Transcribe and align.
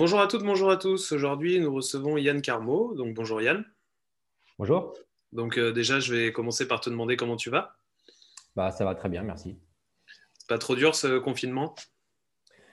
Bonjour 0.00 0.18
à 0.18 0.28
toutes, 0.28 0.44
bonjour 0.44 0.70
à 0.70 0.78
tous. 0.78 1.12
Aujourd'hui, 1.12 1.60
nous 1.60 1.74
recevons 1.74 2.16
Yann 2.16 2.40
Carmo. 2.40 2.94
Donc, 2.94 3.12
bonjour 3.12 3.42
Yann. 3.42 3.66
Bonjour. 4.58 4.94
Donc, 5.32 5.58
euh, 5.58 5.72
déjà, 5.72 6.00
je 6.00 6.14
vais 6.14 6.32
commencer 6.32 6.66
par 6.66 6.80
te 6.80 6.88
demander 6.88 7.18
comment 7.18 7.36
tu 7.36 7.50
vas. 7.50 7.76
Bah, 8.56 8.70
ça 8.70 8.86
va 8.86 8.94
très 8.94 9.10
bien, 9.10 9.22
merci. 9.22 9.58
C'est 10.38 10.48
pas 10.48 10.56
trop 10.56 10.74
dur 10.74 10.94
ce 10.94 11.18
confinement? 11.18 11.74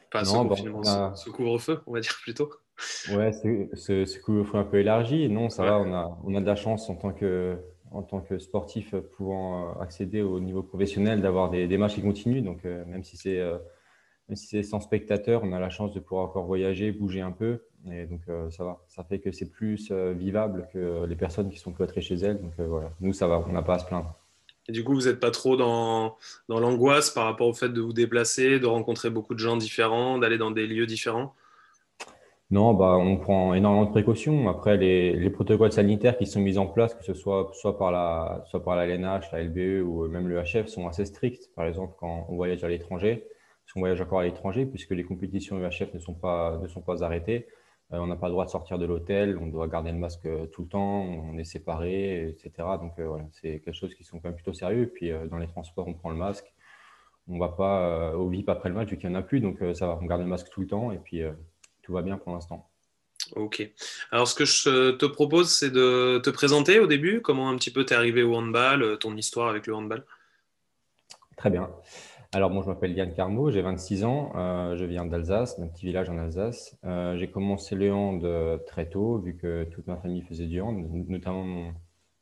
Pas 0.10 0.24
ce 0.24 0.32
confinement, 0.32 1.16
ce, 1.16 1.30
couvre-feu, 1.30 1.82
on 1.86 1.92
va 1.92 2.00
dire 2.00 2.18
plutôt. 2.22 2.50
Ouais, 3.12 3.34
ce, 3.34 4.06
ce 4.06 4.20
couvre-feu 4.20 4.60
un 4.60 4.64
peu 4.64 4.78
élargi. 4.78 5.28
Non, 5.28 5.50
ça 5.50 5.66
va, 5.66 5.80
on 5.80 5.94
a, 5.94 6.18
on 6.24 6.34
a 6.34 6.40
de 6.40 6.46
la 6.46 6.56
chance 6.56 6.90
en 6.90 6.96
tant 6.96 7.12
que, 7.12 7.58
en 7.92 8.04
tant 8.04 8.22
que 8.22 8.40
sportif 8.40 8.96
pouvant 8.96 9.76
euh, 9.76 9.82
accéder 9.82 10.22
au 10.22 10.40
niveau 10.40 10.64
professionnel 10.64 11.22
d'avoir 11.22 11.50
des, 11.50 11.68
des, 11.68 11.78
matchs 11.78 11.96
qui 11.96 12.04
continuent. 12.04 12.42
Donc, 12.42 12.64
euh, 12.64 12.86
même 12.86 13.04
si 13.04 13.18
c'est 13.18 13.42
même 14.30 14.36
si 14.36 14.48
c'est 14.48 14.64
sans 14.64 14.82
spectateurs, 14.82 15.42
on 15.44 15.54
a 15.54 15.60
la 15.60 15.70
chance 15.70 15.94
de 15.94 16.00
pouvoir 16.00 16.26
encore 16.26 16.46
voyager, 16.46 16.92
bouger 16.92 17.22
un 17.22 17.32
peu. 17.32 17.62
Et 17.90 18.06
donc, 18.06 18.22
euh, 18.28 18.50
ça 18.50 18.66
va. 18.66 18.84
Ça 18.88 19.04
fait 19.04 19.20
que 19.20 19.32
c'est 19.32 19.50
plus 19.50 19.90
euh, 19.92 20.14
vivable 20.14 20.68
que 20.74 21.06
les 21.06 21.16
personnes 21.16 21.50
qui 21.50 21.58
sont 21.58 21.72
cloîtrées 21.72 22.02
chez 22.02 22.16
elles. 22.16 22.42
Donc, 22.42 22.52
euh, 22.60 22.68
voilà. 22.68 22.92
Nous, 23.00 23.14
ça 23.14 23.28
va. 23.28 23.44
On 23.48 23.54
n'a 23.54 23.62
pas 23.62 23.76
à 23.76 23.80
se 23.80 23.86
plaindre. 23.86 24.14
Et 24.68 24.74
du 24.74 24.84
coup, 24.84 24.94
vous 24.94 25.06
n'êtes 25.06 25.22
pas 25.22 25.32
trop 25.32 25.56
dans, 25.56 26.18
dans 26.50 26.60
l'angoisse 26.60 27.10
par 27.10 27.24
rapport 27.24 27.48
au 27.48 27.54
fait 27.54 27.70
de 27.70 27.80
vous 27.80 27.94
déplacer, 27.94 28.60
de 28.60 28.66
rencontrer 28.66 29.10
beaucoup 29.10 29.34
de 29.34 29.40
gens 29.40 29.56
différents, 29.56 30.18
d'aller 30.18 30.38
dans 30.38 30.52
des 30.52 30.68
lieux 30.68 30.86
différents? 30.86 31.34
Non, 32.52 32.74
bah, 32.74 32.98
on 32.98 33.16
prend 33.16 33.54
énormément 33.54 33.86
de 33.86 33.92
précautions. 33.92 34.50
Après, 34.50 34.76
les, 34.76 35.14
les, 35.14 35.30
protocoles 35.30 35.72
sanitaires 35.72 36.18
qui 36.18 36.26
sont 36.26 36.42
mis 36.42 36.58
en 36.58 36.66
place, 36.66 36.94
que 36.96 37.04
ce 37.04 37.14
soit 37.14 37.52
soit 37.54 37.78
par 37.78 37.94
la, 37.94 38.44
soit 38.50 38.64
par 38.64 38.76
la 38.76 38.86
LNH, 38.86 39.32
la 39.32 39.44
LBE 39.44 39.86
ou 39.86 40.08
même 40.08 40.28
le 40.28 40.42
HF, 40.42 40.68
sont 40.68 40.88
assez 40.88 41.06
stricts. 41.06 41.50
Par 41.56 41.66
exemple, 41.66 41.94
quand 41.98 42.26
on 42.30 42.36
voyage 42.36 42.64
à 42.66 42.68
l'étranger, 42.68 43.26
si 43.68 43.74
on 43.76 43.82
voyage 43.82 44.02
encore 44.02 44.20
à 44.20 44.24
l'étranger, 44.24 44.66
puisque 44.66 44.92
les 44.92 45.04
compétitions 45.04 45.60
UHF 45.60 45.94
ne 45.94 46.00
sont 46.00 46.14
pas, 46.14 46.58
ne 46.58 46.68
sont 46.68 46.82
pas 46.82 47.04
arrêtées. 47.04 47.48
Euh, 47.94 47.98
on 47.98 48.08
n'a 48.08 48.16
pas 48.16 48.28
le 48.28 48.32
droit 48.32 48.46
de 48.46 48.50
sortir 48.50 48.78
de 48.80 48.86
l'hôtel, 48.86 49.38
on 49.38 49.48
doit 49.48 49.68
garder 49.68 49.92
le 49.92 49.98
masque 49.98 50.26
euh, 50.26 50.46
tout 50.48 50.64
le 50.64 50.68
temps, 50.68 51.02
on 51.04 51.38
est 51.38 51.44
séparé, 51.44 52.30
etc. 52.30 52.52
Donc 52.80 52.94
euh, 53.00 53.08
voilà, 53.08 53.26
c'est 53.32 53.60
quelque 53.60 53.74
chose 53.74 53.94
qui 53.94 54.04
sont 54.04 54.20
quand 54.20 54.30
même 54.30 54.36
plutôt 54.36 54.54
sérieux. 54.54 54.84
Et 54.84 54.88
puis 54.88 55.12
dans 55.30 55.38
les 55.38 55.48
transports, 55.48 55.88
on 55.88 55.94
prend 55.94 56.10
le 56.10 56.18
masque. 56.18 56.54
On 57.30 57.36
ne 57.36 57.40
va 57.40 57.50
pas 57.50 58.16
au 58.16 58.30
VIP 58.30 58.48
après 58.48 58.70
le 58.70 58.76
match 58.76 58.88
vu 58.88 58.98
qu'il 58.98 59.10
n'y 59.10 59.16
en 59.16 59.20
a 59.20 59.22
plus. 59.22 59.42
Donc 59.42 59.60
ça 59.74 59.88
va, 59.88 60.00
on 60.02 60.06
garde 60.06 60.22
le 60.22 60.28
masque 60.28 60.50
tout 60.50 60.62
le 60.62 60.68
temps 60.68 60.94
et 60.94 60.98
puis 60.98 61.22
tout 61.82 61.92
va 61.92 62.02
bien 62.02 62.18
pour 62.18 62.32
l'instant. 62.32 62.70
Ok. 63.36 63.70
Alors 64.12 64.30
ce 64.30 64.36
que 64.36 64.46
je 64.46 64.92
te 64.92 65.06
propose, 65.06 65.54
c'est 65.54 65.70
de 65.70 66.22
te 66.24 66.30
présenter 66.30 66.80
au 66.80 66.88
début. 66.88 67.22
Comment 67.22 67.50
un 67.50 67.58
petit 67.58 67.72
peu 67.72 67.84
t'es 67.84 67.96
arrivé 67.96 68.24
au 68.24 68.34
handball, 68.34 68.98
ton 69.00 69.18
histoire 69.18 69.50
avec 69.50 69.68
le 69.68 69.76
handball? 69.76 70.06
Très 71.36 71.50
bien. 71.50 71.70
Alors, 72.34 72.50
moi, 72.50 72.62
je 72.62 72.68
m'appelle 72.68 72.92
Yann 72.92 73.14
Carmo, 73.14 73.52
j'ai 73.52 73.62
26 73.62 74.04
ans, 74.04 74.34
euh, 74.36 74.76
je 74.76 74.84
viens 74.84 75.06
d'Alsace, 75.06 75.58
d'un 75.58 75.68
petit 75.68 75.86
village 75.86 76.10
en 76.10 76.18
Alsace. 76.18 76.78
Euh, 76.84 77.16
j'ai 77.16 77.32
commencé 77.32 77.74
le 77.74 77.94
hand 77.94 78.22
euh, 78.26 78.58
très 78.58 78.90
tôt, 78.90 79.18
vu 79.18 79.38
que 79.38 79.64
toute 79.64 79.88
ma 79.88 79.96
famille 79.96 80.22
faisait 80.22 80.46
du 80.46 80.60
hand, 80.60 80.86
notamment 81.08 81.46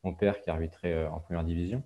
mon, 0.03 0.13
père 0.13 0.41
qui 0.41 0.51
arbitrait 0.51 1.07
en 1.07 1.19
première 1.19 1.43
division. 1.43 1.81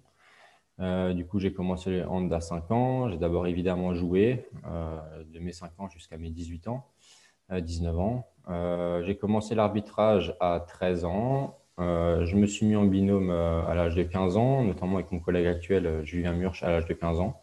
du 0.80 1.26
coup, 1.26 1.40
j'ai 1.40 1.54
commencé 1.54 1.90
le 1.92 2.06
hand 2.06 2.32
à 2.34 2.42
5 2.42 2.70
ans. 2.72 3.10
J'ai 3.10 3.18
d'abord 3.18 3.48
évidemment 3.48 3.94
joué 3.94 4.46
de 4.66 5.40
mes 5.40 5.54
5 5.54 5.72
ans 5.78 5.88
jusqu'à 5.88 6.18
mes 6.18 6.30
18 6.30 6.68
ans, 6.68 6.86
19 7.50 7.98
ans. 7.98 8.28
j'ai 9.04 9.16
commencé 9.16 9.56
l'arbitrage 9.56 10.36
à 10.42 10.60
13 10.68 11.06
ans. 11.06 11.58
je 11.78 12.36
me 12.36 12.46
suis 12.46 12.66
mis 12.66 12.76
en 12.76 12.84
binôme 12.84 13.30
à 13.32 13.74
l'âge 13.74 13.96
de 13.96 14.04
15 14.04 14.36
ans, 14.36 14.64
notamment 14.66 14.96
avec 14.96 15.14
mon 15.14 15.20
collègue 15.20 15.48
actuel, 15.48 16.04
Julien 16.04 16.34
Murch, 16.34 16.62
à 16.62 16.70
l'âge 16.70 16.88
de 16.88 16.94
15 16.94 17.22
ans. 17.22 17.42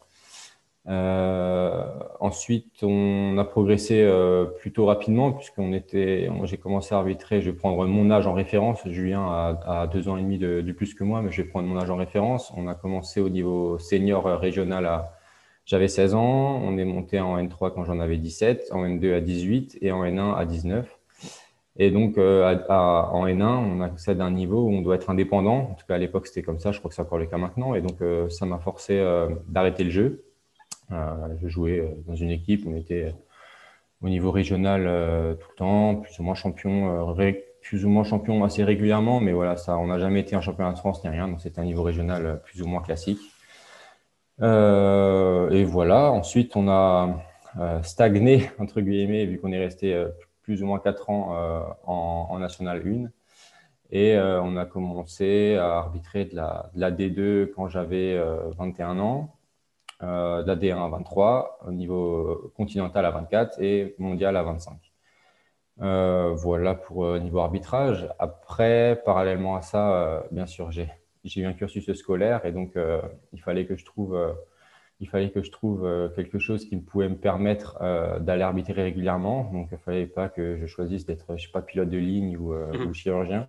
Euh, 0.88 1.84
ensuite, 2.20 2.82
on 2.82 3.36
a 3.38 3.44
progressé 3.44 4.02
euh, 4.02 4.44
plutôt 4.44 4.86
rapidement 4.86 5.32
puisqu'on 5.32 5.72
était, 5.72 6.30
j'ai 6.44 6.56
commencé 6.58 6.94
à 6.94 6.98
arbitrer. 6.98 7.41
Je 7.41 7.50
vais 7.50 7.56
prendre 7.56 7.84
mon 7.86 8.10
âge 8.10 8.26
en 8.26 8.34
référence. 8.34 8.80
Julien 8.86 9.26
a, 9.26 9.88
deux 9.92 10.08
ans 10.08 10.16
et 10.16 10.22
demi 10.22 10.38
de, 10.38 10.72
plus 10.72 10.94
que 10.94 11.04
moi, 11.04 11.22
mais 11.22 11.32
je 11.32 11.42
vais 11.42 11.48
prendre 11.48 11.69
mon 11.69 11.78
âge 11.78 11.91
en 11.91 11.96
référence. 11.96 12.52
On 12.56 12.69
a 12.69 12.75
commencé 12.75 13.20
au 13.20 13.28
niveau 13.28 13.78
senior 13.78 14.25
régional 14.25 14.86
à 14.86 15.12
j'avais 15.64 15.88
16 15.88 16.14
ans. 16.14 16.60
On 16.62 16.78
est 16.78 16.84
monté 16.84 17.19
en 17.19 17.36
N3 17.38 17.72
quand 17.75 17.84
j'en 17.84 17.98
avais 17.98 18.19
17, 18.19 18.69
en 18.70 18.84
N2 18.84 19.14
à 19.14 19.20
18 19.20 19.78
et 19.80 19.91
en 19.91 20.04
N1 20.04 20.36
à 20.36 20.44
19. 20.44 20.88
Et 21.78 21.91
donc, 21.91 22.16
euh, 22.19 22.56
en 22.69 23.26
N1, 23.26 23.42
on 23.42 23.80
accède 23.80 24.20
à 24.20 24.25
un 24.25 24.30
niveau 24.30 24.62
où 24.62 24.70
on 24.70 24.80
doit 24.80 24.94
être 24.94 25.10
indépendant. 25.10 25.70
En 25.72 25.75
tout 25.75 25.84
cas, 25.86 25.96
à 25.96 25.98
l'époque, 25.98 26.28
c'était 26.28 26.42
comme 26.42 26.60
ça. 26.60 26.70
Je 26.70 26.78
crois 26.78 26.88
que 26.88 26.94
c'est 26.94 27.02
encore 27.02 27.19
le 27.19 27.26
cas 27.26 27.36
maintenant. 27.36 27.75
Et 27.75 27.80
donc, 27.80 27.96
ça 28.30 28.46
m'a 28.46 28.58
forcé 28.58 29.04
d'arrêter 29.48 29.82
le 29.82 29.91
jeu 29.91 30.04
euh, 30.04 30.25
je 30.91 31.48
jouais 31.48 31.80
euh, 31.80 31.88
dans 32.06 32.14
une 32.14 32.30
équipe, 32.30 32.66
on 32.66 32.76
était 32.76 33.14
au 34.02 34.08
niveau 34.08 34.30
régional 34.30 34.86
euh, 34.86 35.34
tout 35.34 35.48
le 35.50 35.56
temps, 35.56 35.97
plus 35.97 36.19
ou 36.19 36.22
moins 36.22 36.34
champion, 36.34 37.14
plus 37.62 37.84
ou 37.84 37.88
moins 37.88 38.04
champion 38.04 38.44
assez 38.44 38.62
régulièrement, 38.62 39.20
mais 39.20 39.32
voilà, 39.32 39.56
ça, 39.56 39.78
on 39.78 39.86
n'a 39.86 39.98
jamais 39.98 40.20
été 40.20 40.36
un 40.36 40.41
championnat 40.41 40.72
de 40.72 40.78
France 40.78 41.02
ni 41.02 41.10
rien, 41.10 41.28
donc 41.28 41.41
c'était 41.41 41.60
un 41.60 41.64
niveau 41.64 41.82
régional 41.82 42.41
plus 42.44 42.62
ou 42.62 42.66
moins 42.66 42.82
classique. 42.82 43.20
et 44.41 45.64
voilà, 45.64 46.12
ensuite 46.12 46.56
on 46.56 46.69
a 46.69 47.22
stagné, 47.82 48.50
entre 48.58 48.80
guillemets, 48.80 49.26
vu 49.26 49.38
qu'on 49.41 49.52
est 49.52 49.58
resté 49.58 50.06
plus 50.42 50.62
ou 50.62 50.66
moins 50.66 50.78
4 50.78 51.10
ans 51.10 51.76
en, 51.86 52.38
National 52.38 52.82
1. 52.86 53.08
Et 53.91 54.19
on 54.19 54.56
a 54.56 54.66
commencé 54.66 55.56
à 55.56 55.78
arbitrer 55.78 56.26
de 56.26 56.36
la 56.36 56.91
D2 56.91 57.50
quand 57.54 57.69
j'avais 57.69 58.16
21 58.56 58.98
ans 58.98 59.35
euh, 60.02 60.44
la 60.44 60.56
D1 60.56 60.84
à 60.84 60.88
23, 60.88 61.60
au 61.66 61.72
niveau 61.72 62.52
continental 62.56 63.04
à 63.04 63.10
24 63.10 63.60
et 63.62 63.94
mondial 63.98 64.36
à 64.36 64.42
25. 64.42 64.78
Euh, 65.82 66.32
voilà 66.34 66.74
pour 66.74 67.04
euh, 67.04 67.18
niveau 67.18 67.40
arbitrage. 67.40 68.08
Après, 68.18 69.00
parallèlement 69.04 69.56
à 69.56 69.62
ça, 69.62 69.92
euh, 69.92 70.20
bien 70.30 70.46
sûr, 70.46 70.70
j'ai 70.70 70.88
eu 71.36 71.44
un 71.44 71.52
cursus 71.52 71.92
scolaire 71.92 72.46
et 72.46 72.52
donc 72.52 72.74
il 73.32 73.40
fallait 73.40 73.66
que 73.66 73.76
je 73.76 73.84
trouve, 73.84 74.16
il 75.00 75.08
fallait 75.08 75.30
que 75.30 75.42
je 75.42 75.50
trouve 75.50 76.10
quelque 76.14 76.38
chose 76.38 76.64
qui 76.64 76.76
pouvait 76.76 77.08
me 77.08 77.16
permettre 77.16 77.78
d'aller 78.20 78.42
arbitrer 78.42 78.80
régulièrement. 78.82 79.50
Donc, 79.52 79.68
il 79.72 79.74
ne 79.74 79.78
fallait 79.78 80.06
pas 80.06 80.28
que 80.28 80.56
je 80.56 80.66
choisisse 80.66 81.04
d'être, 81.04 81.36
je 81.36 81.46
sais 81.46 81.52
pas, 81.52 81.62
pilote 81.62 81.90
de 81.90 81.98
ligne 81.98 82.36
ou, 82.36 82.54
ou 82.54 82.94
chirurgien. 82.94 83.48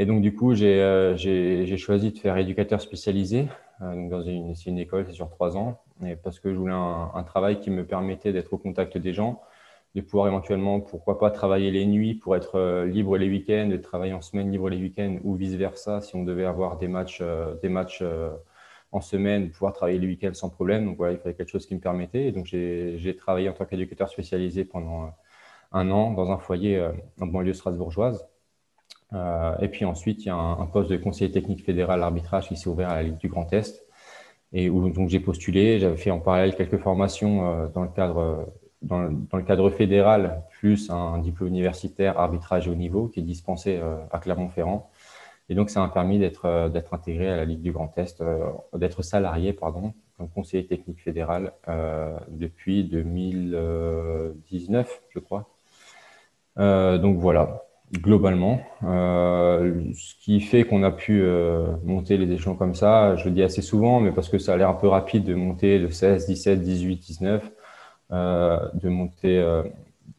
Et 0.00 0.06
donc, 0.06 0.22
du 0.22 0.34
coup, 0.34 0.54
j'ai 0.54 1.76
choisi 1.76 2.10
de 2.10 2.18
faire 2.18 2.38
éducateur 2.38 2.80
spécialisé. 2.80 3.48
Euh, 3.82 3.94
donc 3.94 4.08
dans 4.08 4.22
une, 4.22 4.54
une 4.66 4.78
école, 4.78 5.04
c'est 5.06 5.12
sur 5.12 5.28
trois 5.28 5.58
ans. 5.58 5.82
Et 6.02 6.16
parce 6.16 6.40
que 6.40 6.50
je 6.54 6.56
voulais 6.56 6.72
un, 6.72 7.22
travail 7.24 7.60
qui 7.60 7.68
me 7.68 7.84
permettait 7.84 8.32
d'être 8.32 8.54
au 8.54 8.56
contact 8.56 8.96
des 8.96 9.12
gens, 9.12 9.42
de 9.94 10.00
pouvoir 10.00 10.26
éventuellement, 10.26 10.80
pourquoi 10.80 11.18
pas, 11.18 11.30
travailler 11.30 11.70
les 11.70 11.84
nuits 11.84 12.14
pour 12.14 12.34
être 12.34 12.54
euh, 12.54 12.86
libre 12.86 13.18
les 13.18 13.28
week-ends, 13.28 13.68
de 13.68 13.76
travailler 13.76 14.14
en 14.14 14.22
semaine 14.22 14.50
libre 14.50 14.70
les 14.70 14.78
week-ends 14.78 15.18
ou 15.22 15.34
vice-versa 15.34 16.00
si 16.00 16.16
on 16.16 16.24
devait 16.24 16.46
avoir 16.46 16.78
des 16.78 16.88
matchs, 16.88 17.18
euh, 17.20 17.54
des 17.62 17.68
matchs 17.68 18.02
en 18.92 19.02
semaine, 19.02 19.50
pouvoir 19.50 19.74
travailler 19.74 19.98
les 19.98 20.06
week-ends 20.06 20.32
sans 20.32 20.48
problème. 20.48 20.86
Donc 20.86 20.96
voilà, 20.96 21.12
il 21.12 21.18
fallait 21.18 21.34
quelque 21.34 21.50
chose 21.50 21.66
qui 21.66 21.74
me 21.74 21.80
permettait. 21.80 22.24
Et 22.28 22.32
donc 22.32 22.46
j'ai 22.46 23.16
travaillé 23.18 23.50
en 23.50 23.52
tant 23.52 23.66
qu'éducateur 23.66 24.08
spécialisé 24.08 24.64
pendant 24.64 25.12
un 25.72 25.90
an 25.90 26.12
dans 26.12 26.30
un 26.30 26.38
foyer 26.38 26.82
en 27.20 27.26
banlieue 27.26 27.52
strasbourgeoise. 27.52 28.29
Euh, 29.12 29.56
et 29.60 29.68
puis 29.68 29.84
ensuite, 29.84 30.24
il 30.24 30.28
y 30.28 30.30
a 30.30 30.36
un, 30.36 30.66
poste 30.66 30.90
de 30.90 30.96
conseiller 30.96 31.30
technique 31.30 31.64
fédéral 31.64 32.02
arbitrage 32.02 32.48
qui 32.48 32.56
s'est 32.56 32.68
ouvert 32.68 32.90
à 32.90 32.96
la 32.96 33.04
Ligue 33.04 33.18
du 33.18 33.28
Grand 33.28 33.52
Est 33.52 33.86
et 34.52 34.68
où 34.70 34.88
donc 34.90 35.08
j'ai 35.08 35.20
postulé. 35.20 35.78
J'avais 35.78 35.96
fait 35.96 36.10
en 36.10 36.20
parallèle 36.20 36.54
quelques 36.54 36.78
formations 36.78 37.46
euh, 37.46 37.68
dans 37.68 37.82
le 37.82 37.88
cadre 37.88 38.52
dans, 38.82 39.02
le 39.02 39.42
cadre 39.42 39.68
fédéral, 39.68 40.42
plus 40.58 40.88
un 40.90 41.18
diplôme 41.18 41.50
universitaire 41.50 42.18
arbitrage 42.18 42.66
au 42.66 42.74
niveau 42.74 43.08
qui 43.08 43.20
est 43.20 43.22
dispensé 43.22 43.76
euh, 43.76 43.98
à 44.10 44.18
Clermont-Ferrand. 44.18 44.90
Et 45.50 45.54
donc, 45.54 45.68
ça 45.68 45.80
m'a 45.80 45.88
permis 45.88 46.18
d'être 46.18 46.70
d'être 46.70 46.94
intégré 46.94 47.28
à 47.28 47.36
la 47.36 47.44
Ligue 47.44 47.60
du 47.60 47.72
Grand 47.72 47.92
Est, 47.98 48.22
d'être 48.72 49.02
salarié, 49.02 49.52
pardon, 49.52 49.92
comme 50.16 50.28
conseiller 50.28 50.64
technique 50.64 51.02
fédéral 51.02 51.52
depuis 52.28 52.84
2019, 52.84 55.02
je 55.08 55.18
crois. 55.18 55.48
donc 56.56 57.18
voilà, 57.18 57.64
globalement. 57.92 58.60
Euh, 58.84 59.82
ce 59.94 60.14
qui 60.22 60.40
fait 60.40 60.64
qu'on 60.64 60.82
a 60.82 60.90
pu 60.90 61.22
euh, 61.22 61.66
monter 61.84 62.16
les 62.16 62.32
échelons 62.32 62.54
comme 62.54 62.74
ça, 62.74 63.16
je 63.16 63.24
le 63.24 63.32
dis 63.32 63.42
assez 63.42 63.62
souvent, 63.62 64.00
mais 64.00 64.12
parce 64.12 64.28
que 64.28 64.38
ça 64.38 64.54
a 64.54 64.56
l'air 64.56 64.68
un 64.68 64.74
peu 64.74 64.88
rapide 64.88 65.24
de 65.24 65.34
monter 65.34 65.78
de 65.78 65.88
16, 65.88 66.26
17, 66.26 66.60
18, 66.62 66.96
19, 66.96 67.50
euh, 68.12 68.58
de 68.74 68.88
monter. 68.88 69.44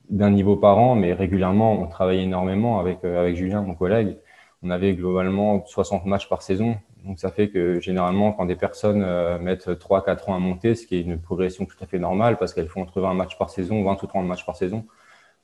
d'un 0.09 0.29
niveau 0.29 0.57
par 0.57 0.77
an, 0.77 0.95
mais 0.95 1.13
régulièrement, 1.13 1.73
on 1.81 1.87
travaillait 1.87 2.23
énormément 2.23 2.79
avec, 2.79 3.03
avec 3.05 3.35
Julien, 3.35 3.61
mon 3.61 3.75
collègue. 3.75 4.17
On 4.63 4.69
avait 4.69 4.93
globalement 4.93 5.63
60 5.65 6.05
matchs 6.05 6.27
par 6.29 6.41
saison. 6.41 6.77
Donc 7.05 7.19
ça 7.19 7.31
fait 7.31 7.49
que 7.49 7.79
généralement, 7.79 8.33
quand 8.33 8.45
des 8.45 8.57
personnes 8.57 9.05
mettent 9.39 9.69
3-4 9.69 10.29
ans 10.29 10.35
à 10.35 10.39
monter, 10.39 10.75
ce 10.75 10.85
qui 10.85 10.97
est 10.97 11.01
une 11.01 11.19
progression 11.19 11.65
tout 11.65 11.77
à 11.81 11.87
fait 11.87 11.97
normale, 11.99 12.37
parce 12.37 12.53
qu'elles 12.53 12.67
font 12.67 12.81
entre 12.81 12.99
20 13.01 13.13
matchs 13.13 13.37
par 13.37 13.49
saison, 13.49 13.83
20 13.83 14.03
ou 14.03 14.07
30 14.07 14.27
matchs 14.27 14.45
par 14.45 14.55
saison, 14.57 14.85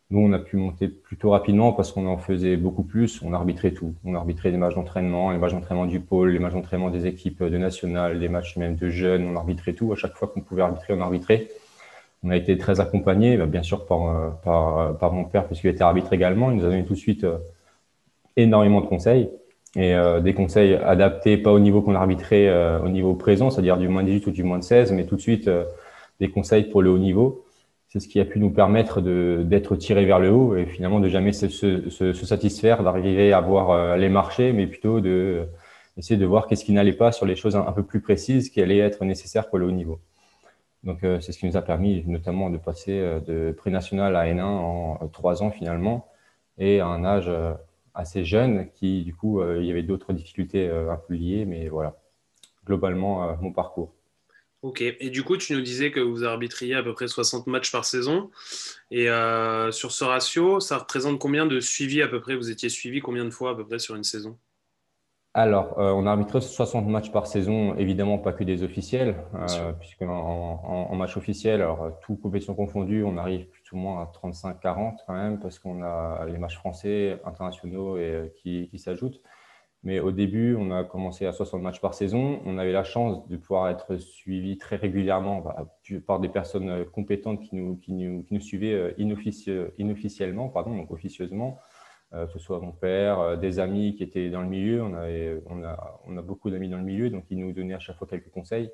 nous, 0.10 0.22
on 0.22 0.32
a 0.32 0.40
pu 0.40 0.56
monter 0.56 0.88
plutôt 0.88 1.32
rapidement 1.32 1.74
parce 1.74 1.92
qu'on 1.92 2.08
en 2.08 2.18
faisait 2.18 2.56
beaucoup 2.56 2.84
plus. 2.84 3.22
On 3.24 3.34
arbitrait 3.34 3.72
tout. 3.72 3.94
On 4.06 4.16
arbitrait 4.16 4.52
les 4.52 4.58
matchs 4.58 4.76
d'entraînement, 4.76 5.32
les 5.32 5.38
matchs 5.38 5.52
d'entraînement 5.52 5.86
du 5.86 6.00
pôle, 6.00 6.30
les 6.30 6.40
matchs 6.40 6.54
d'entraînement 6.54 6.90
des 6.90 7.08
équipes 7.08 7.44
de 7.44 7.58
nationales, 7.58 8.18
les 8.18 8.30
matchs 8.30 8.56
même 8.56 8.76
de 8.76 8.90
jeunes. 8.90 9.28
On 9.28 9.36
arbitrait 9.36 9.74
tout. 9.74 9.92
À 9.92 9.96
chaque 9.98 10.14
fois 10.14 10.30
qu'on 10.30 10.40
pouvait 10.40 10.62
arbitrer, 10.62 10.94
on 10.94 11.02
arbitrait. 11.02 11.50
On 12.24 12.30
a 12.30 12.38
été 12.38 12.58
très 12.58 12.80
accompagné, 12.80 13.36
bah, 13.36 13.48
bien 13.48 13.64
sûr, 13.64 13.86
par, 13.86 14.08
euh, 14.08 14.30
par, 14.44 14.80
euh, 14.80 14.94
par 14.94 15.12
mon 15.12 15.26
père, 15.26 15.46
puisqu'il 15.46 15.68
était 15.68 15.84
arbitre 15.84 16.14
également. 16.14 16.52
Il 16.52 16.58
nous 16.58 16.66
a 16.66 16.70
donné 16.70 16.86
tout 16.86 16.94
de 16.94 17.00
suite 17.00 17.26
euh, 17.26 17.38
énormément 18.38 18.80
de 18.80 18.88
conseils. 18.88 19.30
Et 19.76 19.94
des 20.24 20.34
conseils 20.34 20.74
adaptés, 20.74 21.38
pas 21.38 21.52
au 21.52 21.60
niveau 21.60 21.84
qu'on 21.84 21.94
arbitrait 21.94 22.50
au 22.80 22.90
niveau 22.90 23.14
présent, 23.14 23.52
c'est-à-dire 23.52 23.78
du 23.78 23.88
moins 23.88 24.02
18 24.02 24.26
ou 24.26 24.32
du 24.32 24.42
moins 24.42 24.60
16, 24.60 24.92
mais 24.92 25.06
tout 25.06 25.18
de 25.18 25.22
suite 25.22 25.48
des 26.20 26.30
conseils 26.32 26.64
pour 26.64 26.82
le 26.82 26.90
haut 26.90 26.98
niveau 26.98 27.46
c'est 28.00 28.06
ce 28.06 28.12
qui 28.12 28.20
a 28.20 28.26
pu 28.26 28.40
nous 28.40 28.52
permettre 28.52 29.02
d'être 29.02 29.76
tirés 29.76 30.06
vers 30.06 30.20
le 30.20 30.32
haut 30.32 30.56
et 30.56 30.66
finalement 30.66 31.00
de 31.00 31.10
jamais 31.10 31.34
se, 31.34 31.48
se, 31.50 32.14
satisfaire 32.14 32.84
d'arriver 32.84 33.34
à 33.34 33.42
voir 33.42 33.72
euh, 33.72 33.98
les 33.98 34.10
marchés, 34.10 34.54
mais 34.54 34.68
plutôt 34.68 35.00
de 35.00 35.48
essayer 35.98 36.18
de 36.18 36.26
voir 36.26 36.46
qu'est-ce 36.46 36.64
qui 36.64 36.74
n'allait 36.74 36.94
pas 36.94 37.12
sur 37.12 37.26
les 37.26 37.36
choses 37.36 37.56
un, 37.56 37.72
peu 37.72 37.84
plus 37.84 38.02
précises 38.02 38.50
qui 38.52 38.62
allaient 38.62 38.78
être 38.78 39.04
nécessaires 39.04 39.50
pour 39.50 39.58
le 39.58 39.66
haut 39.66 39.72
niveau. 39.72 40.00
Donc 40.84 41.04
euh, 41.04 41.20
c'est 41.22 41.32
ce 41.32 41.40
qui 41.40 41.48
nous 41.48 41.58
a 41.58 41.64
permis 41.64 42.04
notamment 42.06 42.52
de 42.52 42.58
passer 42.58 43.00
euh, 43.00 43.20
de 43.20 43.52
pré-national 43.52 44.16
à 44.16 44.26
N1 44.26 44.44
en 44.44 45.08
trois 45.08 45.42
ans 45.42 45.50
finalement 45.50 46.08
et 46.60 46.80
à 46.80 46.86
un 46.86 47.04
âge 47.04 47.32
assez 47.96 48.24
jeune 48.26 48.70
qui 48.76 49.04
du 49.04 49.16
coup 49.16 49.42
il 49.44 49.66
y 49.66 49.72
avait 49.72 49.84
d'autres 49.84 50.14
difficultés 50.14 50.70
un 50.70 50.98
peu 50.98 51.14
liées, 51.14 51.46
mais 51.46 51.68
voilà 51.70 51.96
globalement 52.66 53.38
mon 53.42 53.52
parcours. 53.52 53.97
Ok, 54.64 54.82
et 54.82 55.10
du 55.12 55.24
coup, 55.24 55.38
tu 55.38 55.54
nous 55.54 55.62
disais 55.62 55.92
que 55.92 56.00
vous 56.00 56.24
arbitriez 56.24 56.74
à 56.74 56.82
peu 56.82 56.94
près 56.94 57.08
60 57.08 57.46
matchs 57.46 57.72
par 57.72 57.86
saison. 57.86 58.32
Et 58.90 59.08
euh, 59.08 59.72
sur 59.72 59.92
ce 59.92 60.04
ratio, 60.04 60.60
ça 60.60 60.80
représente 60.80 61.20
combien 61.20 61.46
de 61.46 61.60
suivis 61.60 62.02
à 62.02 62.08
peu 62.08 62.20
près? 62.20 62.36
Vous 62.36 62.50
étiez 62.50 62.68
suivi 62.70 63.00
combien 63.00 63.24
de 63.24 63.30
fois 63.30 63.52
à 63.52 63.56
peu 63.56 63.66
près 63.66 63.78
sur 63.78 63.96
une 63.96 64.04
saison? 64.04 64.38
Alors, 65.36 65.78
euh, 65.78 65.92
on 65.92 66.08
arbitrait 66.08 66.42
60 66.42 66.88
matchs 66.88 67.12
par 67.12 67.28
saison, 67.28 67.76
évidemment 67.76 68.18
pas 68.18 68.34
que 68.34 68.44
des 68.44 68.64
officiels, 68.64 69.16
euh, 69.36 69.74
puisque 69.74 70.02
en, 70.02 70.96
match 70.96 71.16
officiel, 71.16 71.62
alors 71.62 71.92
tout 72.02 72.16
compétition 72.16 72.56
confondue, 72.56 73.04
on 73.04 73.18
arrive 73.18 73.46
plus 73.46 73.72
ou 73.74 73.76
moins 73.76 74.02
à 74.02 74.06
35-40 74.06 74.98
quand 75.06 75.14
même, 75.14 75.40
parce 75.40 75.60
qu'on 75.60 75.84
a 75.84 76.26
les 76.26 76.40
matchs 76.40 76.58
français, 76.58 77.22
internationaux 77.24 77.98
et, 77.98 78.34
qui 78.42 78.80
s'ajoutent. 78.80 79.22
Mais 79.88 80.02
au 80.02 80.12
début, 80.12 80.54
on 80.60 80.70
a 80.72 80.84
commencé 80.84 81.26
à 81.26 81.32
60 81.32 81.62
matchs 81.62 81.80
par 81.80 81.94
saison. 81.94 82.42
On 82.46 82.58
avait 82.58 82.74
la 82.74 82.84
chance 82.84 83.26
de 83.30 83.38
pouvoir 83.38 83.70
être 83.70 83.96
suivi 83.96 84.58
très 84.58 84.76
régulièrement 84.76 85.42
par 86.06 86.20
des 86.20 86.28
personnes 86.28 86.68
euh, 86.68 86.84
compétentes 86.84 87.40
qui 87.40 87.56
nous, 87.56 87.78
qui 87.78 87.94
nous, 87.94 88.22
qui 88.24 88.34
nous 88.34 88.42
suivaient 88.42 88.74
euh, 88.74 89.72
inofficiellement, 89.78 90.50
pardon, 90.50 90.76
donc 90.76 90.92
officieusement. 90.92 91.58
Euh, 92.12 92.26
que 92.26 92.34
ce 92.34 92.40
soit 92.40 92.60
mon 92.60 92.74
père, 92.74 93.38
des 93.38 93.60
amis 93.60 93.96
qui 93.96 94.04
étaient 94.04 94.30
dans 94.30 94.42
le 94.42 94.50
milieu. 94.50 94.84
On, 94.84 94.94
avait, 94.94 95.42
on, 95.46 95.64
a, 95.64 96.02
on 96.06 96.18
a 96.18 96.22
beaucoup 96.22 96.50
d'amis 96.50 96.68
dans 96.68 96.80
le 96.80 96.84
milieu, 96.84 97.10
donc 97.10 97.24
ils 97.30 97.40
nous 97.40 97.54
donnaient 97.54 97.74
à 97.74 97.80
chaque 97.80 97.96
fois 97.96 98.08
quelques 98.08 98.30
conseils. 98.32 98.70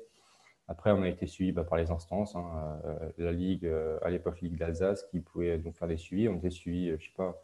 Après, 0.66 0.90
on 0.90 1.02
a 1.02 1.08
été 1.08 1.28
suivi 1.28 1.52
bah, 1.52 1.62
par 1.62 1.78
les 1.78 1.92
instances, 1.92 2.34
hein, 2.34 2.80
la 3.18 3.30
Ligue, 3.30 3.70
à 4.02 4.10
l'époque 4.10 4.40
Ligue 4.40 4.56
d'Alsace, 4.56 5.04
qui 5.12 5.20
pouvait 5.20 5.58
donc 5.58 5.76
faire 5.76 5.86
des 5.86 5.96
suivis. 5.96 6.28
On 6.28 6.38
était 6.38 6.50
suivi, 6.50 6.90
je 6.98 7.04
sais 7.04 7.12
pas, 7.16 7.40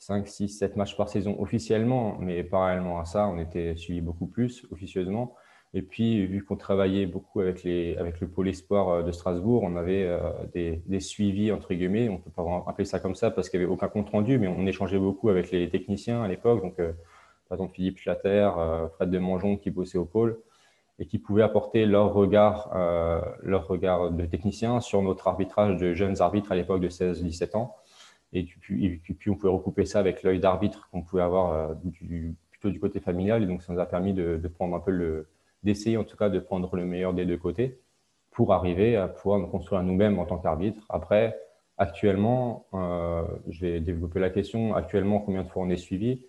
5, 0.00 0.26
6, 0.26 0.48
7 0.48 0.76
matchs 0.76 0.96
par 0.96 1.10
saison 1.10 1.36
officiellement, 1.38 2.16
mais 2.18 2.42
parallèlement 2.42 2.98
à 3.00 3.04
ça, 3.04 3.28
on 3.28 3.38
était 3.38 3.76
suivi 3.76 4.00
beaucoup 4.00 4.26
plus 4.26 4.66
officieusement. 4.72 5.36
Et 5.74 5.82
puis, 5.82 6.26
vu 6.26 6.42
qu'on 6.42 6.56
travaillait 6.56 7.06
beaucoup 7.06 7.40
avec, 7.40 7.62
les, 7.62 7.96
avec 7.96 8.18
le 8.20 8.26
pôle 8.26 8.48
espoir 8.48 8.88
euh, 8.88 9.02
de 9.02 9.12
Strasbourg, 9.12 9.62
on 9.62 9.76
avait 9.76 10.02
euh, 10.04 10.18
des, 10.54 11.00
suivis, 11.00 11.52
entre 11.52 11.74
guillemets. 11.74 12.08
On 12.08 12.16
peut 12.16 12.30
pas 12.30 12.64
appeler 12.66 12.86
ça 12.86 12.98
comme 12.98 13.14
ça 13.14 13.30
parce 13.30 13.50
qu'il 13.50 13.60
n'y 13.60 13.66
avait 13.66 13.72
aucun 13.72 13.88
compte 13.88 14.08
rendu, 14.08 14.38
mais 14.38 14.48
on 14.48 14.66
échangeait 14.66 14.98
beaucoup 14.98 15.28
avec 15.28 15.50
les 15.52 15.68
techniciens 15.68 16.22
à 16.22 16.28
l'époque. 16.28 16.62
Donc, 16.62 16.80
euh, 16.80 16.92
par 17.48 17.56
exemple, 17.56 17.74
Philippe 17.74 17.98
Schlatter, 17.98 18.50
Fred 18.94 19.10
de 19.10 19.18
Mangeon 19.18 19.56
qui 19.56 19.70
bossaient 19.70 19.98
au 19.98 20.04
pôle 20.04 20.38
et 21.00 21.06
qui 21.06 21.18
pouvaient 21.18 21.42
apporter 21.42 21.84
leur 21.84 22.14
regard, 22.14 22.70
leur 23.42 23.66
regard 23.66 24.12
de 24.12 24.24
technicien 24.24 24.78
sur 24.78 25.02
notre 25.02 25.26
arbitrage 25.26 25.76
de 25.76 25.92
jeunes 25.92 26.22
arbitres 26.22 26.52
à 26.52 26.54
l'époque 26.54 26.80
de 26.80 26.88
16-17 26.88 27.56
ans. 27.56 27.74
Et 28.32 28.44
puis, 28.44 29.30
on 29.30 29.34
pouvait 29.34 29.52
recouper 29.52 29.84
ça 29.84 29.98
avec 29.98 30.22
l'œil 30.22 30.38
d'arbitre 30.38 30.88
qu'on 30.90 31.02
pouvait 31.02 31.22
avoir 31.22 31.52
euh, 31.52 31.74
plutôt 32.50 32.70
du 32.70 32.78
côté 32.78 33.00
familial. 33.00 33.42
Et 33.42 33.46
donc, 33.46 33.62
ça 33.62 33.72
nous 33.72 33.80
a 33.80 33.86
permis 33.86 34.14
de, 34.14 34.40
prendre 34.54 34.76
un 34.76 34.80
peu 34.80 34.92
le, 34.92 35.28
d'essayer 35.64 35.96
en 35.96 36.04
tout 36.04 36.16
cas 36.16 36.28
de 36.28 36.38
prendre 36.38 36.74
le 36.76 36.84
meilleur 36.84 37.12
des 37.12 37.26
deux 37.26 37.36
côtés 37.36 37.80
pour 38.30 38.52
arriver 38.52 38.96
à 38.96 39.08
pouvoir 39.08 39.40
nous 39.40 39.48
construire 39.48 39.82
nous-mêmes 39.82 40.18
en 40.18 40.26
tant 40.26 40.38
qu'arbitre. 40.38 40.86
Après, 40.88 41.36
actuellement, 41.76 42.66
euh, 42.74 43.24
je 43.48 43.60
vais 43.60 43.80
développer 43.80 44.20
la 44.20 44.30
question. 44.30 44.74
Actuellement, 44.74 45.18
combien 45.18 45.42
de 45.42 45.48
fois 45.48 45.64
on 45.64 45.70
est 45.70 45.76
suivi? 45.76 46.24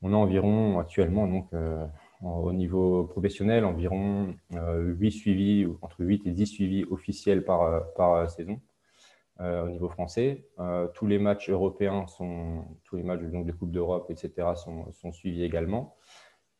On 0.00 0.14
a 0.14 0.16
environ, 0.16 0.78
actuellement, 0.78 1.26
donc, 1.26 1.48
euh, 1.52 1.84
au 2.22 2.52
niveau 2.54 3.04
professionnel, 3.04 3.66
environ 3.66 4.34
8 4.52 5.10
suivis, 5.10 5.66
entre 5.82 5.96
8 6.00 6.26
et 6.26 6.30
10 6.30 6.46
suivis 6.46 6.84
officiels 6.90 7.44
par, 7.44 7.92
par 7.94 8.30
saison. 8.30 8.60
Euh, 9.40 9.64
au 9.64 9.68
niveau 9.68 9.88
français. 9.88 10.46
Euh, 10.60 10.86
tous 10.94 11.08
les 11.08 11.18
matchs 11.18 11.50
européens 11.50 12.06
sont, 12.06 12.66
tous 12.84 12.94
les 12.94 13.02
matchs 13.02 13.22
donc, 13.22 13.46
de 13.46 13.50
Coupe 13.50 13.72
d'Europe, 13.72 14.08
etc., 14.08 14.30
sont, 14.54 15.10
suivis 15.10 15.42
également. 15.42 15.96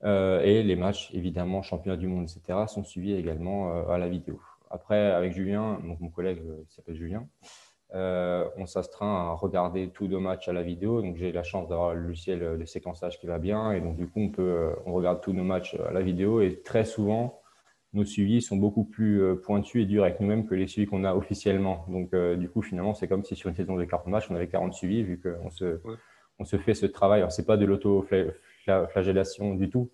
Euh, 0.03 0.41
et 0.41 0.65
les 0.65 0.75
matchs, 0.75 1.09
évidemment, 1.15 1.63
championnat 1.63 1.97
du 1.97 2.09
monde, 2.09 2.25
etc., 2.25 2.65
sont 2.67 2.83
suivis 2.83 3.13
également 3.13 3.89
à 3.89 3.97
la 3.97 4.09
vidéo. 4.09 4.41
Après, 4.71 5.13
avec 5.13 5.33
Julien, 5.33 5.79
donc 5.85 6.01
mon 6.01 6.09
collègue 6.09 6.43
s'appelle 6.69 6.97
Julien, 6.97 7.29
on 7.93 8.67
s'astreint 8.67 9.31
à 9.31 9.35
regarder 9.35 9.91
tous 9.91 10.09
nos 10.09 10.19
matchs 10.19 10.49
à 10.49 10.53
la 10.53 10.65
vidéo. 10.65 11.01
Donc, 11.01 11.15
j'ai 11.15 11.31
la 11.31 11.45
chance 11.45 11.69
d'avoir 11.69 11.95
le 11.95 12.67
séquençage 12.67 13.21
qui 13.21 13.29
va 13.29 13.39
bien. 13.39 13.71
Et 13.71 13.81
donc, 13.81 13.95
du 13.95 14.09
coup, 14.09 14.19
on, 14.19 14.31
peut, 14.31 14.75
on 14.85 14.95
regarde 14.95 15.21
tous 15.21 15.33
nos 15.33 15.45
matchs 15.45 15.77
à 15.77 15.93
la 15.93 16.03
vidéo. 16.03 16.41
Et 16.41 16.61
très 16.63 16.85
souvent, 16.85 17.41
nos 17.95 18.05
suivis 18.05 18.43
sont 18.43 18.57
beaucoup 18.57 18.85
plus 18.85 19.23
euh, 19.23 19.37
pointus 19.37 19.83
et 19.83 19.87
durs 19.87 20.03
avec 20.03 20.21
nous-mêmes 20.21 20.47
que 20.47 20.55
les 20.55 20.67
suivis 20.67 20.87
qu'on 20.87 21.05
a 21.05 21.15
officiellement. 21.17 21.87
Donc, 21.89 22.13
euh, 22.13 22.37
du 22.37 22.49
coup, 22.49 22.61
finalement, 22.61 22.95
c'est 22.95 23.09
comme 23.09 23.25
si 23.25 23.37
sur 23.37 23.49
une 23.49 23.57
saison 23.57 23.77
de 23.77 23.85
40 23.85 24.09
matchs, 24.09 24.31
on 24.31 24.35
avait 24.35 24.49
40 24.49 24.75
suivis, 24.75 25.03
vu 25.03 25.21
qu'on 25.21 25.51
se, 25.51 25.81
on 26.39 26.45
se 26.45 26.59
fait 26.59 26.75
ce 26.75 26.87
travail. 26.87 27.21
Alors, 27.21 27.33
ce 27.33 27.41
n'est 27.41 27.47
pas 27.47 27.57
de 27.57 27.65
l'auto-flagellation 27.65 29.55
du 29.55 29.71
tout, 29.71 29.91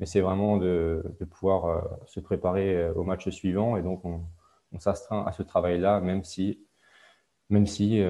mais 0.00 0.06
c'est 0.06 0.20
vraiment 0.20 0.56
de, 0.56 1.04
de 1.20 1.24
pouvoir 1.24 1.66
euh, 1.66 1.80
se 2.06 2.18
préparer 2.18 2.90
au 2.90 3.04
match 3.04 3.28
suivant. 3.28 3.76
Et 3.76 3.82
donc, 3.82 4.04
on, 4.04 4.22
on 4.72 4.78
s'astreint 4.80 5.24
à 5.26 5.32
ce 5.32 5.42
travail-là, 5.42 6.00
même 6.00 6.24
si, 6.24 6.60
même 7.50 7.66
si 7.66 8.02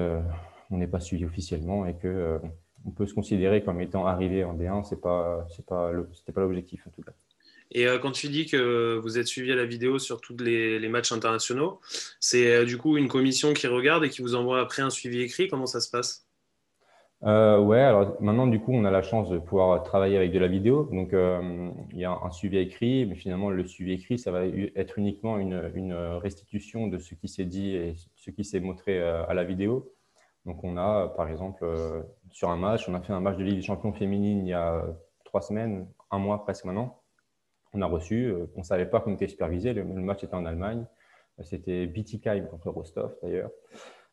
on 0.70 0.78
n'est 0.78 0.86
pas 0.86 1.00
suivi 1.00 1.24
officiellement 1.26 1.84
et 1.86 1.94
que 1.94 2.40
on 2.86 2.90
peut 2.90 3.06
se 3.06 3.14
considérer 3.14 3.62
comme 3.64 3.80
étant 3.80 4.06
arrivé 4.06 4.44
en 4.44 4.54
D1. 4.54 4.84
Ce 4.84 4.94
n'était 4.94 5.02
pas, 5.02 5.46
pas 5.66 6.40
l'objectif, 6.40 6.86
en 6.86 6.90
tout 6.90 7.02
cas. 7.02 7.12
Et 7.70 7.86
euh, 7.86 7.98
quand 7.98 8.12
tu 8.12 8.28
dis 8.28 8.46
que 8.46 8.96
vous 8.98 9.18
êtes 9.18 9.26
suivi 9.26 9.52
à 9.52 9.56
la 9.56 9.64
vidéo 9.64 9.98
sur 9.98 10.20
tous 10.20 10.36
les, 10.38 10.88
matchs 10.88 11.12
internationaux, 11.12 11.80
c'est 12.20 12.54
euh, 12.54 12.64
du 12.64 12.78
coup 12.78 12.96
une 12.96 13.08
commission 13.08 13.52
qui 13.52 13.66
regarde 13.66 14.04
et 14.04 14.10
qui 14.10 14.22
vous 14.22 14.34
envoie 14.34 14.60
après 14.60 14.82
un 14.82 14.90
suivi 14.90 15.22
écrit? 15.22 15.48
Comment 15.48 15.66
ça 15.66 15.80
se 15.80 15.90
passe? 15.90 16.26
Euh, 17.22 17.58
ouais, 17.58 17.80
alors 17.80 18.20
maintenant, 18.20 18.46
du 18.46 18.60
coup, 18.60 18.72
on 18.74 18.84
a 18.84 18.90
la 18.90 19.02
chance 19.02 19.30
de 19.30 19.38
pouvoir 19.38 19.82
travailler 19.82 20.16
avec 20.18 20.30
de 20.30 20.38
la 20.38 20.46
vidéo. 20.46 20.90
Donc, 20.92 21.10
il 21.12 21.98
y 21.98 22.04
a 22.04 22.10
un 22.10 22.30
suivi 22.30 22.58
écrit, 22.58 23.06
mais 23.06 23.14
finalement, 23.14 23.48
le 23.48 23.66
suivi 23.66 23.92
écrit, 23.92 24.18
ça 24.18 24.30
va 24.30 24.44
être 24.44 24.98
uniquement 24.98 25.38
une, 25.38 25.94
restitution 26.22 26.86
de 26.86 26.98
ce 26.98 27.14
qui 27.14 27.28
s'est 27.28 27.46
dit 27.46 27.74
et 27.74 27.94
ce 28.14 28.30
qui 28.30 28.44
s'est 28.44 28.60
montré 28.60 29.00
à 29.00 29.32
la 29.32 29.44
vidéo. 29.44 29.90
Donc, 30.44 30.62
on 30.64 30.76
a, 30.76 31.08
par 31.16 31.30
exemple, 31.30 31.64
sur 32.30 32.50
un 32.50 32.58
match, 32.58 32.90
on 32.90 32.94
a 32.94 33.00
fait 33.00 33.14
un 33.14 33.20
match 33.20 33.38
de 33.38 33.44
Ligue 33.44 33.56
des 33.56 33.62
champions 33.62 33.94
féminine 33.94 34.46
il 34.46 34.50
y 34.50 34.52
a 34.52 34.84
trois 35.24 35.40
semaines, 35.40 35.88
un 36.10 36.18
mois 36.18 36.44
presque 36.44 36.66
maintenant 36.66 37.03
on 37.74 37.82
a 37.82 37.86
reçu. 37.86 38.26
Euh, 38.26 38.46
on 38.54 38.60
ne 38.60 38.64
savait 38.64 38.86
pas 38.86 39.00
qu'on 39.00 39.14
était 39.14 39.28
supervisé. 39.28 39.72
Le, 39.72 39.84
match 39.84 40.24
était 40.24 40.34
en 40.34 40.46
Allemagne. 40.46 40.86
C'était 41.42 41.86
Bietigheim 41.86 42.46
contre 42.46 42.70
Rostov 42.70 43.14
d'ailleurs. 43.22 43.50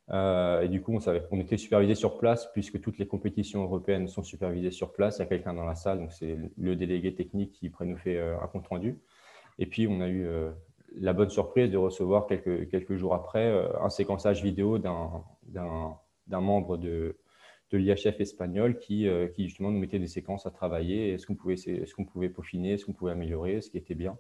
Euh, 0.10 0.62
et 0.62 0.68
du 0.68 0.82
coup, 0.82 0.94
on, 0.94 1.00
savait, 1.00 1.24
on 1.32 1.40
était 1.40 1.58
supervisé 1.58 1.96
sur 1.96 2.18
place 2.18 2.52
puisque 2.52 2.82
toutes 2.82 2.98
les 2.98 3.08
compétitions 3.08 3.64
européennes 3.64 4.08
sont 4.08 4.24
supervisées 4.24 4.72
sur 4.72 4.92
place. 4.92 5.18
Il 5.18 5.20
y 5.20 5.24
a 5.24 5.28
quelqu'un 5.28 5.54
dans 5.54 5.66
la 5.66 5.76
salle, 5.76 6.00
donc 6.00 6.12
c'est 6.12 6.38
le 6.58 6.76
délégué 6.76 7.14
technique 7.14 7.52
qui 7.54 7.72
nous 7.82 7.98
fait 7.98 8.18
euh, 8.18 8.40
un 8.42 8.48
compte 8.48 8.68
rendu. 8.68 9.00
Et 9.60 9.68
puis, 9.68 9.88
on 9.88 10.02
a 10.02 10.10
eu 10.10 10.28
la 10.96 11.14
bonne 11.14 11.30
surprise 11.30 11.70
de 11.70 11.78
recevoir 11.78 12.26
quelques, 12.26 12.70
quelques 12.70 12.96
jours 12.96 13.14
après 13.14 13.54
un 13.80 13.90
séquençage 13.90 14.42
vidéo 14.42 14.80
d'un 14.80 16.02
membre 16.28 16.78
de, 16.78 17.18
de 17.72 17.78
l'IHF 17.78 18.20
espagnol 18.20 18.78
qui, 18.78 19.08
euh, 19.08 19.28
qui, 19.28 19.46
justement 19.46 19.72
nous 19.72 19.80
mettait 19.80 20.00
des 20.00 20.08
séquences 20.08 20.46
à 20.46 20.52
travailler. 20.52 21.14
Est-ce 21.14 21.26
qu'on 21.26 21.36
pouvait, 21.36 21.56
est 21.56 21.92
qu'on 21.94 22.06
pouvait 22.06 22.30
peaufiner, 22.30 22.74
est-ce 22.74 22.86
qu'on 22.86 22.94
pouvait 22.94 23.12
améliorer, 23.12 23.62
ce 23.62 23.70
qui 23.70 23.78
était 23.78 23.96
bien. 23.96 24.18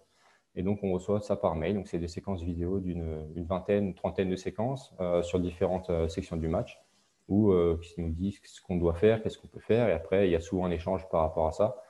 Et 0.55 0.63
donc, 0.63 0.79
on 0.83 0.91
reçoit 0.91 1.21
ça 1.21 1.35
par 1.35 1.55
mail. 1.55 1.75
Donc, 1.75 1.87
c'est 1.87 1.99
des 1.99 2.07
séquences 2.07 2.43
vidéo 2.43 2.79
d'une 2.79 3.25
vingtaine, 3.43 3.93
trentaine 3.93 4.29
de 4.29 4.35
séquences 4.35 4.93
euh, 4.99 5.21
sur 5.21 5.39
différentes 5.39 5.89
euh, 5.89 6.07
sections 6.07 6.37
du 6.37 6.47
match. 6.47 6.81
où 7.29 7.53
qui 7.81 8.01
nous 8.01 8.09
disent 8.09 8.39
ce 8.43 8.61
qu'on 8.61 8.75
doit 8.75 8.95
faire, 8.95 9.21
qu'est-ce 9.21 9.37
qu'on 9.37 9.47
peut 9.47 9.61
faire. 9.61 9.87
Et 9.87 9.93
après, 9.93 10.27
il 10.27 10.31
y 10.31 10.35
a 10.35 10.41
souvent 10.41 10.65
un 10.65 10.71
échange 10.71 11.07
par 11.09 11.21
rapport 11.21 11.47
à 11.47 11.51
ça 11.53 11.81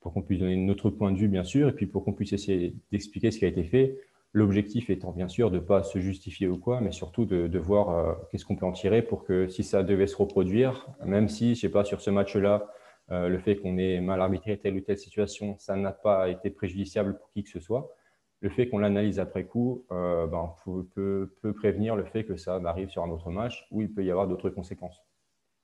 pour 0.00 0.12
qu'on 0.12 0.22
puisse 0.22 0.40
donner 0.40 0.56
notre 0.56 0.90
point 0.90 1.12
de 1.12 1.18
vue, 1.18 1.28
bien 1.28 1.44
sûr, 1.44 1.68
et 1.68 1.72
puis 1.72 1.86
pour 1.86 2.04
qu'on 2.04 2.12
puisse 2.12 2.32
essayer 2.32 2.74
d'expliquer 2.90 3.30
ce 3.30 3.38
qui 3.38 3.44
a 3.44 3.48
été 3.48 3.64
fait. 3.64 4.00
L'objectif 4.34 4.90
étant 4.90 5.12
bien 5.12 5.28
sûr 5.28 5.50
de 5.50 5.56
ne 5.56 5.62
pas 5.62 5.82
se 5.82 5.98
justifier 5.98 6.48
ou 6.48 6.58
quoi, 6.58 6.80
mais 6.80 6.92
surtout 6.92 7.24
de, 7.24 7.58
voir 7.58 7.90
euh, 7.90 8.14
qu'est-ce 8.30 8.44
qu'on 8.44 8.56
peut 8.56 8.66
en 8.66 8.72
tirer 8.72 9.00
pour 9.02 9.24
que 9.24 9.48
si 9.48 9.64
ça 9.64 9.82
devait 9.82 10.06
se 10.06 10.16
reproduire, 10.16 10.86
même 11.04 11.28
si, 11.28 11.54
je 11.54 11.60
sais 11.60 11.70
pas, 11.70 11.84
sur 11.84 12.00
ce 12.00 12.10
match-là, 12.10 12.68
euh, 13.10 13.28
le 13.28 13.38
fait 13.38 13.56
qu'on 13.56 13.78
ait 13.78 14.00
mal 14.00 14.20
arbitré 14.20 14.58
telle 14.58 14.76
ou 14.76 14.80
telle 14.80 14.98
situation, 14.98 15.56
ça 15.58 15.76
n'a 15.76 15.92
pas 15.92 16.28
été 16.28 16.50
préjudiciable 16.50 17.16
pour 17.16 17.30
qui 17.30 17.42
que 17.42 17.48
ce 17.48 17.60
soit. 17.60 17.94
Le 18.40 18.50
fait 18.50 18.68
qu'on 18.68 18.78
l'analyse 18.78 19.18
après 19.18 19.46
coup 19.46 19.86
euh, 19.90 20.26
ben, 20.26 20.54
peut, 20.94 21.34
peut 21.40 21.54
prévenir 21.54 21.96
le 21.96 22.04
fait 22.04 22.24
que 22.24 22.36
ça 22.36 22.60
arrive 22.64 22.90
sur 22.90 23.02
un 23.02 23.10
autre 23.10 23.30
match 23.30 23.66
où 23.70 23.80
il 23.80 23.92
peut 23.92 24.04
y 24.04 24.10
avoir 24.10 24.28
d'autres 24.28 24.50
conséquences. 24.50 25.02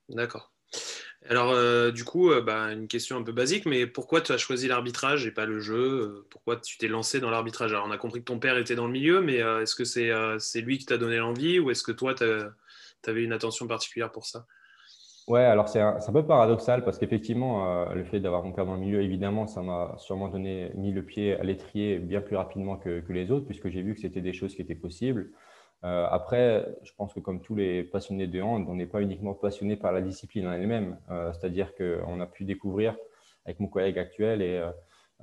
D'accord. 0.09 0.51
Alors, 1.27 1.51
euh, 1.51 1.91
du 1.91 2.03
coup, 2.03 2.31
euh, 2.31 2.41
bah, 2.41 2.71
une 2.71 2.87
question 2.87 3.17
un 3.17 3.23
peu 3.23 3.31
basique, 3.31 3.65
mais 3.65 3.87
pourquoi 3.87 4.21
tu 4.21 4.31
as 4.31 4.37
choisi 4.37 4.67
l'arbitrage 4.67 5.25
et 5.25 5.31
pas 5.31 5.45
le 5.45 5.59
jeu? 5.59 5.75
Euh, 5.75 6.27
Pourquoi 6.29 6.57
tu 6.57 6.77
t'es 6.77 6.87
lancé 6.87 7.19
dans 7.19 7.31
l'arbitrage? 7.31 7.71
Alors, 7.71 7.85
on 7.87 7.91
a 7.91 7.97
compris 7.97 8.19
que 8.19 8.25
ton 8.25 8.37
père 8.37 8.57
était 8.57 8.75
dans 8.75 8.85
le 8.85 8.91
milieu, 8.91 9.21
mais 9.21 9.37
est-ce 9.37 9.75
que 9.75 9.85
c'est 9.85 10.61
lui 10.61 10.77
qui 10.77 10.85
t'a 10.85 10.97
donné 10.97 11.17
l'envie 11.17 11.59
ou 11.59 11.71
est-ce 11.71 11.83
que 11.83 11.91
toi, 11.91 12.13
tu 12.13 12.23
avais 13.07 13.23
une 13.23 13.33
attention 13.33 13.67
particulière 13.67 14.11
pour 14.11 14.25
ça? 14.25 14.45
Ouais, 15.27 15.43
alors 15.43 15.67
c'est 15.67 15.79
un, 15.79 15.99
peu 16.13 16.23
paradoxal 16.23 16.83
parce 16.85 16.99
qu'effectivement, 16.99 17.85
le 17.91 18.03
fait 18.03 18.19
d'avoir 18.19 18.43
mon 18.43 18.51
père 18.51 18.67
dans 18.67 18.75
le 18.75 18.79
milieu, 18.79 19.01
évidemment, 19.01 19.47
ça 19.47 19.63
m'a 19.63 19.95
sûrement 19.97 20.27
donné, 20.27 20.71
mis 20.75 20.91
le 20.91 21.03
pied 21.03 21.33
à 21.33 21.43
l'étrier 21.43 21.97
bien 21.97 22.21
plus 22.21 22.35
rapidement 22.35 22.77
que 22.77 23.03
les 23.09 23.31
autres, 23.31 23.47
puisque 23.47 23.69
j'ai 23.69 23.81
vu 23.81 23.95
que 23.95 24.01
c'était 24.01 24.21
des 24.21 24.33
choses 24.33 24.53
qui 24.53 24.61
étaient 24.61 24.75
possibles. 24.75 25.31
Euh, 25.83 26.07
après, 26.09 26.65
je 26.83 26.91
pense 26.97 27.13
que 27.13 27.19
comme 27.19 27.41
tous 27.41 27.55
les 27.55 27.83
passionnés 27.83 28.27
de 28.27 28.41
hand, 28.41 28.65
on 28.67 28.75
n'est 28.75 28.87
pas 28.87 29.01
uniquement 29.01 29.33
passionné 29.33 29.75
par 29.75 29.91
la 29.91 30.01
discipline 30.01 30.47
en 30.47 30.53
elle-même. 30.53 30.97
Euh, 31.11 31.31
c'est-à-dire 31.33 31.75
qu'on 31.75 32.19
a 32.19 32.25
pu 32.25 32.43
découvrir 32.43 32.95
avec 33.45 33.59
mon 33.59 33.67
collègue 33.67 33.99
actuel 33.99 34.41
et 34.41 34.67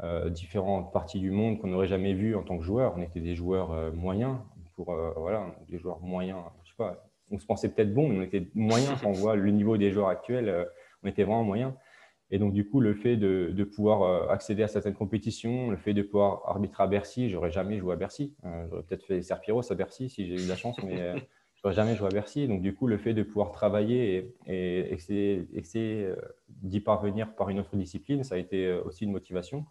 euh, 0.02 0.30
différentes 0.30 0.92
parties 0.92 1.18
du 1.18 1.30
monde 1.30 1.58
qu'on 1.58 1.68
n'aurait 1.68 1.88
jamais 1.88 2.14
vues 2.14 2.36
en 2.36 2.42
tant 2.42 2.58
que 2.58 2.64
joueur. 2.64 2.94
On 2.96 3.02
était 3.02 3.20
des 3.20 3.34
joueurs 3.34 3.92
moyens, 3.92 4.36
pour 4.76 4.94
voilà, 5.16 5.46
des 5.68 5.78
joueurs 5.78 6.00
moyens. 6.00 6.38
Je 6.64 6.70
sais 6.70 6.76
pas, 6.76 7.04
on 7.30 7.38
se 7.38 7.46
pensait 7.46 7.68
peut-être 7.68 7.92
bon, 7.92 8.08
mais 8.08 8.18
on 8.18 8.22
était 8.22 8.46
moyens 8.54 8.94
quand 9.02 9.08
on 9.08 9.12
voit 9.12 9.34
le 9.34 9.50
niveau 9.50 9.76
des 9.76 9.90
joueurs 9.90 10.08
actuels. 10.08 10.68
on 11.02 11.08
était 11.08 11.24
vraiment 11.24 11.44
moyens. 11.44 11.72
Et 12.34 12.38
donc, 12.38 12.54
du 12.54 12.66
coup, 12.66 12.80
le 12.80 12.94
fait 12.94 13.18
de, 13.18 13.64
pouvoir 13.64 14.02
euh, 14.02 14.32
accéder 14.32 14.62
à 14.62 14.68
certaines 14.68 14.94
compétitions, 14.94 15.70
le 15.70 15.76
fait 15.76 15.92
de 15.92 16.00
pouvoir 16.00 16.40
arbitrer 16.46 16.82
à 16.82 16.86
Bercy, 16.86 17.28
j'aurais 17.28 17.50
jamais 17.50 17.78
joué 17.78 17.92
à 17.92 17.96
Bercy. 17.96 18.34
Euh, 18.44 18.66
j'aurais 18.70 18.82
peut-être 18.84 19.04
fait 19.04 19.20
Serpiros 19.20 19.70
à 19.70 19.74
Bercy 19.74 20.08
si 20.08 20.26
j'ai 20.26 20.42
eu 20.42 20.48
la 20.48 20.56
chance, 20.56 20.82
mais 20.82 20.98
euh, 20.98 21.14
j'aurais 21.62 21.74
jamais 21.74 21.94
joué 21.94 22.06
à 22.06 22.10
Bercy. 22.10 22.48
Donc, 22.48 22.62
du 22.62 22.74
coup, 22.74 22.86
le 22.86 22.96
fait 22.96 23.12
de 23.12 23.22
pouvoir 23.22 23.52
travailler 23.52 24.34
et, 24.46 24.94
essayer, 24.94 26.14
d'y 26.48 26.80
parvenir 26.80 27.34
par 27.34 27.50
une 27.50 27.60
autre 27.60 27.76
discipline, 27.76 28.24
ça 28.24 28.36
a 28.36 28.38
été 28.38 28.72
aussi 28.72 29.04
une 29.04 29.12
motivation. 29.12 29.66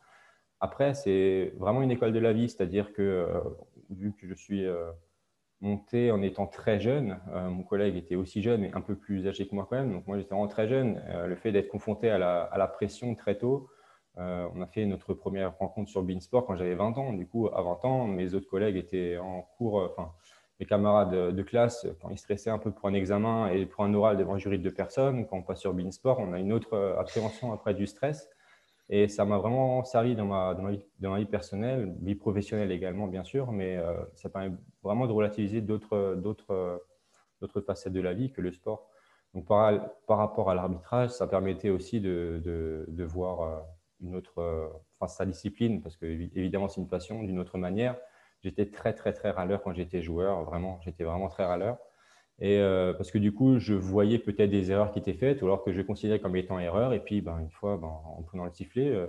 Après, 0.60 0.94
c'est 0.94 1.54
vraiment 1.58 1.82
une 1.82 1.90
école 1.90 2.14
de 2.14 2.20
la 2.20 2.32
vie, 2.32 2.48
c'est-à-dire 2.48 2.94
que 2.94 3.28
vu 3.90 4.14
que 4.14 4.28
je 4.28 4.36
suis 4.36 4.68
monté 5.62 6.12
en 6.12 6.22
étant 6.22 6.48
très 6.48 6.80
jeune. 6.80 7.20
Euh, 7.34 7.50
mon 7.50 7.64
collègue 7.64 7.96
était 7.96 8.16
aussi 8.16 8.42
jeune, 8.42 8.62
mais 8.62 8.72
un 8.74 8.82
peu 8.82 8.96
plus 8.96 9.28
âgé 9.28 9.48
que 9.48 9.56
moi 9.56 9.68
quand 9.70 9.78
même. 9.78 9.94
Donc 9.94 10.08
moi, 10.08 10.18
j'étais 10.18 10.32
vraiment 10.32 10.48
très 10.48 10.68
jeune. 10.68 11.02
Euh, 11.10 11.28
le 11.28 11.36
fait 11.36 11.52
d'être 11.52 11.70
confronté 11.70 12.10
à 12.10 12.18
la, 12.18 12.68
pression 12.68 13.16
très 13.16 13.38
tôt, 13.38 13.70
euh, 14.18 14.48
on 14.56 14.62
a 14.62 14.68
fait 14.68 14.86
notre 14.86 15.14
première 15.14 15.58
rencontre 15.58 15.90
sur 15.90 16.04
Beansport 16.04 16.46
quand 16.46 16.56
j'avais 16.56 16.76
20 16.76 16.98
ans. 16.98 17.14
Du 17.14 17.28
coup, 17.28 17.48
à 17.48 17.62
20 17.62 17.86
ans, 17.86 18.08
mes 18.08 18.34
autres 18.34 18.50
collègues 18.50 18.76
étaient 18.76 19.18
en 19.18 19.44
cours, 19.58 19.76
enfin, 19.76 20.12
mes 20.60 20.66
camarades 20.66 21.36
de, 21.36 21.44
classe, 21.44 21.88
quand 22.02 22.10
ils 22.10 22.18
stressaient 22.18 22.50
un 22.50 22.60
peu 22.60 22.72
pour 22.72 22.90
un 22.90 22.94
examen 22.94 23.48
et 23.48 23.66
pour 23.66 23.84
un 23.84 23.94
oral 23.94 24.18
devant 24.18 24.36
un 24.36 24.38
jury 24.38 24.58
de 24.58 24.64
deux 24.64 24.74
personnes, 24.74 25.26
quand 25.28 25.38
on 25.38 25.44
passe 25.44 25.60
sur 25.60 25.74
Beansport, 25.74 26.20
on 26.20 26.34
a 26.34 26.40
une 26.40 26.54
autre 26.54 26.96
appréhension 27.00 27.54
après 27.54 27.74
du 27.74 27.88
stress. 27.88 28.30
Et 28.90 29.08
ça 29.08 29.24
m'a 29.26 29.38
vraiment 29.38 29.84
servi 29.84 30.16
dans 30.16 30.26
ma, 30.26 30.54
dans 30.54 31.10
ma, 31.10 31.20
vie, 31.20 31.26
personnelle, 31.26 31.96
vie 32.02 32.16
professionnelle 32.16 32.72
également, 32.72 33.08
bien 33.08 33.24
sûr, 33.24 33.52
mais 33.52 33.78
euh, 33.78 33.94
ça 34.16 34.30
permet 34.30 34.56
vraiment 34.84 35.08
de 35.08 35.14
relativiser 35.14 35.62
d'autres 35.62 36.84
facettes 37.66 37.94
de 37.94 38.02
la 38.02 38.14
vie 38.14 38.32
que 38.32 38.42
le 38.42 38.52
sport. 38.52 38.90
Donc, 39.34 39.46
par, 39.48 39.72
par 40.08 40.18
rapport 40.18 40.50
à 40.50 40.56
l'arbitrage, 40.56 41.12
ça 41.12 41.26
permettait 41.28 41.70
aussi 41.70 42.02
de, 42.02 42.42
de, 42.44 42.86
de 42.90 43.04
voir 43.06 43.42
euh, 43.42 43.60
une 44.02 44.16
autre, 44.16 44.40
euh, 44.40 44.68
enfin, 45.00 45.08
sa 45.08 45.26
discipline, 45.26 45.82
parce 45.82 45.96
que 45.96 46.06
évidemment, 46.06 46.68
c'est 46.68 46.82
une 46.82 46.90
passion 46.90 47.24
d'une 47.24 47.40
autre 47.40 47.58
manière. 47.58 47.96
J'étais 48.44 48.70
très, 48.70 48.94
très, 48.94 49.14
très 49.14 49.30
râleur 49.32 49.62
quand 49.62 49.74
j'étais 49.74 50.02
joueur, 50.02 50.44
vraiment, 50.44 50.80
j'étais 50.82 51.04
vraiment 51.04 51.30
très 51.30 51.46
râleur. 51.46 51.78
Et 52.42 52.58
euh, 52.58 52.94
parce 52.94 53.12
que 53.12 53.20
du 53.20 53.32
coup, 53.34 53.60
je 53.60 53.76
voyais 53.76 54.18
peut-être 54.18 54.50
des 54.50 54.72
erreurs 54.72 54.92
qui 54.92 55.00
étaient 55.00 55.14
faites, 55.14 55.42
ou 55.44 55.46
alors 55.46 55.64
que 55.64 55.72
je 55.72 55.82
considérais 55.82 56.20
comme 56.20 56.36
étant 56.36 56.60
erreurs. 56.60 56.92
Et 56.94 57.00
puis, 57.00 57.22
ben, 57.22 57.38
une 57.40 57.52
fois, 57.52 57.78
ben, 57.78 57.88
en 57.88 58.24
prenant 58.24 58.46
le 58.46 58.52
sifflet, 58.52 58.90
euh, 58.90 59.08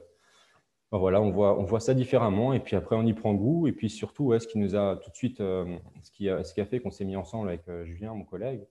ben, 0.92 0.98
voilà, 0.98 1.22
on 1.22 1.30
voit, 1.30 1.80
ça 1.80 1.94
différemment. 1.94 2.52
Et 2.52 2.60
puis 2.60 2.76
après, 2.76 2.94
on 2.94 3.06
y 3.06 3.14
prend 3.14 3.32
goût. 3.34 3.66
Et 3.66 3.72
puis 3.72 3.88
surtout, 3.88 4.38
ce 4.38 4.46
qui 4.46 4.58
nous 4.58 4.76
a 4.76 4.96
tout 4.96 5.10
de 5.10 5.16
suite, 5.16 5.40
euh, 5.40 5.64
ce, 6.02 6.10
qui 6.12 6.26
ce 6.26 6.54
qui 6.54 6.60
a 6.60 6.66
fait 6.66 6.80
qu'on 6.80 6.90
s'est 6.90 7.06
mis 7.06 7.16
ensemble 7.16 7.48
avec 7.48 7.62
Julien, 7.84 8.14
mon 8.14 8.24
collègue, 8.24 8.66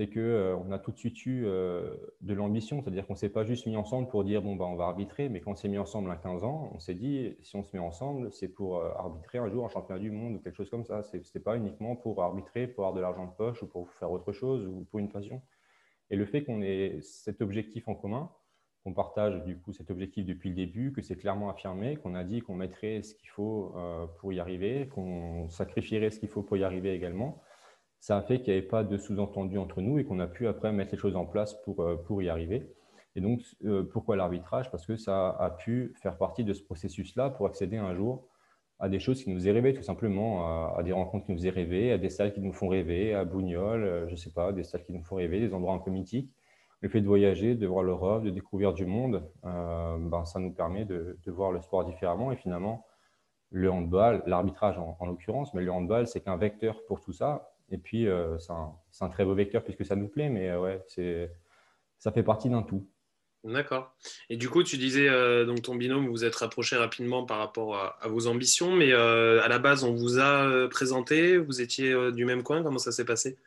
c'est 0.00 0.06
qu'on 0.08 0.18
euh, 0.18 0.72
a 0.72 0.78
tout 0.78 0.92
de 0.92 0.96
suite 0.96 1.26
eu 1.26 1.44
euh, 1.44 1.94
de 2.22 2.32
l'ambition, 2.32 2.80
c'est-à-dire 2.80 3.06
qu'on 3.06 3.12
ne 3.12 3.18
s'est 3.18 3.28
pas 3.28 3.44
juste 3.44 3.66
mis 3.66 3.76
ensemble 3.76 4.08
pour 4.08 4.24
dire 4.24 4.40
bon, 4.40 4.56
bah, 4.56 4.64
on 4.64 4.74
va 4.74 4.84
arbitrer, 4.84 5.28
mais 5.28 5.42
quand 5.42 5.50
on 5.50 5.54
s'est 5.56 5.68
mis 5.68 5.76
ensemble 5.76 6.10
à 6.10 6.16
15 6.16 6.42
ans, 6.42 6.70
on 6.74 6.78
s'est 6.78 6.94
dit 6.94 7.36
si 7.42 7.54
on 7.56 7.62
se 7.62 7.76
met 7.76 7.82
ensemble, 7.82 8.32
c'est 8.32 8.48
pour 8.48 8.78
euh, 8.78 8.88
arbitrer 8.96 9.36
un 9.36 9.50
jour 9.50 9.66
un 9.66 9.68
championnat 9.68 10.00
du 10.00 10.10
monde 10.10 10.36
ou 10.36 10.38
quelque 10.38 10.56
chose 10.56 10.70
comme 10.70 10.86
ça. 10.86 11.02
Ce 11.02 11.18
n'était 11.18 11.38
pas 11.38 11.54
uniquement 11.54 11.96
pour 11.96 12.22
arbitrer, 12.22 12.66
pour 12.66 12.86
avoir 12.86 12.94
de 12.94 13.02
l'argent 13.02 13.26
de 13.26 13.32
poche 13.32 13.62
ou 13.62 13.66
pour 13.66 13.90
faire 13.92 14.10
autre 14.10 14.32
chose 14.32 14.66
ou 14.66 14.86
pour 14.90 15.00
une 15.00 15.10
passion. 15.10 15.42
Et 16.08 16.16
le 16.16 16.24
fait 16.24 16.44
qu'on 16.44 16.62
ait 16.62 17.00
cet 17.02 17.42
objectif 17.42 17.86
en 17.86 17.94
commun, 17.94 18.30
qu'on 18.84 18.94
partage 18.94 19.44
du 19.44 19.58
coup 19.58 19.74
cet 19.74 19.90
objectif 19.90 20.24
depuis 20.24 20.48
le 20.48 20.54
début, 20.54 20.92
que 20.92 21.02
c'est 21.02 21.16
clairement 21.16 21.50
affirmé, 21.50 21.96
qu'on 21.96 22.14
a 22.14 22.24
dit 22.24 22.40
qu'on 22.40 22.54
mettrait 22.54 23.02
ce 23.02 23.14
qu'il 23.14 23.28
faut 23.28 23.74
pour 24.18 24.32
y 24.32 24.40
arriver, 24.40 24.88
qu'on 24.88 25.50
sacrifierait 25.50 26.08
ce 26.08 26.18
qu'il 26.18 26.30
faut 26.30 26.42
pour 26.42 26.56
y 26.56 26.64
arriver 26.64 26.94
également 26.94 27.42
ça 28.00 28.16
a 28.16 28.22
fait 28.22 28.40
qu'il 28.40 28.52
n'y 28.54 28.58
avait 28.58 28.66
pas 28.66 28.82
de 28.82 28.96
sous-entendu 28.96 29.58
entre 29.58 29.82
nous 29.82 29.98
et 29.98 30.04
qu'on 30.04 30.20
a 30.20 30.26
pu 30.26 30.48
après 30.48 30.72
mettre 30.72 30.92
les 30.92 30.98
choses 30.98 31.16
en 31.16 31.26
place 31.26 31.54
pour, 31.62 31.80
euh, 31.80 31.96
pour 31.96 32.22
y 32.22 32.30
arriver. 32.30 32.72
Et 33.14 33.20
donc, 33.20 33.42
euh, 33.64 33.82
pourquoi 33.84 34.16
l'arbitrage? 34.16 34.70
Parce 34.70 34.86
que 34.86 34.96
ça 34.96 35.30
a 35.30 35.50
pu 35.50 35.94
faire 36.02 36.16
partie 36.16 36.42
de 36.42 36.54
ce 36.54 36.62
processus-là 36.62 37.30
pour 37.30 37.46
accéder 37.46 37.76
un 37.76 37.94
jour 37.94 38.26
à 38.78 38.88
des 38.88 38.98
choses 38.98 39.22
qui 39.22 39.28
nous 39.28 39.36
faisaient 39.36 39.52
rêver, 39.52 39.74
tout 39.74 39.82
simplement, 39.82 40.74
à, 40.74 40.82
des 40.82 40.92
rencontres 40.92 41.26
qui 41.26 41.32
nous 41.32 41.38
faisaient 41.38 41.50
rêver, 41.50 41.92
à 41.92 41.98
des 41.98 42.08
salles 42.08 42.32
qui 42.32 42.40
nous 42.40 42.54
font 42.54 42.68
rêver, 42.68 43.12
à 43.12 43.26
Bougnol, 43.26 43.84
euh, 43.84 44.06
je 44.06 44.12
ne 44.12 44.16
sais 44.16 44.30
pas, 44.30 44.52
des 44.52 44.64
salles 44.64 44.82
qui 44.84 44.92
nous 44.92 45.04
font 45.04 45.16
rêver, 45.16 45.38
des 45.38 45.52
endroits 45.52 45.74
un 45.74 45.80
peu 45.80 45.90
mythiques. 45.90 46.32
Le 46.80 46.88
fait 46.88 47.02
de 47.02 47.06
voyager, 47.06 47.54
de 47.54 47.66
voir 47.66 47.82
l'Europe, 47.82 48.24
de 48.24 48.30
découvrir 48.30 48.72
du 48.72 48.86
monde, 48.86 49.22
ben, 49.42 50.24
ça 50.24 50.40
nous 50.40 50.50
permet 50.50 50.86
de, 50.86 51.18
de, 51.22 51.30
voir 51.30 51.52
le 51.52 51.60
sport 51.60 51.84
différemment. 51.84 52.32
Et 52.32 52.36
finalement, 52.36 52.86
le 53.50 53.70
handball, 53.70 54.22
l'arbitrage 54.24 54.78
en, 54.78 54.96
en 54.98 55.04
l'occurrence, 55.04 55.52
mais 55.52 55.60
le 55.60 55.70
handball, 55.70 56.06
c'est 56.06 56.22
qu'un 56.22 56.38
vecteur 56.38 56.82
pour 56.86 57.02
tout 57.02 57.12
ça. 57.12 57.50
Et 57.70 57.78
puis, 57.78 58.08
euh, 58.08 58.36
c'est 58.38 58.52
un, 59.04 59.08
très 59.08 59.24
beau 59.24 59.34
vecteur 59.34 59.62
puisque 59.62 59.84
ça 59.84 59.96
nous 59.96 60.08
plaît, 60.08 60.28
mais 60.28 60.50
euh, 60.50 60.60
ouais, 60.60 60.82
c'est, 60.88 61.30
ça 61.98 62.12
fait 62.12 62.22
partie 62.22 62.48
d'un 62.48 62.62
tout. 62.62 62.88
D'accord. 63.44 63.94
Et 64.28 64.36
du 64.36 64.50
coup, 64.50 64.62
tu 64.62 64.76
disais, 64.76 65.08
euh, 65.08 65.46
donc 65.46 65.62
ton 65.62 65.74
binôme, 65.74 66.04
vous 66.04 66.10
vous 66.10 66.24
êtes 66.24 66.34
rapproché 66.34 66.76
rapidement 66.76 67.24
par 67.24 67.38
rapport 67.38 67.76
à, 67.76 68.08
vos 68.08 68.26
ambitions, 68.26 68.72
mais 68.72 68.92
à 68.92 69.48
la 69.48 69.58
base, 69.58 69.82
on 69.84 69.94
vous 69.94 70.18
a 70.18 70.68
présenté, 70.68 71.38
vous 71.38 71.62
étiez 71.62 72.12
du 72.12 72.24
même 72.26 72.42
coin, 72.42 72.62
comment 72.62 72.78
ça 72.78 72.92
s'est 72.92 73.06
passé? 73.06 73.38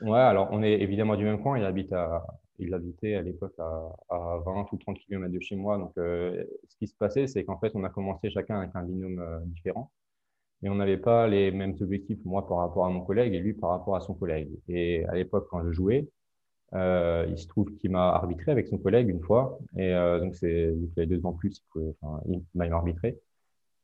Ouais, 0.00 0.18
alors 0.18 0.48
on 0.52 0.62
est 0.62 0.80
évidemment 0.80 1.16
du 1.16 1.24
même 1.24 1.40
coin, 1.40 1.58
il, 1.58 1.64
habite 1.64 1.92
à, 1.92 2.26
il 2.58 2.72
habitait 2.72 3.14
à 3.14 3.22
l'époque 3.22 3.54
à, 3.58 3.92
à, 4.08 4.38
20 4.44 4.72
ou 4.72 4.76
30 4.78 4.98
km 4.98 5.30
de 5.30 5.40
chez 5.40 5.54
moi, 5.54 5.76
donc 5.76 5.92
ce 5.96 6.76
qui 6.78 6.86
se 6.86 6.94
passait, 6.94 7.26
c'est 7.26 7.44
qu'en 7.44 7.58
fait, 7.58 7.72
on 7.74 7.84
a 7.84 7.90
commencé 7.90 8.30
chacun 8.30 8.60
avec 8.60 8.70
un 8.74 8.84
binôme 8.84 9.42
différent 9.44 9.92
mais 10.62 10.68
on 10.68 10.76
n'avait 10.76 10.96
pas 10.96 11.26
les 11.28 11.50
mêmes 11.50 11.74
objectifs, 11.80 12.18
moi 12.24 12.46
par 12.46 12.58
rapport 12.58 12.86
à 12.86 12.90
mon 12.90 13.00
collègue 13.02 13.34
et 13.34 13.40
lui 13.40 13.52
par 13.52 13.70
rapport 13.70 13.96
à 13.96 14.00
son 14.00 14.14
collègue. 14.14 14.48
Et 14.68 15.04
à 15.06 15.14
l'époque, 15.14 15.48
quand 15.50 15.64
je 15.64 15.72
jouais, 15.72 16.08
euh, 16.74 17.26
il 17.28 17.38
se 17.38 17.46
trouve 17.48 17.74
qu'il 17.76 17.90
m'a 17.90 18.10
arbitré 18.10 18.52
avec 18.52 18.68
son 18.68 18.78
collègue 18.78 19.08
une 19.08 19.20
fois, 19.20 19.58
et 19.76 19.92
euh, 19.92 20.20
donc 20.20 20.34
c'est 20.36 20.68
vu 20.68 20.88
qu'il 20.94 21.08
deux 21.08 21.26
ans 21.26 21.32
plus, 21.32 21.62
il, 21.76 21.94
enfin, 22.00 22.22
il 22.28 22.42
m'a 22.54 22.64
arbitré. 22.66 23.18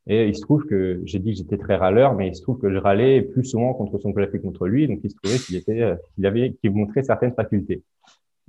Et 0.07 0.27
il 0.27 0.35
se 0.35 0.41
trouve 0.41 0.65
que 0.65 1.01
j'ai 1.05 1.19
dit 1.19 1.33
que 1.33 1.37
j'étais 1.37 1.57
très 1.57 1.75
râleur, 1.75 2.15
mais 2.15 2.29
il 2.29 2.35
se 2.35 2.41
trouve 2.41 2.59
que 2.59 2.71
je 2.71 2.77
râlais 2.77 3.21
plus 3.21 3.45
souvent 3.45 3.73
contre 3.73 3.99
son 3.99 4.11
collègue 4.13 4.31
que 4.31 4.37
contre 4.37 4.67
lui, 4.67 4.87
donc 4.87 5.01
il 5.03 5.11
se 5.11 5.15
trouvait 5.17 5.37
qu'il 5.37 5.55
était, 5.55 5.93
qu'il 6.15 6.25
avait, 6.25 6.53
qu'il 6.53 6.71
montrait 6.71 7.03
certaines 7.03 7.33
facultés. 7.33 7.83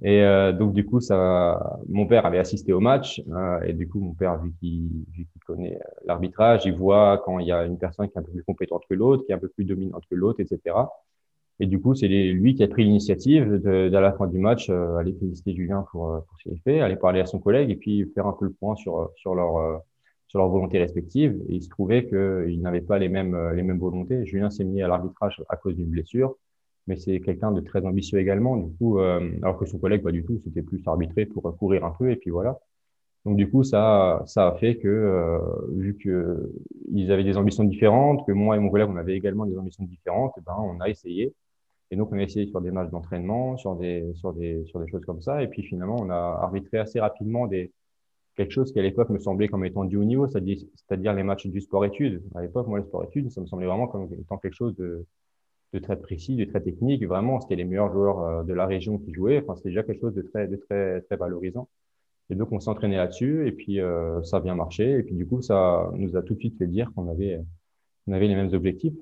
Et 0.02 0.22
euh, 0.22 0.52
donc, 0.52 0.72
du 0.72 0.84
coup, 0.86 1.00
ça, 1.00 1.78
mon 1.88 2.06
père 2.06 2.24
avait 2.24 2.38
assisté 2.38 2.72
au 2.72 2.80
match. 2.80 3.22
Euh, 3.30 3.60
et 3.62 3.74
du 3.74 3.88
coup, 3.88 4.00
mon 4.00 4.14
père, 4.14 4.40
vu 4.42 4.52
qu'il 4.58 5.04
connaît 5.46 5.76
euh, 5.76 5.90
l'arbitrage, 6.06 6.64
il 6.64 6.74
voit 6.74 7.22
quand 7.24 7.38
il 7.38 7.46
y 7.46 7.52
a 7.52 7.64
une 7.64 7.78
personne 7.78 8.08
qui 8.08 8.14
est 8.16 8.18
un 8.18 8.22
peu 8.22 8.32
plus 8.32 8.44
compétente 8.44 8.82
que 8.88 8.94
l'autre, 8.94 9.24
qui 9.26 9.32
est 9.32 9.34
un 9.34 9.38
peu 9.38 9.48
plus 9.48 9.64
dominante 9.64 10.04
que 10.08 10.14
l'autre, 10.14 10.40
etc. 10.40 10.76
Et 11.62 11.66
du 11.66 11.78
coup, 11.78 11.94
c'est 11.94 12.08
lui 12.08 12.54
qui 12.54 12.62
a 12.62 12.68
pris 12.68 12.84
l'initiative 12.84 13.60
de, 13.62 13.90
la 13.90 14.12
fin 14.12 14.26
du 14.26 14.38
match, 14.38 14.70
euh, 14.70 14.96
aller 14.96 15.12
féliciter 15.12 15.54
Julien 15.54 15.84
pour, 15.90 16.24
pour 16.26 16.38
ce 16.38 16.48
qu'il 16.48 16.60
fait, 16.60 16.80
aller 16.80 16.96
parler 16.96 17.20
à 17.20 17.26
son 17.26 17.38
collègue 17.38 17.70
et 17.70 17.76
puis 17.76 18.10
faire 18.14 18.26
un 18.26 18.32
peu 18.32 18.46
le 18.46 18.52
point 18.52 18.76
sur, 18.76 19.10
sur 19.16 19.34
leur, 19.34 19.82
sur 20.28 20.38
leurs 20.38 20.48
volontés 20.48 20.78
respectives. 20.78 21.38
Et 21.50 21.56
il 21.56 21.62
se 21.62 21.68
trouvait 21.68 22.06
qu'ils 22.06 22.62
n'avaient 22.62 22.80
pas 22.80 22.98
les 22.98 23.10
mêmes, 23.10 23.36
les 23.54 23.62
mêmes 23.62 23.78
volontés. 23.78 24.24
Julien 24.24 24.48
s'est 24.48 24.64
mis 24.64 24.80
à 24.80 24.88
l'arbitrage 24.88 25.42
à 25.50 25.56
cause 25.56 25.76
d'une 25.76 25.90
blessure 25.90 26.36
mais 26.90 26.96
c'est 26.96 27.20
quelqu'un 27.20 27.52
de 27.52 27.60
très 27.60 27.86
ambitieux 27.86 28.18
également. 28.18 28.56
Du 28.56 28.74
coup, 28.76 28.98
alors 28.98 29.56
que 29.58 29.64
son 29.66 29.78
collègue, 29.78 30.02
pas 30.02 30.12
du 30.12 30.24
tout, 30.24 30.40
c'était 30.44 30.62
plus 30.62 30.82
arbitré 30.86 31.24
pour 31.26 31.42
courir 31.56 31.84
un 31.84 31.92
peu, 31.92 32.10
et 32.10 32.16
puis 32.16 32.30
voilà. 32.30 32.58
Donc 33.24 33.36
du 33.36 33.50
coup, 33.50 33.62
ça, 33.64 34.22
ça 34.26 34.48
a 34.48 34.54
fait 34.56 34.76
que, 34.78 34.88
euh, 34.88 35.38
vu 35.72 35.96
qu'ils 35.98 37.12
avaient 37.12 37.24
des 37.24 37.36
ambitions 37.36 37.64
différentes, 37.64 38.26
que 38.26 38.32
moi 38.32 38.56
et 38.56 38.58
mon 38.58 38.70
collègue, 38.70 38.88
on 38.90 38.96
avait 38.96 39.16
également 39.16 39.46
des 39.46 39.56
ambitions 39.58 39.84
différentes, 39.84 40.32
eh 40.38 40.40
ben, 40.40 40.56
on 40.58 40.80
a 40.80 40.88
essayé. 40.88 41.34
Et 41.90 41.96
donc, 41.96 42.10
on 42.12 42.18
a 42.18 42.22
essayé 42.22 42.46
sur 42.46 42.60
des 42.60 42.70
matchs 42.70 42.90
d'entraînement, 42.90 43.56
sur 43.58 43.76
des, 43.76 44.12
sur, 44.14 44.32
des, 44.32 44.64
sur 44.66 44.80
des 44.80 44.88
choses 44.90 45.04
comme 45.04 45.20
ça. 45.20 45.42
Et 45.42 45.48
puis 45.48 45.62
finalement, 45.62 45.96
on 46.00 46.10
a 46.10 46.38
arbitré 46.42 46.78
assez 46.78 47.00
rapidement 47.00 47.46
des, 47.46 47.72
quelque 48.36 48.52
chose 48.52 48.72
qui 48.72 48.78
à 48.80 48.82
l'époque 48.82 49.10
me 49.10 49.18
semblait 49.18 49.48
comme 49.48 49.64
étant 49.64 49.84
du 49.84 49.96
haut 49.96 50.04
niveau, 50.04 50.26
c'est-à-dire 50.28 51.14
les 51.14 51.22
matchs 51.22 51.46
du 51.46 51.60
sport-études. 51.60 52.22
À 52.34 52.42
l'époque, 52.42 52.68
moi, 52.68 52.78
le 52.78 52.84
sport-études, 52.84 53.30
ça 53.30 53.40
me 53.40 53.46
semblait 53.46 53.66
vraiment 53.66 53.88
comme 53.88 54.08
étant 54.14 54.38
quelque 54.38 54.54
chose 54.54 54.74
de, 54.76 55.06
de 55.72 55.78
très 55.78 55.96
précis, 55.98 56.36
de 56.36 56.44
très 56.44 56.60
technique. 56.60 57.04
Vraiment, 57.06 57.40
c'était 57.40 57.56
les 57.56 57.64
meilleurs 57.64 57.92
joueurs 57.92 58.20
euh, 58.20 58.42
de 58.42 58.52
la 58.52 58.66
région 58.66 58.98
qui 58.98 59.12
jouaient. 59.12 59.40
Enfin, 59.42 59.56
c'était 59.56 59.70
déjà 59.70 59.82
quelque 59.82 60.00
chose 60.00 60.14
de 60.14 60.22
très, 60.22 60.48
de 60.48 60.56
très, 60.56 61.00
très 61.02 61.16
valorisant. 61.16 61.68
Et 62.30 62.34
donc, 62.34 62.52
on 62.52 62.60
s'est 62.60 62.70
entraîné 62.70 62.96
là-dessus 62.96 63.46
et 63.48 63.52
puis 63.52 63.80
euh, 63.80 64.22
ça 64.22 64.38
a 64.38 64.40
bien 64.40 64.54
marché. 64.54 64.90
Et 64.98 65.02
puis, 65.02 65.14
du 65.14 65.26
coup, 65.26 65.42
ça 65.42 65.90
nous 65.94 66.16
a 66.16 66.22
tout 66.22 66.34
de 66.34 66.38
suite 66.40 66.58
fait 66.58 66.66
dire 66.66 66.92
qu'on 66.94 67.08
avait, 67.08 67.40
on 68.06 68.12
avait 68.12 68.28
les 68.28 68.36
mêmes 68.36 68.52
objectifs. 68.54 68.94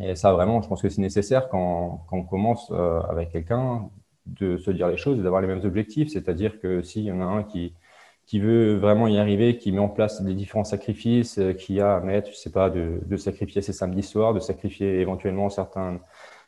Et 0.00 0.14
ça, 0.14 0.32
vraiment, 0.32 0.62
je 0.62 0.68
pense 0.68 0.82
que 0.82 0.88
c'est 0.88 1.00
nécessaire 1.00 1.48
quand, 1.48 2.04
quand, 2.08 2.18
on 2.18 2.24
commence 2.24 2.70
euh, 2.70 3.00
avec 3.02 3.30
quelqu'un 3.30 3.90
de 4.26 4.58
se 4.58 4.70
dire 4.70 4.88
les 4.88 4.96
choses 4.96 5.18
et 5.18 5.22
d'avoir 5.22 5.40
les 5.40 5.48
mêmes 5.48 5.64
objectifs. 5.64 6.10
C'est-à-dire 6.10 6.60
que 6.60 6.82
s'il 6.82 7.04
y 7.04 7.12
en 7.12 7.20
a 7.20 7.24
un 7.24 7.42
qui, 7.42 7.74
qui 8.28 8.38
veut 8.38 8.76
vraiment 8.76 9.08
y 9.08 9.18
arriver, 9.18 9.58
qui 9.58 9.72
met 9.72 9.80
en 9.80 9.88
place 9.88 10.22
des 10.22 10.34
différents 10.34 10.64
sacrifices, 10.64 11.38
euh, 11.38 11.52
qui 11.52 11.80
a 11.80 11.96
à 11.96 12.00
mettre, 12.00 12.30
je 12.30 12.36
sais 12.36 12.52
pas, 12.52 12.70
de, 12.70 13.00
de 13.04 13.16
sacrifier 13.16 13.62
ses 13.62 13.72
samedis 13.72 14.04
soirs, 14.04 14.34
de 14.34 14.40
sacrifier 14.40 15.00
éventuellement 15.00 15.50
certains, 15.50 15.98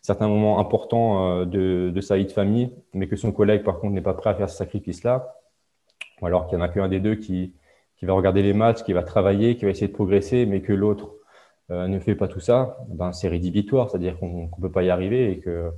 certains 0.03 0.29
moments 0.29 0.61
importants 0.61 1.45
de, 1.45 1.91
de 1.93 2.01
sa 2.01 2.17
vie 2.17 2.27
de 2.27 2.33
famille, 2.33 2.71
mais 2.95 3.09
que 3.09 3.17
son 3.17 3.33
collègue, 3.33 3.65
par 3.65 3.81
contre, 3.81 3.95
n'est 3.95 4.01
pas 4.01 4.15
prêt 4.15 4.31
à 4.31 4.35
faire 4.35 4.51
ce 4.51 4.57
sacrifice-là, 4.57 5.37
ou 6.21 6.27
alors 6.27 6.47
qu'il 6.47 6.59
n'y 6.59 6.63
en 6.63 6.67
a 6.67 6.69
qu'un 6.69 6.89
des 6.89 7.01
deux 7.01 7.17
qui, 7.17 7.55
qui 8.01 8.07
va 8.07 8.15
regarder 8.15 8.43
les 8.43 8.55
matchs, 8.55 8.83
qui 8.83 8.95
va 8.95 9.03
travailler, 9.03 9.57
qui 9.57 9.67
va 9.67 9.71
essayer 9.71 9.89
de 9.89 9.93
progresser, 9.93 10.47
mais 10.47 10.63
que 10.63 10.73
l'autre 10.73 11.15
euh, 11.71 11.87
ne 11.87 11.99
fait 11.99 12.15
pas 12.15 12.29
tout 12.29 12.41
ça, 12.41 12.79
ben, 12.89 13.13
c'est 13.13 13.29
rédhibitoire, 13.29 13.91
c'est-à-dire 13.91 14.19
qu'on 14.19 14.45
ne 14.45 14.63
peut 14.63 14.73
pas 14.73 14.83
y 14.83 14.91
arriver 14.91 15.31
et 15.31 15.39
que 15.39 15.71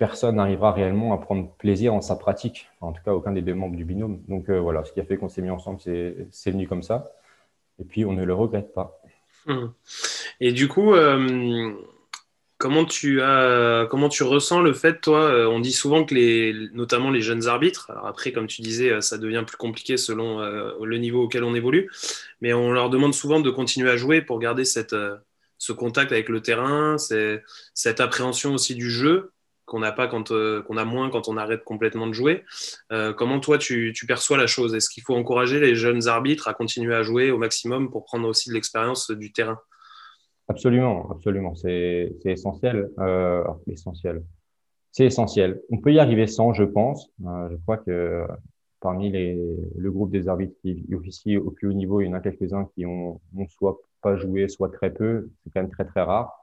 personne 0.00 0.36
n'arrivera 0.36 0.72
réellement 0.72 1.12
à 1.12 1.18
prendre 1.18 1.52
plaisir 1.58 1.92
en 1.92 2.00
sa 2.00 2.16
pratique, 2.16 2.70
en 2.80 2.90
tout 2.92 3.02
cas 3.04 3.12
aucun 3.12 3.32
des 3.32 3.42
deux 3.42 3.52
membres 3.52 3.76
du 3.76 3.84
binôme. 3.84 4.22
Donc 4.28 4.48
euh, 4.48 4.58
voilà, 4.58 4.82
ce 4.82 4.92
qui 4.94 5.00
a 5.00 5.04
fait 5.04 5.18
qu'on 5.18 5.28
s'est 5.28 5.42
mis 5.42 5.50
ensemble, 5.50 5.78
c'est 5.78 6.50
venu 6.50 6.66
comme 6.66 6.82
ça, 6.82 7.12
et 7.78 7.84
puis 7.84 8.06
on 8.06 8.14
ne 8.14 8.24
le 8.24 8.32
regrette 8.32 8.72
pas. 8.72 8.98
Hum. 9.46 9.74
Et 10.40 10.52
du 10.52 10.66
coup, 10.68 10.94
euh, 10.94 11.72
Comment 12.56 12.84
tu, 12.84 13.22
as, 13.22 13.86
comment 13.90 14.10
tu 14.10 14.22
ressens 14.22 14.60
le 14.60 14.74
fait, 14.74 15.00
toi, 15.00 15.22
euh, 15.22 15.46
on 15.46 15.60
dit 15.60 15.72
souvent 15.72 16.04
que 16.04 16.14
les, 16.14 16.52
notamment 16.74 17.10
les 17.10 17.22
jeunes 17.22 17.46
arbitres, 17.46 17.90
alors 17.90 18.06
après, 18.06 18.32
comme 18.32 18.46
tu 18.46 18.60
disais, 18.60 19.00
ça 19.00 19.16
devient 19.16 19.44
plus 19.46 19.56
compliqué 19.56 19.96
selon 19.96 20.40
le 20.40 20.98
niveau 20.98 21.22
auquel 21.22 21.42
on 21.42 21.54
évolue, 21.54 21.90
mais 22.42 22.52
on 22.52 22.70
leur 22.70 22.90
demande 22.90 23.14
souvent 23.14 23.40
de 23.40 23.48
continuer 23.48 23.90
à 23.90 23.96
jouer 23.96 24.20
pour 24.20 24.38
garder 24.38 24.66
cette, 24.66 24.94
ce 25.56 25.72
contact 25.72 26.12
avec 26.12 26.28
le 26.28 26.42
terrain, 26.42 26.96
cette 26.98 28.00
appréhension 28.00 28.52
aussi 28.52 28.74
du 28.74 28.90
jeu 28.90 29.32
qu'on 29.70 29.78
n'a 29.78 29.92
pas 29.92 30.08
quand 30.08 30.28
qu'on 30.28 30.76
a 30.76 30.84
moins 30.84 31.10
quand 31.10 31.28
on 31.28 31.36
arrête 31.36 31.62
complètement 31.64 32.08
de 32.08 32.12
jouer. 32.12 32.44
comment 33.16 33.40
toi 33.40 33.56
tu, 33.56 33.94
perçois 34.06 34.36
la 34.36 34.46
chose? 34.46 34.74
Est-ce 34.74 34.90
qu'il 34.90 35.04
faut 35.04 35.14
encourager 35.14 35.60
les 35.60 35.74
jeunes 35.74 36.08
arbitres 36.08 36.48
à 36.48 36.54
continuer 36.54 36.94
à 36.94 37.02
jouer 37.02 37.30
au 37.30 37.38
maximum 37.38 37.90
pour 37.90 38.04
prendre 38.04 38.28
aussi 38.28 38.50
de 38.50 38.54
l'expérience 38.54 39.10
du 39.10 39.32
terrain? 39.32 39.58
Absolument, 40.50 41.08
absolument. 41.12 41.54
C'est 41.54 42.10
essentiel. 42.24 42.90
Euh, 42.98 43.44
essentiel. 43.68 44.24
C'est 44.90 45.04
essentiel. 45.04 45.60
On 45.70 45.78
peut 45.78 45.92
y 45.92 46.00
arriver 46.00 46.26
sans, 46.26 46.52
je 46.52 46.64
pense. 46.64 47.08
Euh, 47.24 47.48
je 47.52 47.56
crois 47.62 47.76
que 47.76 48.26
parmi 48.80 49.12
les, 49.12 49.38
le 49.76 49.92
groupe 49.92 50.10
des 50.10 50.26
arbitres 50.26 50.56
qui 50.60 50.84
officient 50.92 51.40
au 51.40 51.52
plus 51.52 51.68
haut 51.68 51.72
niveau, 51.72 52.00
il 52.00 52.06
y 52.06 52.10
en 52.10 52.14
a 52.14 52.20
quelques-uns 52.20 52.68
qui 52.74 52.84
ont, 52.84 53.20
ont, 53.36 53.46
soit 53.46 53.78
pas 54.02 54.16
joué, 54.16 54.48
soit 54.48 54.70
très 54.70 54.92
peu. 54.92 55.30
C'est 55.44 55.50
quand 55.52 55.60
même 55.60 55.70
très, 55.70 55.84
très 55.84 56.02
rare. 56.02 56.39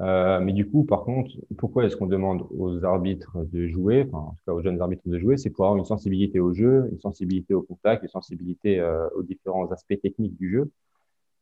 Euh, 0.00 0.40
mais 0.40 0.52
du 0.52 0.68
coup, 0.68 0.84
par 0.84 1.04
contre, 1.04 1.30
pourquoi 1.58 1.84
est-ce 1.84 1.96
qu'on 1.96 2.06
demande 2.06 2.46
aux 2.56 2.84
arbitres 2.84 3.36
de 3.52 3.66
jouer, 3.66 4.06
enfin, 4.10 4.28
en 4.28 4.30
tout 4.30 4.44
cas 4.46 4.52
aux 4.52 4.62
jeunes 4.62 4.80
arbitres 4.80 5.06
de 5.06 5.18
jouer, 5.18 5.36
c'est 5.36 5.50
pour 5.50 5.66
avoir 5.66 5.78
une 5.78 5.84
sensibilité 5.84 6.40
au 6.40 6.54
jeu, 6.54 6.88
une 6.90 7.00
sensibilité 7.00 7.52
au 7.52 7.62
contact, 7.62 8.02
une 8.02 8.08
sensibilité 8.08 8.80
euh, 8.80 9.08
aux 9.14 9.22
différents 9.22 9.70
aspects 9.70 10.00
techniques 10.00 10.36
du 10.38 10.50
jeu. 10.50 10.70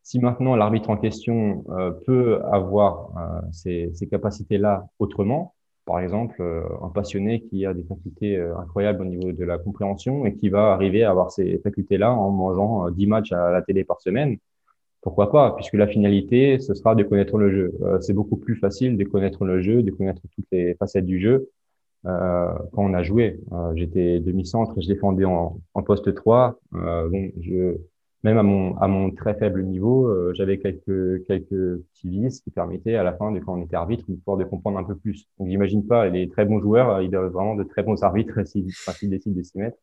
Si 0.02 0.18
maintenant 0.18 0.56
l'arbitre 0.56 0.90
en 0.90 0.96
question 0.96 1.64
euh, 1.70 1.92
peut 1.92 2.42
avoir 2.50 3.10
ces, 3.52 3.90
ces 3.94 4.08
capacités-là 4.08 4.88
autrement, 4.98 5.54
par 5.84 6.00
exemple 6.00 6.42
un 6.82 6.88
passionné 6.88 7.40
qui 7.40 7.64
a 7.64 7.74
des 7.74 7.84
facultés 7.84 8.38
incroyables 8.38 9.02
au 9.02 9.04
niveau 9.04 9.32
de 9.32 9.44
la 9.44 9.58
compréhension 9.58 10.26
et 10.26 10.34
qui 10.34 10.48
va 10.48 10.72
arriver 10.72 11.04
à 11.04 11.10
avoir 11.10 11.30
ces 11.30 11.58
facultés-là 11.58 12.12
en 12.12 12.30
mangeant 12.30 12.90
10 12.90 13.06
matchs 13.06 13.32
à 13.32 13.50
la 13.50 13.62
télé 13.62 13.84
par 13.84 14.00
semaine, 14.00 14.38
pourquoi 15.00 15.30
pas 15.30 15.52
Puisque 15.52 15.74
la 15.74 15.86
finalité, 15.86 16.58
ce 16.58 16.74
sera 16.74 16.94
de 16.94 17.02
connaître 17.02 17.38
le 17.38 17.50
jeu. 17.50 17.72
c'est 18.00 18.12
beaucoup 18.12 18.36
plus 18.36 18.56
facile 18.56 18.96
de 18.96 19.04
connaître 19.04 19.44
le 19.44 19.60
jeu, 19.60 19.82
de 19.82 19.90
connaître 19.90 20.22
toutes 20.34 20.46
les 20.52 20.74
facettes 20.74 21.06
du 21.06 21.20
jeu 21.20 21.50
euh, 22.06 22.48
quand 22.72 22.84
on 22.84 22.94
a 22.94 23.02
joué. 23.02 23.40
J'étais 23.74 24.20
demi-centre, 24.20 24.74
je 24.80 24.88
défendais 24.88 25.24
en, 25.24 25.60
en 25.74 25.82
poste 25.82 26.14
3. 26.14 26.58
bon, 26.72 27.30
je, 27.40 27.76
même 28.24 28.38
à 28.38 28.42
mon, 28.42 28.76
à 28.78 28.88
mon 28.88 29.10
très 29.12 29.34
faible 29.34 29.62
niveau, 29.64 30.08
euh, 30.08 30.32
j'avais 30.34 30.58
quelques, 30.58 31.24
quelques 31.26 31.48
petits 31.48 32.08
vices 32.08 32.40
qui 32.40 32.50
permettaient 32.50 32.96
à 32.96 33.04
la 33.04 33.12
fin, 33.12 33.30
de, 33.30 33.38
quand 33.38 33.54
on 33.56 33.62
était 33.62 33.76
arbitre, 33.76 34.04
de 34.08 34.16
pouvoir 34.16 34.36
de 34.36 34.44
comprendre 34.44 34.78
un 34.78 34.84
peu 34.84 34.96
plus. 34.96 35.28
Donc, 35.38 35.48
j'imagine 35.48 35.86
pas, 35.86 36.08
les 36.08 36.28
très 36.28 36.44
bons 36.44 36.60
joueurs, 36.60 36.90
euh, 36.90 37.02
ils 37.02 37.10
doivent 37.10 37.32
vraiment 37.32 37.54
de 37.54 37.62
très 37.64 37.82
bons 37.82 38.02
arbitres 38.02 38.42
s'ils 38.46 39.10
décident 39.10 39.36
de 39.36 39.42
s'y 39.42 39.58
mettre. 39.58 39.78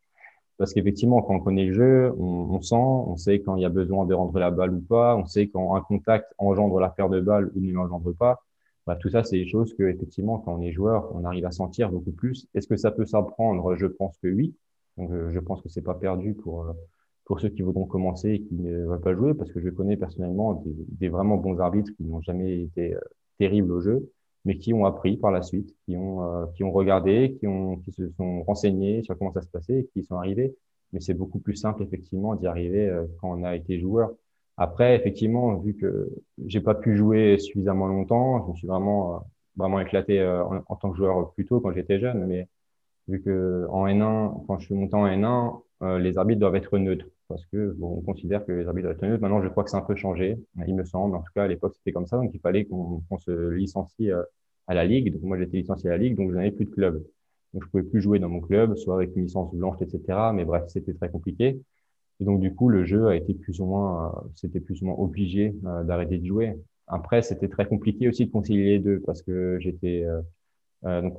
Parce 0.57 0.73
qu'effectivement, 0.73 1.21
quand 1.21 1.35
on 1.35 1.39
connaît 1.39 1.65
le 1.65 1.73
jeu, 1.73 2.13
on, 2.17 2.55
on, 2.55 2.61
sent, 2.61 2.75
on 2.75 3.17
sait 3.17 3.41
quand 3.41 3.55
il 3.55 3.61
y 3.61 3.65
a 3.65 3.69
besoin 3.69 4.05
de 4.05 4.13
rendre 4.13 4.37
la 4.39 4.51
balle 4.51 4.73
ou 4.73 4.81
pas, 4.81 5.15
on 5.17 5.25
sait 5.25 5.47
quand 5.47 5.75
un 5.75 5.81
contact 5.81 6.33
engendre 6.37 6.79
la 6.79 6.89
paire 6.89 7.09
de 7.09 7.19
balles 7.19 7.51
ou 7.55 7.59
ne 7.59 7.73
l'engendre 7.73 8.13
pas. 8.13 8.41
Bah, 8.87 8.95
tout 8.95 9.09
ça, 9.09 9.23
c'est 9.23 9.37
des 9.37 9.47
choses 9.47 9.73
que, 9.73 9.83
effectivement, 9.83 10.39
quand 10.39 10.55
on 10.55 10.61
est 10.61 10.71
joueur, 10.71 11.13
on 11.15 11.25
arrive 11.25 11.45
à 11.45 11.51
sentir 11.51 11.91
beaucoup 11.91 12.11
plus. 12.11 12.47
Est-ce 12.53 12.67
que 12.67 12.77
ça 12.77 12.91
peut 12.91 13.05
s'apprendre? 13.05 13.75
Je 13.75 13.87
pense 13.87 14.17
que 14.19 14.27
oui. 14.27 14.55
Donc, 14.97 15.11
euh, 15.11 15.31
je 15.33 15.39
pense 15.39 15.61
que 15.61 15.69
c'est 15.69 15.81
pas 15.81 15.95
perdu 15.95 16.35
pour, 16.35 16.73
pour 17.25 17.39
ceux 17.39 17.49
qui 17.49 17.63
voudront 17.63 17.85
commencer 17.85 18.29
et 18.29 18.41
qui 18.41 18.55
ne 18.55 18.85
veulent 18.85 19.01
pas 19.01 19.15
jouer, 19.15 19.33
parce 19.33 19.51
que 19.51 19.59
je 19.59 19.69
connais 19.69 19.97
personnellement 19.97 20.63
des, 20.99 21.09
vraiment 21.09 21.37
bons 21.37 21.59
arbitres 21.59 21.91
qui 21.97 22.03
n'ont 22.03 22.21
jamais 22.21 22.61
été 22.61 22.93
euh, 22.93 22.99
terribles 23.39 23.71
au 23.71 23.81
jeu, 23.81 24.11
mais 24.45 24.57
qui 24.57 24.73
ont 24.73 24.85
appris 24.85 25.17
par 25.17 25.31
la 25.31 25.41
suite, 25.41 25.75
qui 25.85 25.97
ont, 25.97 26.23
euh, 26.23 26.45
qui 26.55 26.63
ont 26.63 26.71
regardé, 26.71 27.35
qui, 27.39 27.47
ont, 27.47 27.77
qui 27.77 27.91
se 27.91 28.09
sont 28.11 28.43
renseignés 28.43 29.03
sur 29.03 29.17
comment 29.17 29.33
ça 29.33 29.41
se 29.41 29.47
passait 29.47 29.79
et 29.79 29.89
qui 29.93 30.03
sont 30.03 30.15
arrivés. 30.15 30.55
Mais 30.93 30.99
c'est 30.99 31.15
beaucoup 31.15 31.39
plus 31.39 31.55
simple, 31.55 31.83
effectivement, 31.83 32.35
d'y 32.35 32.47
arriver 32.47 32.87
euh, 32.87 33.05
quand 33.19 33.31
on 33.37 33.43
a 33.43 33.55
été 33.55 33.79
joueur. 33.79 34.11
Après, 34.57 34.95
effectivement, 34.95 35.55
vu 35.57 35.75
que 35.75 36.09
j'ai 36.45 36.61
pas 36.61 36.75
pu 36.75 36.95
jouer 36.95 37.37
suffisamment 37.39 37.87
longtemps, 37.87 38.45
je 38.45 38.51
me 38.51 38.55
suis 38.55 38.67
vraiment, 38.67 39.25
vraiment 39.57 39.79
éclaté 39.81 40.25
en, 40.25 40.63
en, 40.67 40.75
tant 40.75 40.91
que 40.91 40.97
joueur 40.97 41.33
plus 41.33 41.45
tôt 41.45 41.59
quand 41.59 41.73
j'étais 41.73 41.99
jeune, 41.99 42.25
mais 42.25 42.47
vu 43.07 43.21
que 43.21 43.67
en 43.69 43.85
N1, 43.87 44.45
quand 44.47 44.59
je 44.59 44.65
suis 44.67 44.75
monté 44.75 44.95
en 44.95 45.05
N1, 45.07 45.99
les 45.99 46.17
arbitres 46.17 46.39
doivent 46.39 46.55
être 46.55 46.77
neutres 46.77 47.07
parce 47.27 47.45
que 47.47 47.71
bon, 47.73 47.97
on 47.97 48.01
considère 48.01 48.45
que 48.45 48.51
les 48.51 48.67
arbitres 48.67 48.93
doivent. 48.93 49.19
Maintenant, 49.21 49.41
je 49.41 49.47
crois 49.49 49.63
que 49.63 49.69
c'est 49.69 49.77
un 49.77 49.81
peu 49.81 49.95
changé, 49.95 50.37
il 50.67 50.75
me 50.75 50.85
semble. 50.85 51.15
En 51.15 51.21
tout 51.21 51.31
cas, 51.33 51.43
à 51.43 51.47
l'époque, 51.47 51.73
c'était 51.75 51.91
comme 51.91 52.07
ça. 52.07 52.17
Donc, 52.17 52.31
il 52.33 52.39
fallait 52.39 52.65
qu'on 52.65 53.01
se 53.19 53.49
licencie 53.51 54.11
euh, 54.11 54.23
à 54.67 54.73
la 54.73 54.85
Ligue. 54.85 55.13
Donc, 55.13 55.23
moi, 55.23 55.37
j'étais 55.37 55.57
licencié 55.57 55.89
à 55.89 55.93
la 55.93 55.97
Ligue, 55.97 56.15
donc 56.15 56.31
je 56.31 56.35
n'avais 56.35 56.51
plus 56.51 56.65
de 56.65 56.71
club. 56.71 57.03
Donc, 57.53 57.63
je 57.63 57.69
pouvais 57.69 57.83
plus 57.83 58.01
jouer 58.01 58.19
dans 58.19 58.29
mon 58.29 58.41
club, 58.41 58.75
soit 58.75 58.95
avec 58.95 59.15
une 59.15 59.23
licence 59.23 59.53
blanche, 59.53 59.81
etc. 59.81 60.31
Mais 60.33 60.45
bref, 60.45 60.65
c'était 60.67 60.93
très 60.93 61.09
compliqué. 61.09 61.61
Et 62.19 62.25
donc, 62.25 62.39
du 62.39 62.53
coup, 62.53 62.69
le 62.69 62.85
jeu 62.85 63.07
a 63.07 63.15
été 63.15 63.33
plus 63.33 63.59
ou 63.59 63.65
moins, 63.65 64.07
euh, 64.07 64.29
c'était 64.35 64.59
plus 64.59 64.81
ou 64.81 64.85
moins 64.85 64.95
obligé 64.97 65.55
euh, 65.65 65.83
d'arrêter 65.83 66.17
de 66.17 66.25
jouer. 66.25 66.55
Après, 66.87 67.21
c'était 67.21 67.49
très 67.49 67.67
compliqué 67.67 68.07
aussi 68.07 68.25
de 68.27 68.31
concilier 68.31 68.65
les 68.65 68.79
deux 68.79 68.99
parce 69.01 69.21
que 69.23 69.57
j'étais 69.59 70.05
euh, 70.85 71.01
donc, 71.01 71.17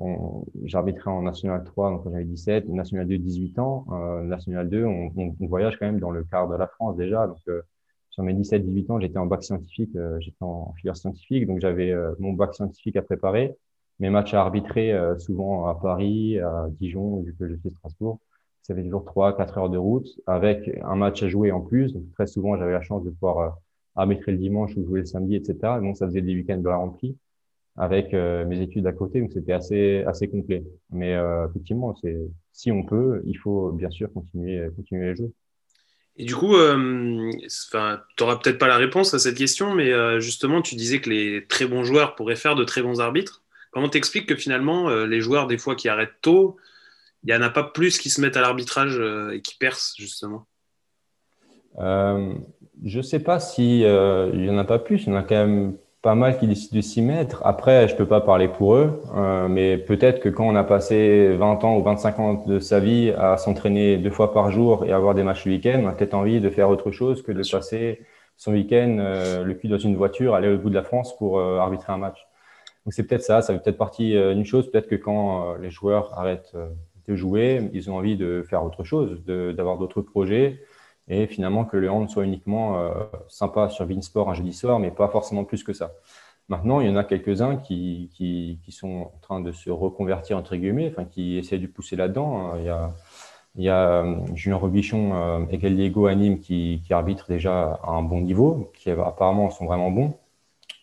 j'arbitrais 0.64 1.10
en 1.10 1.22
National 1.22 1.64
3 1.64 1.90
donc 1.90 2.04
quand 2.04 2.10
j'avais 2.10 2.24
17, 2.24 2.68
National 2.68 3.08
2 3.08 3.18
18 3.18 3.58
ans. 3.58 3.86
Euh, 3.90 4.22
National 4.22 4.68
2, 4.68 4.84
on, 4.84 5.12
on, 5.16 5.36
on, 5.40 5.46
voyage 5.46 5.76
quand 5.78 5.86
même 5.86 5.98
dans 5.98 6.10
le 6.10 6.24
quart 6.24 6.48
de 6.48 6.54
la 6.54 6.68
France 6.68 6.96
déjà. 6.96 7.26
Donc, 7.26 7.38
euh, 7.48 7.62
sur 8.10 8.22
mes 8.22 8.32
17-18 8.34 8.92
ans, 8.92 9.00
j'étais 9.00 9.18
en 9.18 9.26
bac 9.26 9.42
scientifique, 9.42 9.94
euh, 9.96 10.18
j'étais 10.20 10.42
en 10.42 10.72
filière 10.74 10.96
scientifique, 10.96 11.46
donc 11.46 11.60
j'avais 11.60 11.90
euh, 11.90 12.12
mon 12.18 12.32
bac 12.32 12.54
scientifique 12.54 12.96
à 12.96 13.02
préparer, 13.02 13.56
mes 13.98 14.08
matchs 14.08 14.34
à 14.34 14.40
arbitrer 14.42 14.94
souvent 15.18 15.66
à 15.66 15.74
Paris, 15.74 16.38
à 16.38 16.66
Dijon, 16.70 17.22
vu 17.22 17.34
que 17.38 17.48
je 17.48 17.54
suis 17.56 17.70
Strasbourg. 17.70 18.20
Ça 18.62 18.74
fait 18.74 18.82
toujours 18.82 19.04
3-4 19.04 19.58
heures 19.58 19.70
de 19.70 19.78
route 19.78 20.08
avec 20.26 20.70
un 20.84 20.96
match 20.96 21.22
à 21.22 21.28
jouer 21.28 21.50
en 21.50 21.60
plus. 21.60 21.94
Donc, 21.94 22.02
très 22.12 22.26
souvent, 22.26 22.56
j'avais 22.56 22.72
la 22.72 22.82
chance 22.82 23.04
de 23.04 23.10
pouvoir 23.10 23.58
arbitrer 23.94 24.32
le 24.32 24.38
dimanche 24.38 24.76
ou 24.76 24.84
jouer 24.84 25.00
le 25.00 25.06
samedi, 25.06 25.36
etc. 25.36 25.80
Donc, 25.80 25.96
ça 25.96 26.06
faisait 26.06 26.20
des 26.20 26.34
week-ends 26.34 26.58
de 26.58 26.68
la 26.68 26.76
remplie 26.76 27.16
avec 27.76 28.14
euh, 28.14 28.44
mes 28.46 28.60
études 28.60 28.86
à 28.86 28.92
côté, 28.92 29.20
donc 29.20 29.32
c'était 29.32 29.52
assez 29.52 30.02
assez 30.04 30.28
complet. 30.28 30.64
Mais 30.90 31.14
euh, 31.14 31.46
effectivement, 31.48 31.94
c'est 32.00 32.16
si 32.52 32.72
on 32.72 32.84
peut, 32.84 33.22
il 33.26 33.36
faut 33.36 33.70
bien 33.72 33.90
sûr 33.90 34.12
continuer 34.12 34.68
continuer 34.74 35.08
les 35.08 35.16
jeux. 35.16 35.32
Et 36.18 36.24
du 36.24 36.34
coup, 36.34 36.56
euh, 36.56 37.30
tu 37.32 37.76
n'auras 37.76 38.36
peut-être 38.36 38.56
pas 38.56 38.68
la 38.68 38.78
réponse 38.78 39.12
à 39.12 39.18
cette 39.18 39.36
question, 39.36 39.74
mais 39.74 39.92
euh, 39.92 40.18
justement, 40.18 40.62
tu 40.62 40.74
disais 40.74 41.00
que 41.00 41.10
les 41.10 41.46
très 41.46 41.66
bons 41.66 41.84
joueurs 41.84 42.14
pourraient 42.14 42.36
faire 42.36 42.54
de 42.54 42.64
très 42.64 42.82
bons 42.82 43.00
arbitres. 43.00 43.42
comment 43.70 43.90
t'expliques 43.90 44.26
que 44.26 44.36
finalement, 44.36 44.88
les 45.04 45.20
joueurs, 45.20 45.46
des 45.46 45.58
fois, 45.58 45.76
qui 45.76 45.90
arrêtent 45.90 46.22
tôt, 46.22 46.56
il 47.22 47.26
n'y 47.26 47.36
en 47.36 47.42
a 47.42 47.50
pas 47.50 47.64
plus 47.64 47.98
qui 47.98 48.08
se 48.08 48.22
mettent 48.22 48.38
à 48.38 48.40
l'arbitrage 48.40 48.98
et 49.34 49.42
qui 49.42 49.58
percent, 49.58 49.94
justement? 49.98 50.46
Je 51.78 52.96
ne 52.96 53.02
sais 53.02 53.20
pas 53.20 53.38
s'il 53.38 53.82
il 53.82 54.40
n'y 54.40 54.48
en 54.48 54.56
a 54.56 54.64
pas 54.64 54.78
plus. 54.78 55.02
Il 55.02 55.08
y 55.08 55.12
en 55.12 55.16
a 55.16 55.22
quand 55.22 55.46
même 55.46 55.76
pas 56.06 56.14
mal 56.14 56.38
qui 56.38 56.46
décident 56.46 56.76
de 56.76 56.82
s'y 56.82 57.02
mettre. 57.02 57.44
Après, 57.44 57.88
je 57.88 57.94
ne 57.94 57.98
peux 57.98 58.06
pas 58.06 58.20
parler 58.20 58.46
pour 58.46 58.76
eux, 58.76 59.02
euh, 59.16 59.48
mais 59.48 59.76
peut-être 59.76 60.20
que 60.20 60.28
quand 60.28 60.46
on 60.46 60.54
a 60.54 60.62
passé 60.62 61.34
20 61.36 61.64
ans 61.64 61.76
ou 61.78 61.82
25 61.82 62.20
ans 62.20 62.44
de 62.46 62.60
sa 62.60 62.78
vie 62.78 63.12
à 63.18 63.36
s'entraîner 63.36 63.96
deux 63.96 64.12
fois 64.12 64.32
par 64.32 64.52
jour 64.52 64.84
et 64.84 64.92
avoir 64.92 65.16
des 65.16 65.24
matchs 65.24 65.46
le 65.46 65.54
week-end, 65.54 65.80
on 65.82 65.88
a 65.88 65.92
peut-être 65.92 66.14
envie 66.14 66.40
de 66.40 66.48
faire 66.48 66.70
autre 66.70 66.92
chose 66.92 67.22
que 67.22 67.32
de 67.32 67.42
passer 67.50 68.02
son 68.36 68.52
week-end 68.52 68.98
euh, 69.00 69.42
le 69.42 69.54
cul 69.54 69.66
dans 69.66 69.78
une 69.78 69.96
voiture, 69.96 70.36
aller 70.36 70.54
au 70.54 70.58
bout 70.58 70.70
de 70.70 70.76
la 70.76 70.84
France 70.84 71.16
pour 71.16 71.40
euh, 71.40 71.58
arbitrer 71.58 71.92
un 71.92 71.98
match. 71.98 72.24
Donc 72.84 72.92
c'est 72.92 73.02
peut-être 73.02 73.24
ça, 73.24 73.42
ça 73.42 73.52
fait 73.52 73.58
peut-être 73.58 73.76
partie 73.76 74.12
d'une 74.12 74.44
chose, 74.44 74.70
peut-être 74.70 74.86
que 74.86 74.94
quand 74.94 75.56
les 75.56 75.70
joueurs 75.70 76.16
arrêtent 76.16 76.54
de 77.08 77.16
jouer, 77.16 77.68
ils 77.72 77.90
ont 77.90 77.96
envie 77.96 78.16
de 78.16 78.44
faire 78.48 78.64
autre 78.64 78.84
chose, 78.84 79.24
d'avoir 79.26 79.76
d'autres 79.76 80.02
projets 80.02 80.60
et 81.08 81.26
finalement 81.26 81.64
que 81.64 81.76
le 81.76 81.90
hand 81.90 82.08
soit 82.08 82.24
uniquement 82.24 82.78
euh, 82.78 82.90
sympa 83.28 83.68
sur 83.68 83.86
Vinsport 83.86 84.30
un 84.30 84.34
jeudi 84.34 84.52
soir, 84.52 84.78
mais 84.78 84.90
pas 84.90 85.08
forcément 85.08 85.44
plus 85.44 85.62
que 85.62 85.72
ça. 85.72 85.92
Maintenant, 86.48 86.80
il 86.80 86.88
y 86.88 86.90
en 86.90 86.96
a 86.96 87.04
quelques-uns 87.04 87.56
qui, 87.56 88.10
qui, 88.14 88.72
sont 88.72 89.10
en 89.14 89.18
train 89.20 89.40
de 89.40 89.50
se 89.52 89.68
reconvertir, 89.70 90.38
entre 90.38 90.54
guillemets, 90.56 90.88
enfin, 90.90 91.04
qui 91.04 91.38
essaient 91.38 91.58
de 91.58 91.66
pousser 91.66 91.96
là-dedans. 91.96 92.54
Il 92.58 92.64
y 92.64 92.68
a, 92.68 92.94
il 93.56 93.64
y 93.64 93.68
a 93.68 94.04
euh, 94.04 94.16
Julien 94.34 94.56
Robichon 94.56 95.12
euh, 95.14 95.44
et 95.50 95.58
Diego 95.58 96.06
Anime 96.06 96.38
qui, 96.38 96.82
qui 96.84 96.92
arbitrent 96.92 97.26
déjà 97.28 97.80
à 97.82 97.90
un 97.90 98.02
bon 98.02 98.20
niveau, 98.20 98.70
qui 98.74 98.90
apparemment 98.90 99.50
sont 99.50 99.66
vraiment 99.66 99.90
bons. 99.90 100.14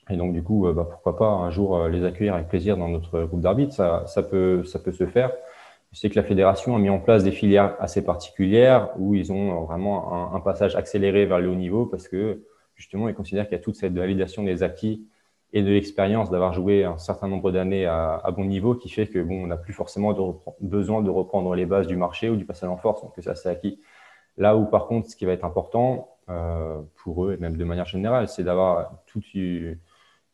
Et 0.10 0.18
donc, 0.18 0.34
du 0.34 0.44
coup, 0.44 0.68
bah, 0.74 0.86
pourquoi 0.90 1.18
pas 1.18 1.30
un 1.30 1.50
jour 1.50 1.88
les 1.88 2.04
accueillir 2.04 2.36
avec 2.36 2.50
plaisir 2.50 2.76
dans 2.76 2.90
notre 2.90 3.24
groupe 3.24 3.42
d'arbitres, 3.42 3.74
ça, 3.74 4.06
ça, 4.08 4.22
peut, 4.22 4.66
ça 4.66 4.80
peut 4.80 4.92
se 4.92 5.06
faire. 5.06 5.32
Je 5.94 6.00
sais 6.00 6.10
que 6.10 6.16
la 6.16 6.24
fédération 6.24 6.76
a 6.76 6.80
mis 6.80 6.90
en 6.90 7.00
place 7.00 7.24
des 7.24 7.32
filières 7.32 7.76
assez 7.80 8.04
particulières 8.04 8.90
où 8.98 9.14
ils 9.14 9.32
ont 9.32 9.64
vraiment 9.66 10.34
un, 10.34 10.40
passage 10.40 10.76
accéléré 10.76 11.28
vers 11.28 11.40
le 11.40 11.50
haut 11.50 11.56
niveau 11.56 11.86
parce 11.86 12.08
que 12.08 12.44
justement, 12.76 13.08
ils 13.10 13.14
considèrent 13.14 13.46
qu'il 13.48 13.58
y 13.58 13.62
a 13.62 13.64
toute 13.64 13.76
cette 13.76 13.94
validation 13.94 14.44
des 14.44 14.64
acquis 14.64 15.08
et 15.54 15.62
de 15.62 15.70
l'expérience 15.70 16.32
d'avoir 16.32 16.52
joué 16.52 16.84
un 16.84 16.98
certain 16.98 17.28
nombre 17.28 17.52
d'années 17.52 17.86
à, 17.86 18.24
bon 18.36 18.46
niveau 18.46 18.74
qui 18.74 18.90
fait 18.90 19.06
que 19.06 19.20
bon, 19.20 19.44
on 19.44 19.48
n'a 19.48 19.58
plus 19.58 19.72
forcément 19.72 20.42
besoin 20.62 21.04
de 21.04 21.12
reprendre 21.12 21.54
les 21.54 21.68
bases 21.68 21.86
du 21.86 21.96
marché 21.96 22.28
ou 22.28 22.38
du 22.38 22.46
passage 22.46 22.72
en 22.72 22.78
force, 22.78 23.04
donc 23.04 23.14
ça 23.20 23.36
c'est 23.36 23.50
acquis. 23.50 23.80
Là 24.38 24.58
où 24.58 24.66
par 24.66 24.88
contre, 24.88 25.12
ce 25.12 25.16
qui 25.16 25.26
va 25.26 25.34
être 25.34 25.46
important 25.46 26.18
euh, 26.28 26.82
pour 26.96 27.26
eux 27.26 27.34
et 27.34 27.38
même 27.38 27.56
de 27.56 27.64
manière 27.64 27.86
générale, 27.86 28.28
c'est 28.30 28.44
d'avoir 28.44 28.94
toute 29.06 29.32
une 29.36 29.78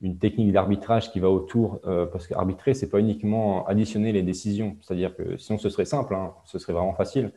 technique 0.01 0.51
d'arbitrage 0.53 1.11
qui 1.11 1.19
va 1.19 1.29
autour, 1.29 1.79
euh, 1.85 2.05
parce 2.05 2.27
qu'arbitrer, 2.27 2.73
c'est 2.73 2.89
pas 2.89 2.99
uniquement 2.99 3.65
additionner 3.67 4.11
les 4.11 4.23
décisions. 4.23 4.77
C'est-à-dire 4.81 5.15
que 5.15 5.37
sinon, 5.37 5.57
ce 5.57 5.69
serait 5.69 5.85
simple, 5.85 6.15
hein, 6.15 6.33
ce 6.45 6.57
serait 6.59 6.73
vraiment 6.73 6.93
facile. 6.93 7.31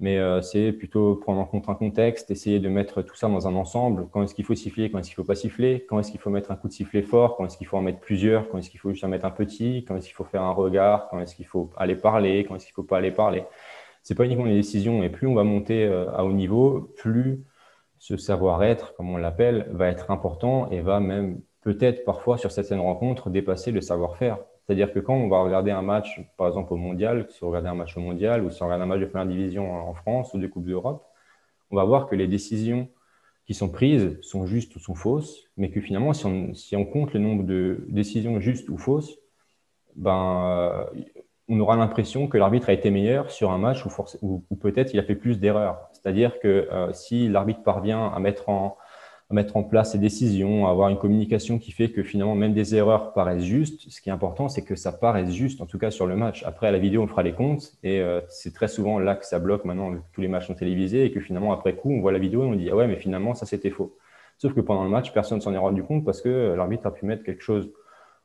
Mais 0.00 0.18
euh, 0.18 0.40
c'est 0.40 0.72
plutôt 0.72 1.16
prendre 1.16 1.40
en 1.40 1.44
compte 1.44 1.68
un 1.68 1.74
contexte, 1.74 2.30
essayer 2.30 2.58
de 2.58 2.68
mettre 2.70 3.02
tout 3.02 3.14
ça 3.14 3.28
dans 3.28 3.46
un 3.46 3.54
ensemble. 3.54 4.08
Quand 4.12 4.22
est-ce 4.22 4.34
qu'il 4.34 4.46
faut 4.46 4.54
siffler, 4.54 4.90
quand 4.90 4.98
est-ce 4.98 5.08
qu'il 5.08 5.16
faut 5.16 5.24
pas 5.24 5.34
siffler, 5.34 5.84
quand 5.88 6.00
est-ce 6.00 6.10
qu'il 6.10 6.20
faut 6.20 6.30
mettre 6.30 6.50
un 6.50 6.56
coup 6.56 6.68
de 6.68 6.72
sifflet 6.72 7.02
fort, 7.02 7.36
quand 7.36 7.44
est-ce 7.44 7.58
qu'il 7.58 7.66
faut 7.66 7.76
en 7.76 7.82
mettre 7.82 8.00
plusieurs, 8.00 8.48
quand 8.48 8.58
est-ce 8.58 8.70
qu'il 8.70 8.80
faut 8.80 8.90
juste 8.90 9.04
en 9.04 9.08
mettre 9.08 9.26
un 9.26 9.30
petit, 9.30 9.84
quand 9.86 9.96
est-ce 9.96 10.06
qu'il 10.06 10.14
faut 10.14 10.24
faire 10.24 10.42
un 10.42 10.52
regard, 10.52 11.08
quand 11.10 11.20
est-ce 11.20 11.34
qu'il 11.36 11.46
faut 11.46 11.70
aller 11.76 11.96
parler, 11.96 12.44
quand 12.48 12.56
est-ce 12.56 12.64
qu'il 12.64 12.74
faut 12.74 12.82
pas 12.82 12.96
aller 12.96 13.10
parler? 13.10 13.44
C'est 14.02 14.14
pas 14.14 14.24
uniquement 14.24 14.46
les 14.46 14.54
décisions, 14.54 15.02
et 15.02 15.10
plus 15.10 15.26
on 15.26 15.34
va 15.34 15.44
monter 15.44 15.84
euh, 15.84 16.10
à 16.12 16.24
haut 16.24 16.32
niveau, 16.32 16.92
plus 16.96 17.44
ce 17.98 18.16
savoir-être, 18.16 18.94
comme 18.94 19.10
on 19.10 19.18
l'appelle, 19.18 19.68
va 19.70 19.88
être 19.88 20.10
important 20.10 20.70
et 20.70 20.80
va 20.80 21.00
même 21.00 21.42
peut-être 21.62 22.04
parfois 22.04 22.38
sur 22.38 22.50
certaines 22.50 22.80
rencontres 22.80 23.30
dépasser 23.30 23.70
le 23.70 23.80
savoir-faire. 23.80 24.38
C'est-à-dire 24.66 24.92
que 24.92 25.00
quand 25.00 25.14
on 25.14 25.28
va 25.28 25.40
regarder 25.42 25.70
un 25.70 25.82
match, 25.82 26.20
par 26.36 26.46
exemple 26.48 26.72
au 26.72 26.76
mondial, 26.76 27.26
si 27.30 27.42
on 27.44 27.48
regarde 27.48 27.66
un 27.66 27.74
match 27.74 27.96
au 27.96 28.00
mondial 28.00 28.44
ou 28.44 28.50
si 28.50 28.62
on 28.62 28.66
regarde 28.66 28.82
un 28.82 28.86
match 28.86 29.00
de 29.00 29.06
première 29.06 29.26
division 29.26 29.88
en 29.88 29.94
France 29.94 30.32
ou 30.32 30.38
des 30.38 30.48
Coupes 30.48 30.64
d'Europe, 30.64 31.04
on 31.70 31.76
va 31.76 31.84
voir 31.84 32.06
que 32.06 32.14
les 32.14 32.26
décisions 32.26 32.88
qui 33.46 33.54
sont 33.54 33.68
prises 33.68 34.16
sont 34.22 34.46
justes 34.46 34.76
ou 34.76 34.78
sont 34.78 34.94
fausses, 34.94 35.50
mais 35.56 35.70
que 35.70 35.80
finalement, 35.80 36.12
si 36.12 36.76
on, 36.76 36.84
compte 36.84 37.12
le 37.14 37.20
nombre 37.20 37.42
de 37.42 37.84
décisions 37.88 38.38
justes 38.38 38.68
ou 38.68 38.78
fausses, 38.78 39.18
ben, 39.96 40.86
on 41.48 41.58
aura 41.58 41.74
l'impression 41.76 42.28
que 42.28 42.38
l'arbitre 42.38 42.70
a 42.70 42.72
été 42.72 42.92
meilleur 42.92 43.30
sur 43.32 43.50
un 43.50 43.58
match 43.58 43.84
où, 44.22 44.44
peut-être 44.60 44.94
il 44.94 45.00
a 45.00 45.02
fait 45.02 45.16
plus 45.16 45.40
d'erreurs. 45.40 45.88
C'est-à-dire 45.92 46.38
que 46.38 46.68
euh, 46.70 46.92
si 46.92 47.28
l'arbitre 47.28 47.64
parvient 47.64 48.06
à 48.06 48.20
mettre 48.20 48.48
en, 48.48 48.76
mettre 49.30 49.56
en 49.56 49.62
place 49.62 49.92
ses 49.92 49.98
décisions, 49.98 50.66
avoir 50.66 50.88
une 50.88 50.98
communication 50.98 51.58
qui 51.58 51.70
fait 51.70 51.90
que 51.90 52.02
finalement 52.02 52.34
même 52.34 52.52
des 52.52 52.74
erreurs 52.74 53.12
paraissent 53.12 53.44
justes. 53.44 53.88
Ce 53.88 54.00
qui 54.00 54.08
est 54.08 54.12
important, 54.12 54.48
c'est 54.48 54.62
que 54.62 54.74
ça 54.74 54.90
paraisse 54.92 55.32
juste, 55.32 55.60
en 55.60 55.66
tout 55.66 55.78
cas 55.78 55.90
sur 55.90 56.06
le 56.06 56.16
match. 56.16 56.42
Après, 56.44 56.66
à 56.66 56.72
la 56.72 56.78
vidéo, 56.78 57.02
on 57.02 57.06
fera 57.06 57.22
les 57.22 57.32
comptes 57.32 57.74
et 57.84 58.00
euh, 58.00 58.20
c'est 58.28 58.52
très 58.52 58.68
souvent 58.68 58.98
là 58.98 59.14
que 59.14 59.24
ça 59.24 59.38
bloque 59.38 59.64
maintenant. 59.64 59.92
Tous 60.12 60.20
les 60.20 60.28
matchs 60.28 60.48
sont 60.48 60.54
télévisés 60.54 61.04
et 61.04 61.12
que 61.12 61.20
finalement, 61.20 61.52
après 61.52 61.74
coup, 61.74 61.92
on 61.92 62.00
voit 62.00 62.12
la 62.12 62.18
vidéo 62.18 62.42
et 62.42 62.46
on 62.46 62.54
dit 62.54 62.68
Ah 62.70 62.76
ouais, 62.76 62.88
mais 62.88 62.96
finalement, 62.96 63.34
ça 63.34 63.46
c'était 63.46 63.70
faux. 63.70 63.96
Sauf 64.38 64.52
que 64.52 64.60
pendant 64.60 64.84
le 64.84 64.90
match, 64.90 65.12
personne 65.12 65.38
ne 65.38 65.42
s'en 65.42 65.52
est 65.52 65.58
rendu 65.58 65.82
compte 65.82 66.04
parce 66.04 66.22
que 66.22 66.54
l'arbitre 66.56 66.86
a 66.86 66.90
pu 66.90 67.06
mettre 67.06 67.22
quelque 67.22 67.42
chose 67.42 67.70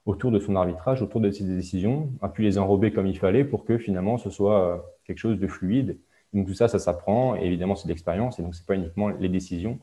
autour 0.05 0.31
de 0.31 0.39
son 0.39 0.55
arbitrage, 0.55 1.01
autour 1.01 1.19
de 1.19 1.29
ses 1.31 1.43
décisions, 1.43 2.09
a 2.21 2.29
pu 2.29 2.41
les 2.41 2.57
enrober 2.57 2.91
comme 2.91 3.07
il 3.07 3.17
fallait 3.17 3.43
pour 3.43 3.65
que 3.65 3.77
finalement 3.77 4.17
ce 4.17 4.29
soit 4.29 4.61
euh, 4.61 4.77
quelque 5.05 5.17
chose 5.17 5.39
de 5.39 5.47
fluide. 5.47 5.97
Donc 6.33 6.47
tout 6.47 6.53
ça, 6.53 6.67
ça 6.67 6.79
s'apprend 6.79 7.35
et 7.35 7.45
évidemment 7.45 7.75
c'est 7.75 7.87
de 7.87 7.91
l'expérience 7.91 8.39
et 8.39 8.43
donc 8.43 8.55
c'est 8.55 8.65
pas 8.65 8.75
uniquement 8.75 9.09
les 9.09 9.29
décisions, 9.29 9.79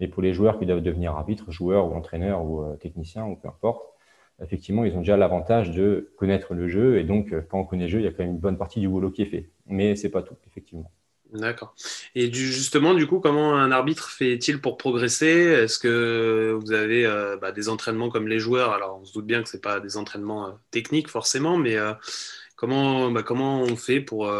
mais 0.00 0.08
pour 0.08 0.22
les 0.22 0.34
joueurs 0.34 0.58
qui 0.58 0.66
doivent 0.66 0.82
devenir 0.82 1.12
arbitres, 1.12 1.50
joueurs 1.50 1.90
ou 1.90 1.94
entraîneurs 1.94 2.44
ou 2.44 2.62
euh, 2.62 2.76
techniciens 2.76 3.24
ou 3.24 3.36
peu 3.36 3.48
importe, 3.48 3.86
effectivement, 4.42 4.84
ils 4.84 4.94
ont 4.94 5.00
déjà 5.00 5.16
l'avantage 5.16 5.70
de 5.70 6.12
connaître 6.18 6.54
le 6.54 6.68
jeu. 6.68 6.98
Et 6.98 7.04
donc, 7.04 7.32
euh, 7.32 7.42
quand 7.48 7.58
on 7.58 7.64
connaît 7.64 7.84
le 7.84 7.90
jeu, 7.90 8.00
il 8.00 8.04
y 8.04 8.08
a 8.08 8.10
quand 8.10 8.22
même 8.22 8.32
une 8.32 8.38
bonne 8.38 8.58
partie 8.58 8.80
du 8.80 8.88
boulot 8.88 9.10
qui 9.10 9.22
est 9.22 9.26
fait. 9.26 9.50
Mais 9.66 9.96
ce 9.96 10.04
n'est 10.06 10.10
pas 10.10 10.22
tout, 10.22 10.36
effectivement. 10.46 10.90
D'accord. 11.32 11.74
Et 12.14 12.32
justement, 12.32 12.94
du 12.94 13.06
coup, 13.06 13.18
comment 13.18 13.56
un 13.56 13.72
arbitre 13.72 14.10
fait-il 14.10 14.60
pour 14.60 14.76
progresser? 14.76 15.26
Est-ce 15.26 15.78
que 15.78 16.56
vous 16.60 16.72
avez 16.72 17.04
euh, 17.04 17.36
bah, 17.36 17.50
des 17.50 17.68
entraînements 17.68 18.10
comme 18.10 18.28
les 18.28 18.38
joueurs? 18.38 18.72
Alors, 18.72 19.00
on 19.00 19.04
se 19.04 19.12
doute 19.12 19.26
bien 19.26 19.42
que 19.42 19.48
ce 19.48 19.56
pas 19.56 19.80
des 19.80 19.96
entraînements 19.96 20.56
techniques 20.70 21.08
forcément, 21.08 21.56
mais 21.58 21.76
comment, 22.54 23.10
bah, 23.10 23.24
comment 23.24 23.62
on 23.62 23.74
fait 23.74 24.00
pour, 24.00 24.30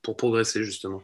pour 0.00 0.16
progresser 0.16 0.64
justement? 0.64 1.02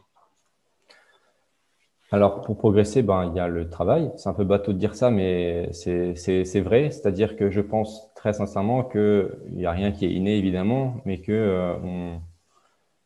Alors, 2.09 2.41
pour 2.41 2.57
progresser, 2.57 3.01
ben, 3.03 3.25
il 3.25 3.35
y 3.35 3.39
a 3.39 3.49
le 3.49 3.69
travail. 3.69 4.11
C'est 4.15 4.29
un 4.29 4.33
peu 4.33 4.45
bateau 4.45 4.71
de 4.71 4.77
dire 4.77 4.95
ça, 4.95 5.11
mais 5.11 5.69
c'est 5.73 6.61
vrai. 6.61 6.89
C'est-à-dire 6.91 7.35
que 7.35 7.49
je 7.51 7.59
pense 7.59 8.13
très 8.15 8.31
sincèrement 8.31 8.83
qu'il 8.83 9.29
n'y 9.51 9.65
a 9.65 9.71
rien 9.71 9.91
qui 9.91 10.05
est 10.05 10.11
inné, 10.11 10.37
évidemment, 10.37 11.01
mais 11.05 11.19
que 11.19 11.33
euh, 11.33 12.15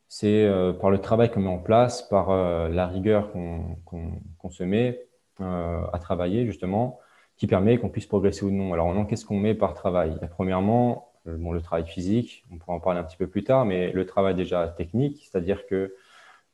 c'est 0.07 0.45
euh, 0.45 0.71
par 0.73 0.91
le 0.91 0.99
travail 0.99 1.31
qu'on 1.31 1.39
met 1.41 1.49
en 1.49 1.57
place, 1.57 2.03
par 2.03 2.29
euh, 2.29 2.69
la 2.69 2.85
rigueur 2.87 3.31
qu'on 3.31 4.49
se 4.51 4.63
met 4.63 5.07
à 5.39 5.97
travailler, 5.99 6.45
justement, 6.45 6.99
qui 7.37 7.47
permet 7.47 7.79
qu'on 7.79 7.89
puisse 7.89 8.05
progresser 8.05 8.45
ou 8.45 8.51
non. 8.51 8.73
Alors, 8.73 9.07
qu'est-ce 9.07 9.25
qu'on 9.25 9.39
met 9.39 9.55
par 9.55 9.73
travail? 9.73 10.19
Premièrement, 10.29 11.11
bon, 11.25 11.51
le 11.51 11.61
travail 11.61 11.87
physique, 11.87 12.45
on 12.51 12.57
pourra 12.57 12.73
en 12.73 12.79
parler 12.79 12.99
un 12.99 13.03
petit 13.03 13.17
peu 13.17 13.25
plus 13.25 13.43
tard, 13.43 13.65
mais 13.65 13.91
le 13.91 14.05
travail 14.05 14.35
déjà 14.35 14.67
technique, 14.67 15.23
c'est-à-dire 15.23 15.65
que 15.65 15.95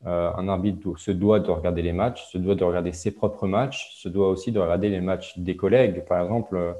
euh, 0.06 0.32
un 0.38 0.48
arbitre 0.48 0.98
se 0.98 1.12
doit 1.12 1.40
de 1.40 1.50
regarder 1.50 1.82
les 1.82 1.94
matchs, 1.94 2.30
se 2.32 2.38
doit 2.38 2.56
de 2.56 2.64
regarder 2.64 2.94
ses 2.94 3.12
propres 3.12 3.48
matchs, 3.48 3.96
se 3.96 4.10
doit 4.10 4.30
aussi 4.30 4.52
de 4.52 4.60
regarder 4.60 4.90
les 4.90 5.02
matchs 5.02 5.38
des 5.40 5.56
collègues. 5.56 6.06
Par 6.06 6.22
exemple, 6.22 6.56
euh, 6.56 6.74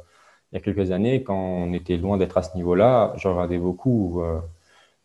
il 0.52 0.56
y 0.56 0.58
a 0.60 0.62
quelques 0.62 0.92
années, 0.92 1.24
quand 1.24 1.36
on 1.36 1.74
était 1.74 1.98
loin 1.98 2.18
d'être 2.18 2.38
à 2.38 2.44
ce 2.44 2.56
niveau-là, 2.56 3.14
je 3.18 3.28
regardais 3.28 3.58
beaucoup 3.58 4.22
euh, 4.22 4.40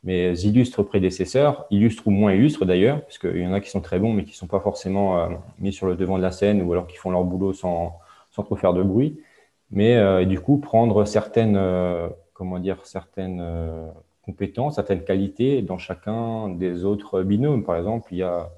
mes 0.05 0.33
illustres 0.45 0.83
prédécesseurs, 0.85 1.67
illustres 1.71 2.07
ou 2.09 2.11
moins 2.11 2.33
illustres 2.35 2.67
d'ailleurs, 2.67 3.03
parce 3.03 3.19
qu'il 3.19 3.39
y 3.39 3.47
en 3.47 3.53
a 3.55 3.61
qui 3.61 3.71
sont 3.71 3.81
très 3.81 3.99
bons, 3.99 4.13
mais 4.13 4.25
qui 4.25 4.33
ne 4.33 4.37
sont 4.37 4.47
pas 4.47 4.61
forcément 4.61 5.29
mis 5.59 5.73
sur 5.73 5.87
le 5.87 5.97
devant 5.97 6.19
de 6.19 6.23
la 6.23 6.33
scène 6.33 6.63
ou 6.63 6.73
alors 6.73 6.87
qui 6.87 6.97
font 6.97 7.11
leur 7.11 7.25
boulot 7.25 7.53
sans, 7.53 7.99
sans 8.31 8.43
trop 8.43 8.57
faire 8.57 8.75
de 8.75 8.83
bruit. 8.83 9.21
Mais 9.71 10.27
du 10.27 10.41
coup, 10.41 10.59
prendre 10.59 11.05
certaines, 11.05 11.59
comment 12.35 12.59
dire, 12.59 12.85
certaines 12.85 13.41
compétences, 14.23 14.77
certaines 14.77 15.05
qualités 15.05 15.63
dans 15.63 15.79
chacun 15.79 16.49
des 16.49 16.85
autres 16.85 17.23
binômes. 17.23 17.65
Par 17.65 17.77
exemple, 17.77 18.09
il 18.13 18.19
y 18.19 18.23
a 18.23 18.51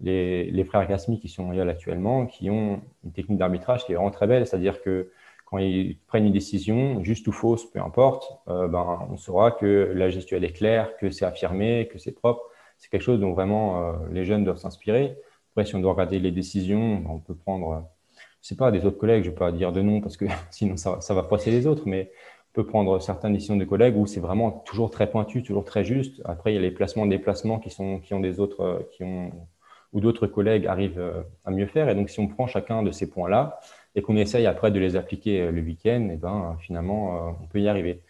les, 0.00 0.64
frères 0.64 0.86
Gasmi 0.86 1.18
qui 1.18 1.28
sont 1.28 1.50
là 1.50 1.68
actuellement, 1.68 2.26
qui 2.26 2.50
ont 2.50 2.80
une 3.04 3.12
technique 3.12 3.38
d'arbitrage 3.38 3.84
qui 3.84 3.92
est 3.92 3.94
vraiment 3.94 4.10
très 4.10 4.26
belle, 4.26 4.46
c'est-à-dire 4.46 4.82
que 4.82 5.10
quand 5.46 5.58
ils 5.58 5.96
prennent 6.08 6.26
une 6.26 6.32
décision, 6.32 7.02
juste 7.04 7.26
ou 7.28 7.32
fausse, 7.32 7.70
peu 7.70 7.80
importe, 7.80 8.32
euh, 8.48 8.66
ben, 8.66 9.06
on 9.10 9.16
saura 9.16 9.52
que 9.52 9.92
la 9.94 10.10
gestuelle 10.10 10.44
est 10.44 10.52
claire, 10.52 10.96
que 10.96 11.10
c'est 11.10 11.24
affirmé, 11.24 11.88
que 11.90 11.98
c'est 11.98 12.12
propre. 12.12 12.42
C'est 12.78 12.90
quelque 12.90 13.02
chose 13.02 13.20
dont 13.20 13.32
vraiment 13.32 13.80
euh, 13.80 13.92
les 14.10 14.24
jeunes 14.24 14.44
doivent 14.44 14.58
s'inspirer. 14.58 15.16
Après, 15.52 15.64
si 15.64 15.76
on 15.76 15.80
doit 15.80 15.92
regarder 15.92 16.18
les 16.18 16.32
décisions, 16.32 16.96
ben, 16.96 17.10
on 17.10 17.18
peut 17.20 17.36
prendre, 17.36 17.88
je 18.42 18.48
sais 18.48 18.56
pas, 18.56 18.72
des 18.72 18.84
autres 18.84 18.98
collègues, 18.98 19.22
je 19.22 19.28
ne 19.28 19.34
vais 19.34 19.38
pas 19.38 19.52
dire 19.52 19.72
de 19.72 19.82
nom 19.82 20.00
parce 20.00 20.16
que 20.16 20.24
sinon 20.50 20.76
ça, 20.76 21.00
ça 21.00 21.14
va 21.14 21.22
froisser 21.22 21.52
les 21.52 21.68
autres, 21.68 21.84
mais 21.86 22.10
peut 22.56 22.64
prendre 22.64 22.98
certaines 23.00 23.34
décisions 23.34 23.56
de 23.56 23.66
collègues 23.66 23.98
où 23.98 24.06
c'est 24.06 24.18
vraiment 24.20 24.50
toujours 24.50 24.90
très 24.90 25.10
pointu, 25.10 25.42
toujours 25.42 25.66
très 25.66 25.84
juste. 25.84 26.22
Après, 26.24 26.52
il 26.52 26.54
y 26.54 26.58
a 26.58 26.62
les 26.62 26.70
placements, 26.70 27.04
déplacements 27.04 27.58
qui 27.58 27.68
sont 27.68 28.00
qui 28.00 28.14
ont 28.14 28.20
des 28.20 28.40
autres 28.40 28.62
euh, 28.62 28.88
qui 28.92 29.04
ont 29.04 29.30
ou 29.92 30.00
d'autres 30.00 30.26
collègues 30.26 30.66
arrivent 30.66 30.98
euh, 30.98 31.22
à 31.44 31.50
mieux 31.50 31.66
faire. 31.66 31.90
Et 31.90 31.94
donc, 31.94 32.08
si 32.08 32.18
on 32.18 32.28
prend 32.28 32.46
chacun 32.46 32.82
de 32.82 32.90
ces 32.92 33.10
points-là 33.10 33.60
et 33.94 34.00
qu'on 34.00 34.16
essaye 34.16 34.46
après 34.46 34.70
de 34.70 34.80
les 34.80 34.96
appliquer 34.96 35.42
euh, 35.42 35.50
le 35.50 35.60
week-end, 35.60 36.08
et 36.08 36.14
eh 36.14 36.16
ben 36.16 36.56
finalement, 36.60 37.36
on 37.42 37.46
peut 37.46 37.60
y 37.60 37.68
arriver. 37.68 38.00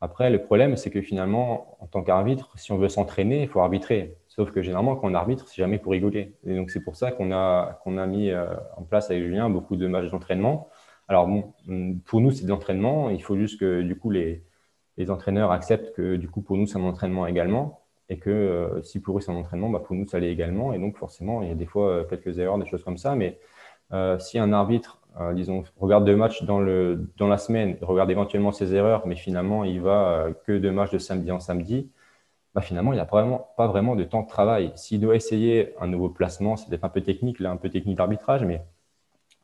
Après, 0.00 0.30
le 0.30 0.42
problème, 0.42 0.76
c'est 0.76 0.90
que 0.90 1.02
finalement, 1.02 1.76
en 1.80 1.86
tant 1.86 2.02
qu'arbitre, 2.02 2.52
si 2.56 2.72
on 2.72 2.78
veut 2.78 2.88
s'entraîner, 2.88 3.42
il 3.42 3.48
faut 3.48 3.60
arbitrer. 3.60 4.14
Sauf 4.28 4.50
que 4.50 4.62
généralement, 4.62 4.96
quand 4.96 5.10
on 5.10 5.14
arbitre, 5.14 5.46
c'est 5.46 5.60
jamais 5.60 5.78
pour 5.78 5.92
rigoler. 5.92 6.32
Et 6.46 6.56
donc, 6.56 6.70
c'est 6.70 6.82
pour 6.82 6.96
ça 6.96 7.12
qu'on 7.12 7.32
a, 7.32 7.78
qu'on 7.84 7.98
a 7.98 8.06
mis 8.06 8.32
en 8.78 8.82
place 8.84 9.10
avec 9.10 9.22
Julien 9.24 9.50
beaucoup 9.50 9.76
de 9.76 9.86
matchs 9.86 10.10
d'entraînement. 10.10 10.70
Alors, 11.10 11.28
pour 12.06 12.20
nous, 12.22 12.30
c'est 12.30 12.44
de 12.44 12.48
l'entraînement. 12.48 13.10
Il 13.10 13.22
faut 13.22 13.36
juste 13.36 13.60
que, 13.60 13.82
du 13.82 13.98
coup, 13.98 14.10
les, 14.10 14.44
les 14.96 15.10
entraîneurs 15.10 15.52
acceptent 15.52 15.94
que, 15.94 16.16
du 16.16 16.28
coup, 16.30 16.40
pour 16.42 16.56
nous, 16.56 16.66
c'est 16.66 16.78
un 16.78 16.84
entraînement 16.84 17.26
également. 17.26 17.82
Et 18.08 18.18
que 18.18 18.30
euh, 18.30 18.82
si 18.82 19.00
pour 19.00 19.18
eux, 19.18 19.20
c'est 19.20 19.30
un 19.32 19.36
entraînement, 19.36 19.70
bah, 19.70 19.80
pour 19.80 19.94
nous, 19.96 20.06
ça 20.08 20.18
l'est 20.20 20.32
également. 20.32 20.72
Et 20.72 20.78
donc, 20.78 20.96
forcément, 20.96 21.42
il 21.42 21.48
y 21.48 21.52
a 21.52 21.54
des 21.54 21.66
fois 21.66 21.88
euh, 21.90 22.04
quelques 22.04 22.38
erreurs, 22.38 22.58
des 22.58 22.66
choses 22.66 22.84
comme 22.84 22.98
ça. 22.98 23.14
Mais 23.14 23.38
si 24.20 24.38
un 24.38 24.52
arbitre 24.52 25.00
euh, 25.18 25.32
disons, 25.34 25.64
regarde 25.78 26.04
deux 26.04 26.16
matchs 26.16 26.42
dans, 26.44 26.60
le, 26.60 27.10
dans 27.16 27.26
la 27.28 27.38
semaine, 27.38 27.76
regarde 27.80 28.10
éventuellement 28.10 28.52
ses 28.52 28.74
erreurs, 28.74 29.06
mais 29.06 29.16
finalement, 29.16 29.64
il 29.64 29.80
va 29.80 30.26
euh, 30.26 30.32
que 30.46 30.56
deux 30.58 30.70
matchs 30.70 30.92
de 30.92 30.98
samedi 30.98 31.30
en 31.32 31.40
samedi, 31.40 31.90
bah, 32.54 32.60
finalement, 32.62 32.92
il 32.92 32.96
n'a 32.96 33.06
pas 33.06 33.66
vraiment 33.68 33.96
de 33.96 34.04
temps 34.04 34.22
de 34.22 34.28
travail. 34.28 34.72
S'il 34.76 35.00
doit 35.00 35.16
essayer 35.16 35.74
un 35.80 35.88
nouveau 35.88 36.10
placement, 36.10 36.56
c'est 36.56 36.68
peut-être 36.68 36.84
un 36.84 36.88
peu 36.90 37.02
technique, 37.02 37.40
là, 37.40 37.50
un 37.50 37.56
peu 37.56 37.70
technique 37.70 37.96
d'arbitrage, 37.98 38.44
mais 38.44 38.62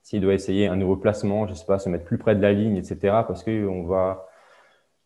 s'il 0.06 0.20
doit 0.20 0.34
essayer 0.34 0.68
un 0.68 0.76
nouveau 0.76 0.94
placement, 0.94 1.46
je 1.46 1.50
ne 1.50 1.56
sais 1.56 1.66
pas, 1.66 1.80
se 1.80 1.88
mettre 1.88 2.04
plus 2.04 2.16
près 2.16 2.36
de 2.36 2.40
la 2.40 2.52
ligne, 2.52 2.76
etc., 2.76 2.96
parce 3.26 3.42
qu'on 3.42 3.82
va 3.82 4.28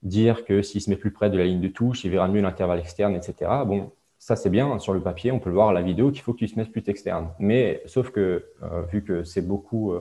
dire 0.03 0.45
que 0.45 0.61
s'il 0.61 0.83
se 0.83 0.91
met 0.91 0.97
plus 0.97 1.11
près 1.11 1.31
de 1.31 1.39
la 1.39 1.45
ligne 1.45 1.63
de 1.63 1.69
touche, 1.69 2.05
il 2.05 2.11
verra 2.11 2.29
mieux 2.29 2.43
l'intervalle 2.43 2.81
externe, 2.81 3.15
etc. 3.15 3.51
Bon, 3.67 3.93
ça 4.19 4.37
c'est 4.37 4.51
bien 4.51 4.79
sur 4.79 4.93
le 4.93 5.01
papier, 5.01 5.33
on 5.33 5.39
peut 5.39 5.49
le 5.49 5.55
voir 5.55 5.71
à 5.71 5.73
la 5.73 5.81
vidéo 5.81 6.11
qu'il 6.11 6.21
faut 6.21 6.35
que 6.35 6.41
tu 6.41 6.49
se 6.49 6.59
mettes 6.59 6.71
plus 6.71 6.87
externe. 6.87 7.31
Mais 7.39 7.81
sauf 7.87 8.11
que, 8.11 8.45
euh, 8.63 8.83
vu 8.93 9.03
que 9.03 9.25
c'est 9.25 9.41
beaucoup 9.41 9.95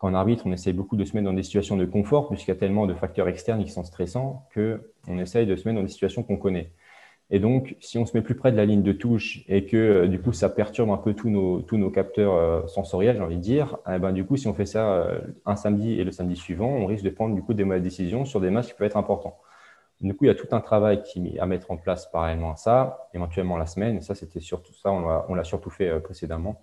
en 0.00 0.14
arbitre, 0.14 0.42
on 0.46 0.52
essaye 0.52 0.72
beaucoup 0.72 0.96
de 0.96 1.04
se 1.04 1.14
mettre 1.14 1.26
dans 1.26 1.32
des 1.32 1.44
situations 1.44 1.76
de 1.76 1.84
confort, 1.84 2.28
puisqu'il 2.28 2.50
y 2.50 2.56
a 2.56 2.58
tellement 2.58 2.88
de 2.88 2.94
facteurs 2.94 3.28
externes 3.28 3.62
qui 3.62 3.70
sont 3.70 3.84
stressants, 3.84 4.48
qu'on 4.52 5.18
essaye 5.20 5.46
de 5.46 5.54
se 5.54 5.68
mettre 5.68 5.76
dans 5.76 5.86
des 5.86 5.92
situations 5.92 6.24
qu'on 6.24 6.38
connaît. 6.38 6.72
Et 7.30 7.38
donc, 7.40 7.76
si 7.80 7.98
on 7.98 8.06
se 8.06 8.16
met 8.16 8.22
plus 8.22 8.34
près 8.34 8.52
de 8.52 8.56
la 8.56 8.66
ligne 8.66 8.82
de 8.82 8.92
touche 8.92 9.44
et 9.48 9.64
que 9.64 9.76
euh, 9.76 10.06
du 10.08 10.20
coup 10.20 10.32
ça 10.32 10.48
perturbe 10.50 10.90
un 10.90 10.98
peu 10.98 11.14
tous 11.14 11.30
nos, 11.30 11.62
tous 11.62 11.78
nos 11.78 11.90
capteurs 11.90 12.34
euh, 12.34 12.66
sensoriels, 12.66 13.16
j'ai 13.16 13.22
envie 13.22 13.36
de 13.36 13.42
dire, 13.42 13.78
eh 13.90 13.98
ben, 13.98 14.12
du 14.12 14.24
coup, 14.26 14.36
si 14.36 14.46
on 14.46 14.54
fait 14.54 14.66
ça 14.66 14.92
euh, 14.92 15.20
un 15.46 15.56
samedi 15.56 15.98
et 15.98 16.04
le 16.04 16.12
samedi 16.12 16.36
suivant, 16.36 16.68
on 16.68 16.86
risque 16.86 17.04
de 17.04 17.10
prendre 17.10 17.34
du 17.34 17.42
coup 17.42 17.54
des 17.54 17.64
mauvaises 17.64 17.82
décisions 17.82 18.24
sur 18.24 18.40
des 18.40 18.50
matchs 18.50 18.68
qui 18.68 18.74
peuvent 18.74 18.86
être 18.86 18.96
importants. 18.98 19.38
Du 20.00 20.14
coup, 20.14 20.24
il 20.24 20.28
y 20.28 20.30
a 20.30 20.34
tout 20.34 20.48
un 20.52 20.60
travail 20.60 21.02
à 21.40 21.46
mettre 21.46 21.70
en 21.70 21.76
place 21.78 22.06
parallèlement 22.10 22.52
à 22.52 22.56
ça, 22.56 23.08
éventuellement 23.14 23.56
la 23.56 23.66
semaine. 23.66 23.96
Et 23.98 24.00
ça, 24.02 24.14
c'était 24.14 24.40
surtout 24.40 24.74
ça, 24.74 24.92
on 24.92 25.34
l'a 25.34 25.44
surtout 25.44 25.70
fait 25.70 26.00
précédemment. 26.00 26.62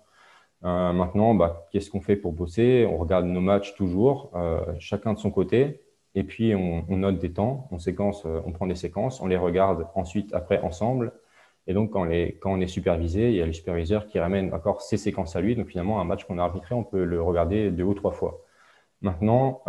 Maintenant, 0.62 1.34
bah, 1.34 1.66
qu'est-ce 1.72 1.90
qu'on 1.90 2.00
fait 2.00 2.16
pour 2.16 2.32
bosser? 2.32 2.86
On 2.88 2.98
regarde 2.98 3.26
nos 3.26 3.40
matchs 3.40 3.74
toujours, 3.74 4.32
chacun 4.78 5.14
de 5.14 5.18
son 5.18 5.30
côté, 5.30 5.81
et 6.14 6.24
puis 6.24 6.54
on, 6.54 6.84
note 6.96 7.18
des 7.18 7.32
temps, 7.32 7.68
on 7.70 7.78
séquence, 7.78 8.24
euh, 8.26 8.40
on 8.46 8.52
prend 8.52 8.66
des 8.66 8.74
séquences, 8.74 9.20
on 9.20 9.26
les 9.26 9.36
regarde 9.36 9.86
ensuite 9.94 10.34
après 10.34 10.60
ensemble. 10.60 11.12
Et 11.66 11.74
donc, 11.74 11.92
quand, 11.92 12.06
on 12.44 12.60
est 12.60 12.66
supervisé, 12.66 13.30
il 13.30 13.36
y 13.36 13.42
a 13.42 13.46
le 13.46 13.52
superviseur 13.52 14.06
qui 14.06 14.18
ramène 14.18 14.52
encore 14.52 14.82
ses 14.82 14.96
séquences 14.96 15.36
à 15.36 15.40
lui. 15.40 15.54
Donc, 15.56 15.68
finalement, 15.68 16.00
un 16.00 16.04
match 16.04 16.24
qu'on 16.24 16.38
a 16.38 16.42
arbitré, 16.42 16.74
on 16.74 16.84
peut 16.84 17.04
le 17.04 17.22
regarder 17.22 17.70
deux 17.70 17.84
ou 17.84 17.94
trois 17.94 18.12
fois. 18.12 18.40
Maintenant, 19.00 19.62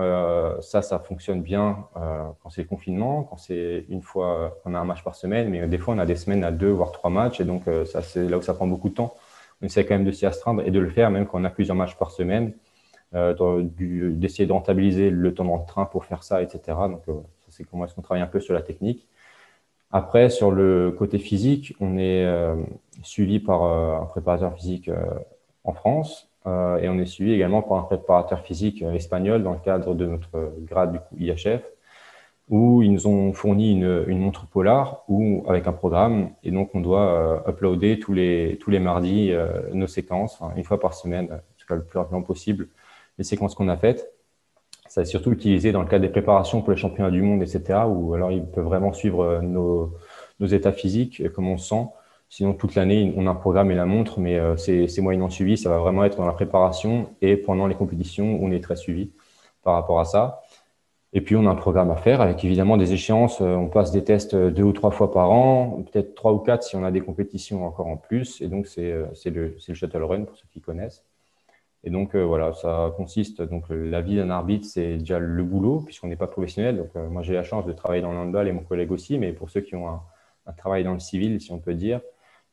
ça, 0.61 0.81
ça 0.81 0.99
fonctionne 0.99 1.41
bien 1.41 1.87
quand 1.93 2.49
c'est 2.49 2.63
le 2.63 2.67
confinement, 2.67 3.23
quand 3.23 3.37
c'est 3.37 3.85
une 3.89 4.01
fois, 4.01 4.57
on 4.65 4.73
a 4.73 4.79
un 4.79 4.85
match 4.85 5.03
par 5.03 5.15
semaine, 5.15 5.49
mais 5.49 5.67
des 5.67 5.77
fois, 5.77 5.93
on 5.95 5.99
a 5.99 6.05
des 6.05 6.15
semaines 6.15 6.43
à 6.43 6.51
deux, 6.51 6.71
voire 6.71 6.91
trois 6.91 7.09
matchs. 7.09 7.41
Et 7.41 7.45
donc, 7.45 7.63
ça, 7.85 8.01
c'est 8.01 8.27
là 8.27 8.37
où 8.37 8.41
ça 8.41 8.53
prend 8.55 8.67
beaucoup 8.67 8.89
de 8.89 8.95
temps 8.95 9.15
on 9.63 9.65
essaie 9.65 9.85
quand 9.85 9.95
même 9.95 10.03
de 10.03 10.11
s'y 10.11 10.25
astreindre 10.25 10.61
et 10.65 10.71
de 10.71 10.79
le 10.79 10.89
faire 10.89 11.09
même 11.09 11.25
quand 11.25 11.39
on 11.39 11.45
a 11.45 11.49
plusieurs 11.49 11.75
matchs 11.75 11.95
par 11.95 12.11
semaine, 12.11 12.47
euh, 12.47 12.53
d'essayer 13.13 14.45
de 14.45 14.51
rentabiliser 14.51 15.09
le 15.09 15.33
temps 15.33 15.45
d'entrain 15.45 15.85
pour 15.85 16.05
faire 16.05 16.23
ça, 16.23 16.41
etc. 16.41 16.59
Donc, 16.89 17.01
euh, 17.07 17.13
c'est 17.49 17.63
comment 17.63 17.85
est-ce 17.85 17.93
qu'on 17.93 18.01
travaille 18.01 18.23
un 18.23 18.27
peu 18.27 18.39
sur 18.39 18.53
la 18.53 18.61
technique. 18.61 19.07
Après, 19.91 20.29
sur 20.29 20.49
le 20.51 20.91
côté 20.97 21.19
physique, 21.19 21.75
on 21.79 21.97
est 21.97 22.25
euh, 22.25 22.55
suivi 23.03 23.39
par 23.39 23.63
un 23.63 24.05
préparateur 24.05 24.55
physique 24.55 24.89
en 25.63 25.73
France 25.73 26.29
et 26.45 26.89
on 26.89 26.97
est 26.99 27.05
suivi 27.05 27.31
également 27.31 27.61
par 27.61 27.77
un 27.77 27.83
préparateur 27.83 28.41
physique 28.41 28.81
espagnol 28.81 29.43
dans 29.43 29.53
le 29.53 29.59
cadre 29.59 29.93
de 29.93 30.05
notre 30.07 30.51
grade 30.65 30.93
du 30.93 30.99
coup, 30.99 31.15
IHF 31.19 31.63
où 32.49 32.81
ils 32.81 32.91
nous 32.91 33.07
ont 33.07 33.33
fourni 33.33 33.71
une, 33.71 34.03
une, 34.07 34.19
montre 34.19 34.45
polar 34.47 35.03
ou 35.07 35.43
avec 35.47 35.67
un 35.67 35.71
programme 35.71 36.31
et 36.43 36.51
donc 36.51 36.71
on 36.73 36.81
doit 36.81 37.45
euh, 37.47 37.49
uploader 37.49 37.99
tous 37.99 38.13
les 38.13 38.57
tous 38.59 38.69
les 38.69 38.79
mardis 38.79 39.31
euh, 39.31 39.47
nos 39.73 39.87
séquences 39.87 40.39
une 40.57 40.63
fois 40.63 40.79
par 40.79 40.93
semaine 40.93 41.29
en 41.31 41.37
tout 41.57 41.67
cas 41.67 41.75
le 41.75 41.83
plus 41.83 41.97
rapidement 41.97 42.21
possible 42.21 42.67
les 43.17 43.23
séquences 43.23 43.55
qu'on 43.55 43.69
a 43.69 43.77
faites 43.77 44.11
ça 44.87 45.01
est 45.01 45.05
surtout 45.05 45.31
utilisé 45.31 45.71
dans 45.71 45.81
le 45.81 45.87
cadre 45.87 46.03
des 46.03 46.11
préparations 46.11 46.61
pour 46.61 46.71
les 46.71 46.77
championnats 46.77 47.11
du 47.11 47.21
monde 47.21 47.41
etc 47.41 47.81
où 47.87 48.13
alors 48.13 48.31
ils 48.31 48.45
peuvent 48.45 48.65
vraiment 48.65 48.93
suivre 48.93 49.23
euh, 49.23 49.41
nos, 49.41 49.93
états 50.41 50.73
physiques 50.73 51.23
comment 51.33 51.53
on 51.53 51.57
se 51.57 51.69
sent 51.69 51.85
sinon 52.29 52.53
toute 52.53 52.75
l'année 52.75 53.13
on 53.15 53.27
a 53.27 53.31
un 53.31 53.35
programme 53.35 53.71
et 53.71 53.75
la 53.75 53.85
montre 53.85 54.19
mais 54.19 54.37
c'est 54.57 54.89
c'est 54.89 55.01
moyennement 55.01 55.29
suivi 55.29 55.57
ça 55.57 55.69
va 55.69 55.77
vraiment 55.77 56.03
être 56.03 56.17
dans 56.17 56.25
la 56.25 56.33
préparation 56.33 57.09
et 57.21 57.37
pendant 57.37 57.65
les 57.65 57.75
compétitions 57.75 58.39
on 58.41 58.51
est 58.51 58.61
très 58.61 58.75
suivi 58.75 59.11
par 59.63 59.75
rapport 59.75 60.01
à 60.01 60.05
ça 60.05 60.41
et 61.15 61.21
puis, 61.21 61.35
on 61.35 61.45
a 61.45 61.51
un 61.51 61.55
programme 61.55 61.91
à 61.91 61.95
faire 61.95 62.21
avec 62.21 62.43
évidemment 62.43 62.75
des 62.75 62.91
échéances. 62.93 63.39
Euh, 63.41 63.53
on 63.53 63.69
passe 63.69 63.91
des 63.91 64.03
tests 64.03 64.33
euh, 64.33 64.49
deux 64.49 64.63
ou 64.63 64.73
trois 64.73 64.89
fois 64.89 65.11
par 65.11 65.29
an, 65.29 65.83
peut-être 65.91 66.15
trois 66.15 66.33
ou 66.33 66.39
quatre 66.39 66.63
si 66.63 66.75
on 66.75 66.83
a 66.83 66.89
des 66.89 67.01
compétitions 67.01 67.65
encore 67.65 67.85
en 67.87 67.97
plus. 67.97 68.41
Et 68.41 68.47
donc, 68.47 68.65
c'est 68.65 68.91
euh, 68.91 69.05
le, 69.25 69.55
le 69.67 69.73
shuttle 69.75 70.03
run 70.03 70.23
pour 70.23 70.35
ceux 70.35 70.47
qui 70.51 70.59
connaissent. 70.59 71.03
Et 71.83 71.89
donc, 71.89 72.15
voilà, 72.15 72.53
ça 72.53 72.93
consiste. 72.95 73.41
Donc, 73.41 73.65
la 73.69 74.01
vie 74.01 74.15
d'un 74.15 74.29
arbitre, 74.29 74.65
c'est 74.65 74.97
déjà 74.97 75.19
le 75.19 75.43
boulot, 75.43 75.81
puisqu'on 75.81 76.07
n'est 76.07 76.15
pas 76.15 76.27
professionnel. 76.27 76.77
Donc, 76.77 76.95
moi, 76.95 77.23
j'ai 77.23 77.33
la 77.33 77.43
chance 77.43 77.65
de 77.65 77.73
travailler 77.73 78.01
dans 78.01 78.13
l'handball 78.13 78.47
et 78.47 78.53
mon 78.53 78.63
collègue 78.63 78.91
aussi. 78.91 79.17
Mais 79.17 79.33
pour 79.33 79.49
ceux 79.49 79.61
qui 79.61 79.75
ont 79.75 79.89
un, 79.89 80.53
travail 80.57 80.85
dans 80.85 80.93
le 80.93 80.99
civil, 80.99 81.41
si 81.41 81.51
on 81.51 81.59
peut 81.59 81.73
dire, 81.73 81.99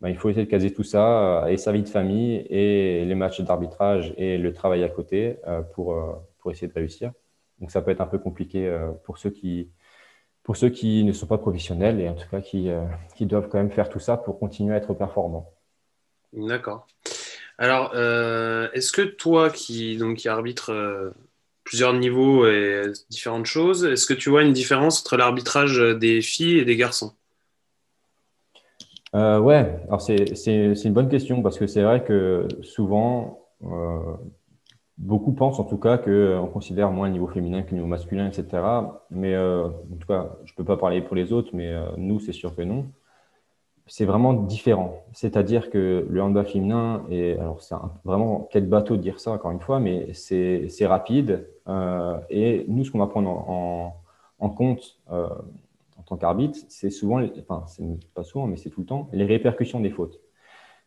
ben, 0.01 0.09
il 0.09 0.16
faut 0.16 0.31
essayer 0.31 0.47
de 0.47 0.51
caser 0.51 0.73
tout 0.73 0.83
ça 0.83 1.47
et 1.49 1.57
sa 1.59 1.71
vie 1.71 1.83
de 1.83 1.88
famille 1.88 2.45
et 2.51 3.05
les 3.05 3.14
matchs 3.14 3.40
d'arbitrage 3.40 4.14
et 4.16 4.37
le 4.37 4.53
travail 4.53 4.83
à 4.83 4.88
côté 4.88 5.37
pour, 5.75 5.95
pour 6.38 6.51
essayer 6.51 6.66
de 6.66 6.73
réussir. 6.73 7.12
Donc 7.61 7.71
ça 7.71 7.83
peut 7.83 7.90
être 7.90 8.01
un 8.01 8.07
peu 8.07 8.19
compliqué 8.19 8.66
euh, 8.66 8.90
pour 9.05 9.19
ceux 9.19 9.31
qui 9.31 9.71
pour 10.43 10.57
ceux 10.57 10.71
qui 10.71 11.05
ne 11.05 11.12
sont 11.12 11.27
pas 11.27 11.38
professionnels 11.38 12.01
et 12.01 12.09
en 12.09 12.14
tout 12.14 12.29
cas 12.29 12.40
qui, 12.40 12.71
euh, 12.71 12.85
qui 13.14 13.27
doivent 13.27 13.49
quand 13.49 13.59
même 13.59 13.71
faire 13.71 13.90
tout 13.90 14.01
ça 14.01 14.16
pour 14.16 14.38
continuer 14.38 14.75
à 14.75 14.79
être 14.79 14.95
performants. 14.95 15.53
D'accord. 16.33 16.87
Alors, 17.61 17.92
euh, 17.94 18.68
est-ce 18.73 18.90
que 18.90 19.03
toi 19.03 19.51
qui, 19.51 19.96
donc, 19.96 20.16
qui 20.16 20.29
arbitre 20.29 21.12
plusieurs 21.62 21.92
niveaux 21.92 22.49
et 22.49 22.83
différentes 23.11 23.46
choses, 23.46 23.85
est-ce 23.85 24.07
que 24.07 24.14
tu 24.14 24.31
vois 24.31 24.42
une 24.42 24.53
différence 24.53 25.01
entre 25.01 25.16
l'arbitrage 25.16 25.79
des 25.79 26.23
filles 26.23 26.59
et 26.59 26.64
des 26.64 26.77
garçons? 26.77 27.12
Ouais, 29.14 29.81
alors 29.87 30.01
c'est 30.01 30.25
une 30.25 30.92
bonne 30.92 31.09
question 31.09 31.42
parce 31.42 31.59
que 31.59 31.68
c'est 31.68 31.83
vrai 31.83 32.03
que 32.03 32.49
souvent, 32.62 33.46
Beaucoup 35.01 35.33
pensent 35.33 35.59
en 35.59 35.64
tout 35.64 35.79
cas 35.79 35.96
qu'on 35.96 36.11
euh, 36.11 36.46
considère 36.49 36.90
moins 36.90 37.07
le 37.07 37.14
niveau 37.14 37.27
féminin 37.27 37.62
que 37.62 37.70
le 37.70 37.77
niveau 37.77 37.87
masculin, 37.87 38.29
etc. 38.29 38.62
Mais 39.11 39.35
euh, 39.35 39.64
en 39.64 39.96
tout 39.99 40.07
cas, 40.07 40.37
je 40.44 40.53
ne 40.53 40.57
peux 40.57 40.64
pas 40.64 40.77
parler 40.77 41.01
pour 41.01 41.16
les 41.16 41.33
autres, 41.33 41.49
mais 41.55 41.68
euh, 41.68 41.87
nous, 41.96 42.20
c'est 42.20 42.35
sûr 42.35 42.55
que 42.55 42.61
non. 42.61 42.85
C'est 43.92 44.05
vraiment 44.05 44.33
différent. 44.35 45.03
C'est-à-dire 45.12 45.68
que 45.68 46.07
le 46.09 46.22
handball 46.22 46.46
féminin, 46.46 47.03
et 47.11 47.33
alors 47.33 47.61
c'est 47.61 47.74
vraiment 48.05 48.48
peut-être 48.50 48.68
bateau 48.68 48.96
de 48.96 49.03
dire 49.03 49.18
ça 49.18 49.33
encore 49.33 49.50
une 49.50 49.61
fois, 49.61 49.81
mais 49.81 50.12
c'est 50.14 50.87
rapide. 50.87 51.48
et 52.31 52.64
nous, 52.68 52.85
ce 52.85 52.92
qu'on 52.92 53.00
va 53.00 53.09
prendre 53.09 53.31
en, 53.31 54.48
compte 54.50 55.00
en 55.09 56.03
tant 56.07 56.16
qu'arbitre, 56.16 56.57
c'est 56.68 56.90
souvent, 56.90 57.20
enfin, 57.40 57.64
pas 58.14 58.22
souvent, 58.22 58.46
mais 58.46 58.57
c'est 58.57 58.70
tout 58.70 58.81
le 58.81 58.87
temps, 58.87 59.09
les 59.12 59.24
répercussions 59.24 59.81
des 59.81 59.90
fautes. 59.90 60.20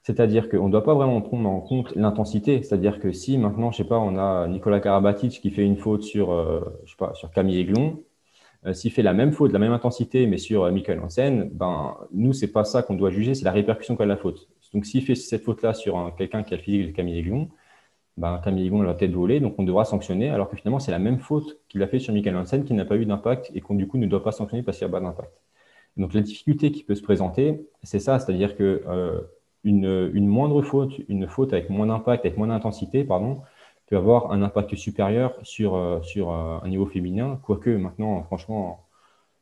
C'est-à-dire 0.03 0.49
qu'on 0.49 0.67
ne 0.67 0.71
doit 0.71 0.83
pas 0.83 0.93
vraiment 0.93 1.21
prendre 1.21 1.49
en 1.49 1.61
compte 1.61 1.95
l'intensité. 1.95 2.61
C'est-à-dire 2.61 2.99
que 2.99 3.13
si 3.13 3.37
maintenant, 3.37 3.71
je 3.71 3.77
sais 3.77 3.83
pas, 3.85 3.99
on 3.99 4.17
a 4.17 4.47
Nicolas 4.47 4.81
Karabatic 4.81 5.41
qui 5.41 5.49
fait 5.49 5.65
une 5.65 5.77
faute 5.77 6.03
sur, 6.03 6.31
euh, 6.33 6.59
sais 6.85 6.95
pas, 6.97 7.13
sur 7.13 7.31
Camille 7.31 7.59
Aiglon, 7.59 7.91
euh, 7.91 8.12
s'il 8.71 8.91
fait 8.91 9.01
la 9.01 9.13
même 9.13 9.33
faute, 9.33 9.51
la 9.51 9.59
même 9.59 9.73
intensité, 9.73 10.25
mais 10.27 10.37
sur 10.37 10.63
euh, 10.63 10.71
Michael 10.71 10.99
Hansen, 11.01 11.49
ben, 11.51 11.97
nous, 12.13 12.31
c'est 12.31 12.51
pas 12.51 12.63
ça 12.63 12.81
qu'on 12.81 12.93
doit 12.93 13.09
juger, 13.09 13.33
c'est 13.33 13.43
la 13.43 13.51
répercussion 13.51 13.97
qu'a 13.97 14.05
la 14.05 14.15
faute. 14.15 14.47
Donc, 14.73 14.85
s'il 14.85 15.03
fait 15.03 15.15
cette 15.15 15.43
faute-là 15.43 15.73
sur 15.73 16.13
quelqu'un 16.17 16.43
qui 16.43 16.53
a 16.53 16.57
le 16.57 16.63
physique 16.63 16.87
de 16.87 16.91
Camille 16.91 17.19
Aiglon, 17.19 17.49
ben, 18.15 18.39
Camille 18.43 18.67
Aiglon 18.67 18.83
va 18.83 18.93
peut-être 18.93 19.11
voler, 19.11 19.39
donc 19.41 19.55
on 19.57 19.63
devra 19.63 19.83
sanctionner, 19.83 20.29
alors 20.29 20.49
que 20.49 20.55
finalement, 20.55 20.79
c'est 20.79 20.91
la 20.91 20.99
même 20.99 21.19
faute 21.19 21.59
qu'il 21.67 21.83
a 21.83 21.87
fait 21.87 21.99
sur 21.99 22.13
Michael 22.13 22.37
Hansen 22.37 22.63
qui 22.63 22.73
n'a 22.73 22.85
pas 22.85 22.95
eu 22.95 23.05
d'impact 23.05 23.51
et 23.53 23.59
qu'on, 23.59 23.75
du 23.75 23.87
coup, 23.87 23.97
ne 23.97 24.07
doit 24.07 24.23
pas 24.23 24.31
sanctionner 24.31 24.63
parce 24.63 24.77
qu'il 24.77 24.87
n'y 24.87 24.93
a 24.93 24.97
pas 24.97 25.03
d'impact. 25.03 25.33
Donc, 25.97 26.13
la 26.13 26.21
difficulté 26.21 26.71
qui 26.71 26.83
peut 26.83 26.95
se 26.95 27.03
présenter, 27.03 27.67
c'est 27.83 27.99
ça, 27.99 28.19
c'est-à-dire 28.19 28.55
que 28.55 28.83
une, 29.63 30.27
moindre 30.27 30.61
faute, 30.61 30.93
une 31.07 31.27
faute 31.27 31.53
avec 31.53 31.69
moins 31.69 31.87
d'impact, 31.87 32.25
avec 32.25 32.37
moins 32.37 32.47
d'intensité, 32.47 33.03
pardon, 33.03 33.41
avoir 33.95 34.31
un 34.31 34.41
impact 34.41 34.75
supérieur 34.75 35.37
sur, 35.43 35.75
euh, 35.75 36.01
sur 36.01 36.31
euh, 36.31 36.57
un 36.61 36.67
niveau 36.67 36.85
féminin. 36.85 37.39
Quoique 37.43 37.69
maintenant, 37.69 38.23
franchement, 38.23 38.85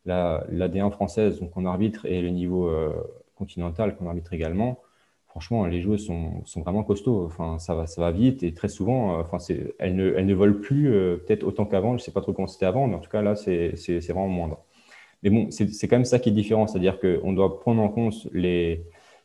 l'AD1 0.05 0.91
française, 0.91 1.39
donc 1.39 1.55
on 1.55 1.65
arbitre, 1.65 2.05
et 2.05 2.21
le 2.21 2.29
niveau 2.29 2.67
euh, 2.67 2.91
continental 3.35 3.95
qu'on 3.95 4.07
arbitre 4.07 4.33
également, 4.33 4.79
franchement, 5.27 5.65
les 5.65 5.81
joueuses 5.81 6.05
sont, 6.05 6.43
sont, 6.45 6.61
vraiment 6.61 6.83
costauds. 6.83 7.25
Enfin, 7.25 7.59
ça 7.59 7.75
va, 7.75 7.87
ça 7.87 8.01
va 8.01 8.11
vite 8.11 8.43
et 8.43 8.53
très 8.53 8.69
souvent, 8.69 9.19
enfin, 9.19 9.37
elles, 9.79 9.95
ne, 9.95 10.13
elles 10.15 10.25
ne 10.25 10.33
volent 10.33 10.59
plus 10.61 10.89
peut-être 11.25 11.43
autant 11.43 11.65
qu'avant. 11.65 11.91
Je 11.91 11.95
ne 11.95 11.99
sais 11.99 12.11
pas 12.11 12.21
trop 12.21 12.33
comment 12.33 12.47
c'était 12.47 12.65
avant, 12.65 12.87
mais 12.87 12.95
en 12.95 12.99
tout 12.99 13.09
cas, 13.09 13.21
là, 13.21 13.35
c'est 13.35 13.73
vraiment 14.09 14.27
moindre. 14.27 14.59
Mais 15.23 15.29
bon, 15.29 15.51
c'est 15.51 15.87
quand 15.87 15.97
même 15.97 16.05
ça 16.05 16.19
qui 16.19 16.29
est 16.29 16.33
différent, 16.33 16.67
c'est-à-dire 16.67 16.99
qu'on 16.99 17.33
doit 17.33 17.59
prendre 17.59 17.81
en 17.81 17.89
compte 17.89 18.27
les, 18.33 18.83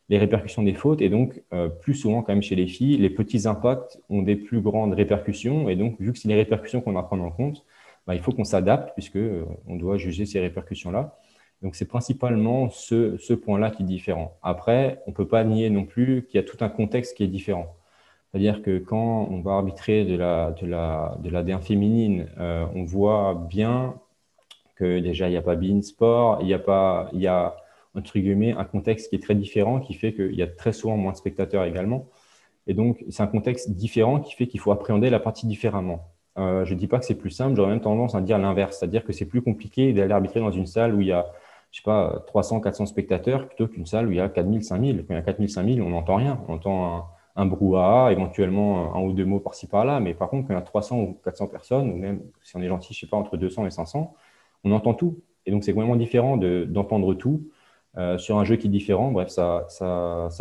les 0.08 0.18
répercussions 0.18 0.62
des 0.62 0.74
fautes. 0.74 1.00
Et 1.00 1.08
donc, 1.08 1.42
euh, 1.52 1.68
plus 1.68 1.94
souvent, 1.94 2.22
quand 2.22 2.32
même, 2.32 2.42
chez 2.42 2.54
les 2.54 2.66
filles, 2.66 2.96
les 2.98 3.10
petits 3.10 3.46
impacts 3.48 4.00
ont 4.08 4.22
des 4.22 4.36
plus 4.36 4.60
grandes 4.60 4.94
répercussions. 4.94 5.68
Et 5.68 5.76
donc, 5.76 6.00
vu 6.00 6.12
que 6.12 6.18
c'est 6.18 6.28
les 6.28 6.34
répercussions 6.36 6.80
qu'on 6.80 6.92
doit 6.92 7.06
prendre 7.06 7.24
en 7.24 7.30
compte, 7.30 7.64
bah, 8.06 8.14
il 8.14 8.20
faut 8.20 8.32
qu'on 8.32 8.44
s'adapte 8.44 8.92
puisque 8.94 9.16
euh, 9.16 9.44
on 9.66 9.76
doit 9.76 9.96
juger 9.96 10.26
ces 10.26 10.40
répercussions-là. 10.40 11.18
Donc, 11.62 11.74
c'est 11.74 11.86
principalement 11.86 12.70
ce, 12.70 13.16
ce 13.18 13.32
point-là 13.34 13.70
qui 13.70 13.82
est 13.82 13.86
différent. 13.86 14.36
Après, 14.42 15.02
on 15.06 15.10
ne 15.10 15.16
peut 15.16 15.26
pas 15.26 15.42
nier 15.44 15.70
non 15.70 15.84
plus 15.84 16.26
qu'il 16.26 16.38
y 16.40 16.44
a 16.44 16.46
tout 16.46 16.58
un 16.60 16.68
contexte 16.68 17.16
qui 17.16 17.24
est 17.24 17.28
différent. 17.28 17.74
C'est-à-dire 18.30 18.62
que 18.62 18.78
quand 18.78 19.28
on 19.30 19.40
va 19.40 19.52
arbitrer 19.52 20.04
de 20.04 20.14
la, 20.14 20.50
de 20.52 20.66
la, 20.66 21.16
de 21.22 21.30
la 21.30 21.42
D1 21.42 21.62
féminine, 21.62 22.28
euh, 22.38 22.66
on 22.74 22.84
voit 22.84 23.46
bien 23.48 23.94
que 24.74 25.00
déjà, 25.00 25.28
il 25.28 25.30
n'y 25.30 25.38
a 25.38 25.42
pas 25.42 25.56
Bein 25.56 25.80
Sport, 25.80 26.40
il 26.42 26.48
y 26.48 26.54
a 26.54 26.58
pas, 26.58 27.08
y 27.14 27.26
a 27.26 27.56
entre 27.96 28.18
guillemets, 28.18 28.52
un 28.52 28.64
contexte 28.64 29.10
qui 29.10 29.16
est 29.16 29.22
très 29.22 29.34
différent, 29.34 29.80
qui 29.80 29.94
fait 29.94 30.12
qu'il 30.12 30.34
y 30.34 30.42
a 30.42 30.46
très 30.46 30.72
souvent 30.72 30.96
moins 30.96 31.12
de 31.12 31.16
spectateurs 31.16 31.64
également. 31.64 32.08
Et 32.66 32.74
donc, 32.74 33.04
c'est 33.10 33.22
un 33.22 33.26
contexte 33.26 33.70
différent 33.70 34.20
qui 34.20 34.34
fait 34.34 34.46
qu'il 34.46 34.60
faut 34.60 34.72
appréhender 34.72 35.10
la 35.10 35.20
partie 35.20 35.46
différemment. 35.46 36.10
Euh, 36.38 36.64
je 36.64 36.74
ne 36.74 36.78
dis 36.78 36.86
pas 36.86 36.98
que 36.98 37.04
c'est 37.06 37.14
plus 37.14 37.30
simple, 37.30 37.56
j'aurais 37.56 37.70
même 37.70 37.80
tendance 37.80 38.14
à 38.14 38.20
dire 38.20 38.38
l'inverse, 38.38 38.78
c'est-à-dire 38.78 39.04
que 39.04 39.12
c'est 39.12 39.24
plus 39.24 39.40
compliqué 39.40 39.92
d'aller 39.92 40.12
arbitrer 40.12 40.40
dans 40.40 40.50
une 40.50 40.66
salle 40.66 40.94
où 40.94 41.00
il 41.00 41.06
y 41.06 41.12
a, 41.12 41.26
je 41.70 41.78
sais 41.78 41.84
pas, 41.84 42.22
300, 42.26 42.60
400 42.60 42.86
spectateurs 42.86 43.46
plutôt 43.48 43.68
qu'une 43.68 43.86
salle 43.86 44.08
où 44.08 44.10
il 44.10 44.18
y 44.18 44.20
a 44.20 44.28
4000, 44.28 44.64
5000. 44.64 45.04
Quand 45.06 45.14
il 45.14 45.16
y 45.16 45.18
a 45.18 45.22
4000, 45.22 45.48
5000, 45.48 45.82
on 45.82 45.90
n'entend 45.90 46.16
rien. 46.16 46.40
On 46.48 46.54
entend 46.54 46.96
un, 46.96 47.04
un, 47.36 47.46
brouhaha, 47.46 48.12
éventuellement 48.12 48.94
un 48.94 49.00
ou 49.00 49.12
deux 49.12 49.24
mots 49.24 49.40
par-ci 49.40 49.66
par-là, 49.66 50.00
mais 50.00 50.14
par 50.14 50.28
contre, 50.28 50.48
quand 50.48 50.54
il 50.54 50.56
y 50.56 50.60
a 50.60 50.62
300 50.62 50.98
ou 51.00 51.18
400 51.24 51.46
personnes, 51.48 51.90
ou 51.90 51.96
même 51.96 52.20
si 52.42 52.56
on 52.56 52.62
est 52.62 52.68
gentil, 52.68 52.92
je 52.92 53.00
sais 53.00 53.06
pas, 53.06 53.16
entre 53.16 53.36
200 53.36 53.66
et 53.66 53.70
500, 53.70 54.14
on 54.64 54.72
entend 54.72 54.94
tout. 54.94 55.20
Et 55.46 55.50
donc, 55.52 55.64
c'est 55.64 55.72
complètement 55.72 55.96
différent 55.96 56.36
d'entendre 56.36 57.14
tout 57.14 57.48
euh, 57.98 58.18
sur 58.18 58.38
un 58.38 58.44
jeu 58.44 58.56
qui 58.56 58.66
est 58.66 58.70
différent. 58.70 59.10
Bref, 59.10 59.28
ça, 59.28 59.66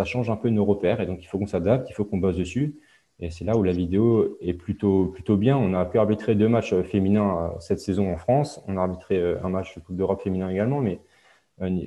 change 0.03 0.29
un 0.29 0.35
peu 0.35 0.49
nos 0.49 0.65
repères 0.65 0.99
et 0.99 1.05
donc 1.05 1.23
il 1.23 1.27
faut 1.27 1.39
qu'on 1.39 1.47
s'adapte, 1.47 1.89
il 1.89 1.93
faut 1.93 2.03
qu'on 2.03 2.17
bosse 2.17 2.35
dessus. 2.35 2.75
Et 3.19 3.31
c'est 3.31 3.45
là 3.45 3.55
où 3.55 3.63
la 3.63 3.71
vidéo 3.71 4.37
est 4.41 4.53
plutôt, 4.53 5.05
plutôt 5.05 5.37
bien. 5.37 5.55
On 5.55 5.73
a 5.73 5.85
pu 5.85 5.97
arbitrer 5.97 6.35
deux 6.35 6.49
matchs 6.49 6.75
féminins 6.81 7.53
euh, 7.55 7.59
cette 7.61 7.79
saison 7.79 8.11
en 8.11 8.17
France. 8.17 8.61
On 8.67 8.75
a 8.75 8.81
arbitré 8.81 9.17
euh, 9.17 9.37
un 9.41 9.47
match 9.47 9.73
de 9.75 9.79
Coupe 9.81 9.95
d'Europe 9.95 10.21
féminin 10.21 10.49
également. 10.49 10.81
Mais 10.81 10.99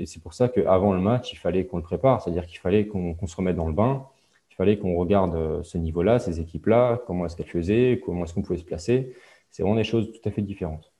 c'est 0.06 0.22
pour 0.22 0.32
ça 0.32 0.48
qu'avant 0.48 0.94
le 0.94 1.00
match, 1.00 1.34
il 1.34 1.36
fallait 1.36 1.66
qu'on 1.66 1.76
le 1.76 1.82
prépare. 1.82 2.22
C'est-à-dire 2.22 2.46
qu'il 2.46 2.58
fallait 2.58 2.86
qu'on 2.86 3.26
se 3.26 3.36
remette 3.36 3.56
dans 3.56 3.66
le 3.66 3.74
bain. 3.74 4.06
Il 4.50 4.54
fallait 4.54 4.78
qu'on 4.78 4.96
regarde 4.96 5.62
ce 5.62 5.76
niveau-là, 5.76 6.18
ces 6.18 6.40
équipes-là, 6.40 7.02
comment 7.06 7.26
est-ce 7.26 7.36
qu'elles 7.36 7.46
faisaient, 7.46 8.00
comment 8.02 8.24
est-ce 8.24 8.32
qu'on 8.32 8.40
pouvait 8.40 8.58
se 8.58 8.64
placer? 8.64 9.14
C'est 9.50 9.62
vraiment 9.62 9.76
des 9.76 9.84
choses 9.84 10.10
tout 10.10 10.26
à 10.26 10.32
fait 10.32 10.40
différentes. 10.40 10.90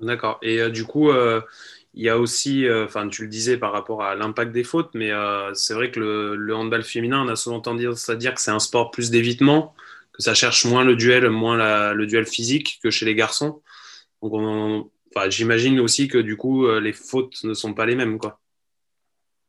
D'accord. 0.00 0.38
Et 0.40 0.70
du 0.70 0.86
coup, 0.86 1.10
il 1.94 2.04
y 2.04 2.08
a 2.08 2.18
aussi, 2.18 2.66
euh, 2.66 2.84
enfin, 2.84 3.08
tu 3.08 3.22
le 3.22 3.28
disais 3.28 3.56
par 3.56 3.72
rapport 3.72 4.02
à 4.02 4.14
l'impact 4.14 4.52
des 4.52 4.64
fautes, 4.64 4.90
mais 4.94 5.10
euh, 5.10 5.52
c'est 5.54 5.74
vrai 5.74 5.90
que 5.90 5.98
le, 5.98 6.54
handball 6.54 6.82
féminin, 6.82 7.22
on 7.24 7.28
a 7.28 7.36
souvent 7.36 7.60
tendance 7.60 8.08
à 8.08 8.16
dire 8.16 8.34
que 8.34 8.40
c'est 8.40 8.50
un 8.50 8.58
sport 8.58 8.90
plus 8.90 9.10
d'évitement, 9.10 9.74
que 10.12 10.22
ça 10.22 10.34
cherche 10.34 10.64
moins 10.64 10.84
le 10.84 10.96
duel, 10.96 11.28
moins 11.30 11.92
le 11.92 12.06
duel 12.06 12.26
physique 12.26 12.78
que 12.82 12.90
chez 12.90 13.06
les 13.06 13.14
garçons. 13.14 13.62
Donc, 14.22 14.90
j'imagine 15.28 15.80
aussi 15.80 16.08
que 16.08 16.18
du 16.18 16.36
coup, 16.36 16.66
euh, 16.66 16.80
les 16.80 16.92
fautes 16.92 17.42
ne 17.44 17.54
sont 17.54 17.74
pas 17.74 17.86
les 17.86 17.96
mêmes, 17.96 18.18
quoi. 18.18 18.38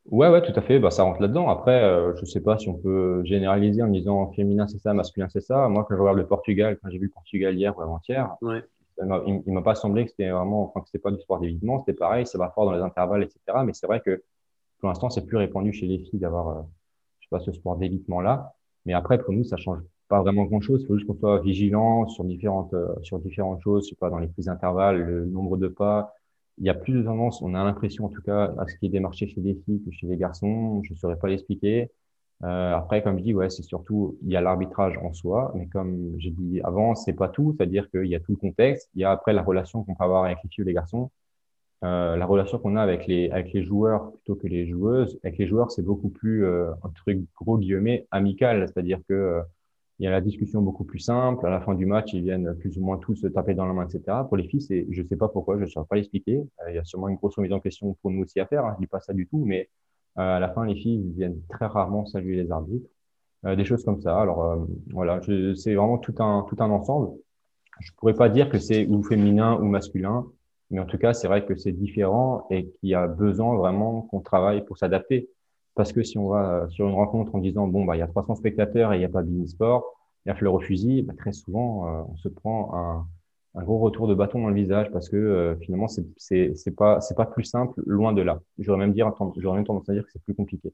Ouais, 0.05 0.29
ouais, 0.29 0.41
tout 0.41 0.57
à 0.57 0.61
fait. 0.63 0.79
Bah, 0.79 0.89
ça 0.89 1.03
rentre 1.03 1.21
là-dedans. 1.21 1.49
Après, 1.49 1.81
je 2.15 2.21
ne 2.21 2.25
sais 2.25 2.41
pas 2.41 2.57
si 2.57 2.67
on 2.67 2.73
peut 2.73 3.23
généraliser 3.25 3.83
en 3.83 3.89
disant 3.89 4.31
féminin 4.31 4.67
c'est 4.67 4.79
ça, 4.79 4.91
masculin 4.95 5.27
c'est 5.29 5.41
ça. 5.41 5.67
Moi, 5.67 5.85
quand 5.87 5.95
je 5.95 6.01
regarde 6.01 6.17
le 6.17 6.25
Portugal, 6.25 6.79
quand 6.81 6.89
j'ai 6.89 6.97
vu 6.97 7.05
le 7.05 7.11
Portugal 7.11 7.55
hier 7.55 7.77
ou 7.77 7.81
avant-hier, 7.81 8.35
ouais 8.41 8.63
il 9.27 9.43
ne 9.45 9.53
m'a 9.53 9.61
pas 9.61 9.75
semblé 9.75 10.05
que 10.05 10.11
c'était 10.11 10.29
vraiment, 10.29 10.63
enfin, 10.63 10.81
que 10.81 10.87
c'était 10.87 10.99
pas 10.99 11.11
du 11.11 11.19
sport 11.19 11.39
d'évitement, 11.39 11.79
c'était 11.79 11.93
pareil, 11.97 12.25
ça 12.25 12.37
va 12.37 12.49
fort 12.49 12.65
dans 12.65 12.73
les 12.73 12.81
intervalles, 12.81 13.23
etc. 13.23 13.63
Mais 13.65 13.73
c'est 13.73 13.87
vrai 13.87 14.01
que 14.01 14.23
pour 14.79 14.89
l'instant, 14.89 15.09
c'est 15.09 15.25
plus 15.25 15.37
répandu 15.37 15.73
chez 15.73 15.87
les 15.87 15.99
filles 15.99 16.19
d'avoir, 16.19 16.47
euh, 16.49 16.61
je 17.19 17.25
sais 17.25 17.29
pas, 17.29 17.39
ce 17.39 17.51
sport 17.51 17.77
d'évitement-là. 17.77 18.55
Mais 18.85 18.93
après, 18.93 19.19
pour 19.21 19.33
nous, 19.33 19.43
ça 19.43 19.57
change 19.57 19.79
pas 20.07 20.21
vraiment 20.21 20.45
grand-chose. 20.45 20.81
Il 20.83 20.87
faut 20.87 20.95
juste 20.95 21.07
qu'on 21.07 21.17
soit 21.17 21.39
vigilant 21.41 22.07
sur 22.07 22.23
différentes, 22.23 22.73
euh, 22.73 22.93
sur 23.03 23.19
différentes 23.19 23.61
choses, 23.61 23.85
je 23.85 23.89
sais 23.91 23.95
pas, 23.95 24.09
dans 24.09 24.19
les 24.19 24.27
prises 24.27 24.45
d'intervalles, 24.45 25.01
le 25.01 25.25
nombre 25.25 25.57
de 25.57 25.67
pas. 25.67 26.13
Il 26.57 26.65
y 26.65 26.69
a 26.69 26.73
plus 26.73 26.93
de 26.93 27.03
tendance, 27.03 27.41
on 27.41 27.53
a 27.55 27.63
l'impression 27.63 28.05
en 28.05 28.09
tout 28.09 28.21
cas, 28.21 28.53
à 28.57 28.67
ce 28.67 28.75
qui 28.77 28.87
est 28.87 28.89
démarché 28.89 29.27
chez 29.27 29.39
les 29.41 29.55
filles 29.65 29.81
que 29.83 29.91
chez 29.91 30.07
les 30.07 30.17
garçons. 30.17 30.81
Je 30.83 30.93
saurais 30.95 31.17
pas 31.17 31.27
l'expliquer. 31.29 31.91
Euh, 32.43 32.73
après, 32.75 33.03
comme 33.03 33.17
je 33.19 33.23
dis, 33.23 33.33
ouais, 33.33 33.49
c'est 33.49 33.63
surtout 33.63 34.17
il 34.23 34.31
y 34.31 34.37
a 34.37 34.41
l'arbitrage 34.41 34.97
en 34.99 35.11
soi, 35.13 35.51
mais 35.55 35.67
comme 35.67 36.15
j'ai 36.19 36.31
dit 36.31 36.61
avant, 36.63 36.95
c'est 36.95 37.13
pas 37.13 37.27
tout, 37.27 37.53
c'est-à-dire 37.57 37.89
qu'il 37.89 38.05
y 38.05 38.15
a 38.15 38.19
tout 38.19 38.31
le 38.31 38.37
contexte. 38.37 38.89
Il 38.95 39.01
y 39.01 39.03
a 39.03 39.11
après 39.11 39.33
la 39.33 39.41
relation 39.43 39.83
qu'on 39.83 39.95
peut 39.95 40.03
avoir 40.03 40.23
avec 40.25 40.37
les 40.43 40.49
filles 40.49 40.63
ou 40.63 40.67
les 40.67 40.73
garçons, 40.73 41.11
euh, 41.85 42.17
la 42.17 42.25
relation 42.25 42.59
qu'on 42.59 42.75
a 42.75 42.81
avec 42.81 43.07
les 43.07 43.29
avec 43.31 43.53
les 43.53 43.63
joueurs 43.63 44.11
plutôt 44.13 44.35
que 44.35 44.47
les 44.47 44.67
joueuses. 44.67 45.19
Avec 45.23 45.37
les 45.37 45.47
joueurs, 45.47 45.71
c'est 45.71 45.81
beaucoup 45.83 46.09
plus 46.09 46.45
euh, 46.45 46.71
un 46.83 46.89
truc 46.95 47.19
gros 47.41 47.57
guillemets 47.57 48.07
amical, 48.11 48.67
c'est-à-dire 48.67 48.99
que 49.09 49.41
il 49.99 50.05
y 50.05 50.07
a 50.07 50.11
la 50.11 50.21
discussion 50.21 50.61
beaucoup 50.61 50.85
plus 50.85 50.99
simple. 50.99 51.45
À 51.45 51.49
la 51.49 51.61
fin 51.61 51.75
du 51.75 51.85
match, 51.85 52.13
ils 52.13 52.21
viennent 52.23 52.55
plus 52.55 52.77
ou 52.77 52.81
moins 52.85 52.97
tous 52.97 53.15
se 53.15 53.27
taper 53.27 53.53
dans 53.53 53.65
la 53.65 53.73
main, 53.73 53.87
etc. 53.87 54.25
Pour 54.29 54.37
les 54.37 54.45
filles, 54.47 54.61
c'est 54.61 54.87
je 54.89 55.03
sais 55.03 55.17
pas 55.17 55.27
pourquoi, 55.29 55.57
je 55.57 55.63
ne 55.63 55.67
saurais 55.67 55.87
pas 55.89 55.97
l'expliquer. 55.97 56.41
Il 56.69 56.75
y 56.75 56.77
a 56.77 56.85
sûrement 56.85 57.09
une 57.09 57.17
grosse 57.17 57.35
remise 57.35 57.53
en 57.53 57.59
question 57.59 57.95
pour 58.01 58.11
nous 58.11 58.23
aussi 58.23 58.39
à 58.39 58.45
faire. 58.47 58.65
Hein, 58.65 58.75
je 58.77 58.81
dis 58.83 58.87
pas 58.87 59.01
ça 59.01 59.13
du 59.13 59.27
tout, 59.27 59.43
mais 59.45 59.69
à 60.15 60.39
la 60.39 60.49
fin, 60.49 60.65
les 60.65 60.75
filles 60.75 61.11
viennent 61.15 61.41
très 61.49 61.65
rarement 61.65 62.05
saluer 62.05 62.35
les 62.35 62.51
arbitres. 62.51 62.89
Euh, 63.45 63.55
des 63.55 63.65
choses 63.65 63.83
comme 63.85 64.01
ça. 64.01 64.19
Alors 64.19 64.43
euh, 64.43 64.57
voilà, 64.91 65.21
c'est 65.55 65.73
vraiment 65.73 65.97
tout 65.97 66.15
un, 66.19 66.45
tout 66.49 66.57
un 66.59 66.69
ensemble. 66.69 67.11
Je 67.79 67.91
pourrais 67.97 68.13
pas 68.13 68.29
dire 68.29 68.49
que 68.49 68.59
c'est 68.59 68.85
ou 68.87 69.01
féminin 69.03 69.55
ou 69.61 69.65
masculin, 69.65 70.25
mais 70.69 70.79
en 70.79 70.85
tout 70.85 70.97
cas, 70.97 71.13
c'est 71.13 71.27
vrai 71.27 71.45
que 71.45 71.55
c'est 71.55 71.71
différent 71.71 72.47
et 72.49 72.65
qu'il 72.69 72.89
y 72.89 72.95
a 72.95 73.07
besoin 73.07 73.55
vraiment 73.55 74.03
qu'on 74.03 74.19
travaille 74.21 74.65
pour 74.65 74.77
s'adapter. 74.77 75.29
Parce 75.75 75.93
que 75.93 76.03
si 76.03 76.17
on 76.17 76.27
va 76.29 76.67
sur 76.69 76.87
une 76.89 76.95
rencontre 76.95 77.35
en 77.35 77.39
disant 77.39 77.67
bon 77.67 77.85
bah 77.85 77.95
il 77.95 77.99
y 77.99 78.01
a 78.01 78.07
300 78.07 78.35
spectateurs 78.35 78.91
et 78.93 78.97
il 78.97 78.99
n'y 78.99 79.05
a 79.05 79.09
pas 79.09 79.23
de 79.23 79.45
sport, 79.47 79.85
il 80.25 80.29
y 80.29 80.31
a 80.31 80.35
fleur 80.35 80.53
au 80.53 80.59
fusil, 80.59 81.03
bah, 81.03 81.13
très 81.17 81.31
souvent 81.31 82.07
on 82.11 82.17
se 82.17 82.27
prend 82.27 82.75
un, 82.75 83.07
un 83.55 83.63
gros 83.63 83.79
retour 83.79 84.07
de 84.07 84.13
bâton 84.13 84.41
dans 84.41 84.49
le 84.49 84.55
visage 84.55 84.91
parce 84.91 85.09
que 85.09 85.15
euh, 85.15 85.55
finalement 85.57 85.87
c'est 85.87 86.05
c'est 86.55 86.75
pas 86.75 86.99
pas 87.15 87.25
plus 87.25 87.45
simple 87.45 87.81
loin 87.85 88.13
de 88.13 88.21
là. 88.21 88.39
J'aurais 88.59 88.79
même 88.79 88.93
dire 88.93 89.11
j'aurais 89.37 89.57
même 89.57 89.65
tendance 89.65 89.89
à 89.89 89.93
dire 89.93 90.03
que 90.03 90.11
c'est 90.11 90.23
plus 90.23 90.35
compliqué. 90.35 90.71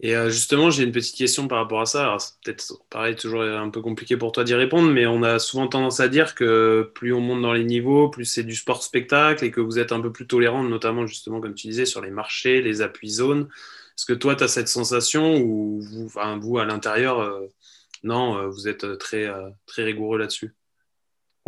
Et 0.00 0.14
euh, 0.14 0.30
justement, 0.30 0.70
j'ai 0.70 0.84
une 0.84 0.92
petite 0.92 1.16
question 1.16 1.48
par 1.48 1.58
rapport 1.58 1.80
à 1.80 1.86
ça. 1.86 2.02
Alors, 2.02 2.20
c'est 2.20 2.34
peut-être 2.44 2.72
pareil, 2.88 3.16
toujours 3.16 3.42
un 3.42 3.68
peu 3.68 3.82
compliqué 3.82 4.16
pour 4.16 4.30
toi 4.30 4.44
d'y 4.44 4.54
répondre, 4.54 4.90
mais 4.92 5.06
on 5.06 5.24
a 5.24 5.40
souvent 5.40 5.66
tendance 5.66 5.98
à 5.98 6.08
dire 6.08 6.36
que 6.36 6.92
plus 6.94 7.12
on 7.12 7.20
monte 7.20 7.42
dans 7.42 7.52
les 7.52 7.64
niveaux, 7.64 8.08
plus 8.08 8.24
c'est 8.24 8.44
du 8.44 8.54
sport-spectacle 8.54 9.44
et 9.44 9.50
que 9.50 9.60
vous 9.60 9.78
êtes 9.80 9.90
un 9.90 10.00
peu 10.00 10.12
plus 10.12 10.28
tolérant, 10.28 10.62
notamment 10.62 11.06
justement, 11.06 11.40
comme 11.40 11.54
tu 11.54 11.66
disais, 11.66 11.84
sur 11.84 12.00
les 12.00 12.10
marchés, 12.10 12.62
les 12.62 12.80
appuis 12.80 13.10
zones. 13.10 13.48
Est-ce 13.96 14.06
que 14.06 14.12
toi, 14.12 14.36
tu 14.36 14.44
as 14.44 14.48
cette 14.48 14.68
sensation 14.68 15.36
ou 15.40 15.80
vous 15.80 16.58
à 16.58 16.64
l'intérieur, 16.64 17.18
euh, 17.20 17.48
non, 18.04 18.48
vous 18.48 18.68
êtes 18.68 18.98
très, 18.98 19.28
très 19.66 19.82
rigoureux 19.82 20.18
là-dessus? 20.18 20.54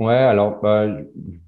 Ouais, 0.01 0.15
alors 0.15 0.61
bah, 0.63 0.87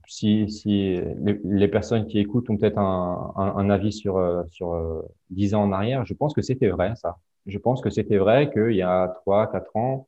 si, 0.06 0.50
si 0.50 1.00
les, 1.44 1.68
personnes 1.68 2.06
qui 2.06 2.18
écoutent 2.18 2.50
ont 2.50 2.58
peut-être 2.58 2.76
un, 2.78 3.32
un, 3.36 3.70
avis 3.70 3.92
sur, 3.92 4.18
euh, 4.18 4.42
sur 4.50 4.74
euh, 4.74 5.00
10 5.30 5.54
ans 5.54 5.62
en 5.62 5.72
arrière, 5.72 6.04
je 6.04 6.12
pense 6.12 6.34
que 6.34 6.42
c'était 6.42 6.68
vrai 6.68 6.92
ça. 6.96 7.16
Je 7.46 7.58
pense 7.58 7.80
que 7.80 7.88
c'était 7.88 8.18
vrai 8.18 8.50
qu'il 8.52 8.76
y 8.76 8.82
a 8.82 9.08
3, 9.22 9.50
4 9.50 9.74
ans, 9.76 10.06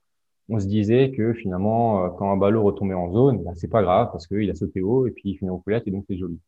on 0.50 0.60
se 0.60 0.66
disait 0.66 1.10
que 1.12 1.32
finalement, 1.32 2.04
euh, 2.04 2.10
quand 2.10 2.30
un 2.30 2.36
ballon 2.36 2.62
retombait 2.62 2.94
en 2.94 3.10
zone, 3.10 3.42
bah, 3.42 3.52
c'est 3.56 3.68
pas 3.68 3.82
grave 3.82 4.10
parce 4.12 4.26
qu'il 4.26 4.50
a 4.50 4.54
sauté 4.54 4.82
haut 4.82 5.06
et 5.06 5.10
puis 5.10 5.30
il 5.30 5.36
finit 5.38 5.50
en 5.50 5.58
coulette 5.58 5.84
et 5.86 5.90
donc 5.90 6.04
c'est 6.08 6.18
joli. 6.18 6.38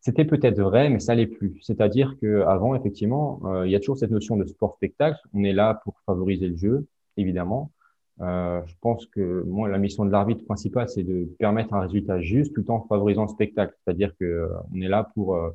C'était 0.00 0.24
peut-être 0.24 0.60
vrai, 0.60 0.88
mais 0.90 1.00
ça 1.00 1.14
l'est 1.14 1.26
plus. 1.26 1.58
C'est-à-dire 1.62 2.16
qu'avant, 2.20 2.74
effectivement, 2.74 3.40
euh, 3.44 3.66
il 3.66 3.72
y 3.72 3.76
a 3.76 3.80
toujours 3.80 3.98
cette 3.98 4.10
notion 4.12 4.36
de 4.36 4.46
sport-spectacle. 4.46 5.18
On 5.34 5.44
est 5.44 5.52
là 5.52 5.80
pour 5.84 6.00
favoriser 6.06 6.48
le 6.48 6.56
jeu, 6.56 6.86
évidemment. 7.16 7.72
Euh, 8.20 8.62
je 8.66 8.74
pense 8.80 9.06
que 9.06 9.42
moi, 9.46 9.68
la 9.68 9.78
mission 9.78 10.04
de 10.04 10.10
l'arbitre 10.10 10.44
principale, 10.44 10.88
c'est 10.88 11.04
de 11.04 11.28
permettre 11.38 11.74
un 11.74 11.80
résultat 11.80 12.20
juste 12.20 12.54
tout 12.54 12.70
en 12.70 12.80
favorisant 12.82 13.22
le 13.22 13.28
spectacle. 13.28 13.74
C'est-à-dire 13.84 14.12
que 14.18 14.24
euh, 14.24 14.48
on 14.74 14.80
est 14.80 14.88
là 14.88 15.10
pour 15.14 15.36
euh, 15.36 15.50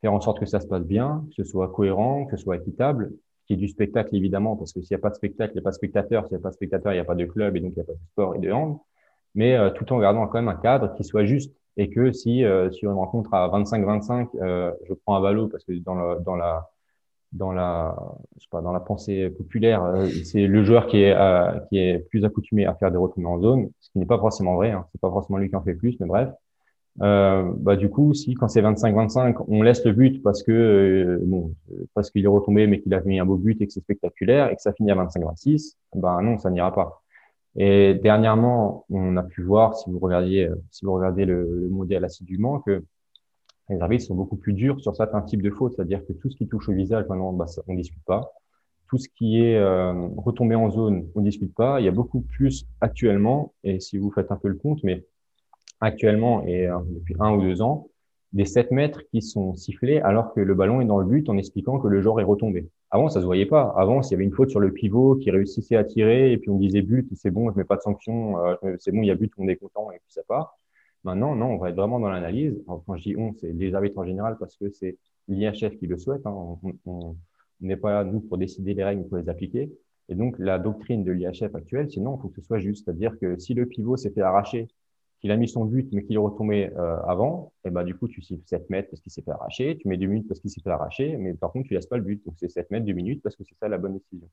faire 0.00 0.12
en 0.12 0.20
sorte 0.20 0.40
que 0.40 0.46
ça 0.46 0.60
se 0.60 0.66
passe 0.66 0.84
bien, 0.84 1.24
que 1.28 1.44
ce 1.44 1.44
soit 1.44 1.68
cohérent, 1.68 2.26
que 2.26 2.36
ce 2.36 2.42
soit 2.42 2.56
équitable, 2.56 3.12
qu'il 3.46 3.56
y 3.56 3.58
ait 3.58 3.66
du 3.66 3.68
spectacle 3.68 4.14
évidemment, 4.16 4.56
parce 4.56 4.72
que 4.72 4.80
s'il 4.80 4.94
n'y 4.94 5.00
a 5.00 5.02
pas 5.02 5.10
de 5.10 5.14
spectacle, 5.14 5.52
il 5.52 5.56
n'y 5.56 5.60
a 5.60 5.64
pas 5.64 5.70
de 5.70 5.76
spectateur. 5.76 6.26
S'il 6.26 6.36
n'y 6.36 6.40
a 6.40 6.42
pas 6.42 6.50
de 6.50 6.54
spectateur, 6.54 6.92
il 6.92 6.96
n'y 6.96 7.00
a 7.00 7.04
pas 7.04 7.14
de 7.14 7.24
club 7.26 7.56
et 7.56 7.60
donc 7.60 7.72
il 7.76 7.78
n'y 7.78 7.82
a 7.82 7.86
pas 7.86 7.92
de 7.92 8.06
sport 8.12 8.34
et 8.34 8.38
de 8.38 8.50
hand. 8.50 8.78
Mais 9.36 9.56
tout 9.74 9.92
en 9.92 10.00
gardant 10.00 10.26
quand 10.26 10.38
même 10.38 10.48
un 10.48 10.56
cadre 10.56 10.92
qui 10.96 11.04
soit 11.04 11.24
juste 11.24 11.54
et 11.76 11.88
que 11.88 12.10
si 12.10 12.42
sur 12.72 12.90
une 12.90 12.96
rencontre 12.96 13.32
à 13.32 13.48
25-25, 13.48 14.28
je 14.88 14.94
prends 15.04 15.14
un 15.14 15.20
ballot 15.20 15.46
parce 15.46 15.62
que 15.64 15.72
dans, 15.72 15.94
le, 15.94 16.20
dans 16.24 16.34
la 16.34 16.68
dans 17.32 17.52
la, 17.52 17.96
je 18.36 18.42
sais 18.42 18.48
pas, 18.50 18.60
dans 18.60 18.72
la 18.72 18.80
pensée 18.80 19.30
populaire, 19.30 19.84
euh, 19.84 20.08
c'est 20.24 20.46
le 20.46 20.64
joueur 20.64 20.86
qui 20.86 21.02
est, 21.02 21.14
euh, 21.14 21.58
qui 21.68 21.78
est 21.78 21.98
plus 22.10 22.24
accoutumé 22.24 22.66
à 22.66 22.74
faire 22.74 22.90
des 22.90 22.96
retournements 22.96 23.34
en 23.34 23.40
zone, 23.40 23.70
ce 23.80 23.90
qui 23.90 23.98
n'est 23.98 24.06
pas 24.06 24.18
forcément 24.18 24.56
vrai. 24.56 24.70
Hein. 24.72 24.86
C'est 24.92 25.00
pas 25.00 25.10
forcément 25.10 25.38
lui 25.38 25.48
qui 25.48 25.56
en 25.56 25.62
fait 25.62 25.74
plus, 25.74 25.96
mais 26.00 26.06
bref. 26.06 26.30
Euh, 27.02 27.52
bah 27.56 27.76
du 27.76 27.88
coup, 27.88 28.14
si 28.14 28.34
quand 28.34 28.48
c'est 28.48 28.62
25-25, 28.62 29.44
on 29.48 29.62
laisse 29.62 29.84
le 29.84 29.92
but 29.92 30.22
parce 30.22 30.42
que 30.42 30.52
euh, 30.52 31.20
bon, 31.24 31.54
parce 31.94 32.10
qu'il 32.10 32.24
est 32.24 32.28
retombé, 32.28 32.66
mais 32.66 32.80
qu'il 32.80 32.92
a 32.94 33.00
mis 33.02 33.20
un 33.20 33.24
beau 33.26 33.36
but 33.36 33.60
et 33.62 33.66
que 33.66 33.72
c'est 33.72 33.80
spectaculaire 33.80 34.50
et 34.50 34.56
que 34.56 34.62
ça 34.62 34.72
finit 34.72 34.90
à 34.90 34.96
25-26, 34.96 35.76
bah 35.94 36.18
non, 36.22 36.38
ça 36.38 36.50
n'ira 36.50 36.74
pas. 36.74 37.02
Et 37.56 37.94
dernièrement, 37.94 38.86
on 38.90 39.16
a 39.16 39.22
pu 39.22 39.42
voir, 39.42 39.76
si 39.76 39.90
vous 39.90 39.98
regardiez, 39.98 40.50
si 40.70 40.84
vous 40.84 40.92
regardez 40.92 41.24
le, 41.24 41.60
le 41.62 41.68
modèle 41.68 42.04
assidûment, 42.04 42.60
que 42.60 42.84
Les 43.70 43.80
arbitres 43.80 44.04
sont 44.04 44.14
beaucoup 44.14 44.36
plus 44.36 44.52
durs 44.52 44.80
sur 44.80 44.94
certains 44.96 45.22
types 45.22 45.42
de 45.42 45.50
fautes, 45.50 45.74
c'est-à-dire 45.74 46.04
que 46.06 46.12
tout 46.12 46.28
ce 46.28 46.36
qui 46.36 46.48
touche 46.48 46.68
au 46.68 46.72
visage, 46.72 47.06
maintenant, 47.08 47.32
bah, 47.32 47.46
on 47.68 47.72
ne 47.72 47.78
discute 47.78 48.04
pas. 48.04 48.32
Tout 48.88 48.98
ce 48.98 49.08
qui 49.08 49.40
est 49.40 49.56
euh, 49.56 50.08
retombé 50.16 50.56
en 50.56 50.70
zone, 50.70 51.06
on 51.14 51.20
ne 51.20 51.24
discute 51.24 51.54
pas. 51.54 51.80
Il 51.80 51.84
y 51.84 51.88
a 51.88 51.92
beaucoup 51.92 52.20
plus 52.20 52.66
actuellement, 52.80 53.54
et 53.62 53.78
si 53.78 53.96
vous 53.96 54.10
faites 54.10 54.32
un 54.32 54.36
peu 54.36 54.48
le 54.48 54.56
compte, 54.56 54.82
mais 54.82 55.04
actuellement 55.80 56.44
et 56.46 56.66
euh, 56.66 56.78
depuis 56.88 57.14
un 57.20 57.32
ou 57.32 57.42
deux 57.42 57.62
ans, 57.62 57.88
des 58.32 58.44
7 58.44 58.70
mètres 58.70 59.02
qui 59.10 59.22
sont 59.22 59.54
sifflés 59.54 59.98
alors 60.00 60.32
que 60.34 60.40
le 60.40 60.54
ballon 60.54 60.80
est 60.80 60.84
dans 60.84 60.98
le 60.98 61.06
but 61.06 61.28
en 61.28 61.36
expliquant 61.36 61.78
que 61.78 61.88
le 61.88 62.00
joueur 62.00 62.20
est 62.20 62.24
retombé. 62.24 62.68
Avant, 62.90 63.08
ça 63.08 63.20
se 63.20 63.24
voyait 63.24 63.46
pas. 63.46 63.74
Avant, 63.76 64.02
s'il 64.02 64.12
y 64.12 64.14
avait 64.16 64.24
une 64.24 64.32
faute 64.32 64.50
sur 64.50 64.60
le 64.60 64.72
pivot 64.72 65.16
qui 65.16 65.30
réussissait 65.30 65.76
à 65.76 65.84
tirer 65.84 66.32
et 66.32 66.38
puis 66.38 66.50
on 66.50 66.58
disait 66.58 66.82
but, 66.82 67.08
c'est 67.14 67.30
bon, 67.30 67.50
je 67.50 67.56
mets 67.56 67.64
pas 67.64 67.76
de 67.76 67.82
sanction, 67.82 68.38
euh, 68.44 68.76
c'est 68.78 68.92
bon, 68.92 69.02
il 69.02 69.06
y 69.06 69.10
a 69.10 69.14
but, 69.14 69.32
on 69.38 69.48
est 69.48 69.56
content 69.56 69.90
et 69.90 69.98
puis 69.98 70.12
ça 70.12 70.22
part. 70.28 70.59
Maintenant, 71.04 71.34
non, 71.34 71.46
on 71.46 71.58
va 71.58 71.70
être 71.70 71.76
vraiment 71.76 71.98
dans 72.00 72.10
l'analyse. 72.10 72.62
Quand 72.66 72.96
je 72.96 73.02
dis 73.02 73.16
on, 73.16 73.32
c'est 73.34 73.52
les 73.52 73.74
arbitres 73.74 73.98
en 73.98 74.04
général 74.04 74.36
parce 74.38 74.56
que 74.56 74.70
c'est 74.70 74.98
l'IHF 75.28 75.78
qui 75.78 75.86
le 75.86 75.96
souhaite. 75.98 76.26
Hein. 76.26 76.58
On 76.86 77.16
n'est 77.60 77.76
pas 77.76 77.92
là, 77.92 78.04
nous, 78.04 78.20
pour 78.20 78.38
décider 78.38 78.74
les 78.74 78.84
règles, 78.84 79.06
pour 79.08 79.16
les 79.18 79.28
appliquer. 79.28 79.70
Et 80.08 80.14
donc, 80.14 80.38
la 80.38 80.58
doctrine 80.58 81.04
de 81.04 81.12
l'IHF 81.12 81.54
actuelle, 81.54 81.90
sinon, 81.90 82.16
il 82.16 82.22
faut 82.22 82.28
que 82.28 82.40
ce 82.40 82.46
soit 82.46 82.58
juste. 82.58 82.84
C'est-à-dire 82.84 83.18
que 83.18 83.38
si 83.38 83.54
le 83.54 83.66
pivot 83.66 83.96
s'est 83.96 84.10
fait 84.10 84.22
arracher 84.22 84.68
qu'il 85.20 85.30
a 85.30 85.36
mis 85.36 85.48
son 85.48 85.64
but, 85.66 85.88
mais 85.92 86.02
qu'il 86.02 86.16
est 86.16 86.18
retombé 86.18 86.70
euh, 86.76 86.96
avant, 87.02 87.52
et 87.64 87.70
ben, 87.70 87.84
du 87.84 87.94
coup, 87.94 88.08
tu 88.08 88.22
siffles 88.22 88.42
7 88.46 88.70
mètres 88.70 88.90
parce 88.90 89.02
qu'il 89.02 89.12
s'est 89.12 89.22
fait 89.22 89.30
arracher, 89.30 89.76
tu 89.76 89.86
mets 89.86 89.98
2 89.98 90.06
minutes 90.06 90.28
parce 90.28 90.40
qu'il 90.40 90.50
s'est 90.50 90.62
fait 90.62 90.70
arracher, 90.70 91.16
mais 91.18 91.34
par 91.34 91.52
contre, 91.52 91.68
tu 91.68 91.74
laisses 91.74 91.86
pas 91.86 91.98
le 91.98 92.02
but. 92.02 92.24
Donc, 92.24 92.34
c'est 92.38 92.48
7 92.48 92.70
mètres, 92.70 92.86
2 92.86 92.92
minutes 92.92 93.22
parce 93.22 93.36
que 93.36 93.44
c'est 93.44 93.54
ça 93.54 93.68
la 93.68 93.78
bonne 93.78 93.94
décision. 93.98 94.28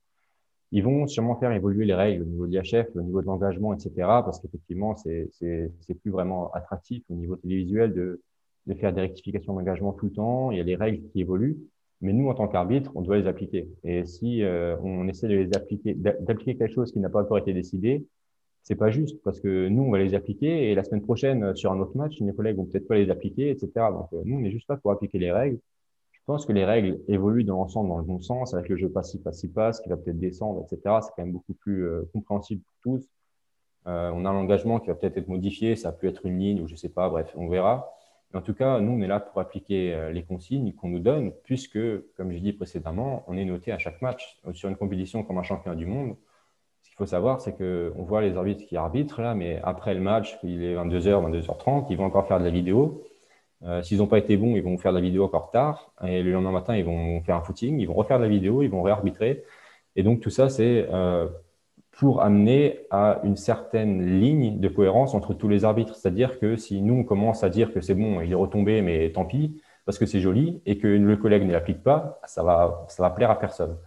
Ils 0.72 0.84
vont 0.84 1.08
sûrement 1.08 1.40
faire 1.40 1.52
évoluer 1.52 1.86
les 1.86 1.94
règles 1.94 2.24
au 2.24 2.26
niveau 2.26 2.48
de 2.48 2.52
l'IHF, 2.52 2.88
au 2.96 3.02
niveau 3.02 3.22
de 3.22 3.28
l'engagement, 3.28 3.74
etc., 3.74 3.92
parce 3.98 4.40
qu'effectivement, 4.40 4.96
c'est 4.96 5.30
plus 6.02 6.12
vraiment 6.12 6.52
attractif 6.52 7.04
au 7.10 7.16
niveau 7.16 7.38
télévisuel 7.38 7.94
de, 7.94 8.22
de 8.68 8.74
faire 8.74 8.94
des 8.94 9.02
rectifications 9.02 9.54
d'engagement 9.54 9.94
tout 9.94 10.08
le 10.08 10.12
temps. 10.12 10.52
Il 10.52 10.58
y 10.58 10.62
a 10.62 10.64
les 10.64 10.76
règles 10.76 11.08
qui 11.10 11.22
évoluent. 11.22 11.58
Mais 12.02 12.14
nous, 12.14 12.30
en 12.30 12.36
tant 12.36 12.48
qu'arbitre, 12.48 12.92
on 12.96 13.02
doit 13.02 13.18
les 13.18 13.28
appliquer. 13.28 13.68
Et 13.84 14.06
si 14.06 14.44
euh, 14.44 14.78
on 14.84 15.08
essaie 15.08 15.28
de 15.28 15.36
les 15.36 15.56
appliquer, 15.56 15.96
d'appliquer 15.96 16.56
quelque 16.56 16.74
chose 16.74 16.92
qui 16.92 17.00
n'a 17.00 17.10
pas 17.10 17.24
encore 17.24 17.40
été 17.40 17.54
décidé, 17.54 18.06
c'est 18.62 18.76
pas 18.76 18.92
juste 18.92 19.22
parce 19.24 19.40
que 19.40 19.68
nous, 19.70 19.84
on 19.84 19.92
va 19.92 20.00
les 20.00 20.14
appliquer 20.14 20.70
et 20.70 20.76
la 20.76 20.84
semaine 20.84 21.02
prochaine, 21.02 21.44
euh, 21.44 21.56
sur 21.56 21.72
un 21.72 21.80
autre 21.80 21.98
match, 21.98 22.20
nos 22.22 22.34
collègues 22.34 22.58
vont 22.58 22.66
peut-être 22.66 22.88
pas 22.88 22.96
les 22.96 23.10
appliquer, 23.10 23.50
etc. 23.50 23.72
Donc, 23.92 24.10
euh, 24.14 24.22
nous, 24.26 24.38
on 24.38 24.44
est 24.44 24.52
juste 24.52 24.70
là 24.70 24.78
pour 24.78 24.92
appliquer 24.92 25.18
les 25.18 25.32
règles. 25.32 25.60
Je 26.28 26.34
pense 26.34 26.46
que 26.46 26.52
les 26.52 26.66
règles 26.66 27.00
évoluent 27.08 27.46
dans 27.46 27.56
l'ensemble 27.56 27.88
dans 27.88 27.98
le 28.00 28.04
bon 28.04 28.20
sens 28.20 28.54
avec 28.54 28.68
le 28.68 28.76
jeu 28.76 28.90
passif 28.90 29.24
passif 29.24 29.54
passe 29.54 29.80
qui 29.80 29.88
va 29.88 29.96
peut-être 29.96 30.20
descendre, 30.20 30.62
etc. 30.62 30.98
C'est 31.02 31.12
quand 31.16 31.24
même 31.24 31.32
beaucoup 31.32 31.54
plus 31.54 31.86
euh, 31.86 32.10
compréhensible 32.12 32.62
pour 32.64 32.76
tous. 32.82 33.10
on 33.86 34.26
a 34.26 34.34
l'engagement 34.34 34.80
qui 34.82 34.88
va 34.88 34.96
peut-être 34.96 35.18
être 35.18 35.30
modifié, 35.30 35.78
ça 35.78 35.94
peut 35.94 36.08
être 36.08 36.26
une 36.26 36.40
ligne 36.40 36.62
ou 36.62 36.68
je 36.68 36.76
sais 36.76 36.90
pas, 36.90 37.10
bref, 37.10 37.34
on 37.38 37.48
verra. 37.48 37.90
Mais 38.34 38.40
en 38.40 38.42
tout 38.42 38.54
cas, 38.54 38.82
nous, 38.82 38.92
on 38.92 39.02
est 39.02 39.08
là 39.08 39.22
pour 39.22 39.40
appliquer 39.40 40.12
les 40.12 40.24
consignes 40.24 40.74
qu'on 40.74 40.90
nous 40.90 41.00
donne, 41.00 41.32
puisque, 41.44 41.80
comme 42.18 42.32
j'ai 42.34 42.42
dit 42.42 42.52
précédemment, 42.52 43.24
on 43.28 43.38
est 43.38 43.46
noté 43.46 43.72
à 43.72 43.78
chaque 43.78 44.02
match 44.02 44.42
sur 44.52 44.68
une 44.68 44.76
compétition 44.76 45.24
comme 45.24 45.38
un 45.38 45.44
championnat 45.44 45.78
du 45.78 45.86
monde 45.86 46.18
faut 46.98 47.06
savoir, 47.06 47.42
c'est 47.42 47.56
qu'on 47.56 48.04
voit 48.04 48.22
les 48.22 48.36
arbitres 48.36 48.66
qui 48.66 48.76
arbitrent 48.76 49.22
là, 49.22 49.36
mais 49.36 49.62
après 49.64 49.94
le 49.94 50.00
match, 50.00 50.38
il 50.44 50.64
est 50.64 50.76
22h, 50.76 51.32
22h30, 51.32 51.86
ils 51.92 51.98
vont 51.98 52.06
encore 52.06 52.28
faire 52.28 52.40
de 52.40 52.46
la 52.46 52.50
vidéo. 52.50 53.04
Euh, 53.66 53.82
s'ils 53.82 53.98
n'ont 53.98 54.08
pas 54.08 54.20
été 54.20 54.38
bons, 54.38 54.56
ils 54.56 54.64
vont 54.64 54.78
faire 54.78 54.92
de 54.92 54.98
la 54.98 55.02
vidéo 55.02 55.24
encore 55.24 55.52
tard. 55.52 55.92
Et 56.06 56.22
le 56.22 56.32
lendemain 56.32 56.52
matin, 56.52 56.76
ils 56.76 56.86
vont 56.86 57.22
faire 57.22 57.36
un 57.36 57.42
footing, 57.42 57.80
ils 57.80 57.88
vont 57.88 57.94
refaire 57.94 58.18
de 58.20 58.24
la 58.24 58.30
vidéo, 58.30 58.62
ils 58.62 58.70
vont 58.70 58.84
réarbitrer. 58.84 59.44
Et 59.96 60.04
donc, 60.04 60.20
tout 60.20 60.30
ça, 60.30 60.50
c'est 60.50 60.88
euh, 60.92 61.28
pour 61.92 62.22
amener 62.22 62.82
à 62.92 63.20
une 63.24 63.36
certaine 63.36 64.20
ligne 64.20 64.60
de 64.60 64.68
cohérence 64.68 65.16
entre 65.16 65.34
tous 65.34 65.48
les 65.48 65.66
arbitres. 65.66 65.96
C'est-à-dire 65.96 66.40
que 66.40 66.56
si 66.56 66.82
nous, 66.82 66.94
on 66.94 67.04
commence 67.04 67.44
à 67.44 67.50
dire 67.50 67.74
que 67.74 67.82
c'est 67.82 67.96
bon, 67.96 68.22
il 68.22 68.32
est 68.32 68.36
retombé, 68.36 68.82
mais 68.82 69.12
tant 69.12 69.26
pis, 69.26 69.60
parce 69.86 69.98
que 69.98 70.06
c'est 70.06 70.20
joli, 70.20 70.62
et 70.66 70.78
que 70.78 70.88
le 70.88 71.18
collègue 71.18 71.44
ne 71.44 71.52
l'applique 71.52 71.82
pas, 71.82 72.20
ça 72.26 72.44
va, 72.44 72.86
ça 72.90 73.02
va 73.02 73.10
plaire 73.10 73.32
à 73.32 73.40
personne. 73.40 73.78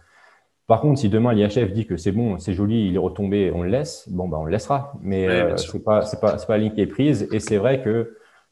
Par 0.67 0.81
contre, 0.81 0.99
si 0.99 1.09
demain 1.09 1.33
l'IHF 1.33 1.71
dit 1.73 1.85
que 1.85 1.97
c'est 1.97 2.11
bon, 2.11 2.37
c'est 2.37 2.53
joli, 2.53 2.87
il 2.87 2.95
est 2.95 2.97
retombé, 2.97 3.51
on 3.53 3.61
le 3.61 3.69
laisse, 3.69 4.07
bon, 4.09 4.27
ben, 4.27 4.37
on 4.37 4.45
le 4.45 4.51
laissera. 4.51 4.93
Mais 5.01 5.27
euh, 5.27 5.57
ce 5.57 5.75
n'est 5.75 5.83
pas, 5.83 6.01
pas, 6.21 6.37
pas, 6.37 6.57
la 6.57 6.57
ligne 6.57 6.71
qui 6.71 6.81
est 6.81 6.87
prise. 6.87 7.27
Et 7.31 7.39
c'est 7.39 7.57
vrai 7.57 7.81
qu'il 7.81 8.07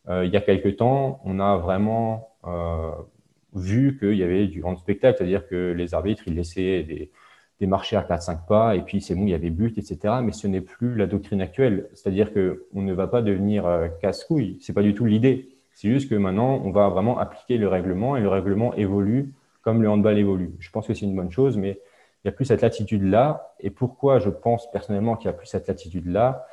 euh, 0.10 0.26
il 0.26 0.32
y 0.32 0.38
a 0.38 0.41
quelques 0.41 0.78
temps, 0.78 1.22
on 1.26 1.39
a 1.39 1.57
vraiment 1.57 2.30
euh, 2.45 2.91
vu 3.53 3.97
qu'il 3.99 4.16
y 4.16 4.24
avait 4.24 4.47
du 4.47 4.62
grand 4.62 4.76
spectacle, 4.78 5.18
c'est-à-dire 5.18 5.47
que 5.47 5.74
les 5.74 5.93
arbitres, 5.93 6.24
ils 6.28 6.36
laissaient 6.36 6.84
des, 6.84 7.12
marchés 7.68 7.97
à 7.97 8.03
4-5 8.03 8.45
pas, 8.47 8.76
et 8.76 8.82
puis 8.82 9.01
c'est 9.01 9.16
bon, 9.16 9.24
il 9.24 9.30
y 9.30 9.34
avait 9.34 9.49
but, 9.49 9.78
etc. 9.78 10.16
Mais 10.24 10.32
ce 10.32 10.47
n'est 10.47 10.62
plus 10.62 10.95
la 10.95 11.07
doctrine 11.07 11.41
actuelle. 11.41 11.89
C'est-à-dire 11.93 12.32
qu'on 12.34 12.82
ne 12.82 12.93
va 12.93 13.07
pas 13.07 13.22
devenir 13.22 13.66
casse-couille. 14.01 14.57
Ce 14.62 14.72
n'est 14.72 14.74
pas 14.74 14.82
du 14.82 14.93
tout 14.93 15.03
l'idée. 15.03 15.49
C'est 15.74 15.89
juste 15.89 16.10
que 16.10 16.16
maintenant, 16.16 16.62
on 16.64 16.72
va 16.72 16.88
vraiment 16.88 17.20
appliquer 17.20 17.57
le 17.57 17.68
règlement, 17.68 18.16
et 18.16 18.22
le 18.22 18.30
règlement 18.30 18.74
évolue 18.76 19.34
comme 19.62 19.82
le 19.82 19.89
handball 19.89 20.18
évolue. 20.18 20.53
Je 20.60 20.70
pense 20.72 20.88
que 20.88 20.93
c'est 20.93 21.05
une 21.05 21.16
bonne 21.16 21.32
chose, 21.32 21.57
mais 21.57 21.80
il 22.24 22.28
n'y 22.28 22.30
a 22.30 22.32
plus 22.32 22.45
cette 22.45 22.62
latitude-là. 22.62 23.53
Et 23.60 23.70
pourquoi 23.70 24.20
je 24.20 24.30
pense 24.30 24.70
personnellement 24.72 25.16
qu'il 25.16 25.30
n'y 25.30 25.36
a 25.36 25.38
plus 25.38 25.47
cette 25.47 25.68
latitude-là? 25.68 26.45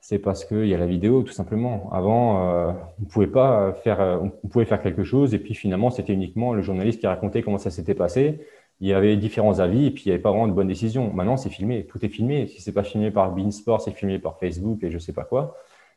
C'est 0.00 0.18
parce 0.18 0.46
qu'il 0.46 0.66
y 0.66 0.74
a 0.74 0.78
la 0.78 0.86
vidéo, 0.86 1.22
tout 1.22 1.32
simplement. 1.32 1.90
Avant, 1.92 2.48
euh, 2.48 2.72
on 3.02 3.04
pouvait 3.04 3.26
pas 3.26 3.74
faire, 3.84 4.00
euh, 4.00 4.64
faire 4.64 4.80
quelque 4.82 5.04
chose, 5.04 5.34
et 5.34 5.38
puis 5.38 5.54
finalement, 5.54 5.90
c'était 5.90 6.14
uniquement 6.14 6.54
le 6.54 6.62
journaliste 6.62 7.00
qui 7.00 7.06
racontait 7.06 7.42
comment 7.42 7.58
ça 7.58 7.70
s'était 7.70 7.94
passé. 7.94 8.40
Il 8.80 8.88
y 8.88 8.94
avait 8.94 9.16
différents 9.18 9.58
avis, 9.58 9.86
et 9.86 9.90
puis 9.90 10.04
il 10.06 10.08
n'y 10.08 10.12
avait 10.14 10.22
pas 10.22 10.30
vraiment 10.30 10.48
de 10.48 10.54
bonnes 10.54 10.68
décisions. 10.68 11.12
Maintenant, 11.12 11.36
c'est 11.36 11.50
filmé, 11.50 11.84
tout 11.86 12.02
est 12.04 12.08
filmé. 12.08 12.46
Si 12.46 12.62
ce 12.62 12.70
n'est 12.70 12.74
pas 12.74 12.82
filmé 12.82 13.10
par 13.10 13.32
Beansport, 13.32 13.82
c'est 13.82 13.92
filmé 13.92 14.18
par 14.18 14.38
Facebook 14.38 14.82
et 14.82 14.90
je 14.90 14.94
ne 14.94 15.00
sais 15.00 15.12
pas 15.12 15.24
quoi. 15.24 15.54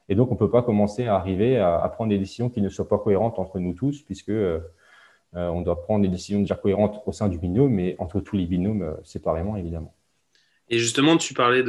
Et 0.09 0.15
donc, 0.15 0.29
on 0.31 0.33
ne 0.33 0.39
peut 0.39 0.51
pas 0.51 0.63
commencer 0.63 1.07
à 1.07 1.15
arriver 1.15 1.57
à, 1.57 1.87
prendre 1.93 2.09
des 2.09 2.19
décisions 2.19 2.49
qui 2.49 2.61
ne 2.61 2.69
soient 2.69 2.89
pas 2.89 2.97
cohérentes 2.99 3.39
entre 3.39 3.59
nous 3.59 3.73
tous, 3.73 4.01
puisque 4.01 4.29
euh, 4.29 4.59
on 5.33 5.61
doit 5.61 5.81
prendre 5.81 6.03
des 6.03 6.09
décisions 6.09 6.39
déjà 6.39 6.55
cohérentes 6.55 7.01
au 7.05 7.13
sein 7.13 7.29
du 7.29 7.37
binôme, 7.37 7.71
mais 7.73 7.95
entre 7.99 8.19
tous 8.19 8.35
les 8.35 8.45
binômes 8.45 8.97
séparément, 9.03 9.55
évidemment. 9.55 9.93
Et 10.70 10.80
justement, 10.80 11.18
tu 11.18 11.34
parlais 11.34 11.64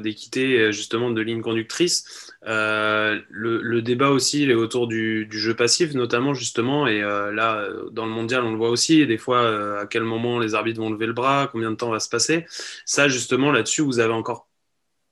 d'équité, 0.00 0.58
euh, 0.58 0.72
justement, 0.72 1.10
de 1.10 1.20
ligne 1.20 1.40
conductrice. 1.40 2.32
le, 2.42 3.80
débat 3.80 4.10
aussi 4.10 4.42
il 4.42 4.50
est 4.50 4.54
autour 4.54 4.86
du, 4.86 5.28
jeu 5.30 5.54
passif, 5.54 5.94
notamment, 5.94 6.34
justement. 6.34 6.86
Et 6.86 7.00
là, 7.00 7.68
dans 7.92 8.06
le 8.06 8.12
mondial, 8.12 8.44
on 8.44 8.50
le 8.50 8.56
voit 8.56 8.70
aussi. 8.70 9.06
des 9.06 9.18
fois, 9.18 9.80
à 9.80 9.86
quel 9.86 10.02
moment 10.02 10.38
les 10.38 10.54
arbitres 10.54 10.80
vont 10.80 10.90
lever 10.90 11.06
le 11.06 11.12
bras, 11.12 11.48
combien 11.50 11.70
de 11.70 11.76
temps 11.76 11.90
va 11.90 12.00
se 12.00 12.08
passer. 12.08 12.46
Ça, 12.84 13.08
justement, 13.08 13.52
là-dessus, 13.52 13.82
vous 13.82 13.98
avez 14.00 14.12
encore 14.12 14.48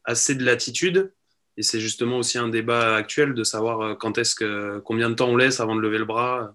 assez 0.04 0.34
de 0.34 0.44
latitude. 0.44 1.12
Et 1.56 1.62
c'est 1.62 1.80
justement 1.80 2.18
aussi 2.18 2.38
un 2.38 2.48
débat 2.48 2.96
actuel 2.96 3.34
de 3.34 3.44
savoir 3.44 3.98
quand 3.98 4.18
est-ce 4.18 4.34
que, 4.34 4.78
combien 4.84 5.10
de 5.10 5.14
temps 5.14 5.28
on 5.28 5.36
laisse 5.36 5.60
avant 5.60 5.76
de 5.76 5.80
lever 5.80 5.98
le 5.98 6.06
bras. 6.06 6.54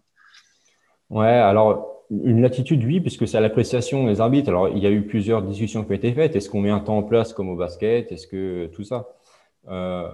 Ouais, 1.09 1.27
alors 1.27 1.96
une 2.09 2.41
latitude, 2.41 2.83
oui, 2.83 2.99
puisque 3.01 3.27
c'est 3.27 3.37
à 3.37 3.41
l'appréciation 3.41 4.05
des 4.07 4.21
arbitres. 4.21 4.49
Alors, 4.49 4.69
il 4.69 4.79
y 4.79 4.87
a 4.87 4.91
eu 4.91 5.03
plusieurs 5.05 5.41
discussions 5.41 5.83
qui 5.83 5.91
ont 5.91 5.95
été 5.95 6.13
faites. 6.13 6.35
Est-ce 6.35 6.49
qu'on 6.49 6.61
met 6.61 6.69
un 6.69 6.79
temps 6.79 6.97
en 6.97 7.03
place 7.03 7.33
comme 7.33 7.49
au 7.49 7.55
basket? 7.55 8.11
Est-ce 8.11 8.27
que 8.27 8.67
tout 8.67 8.83
ça? 8.83 9.09
Euh, 9.69 10.09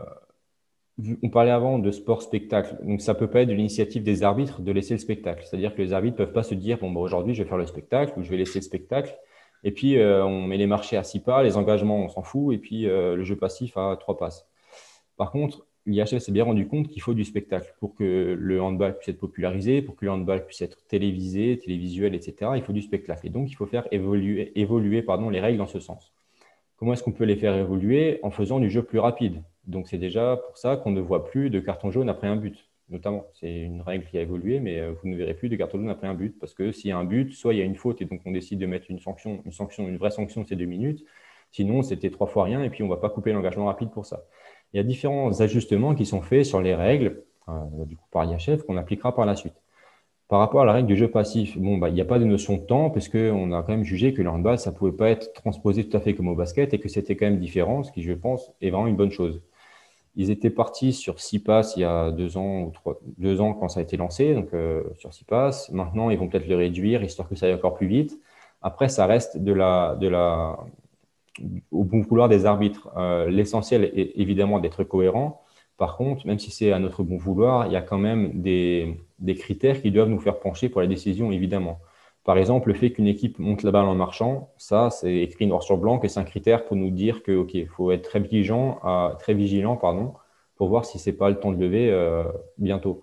On 1.23 1.29
parlait 1.29 1.51
avant 1.51 1.79
de 1.79 1.91
sport-spectacle. 1.91 2.77
Donc, 2.83 3.01
ça 3.01 3.13
peut 3.13 3.29
pas 3.29 3.41
être 3.41 3.49
de 3.49 3.53
l'initiative 3.53 4.03
des 4.03 4.23
arbitres 4.23 4.61
de 4.61 4.71
laisser 4.71 4.93
le 4.93 4.99
spectacle. 4.99 5.43
C'est-à-dire 5.45 5.75
que 5.75 5.81
les 5.81 5.93
arbitres 5.93 6.17
peuvent 6.17 6.33
pas 6.33 6.43
se 6.43 6.55
dire 6.55 6.77
bon, 6.79 6.91
bah, 6.91 6.99
aujourd'hui, 6.99 7.33
je 7.33 7.43
vais 7.43 7.49
faire 7.49 7.57
le 7.57 7.65
spectacle 7.65 8.13
ou 8.17 8.23
je 8.23 8.29
vais 8.29 8.37
laisser 8.37 8.59
le 8.59 8.63
spectacle. 8.63 9.15
Et 9.63 9.71
puis, 9.71 9.97
euh, 9.97 10.25
on 10.25 10.41
met 10.47 10.57
les 10.57 10.67
marchés 10.67 10.97
à 10.97 11.03
six 11.03 11.19
pas, 11.19 11.41
les 11.41 11.57
engagements, 11.57 11.97
on 12.03 12.09
s'en 12.09 12.21
fout, 12.21 12.53
et 12.53 12.57
puis 12.57 12.87
euh, 12.87 13.15
le 13.15 13.23
jeu 13.23 13.35
passif 13.35 13.77
à 13.77 13.95
trois 13.99 14.17
passes. 14.17 14.47
Par 15.15 15.31
contre, 15.31 15.65
l'IHF 15.85 16.17
s'est 16.19 16.31
bien 16.31 16.43
rendu 16.43 16.67
compte 16.67 16.87
qu'il 16.87 17.01
faut 17.01 17.13
du 17.13 17.25
spectacle 17.25 17.73
pour 17.79 17.95
que 17.95 18.35
le 18.39 18.61
handball 18.61 18.97
puisse 18.97 19.09
être 19.09 19.19
popularisé, 19.19 19.81
pour 19.81 19.95
que 19.95 20.05
le 20.05 20.11
handball 20.11 20.45
puisse 20.45 20.61
être 20.61 20.85
télévisé, 20.87 21.59
télévisuel, 21.59 22.15
etc. 22.15 22.51
Il 22.55 22.63
faut 22.63 22.73
du 22.73 22.81
spectacle. 22.81 23.27
Et 23.27 23.29
donc, 23.29 23.49
il 23.51 23.55
faut 23.55 23.65
faire 23.65 23.87
évoluer, 23.91 24.53
les 24.55 25.39
règles 25.39 25.57
dans 25.57 25.67
ce 25.67 25.79
sens. 25.79 26.13
Comment 26.77 26.93
est-ce 26.93 27.03
qu'on 27.03 27.11
peut 27.11 27.25
les 27.25 27.35
faire 27.35 27.55
évoluer? 27.55 28.19
En 28.23 28.31
faisant 28.31 28.59
du 28.59 28.69
jeu 28.69 28.83
plus 28.83 28.99
rapide. 28.99 29.43
Donc, 29.67 29.87
c'est 29.87 29.97
déjà 29.97 30.37
pour 30.37 30.57
ça 30.57 30.77
qu'on 30.77 30.91
ne 30.91 31.01
voit 31.01 31.25
plus 31.25 31.49
de 31.49 31.59
carton 31.59 31.91
jaune 31.91 32.09
après 32.09 32.27
un 32.27 32.35
but, 32.35 32.69
notamment. 32.89 33.25
C'est 33.33 33.61
une 33.61 33.81
règle 33.81 34.05
qui 34.05 34.17
a 34.17 34.21
évolué, 34.21 34.59
mais 34.59 34.79
euh, 34.79 34.91
vous 34.91 35.09
ne 35.09 35.15
verrez 35.15 35.33
plus 35.33 35.49
de 35.49 35.55
carton 35.55 35.77
jaune 35.77 35.89
après 35.89 36.07
un 36.07 36.13
but. 36.13 36.37
Parce 36.39 36.53
que 36.53 36.71
s'il 36.71 36.89
y 36.89 36.93
a 36.93 36.97
un 36.97 37.05
but, 37.05 37.33
soit 37.33 37.53
il 37.53 37.59
y 37.59 37.61
a 37.61 37.65
une 37.65 37.75
faute 37.75 38.01
et 38.01 38.05
donc 38.05 38.21
on 38.25 38.31
décide 38.31 38.59
de 38.59 38.65
mettre 38.65 38.87
une 38.89 38.99
sanction, 38.99 39.41
une, 39.45 39.51
sanction, 39.51 39.87
une 39.87 39.97
vraie 39.97 40.11
sanction, 40.11 40.45
c'est 40.45 40.55
deux 40.55 40.65
minutes. 40.65 41.05
Sinon, 41.51 41.83
c'était 41.83 42.09
trois 42.09 42.27
fois 42.27 42.45
rien 42.45 42.63
et 42.63 42.69
puis 42.69 42.83
on 42.83 42.87
ne 42.87 42.91
va 42.91 42.97
pas 42.97 43.09
couper 43.09 43.31
l'engagement 43.31 43.65
rapide 43.65 43.91
pour 43.91 44.05
ça 44.05 44.25
il 44.73 44.77
y 44.77 44.79
a 44.79 44.83
différents 44.83 45.39
ajustements 45.41 45.95
qui 45.95 46.05
sont 46.05 46.21
faits 46.21 46.45
sur 46.45 46.61
les 46.61 46.75
règles, 46.75 47.23
euh, 47.49 47.85
du 47.85 47.95
coup 47.95 48.07
par 48.11 48.25
l'IHF, 48.25 48.63
qu'on 48.63 48.77
appliquera 48.77 49.15
par 49.15 49.25
la 49.25 49.35
suite. 49.35 49.55
Par 50.27 50.39
rapport 50.39 50.61
à 50.61 50.65
la 50.65 50.73
règle 50.73 50.87
du 50.87 50.95
jeu 50.95 51.09
passif, 51.09 51.57
bon, 51.57 51.77
bah, 51.77 51.89
il 51.89 51.95
n'y 51.95 52.01
a 52.01 52.05
pas 52.05 52.17
de 52.17 52.25
notion 52.25 52.57
de 52.57 52.61
temps, 52.61 52.89
puisqu'on 52.89 53.51
a 53.51 53.61
quand 53.61 53.73
même 53.73 53.83
jugé 53.83 54.13
que 54.13 54.21
le 54.21 54.29
handball, 54.29 54.57
ça 54.57 54.71
ne 54.71 54.75
pouvait 54.75 54.91
pas 54.91 55.09
être 55.09 55.33
transposé 55.33 55.87
tout 55.87 55.95
à 55.95 55.99
fait 55.99 56.15
comme 56.15 56.27
au 56.27 56.35
basket 56.35 56.73
et 56.73 56.79
que 56.79 56.89
c'était 56.89 57.15
quand 57.15 57.25
même 57.25 57.39
différent, 57.39 57.83
ce 57.83 57.91
qui, 57.91 58.01
je 58.01 58.13
pense, 58.13 58.51
est 58.61 58.71
vraiment 58.71 58.87
une 58.87 58.95
bonne 58.95 59.11
chose. 59.11 59.41
Ils 60.15 60.31
étaient 60.31 60.49
partis 60.49 60.93
sur 60.93 61.19
six 61.19 61.39
passes 61.39 61.75
il 61.75 61.81
y 61.81 61.83
a 61.83 62.11
deux 62.11 62.37
ans 62.37 62.71
ou 62.85 62.93
deux 63.17 63.41
ans 63.41 63.53
quand 63.53 63.69
ça 63.69 63.79
a 63.79 63.83
été 63.83 63.97
lancé, 63.97 64.33
donc 64.33 64.53
euh, 64.53 64.83
sur 64.97 65.13
six 65.13 65.23
passes. 65.23 65.69
Maintenant, 65.71 66.09
ils 66.09 66.17
vont 66.17 66.27
peut-être 66.27 66.47
le 66.47 66.55
réduire, 66.55 67.03
histoire 67.03 67.27
que 67.29 67.35
ça 67.35 67.47
aille 67.47 67.53
encore 67.53 67.75
plus 67.75 67.87
vite. 67.87 68.19
Après, 68.61 68.89
ça 68.89 69.05
reste 69.05 69.37
de 69.37 69.51
la, 69.51 69.95
de 69.99 70.07
la, 70.07 70.57
au 71.71 71.83
bon 71.83 72.01
vouloir 72.01 72.29
des 72.29 72.45
arbitres. 72.45 72.89
Euh, 72.97 73.29
l'essentiel 73.29 73.85
est 73.85 74.13
évidemment 74.15 74.59
d'être 74.59 74.83
cohérent. 74.83 75.41
Par 75.77 75.97
contre, 75.97 76.27
même 76.27 76.39
si 76.39 76.51
c'est 76.51 76.71
à 76.71 76.79
notre 76.79 77.03
bon 77.03 77.17
vouloir, 77.17 77.67
il 77.67 77.73
y 77.73 77.75
a 77.75 77.81
quand 77.81 77.97
même 77.97 78.41
des, 78.41 78.97
des 79.19 79.35
critères 79.35 79.81
qui 79.81 79.91
doivent 79.91 80.09
nous 80.09 80.19
faire 80.19 80.39
pencher 80.39 80.69
pour 80.69 80.81
la 80.81 80.87
décision, 80.87 81.31
évidemment. 81.31 81.79
Par 82.23 82.37
exemple, 82.37 82.69
le 82.69 82.75
fait 82.75 82.91
qu'une 82.91 83.07
équipe 83.07 83.37
monte 83.39 83.63
la 83.63 83.71
balle 83.71 83.85
en 83.85 83.95
marchant, 83.95 84.51
ça, 84.57 84.89
c'est 84.89 85.13
écrit 85.15 85.45
noir 85.45 85.61
sur 85.63 85.77
blanc 85.77 85.99
et 86.03 86.07
c'est 86.07 86.19
un 86.19 86.23
critère 86.23 86.65
pour 86.65 86.77
nous 86.77 86.89
dire 86.89 87.21
que, 87.21 87.33
OK, 87.33 87.57
faut 87.67 87.91
être 87.91 88.03
très 88.03 88.19
vigilant, 88.19 88.79
très 89.19 89.33
vigilant 89.33 89.75
pardon, 89.75 90.13
pour 90.55 90.69
voir 90.69 90.85
si 90.85 90.99
ce 90.99 91.09
n'est 91.09 91.15
pas 91.17 91.29
le 91.29 91.39
temps 91.39 91.51
de 91.51 91.59
lever 91.59 91.91
euh, 91.91 92.23
bientôt. 92.57 93.01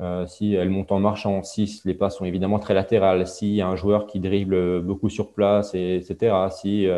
Euh, 0.00 0.26
si 0.26 0.54
elle 0.54 0.68
monte 0.68 0.92
en 0.92 1.00
marchant, 1.00 1.42
si 1.42 1.80
les 1.84 1.94
passes 1.94 2.16
sont 2.18 2.24
évidemment 2.24 2.58
très 2.58 2.74
latérales, 2.74 3.26
s'il 3.26 3.54
y 3.54 3.60
a 3.62 3.68
un 3.68 3.76
joueur 3.76 4.06
qui 4.06 4.20
dribble 4.20 4.82
beaucoup 4.82 5.08
sur 5.08 5.32
place, 5.32 5.74
etc. 5.74 6.48
Si 6.50 6.88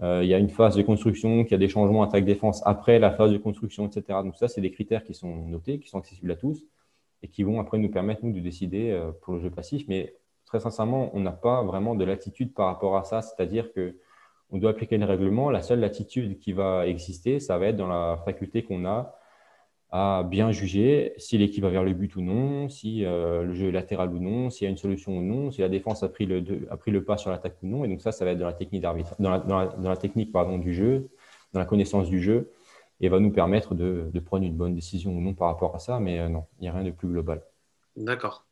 il 0.00 0.26
y 0.26 0.34
a 0.34 0.38
une 0.38 0.50
phase 0.50 0.76
de 0.76 0.82
construction, 0.82 1.42
qu'il 1.44 1.52
y 1.52 1.54
a 1.54 1.58
des 1.58 1.68
changements 1.68 2.02
attaque-défense 2.02 2.62
après 2.66 2.98
la 2.98 3.10
phase 3.10 3.32
de 3.32 3.38
construction, 3.38 3.86
etc. 3.86 4.18
Donc 4.22 4.36
ça, 4.36 4.48
c'est 4.48 4.60
des 4.60 4.70
critères 4.70 5.04
qui 5.04 5.14
sont 5.14 5.46
notés, 5.46 5.78
qui 5.78 5.88
sont 5.88 5.98
accessibles 5.98 6.30
à 6.30 6.36
tous 6.36 6.64
et 7.22 7.28
qui 7.28 7.42
vont 7.42 7.60
après 7.60 7.78
nous 7.78 7.90
permettre, 7.90 8.24
nous, 8.24 8.32
de 8.32 8.40
décider 8.40 8.98
pour 9.22 9.34
le 9.34 9.40
jeu 9.40 9.50
passif. 9.50 9.86
Mais 9.88 10.14
très 10.44 10.60
sincèrement, 10.60 11.10
on 11.14 11.20
n'a 11.20 11.32
pas 11.32 11.62
vraiment 11.62 11.94
de 11.94 12.04
latitude 12.04 12.52
par 12.52 12.66
rapport 12.66 12.96
à 12.96 13.04
ça. 13.04 13.22
C'est-à-dire 13.22 13.72
que 13.72 13.96
on 14.50 14.58
doit 14.58 14.70
appliquer 14.70 14.98
le 14.98 15.06
règlement. 15.06 15.50
La 15.50 15.62
seule 15.62 15.80
latitude 15.80 16.38
qui 16.38 16.52
va 16.52 16.86
exister, 16.86 17.40
ça 17.40 17.58
va 17.58 17.66
être 17.66 17.76
dans 17.76 17.88
la 17.88 18.18
faculté 18.24 18.62
qu'on 18.62 18.84
a 18.84 19.14
à 19.90 20.24
bien 20.28 20.50
juger 20.52 21.14
si 21.16 21.38
l'équipe 21.38 21.62
va 21.62 21.70
vers 21.70 21.84
le 21.84 21.92
but 21.92 22.16
ou 22.16 22.20
non, 22.20 22.68
si 22.68 23.04
euh, 23.04 23.44
le 23.44 23.54
jeu 23.54 23.68
est 23.68 23.72
latéral 23.72 24.12
ou 24.12 24.18
non, 24.18 24.50
s'il 24.50 24.64
y 24.64 24.66
a 24.66 24.70
une 24.70 24.76
solution 24.76 25.16
ou 25.16 25.22
non, 25.22 25.50
si 25.50 25.60
la 25.60 25.68
défense 25.68 26.02
a 26.02 26.08
pris 26.08 26.26
le, 26.26 27.00
pas 27.00 27.16
sur 27.16 27.30
l'attaque 27.30 27.56
ou 27.62 27.66
non. 27.66 27.84
Et 27.84 27.88
donc 27.88 28.02
ça, 28.02 28.12
ça 28.12 28.24
va 28.24 28.32
être 28.32 28.38
dans 28.38 28.46
la 28.46 28.52
technique 28.52 28.82
dans 28.82 28.94
la, 29.78 29.96
technique 29.96 30.32
pardon, 30.32 30.58
du 30.58 30.74
jeu, 30.74 31.08
dans 31.52 31.60
la 31.60 31.66
connaissance 31.66 32.08
du 32.08 32.20
jeu, 32.20 32.50
et 33.00 33.08
va 33.08 33.20
nous 33.20 33.30
permettre 33.30 33.74
de, 33.74 34.10
de 34.12 34.20
prendre 34.20 34.44
une 34.44 34.56
bonne 34.56 34.74
décision 34.74 35.12
ou 35.12 35.20
non 35.20 35.34
par 35.34 35.48
rapport 35.48 35.74
à 35.74 35.78
ça. 35.78 36.00
Mais 36.00 36.18
euh, 36.18 36.28
non, 36.28 36.44
il 36.58 36.62
n'y 36.62 36.68
a 36.68 36.72
rien 36.72 36.84
de 36.84 36.90
plus 36.90 37.08
global. 37.08 37.42
D'accord. 37.96 38.44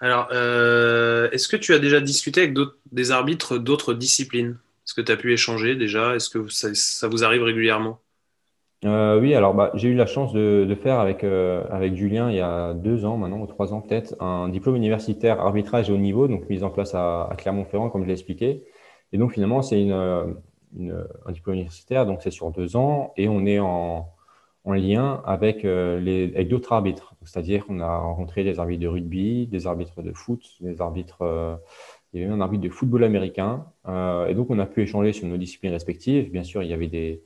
Alors, 0.00 0.28
euh, 0.32 1.30
est-ce 1.30 1.48
que 1.48 1.56
tu 1.56 1.72
as 1.72 1.78
déjà 1.78 2.00
discuté 2.00 2.42
avec 2.42 2.56
des 2.92 3.10
arbitres 3.10 3.58
d'autres 3.58 3.94
disciplines? 3.94 4.58
Est-ce 4.86 4.94
que 4.94 5.00
tu 5.00 5.10
as 5.10 5.16
pu 5.16 5.32
échanger 5.32 5.74
déjà? 5.74 6.14
Est-ce 6.14 6.28
que 6.28 6.46
ça, 6.48 7.08
vous 7.08 7.24
arrive 7.24 7.42
régulièrement? 7.42 8.00
Euh, 8.86 9.20
Oui, 9.20 9.34
alors 9.34 9.54
bah, 9.54 9.70
j'ai 9.74 9.88
eu 9.88 9.94
la 9.94 10.06
chance 10.06 10.32
de, 10.32 10.76
faire 10.80 10.98
avec, 11.00 11.24
euh, 11.24 11.64
avec 11.70 11.94
Julien 11.94 12.30
il 12.30 12.36
y 12.36 12.40
a 12.40 12.74
deux 12.74 13.04
ans 13.04 13.16
maintenant, 13.16 13.40
ou 13.40 13.46
trois 13.46 13.72
ans 13.72 13.80
peut-être, 13.80 14.14
un 14.20 14.48
diplôme 14.48 14.76
universitaire 14.76 15.40
arbitrage 15.40 15.90
au 15.90 15.94
haut 15.94 15.98
niveau, 15.98 16.28
donc 16.28 16.48
mise 16.48 16.64
en 16.64 16.70
place 16.70 16.94
à, 16.94 17.28
Clermont-Ferrand, 17.36 17.90
comme 17.90 18.02
je 18.02 18.06
l'ai 18.08 18.14
expliqué. 18.14 18.64
Et 19.12 19.18
donc 19.18 19.32
finalement, 19.32 19.62
c'est 19.62 19.80
une, 19.80 19.92
un 19.92 21.32
diplôme 21.32 21.56
universitaire, 21.56 22.06
donc 22.06 22.22
c'est 22.22 22.30
sur 22.30 22.50
deux 22.50 22.76
ans, 22.76 23.12
et 23.16 23.28
on 23.28 23.46
est 23.46 23.58
en, 23.58 24.08
en 24.66 24.74
lien 24.74 25.22
avec, 25.24 25.64
euh, 25.64 25.98
avec 26.34 26.48
d'autres 26.48 26.72
arbitres. 26.72 27.14
C'est-à-dire 27.24 27.64
qu'on 27.64 27.80
a 27.80 27.98
rencontré 27.98 28.42
des 28.42 28.58
arbitres 28.58 28.82
de 28.82 28.88
rugby, 28.88 29.46
des 29.46 29.66
arbitres 29.66 30.02
de 30.02 30.12
foot, 30.12 30.42
des 30.60 30.80
arbitres, 30.80 31.22
euh, 31.22 31.56
il 32.12 32.20
y 32.20 32.24
avait 32.24 32.32
un 32.32 32.40
arbitre 32.40 32.64
de 32.64 32.68
football 32.68 33.04
américain. 33.04 33.66
Euh, 33.86 34.26
et 34.26 34.34
donc, 34.34 34.50
on 34.50 34.58
a 34.58 34.66
pu 34.66 34.82
échanger 34.82 35.12
sur 35.12 35.28
nos 35.28 35.36
disciplines 35.36 35.72
respectives. 35.72 36.30
Bien 36.32 36.42
sûr, 36.42 36.64
il 36.64 36.68
y 36.68 36.72
avait 36.72 36.88
des, 36.88 37.22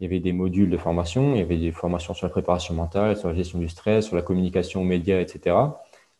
il 0.00 0.04
y 0.04 0.06
avait 0.06 0.20
des 0.20 0.32
modules 0.32 0.70
de 0.70 0.76
formation, 0.76 1.34
il 1.34 1.38
y 1.38 1.42
avait 1.42 1.56
des 1.58 1.72
formations 1.72 2.14
sur 2.14 2.26
la 2.26 2.30
préparation 2.30 2.74
mentale, 2.74 3.16
sur 3.16 3.28
la 3.28 3.34
gestion 3.34 3.58
du 3.58 3.68
stress, 3.68 4.06
sur 4.06 4.16
la 4.16 4.22
communication 4.22 4.82
aux 4.82 4.84
médias, 4.84 5.20
etc. 5.20 5.56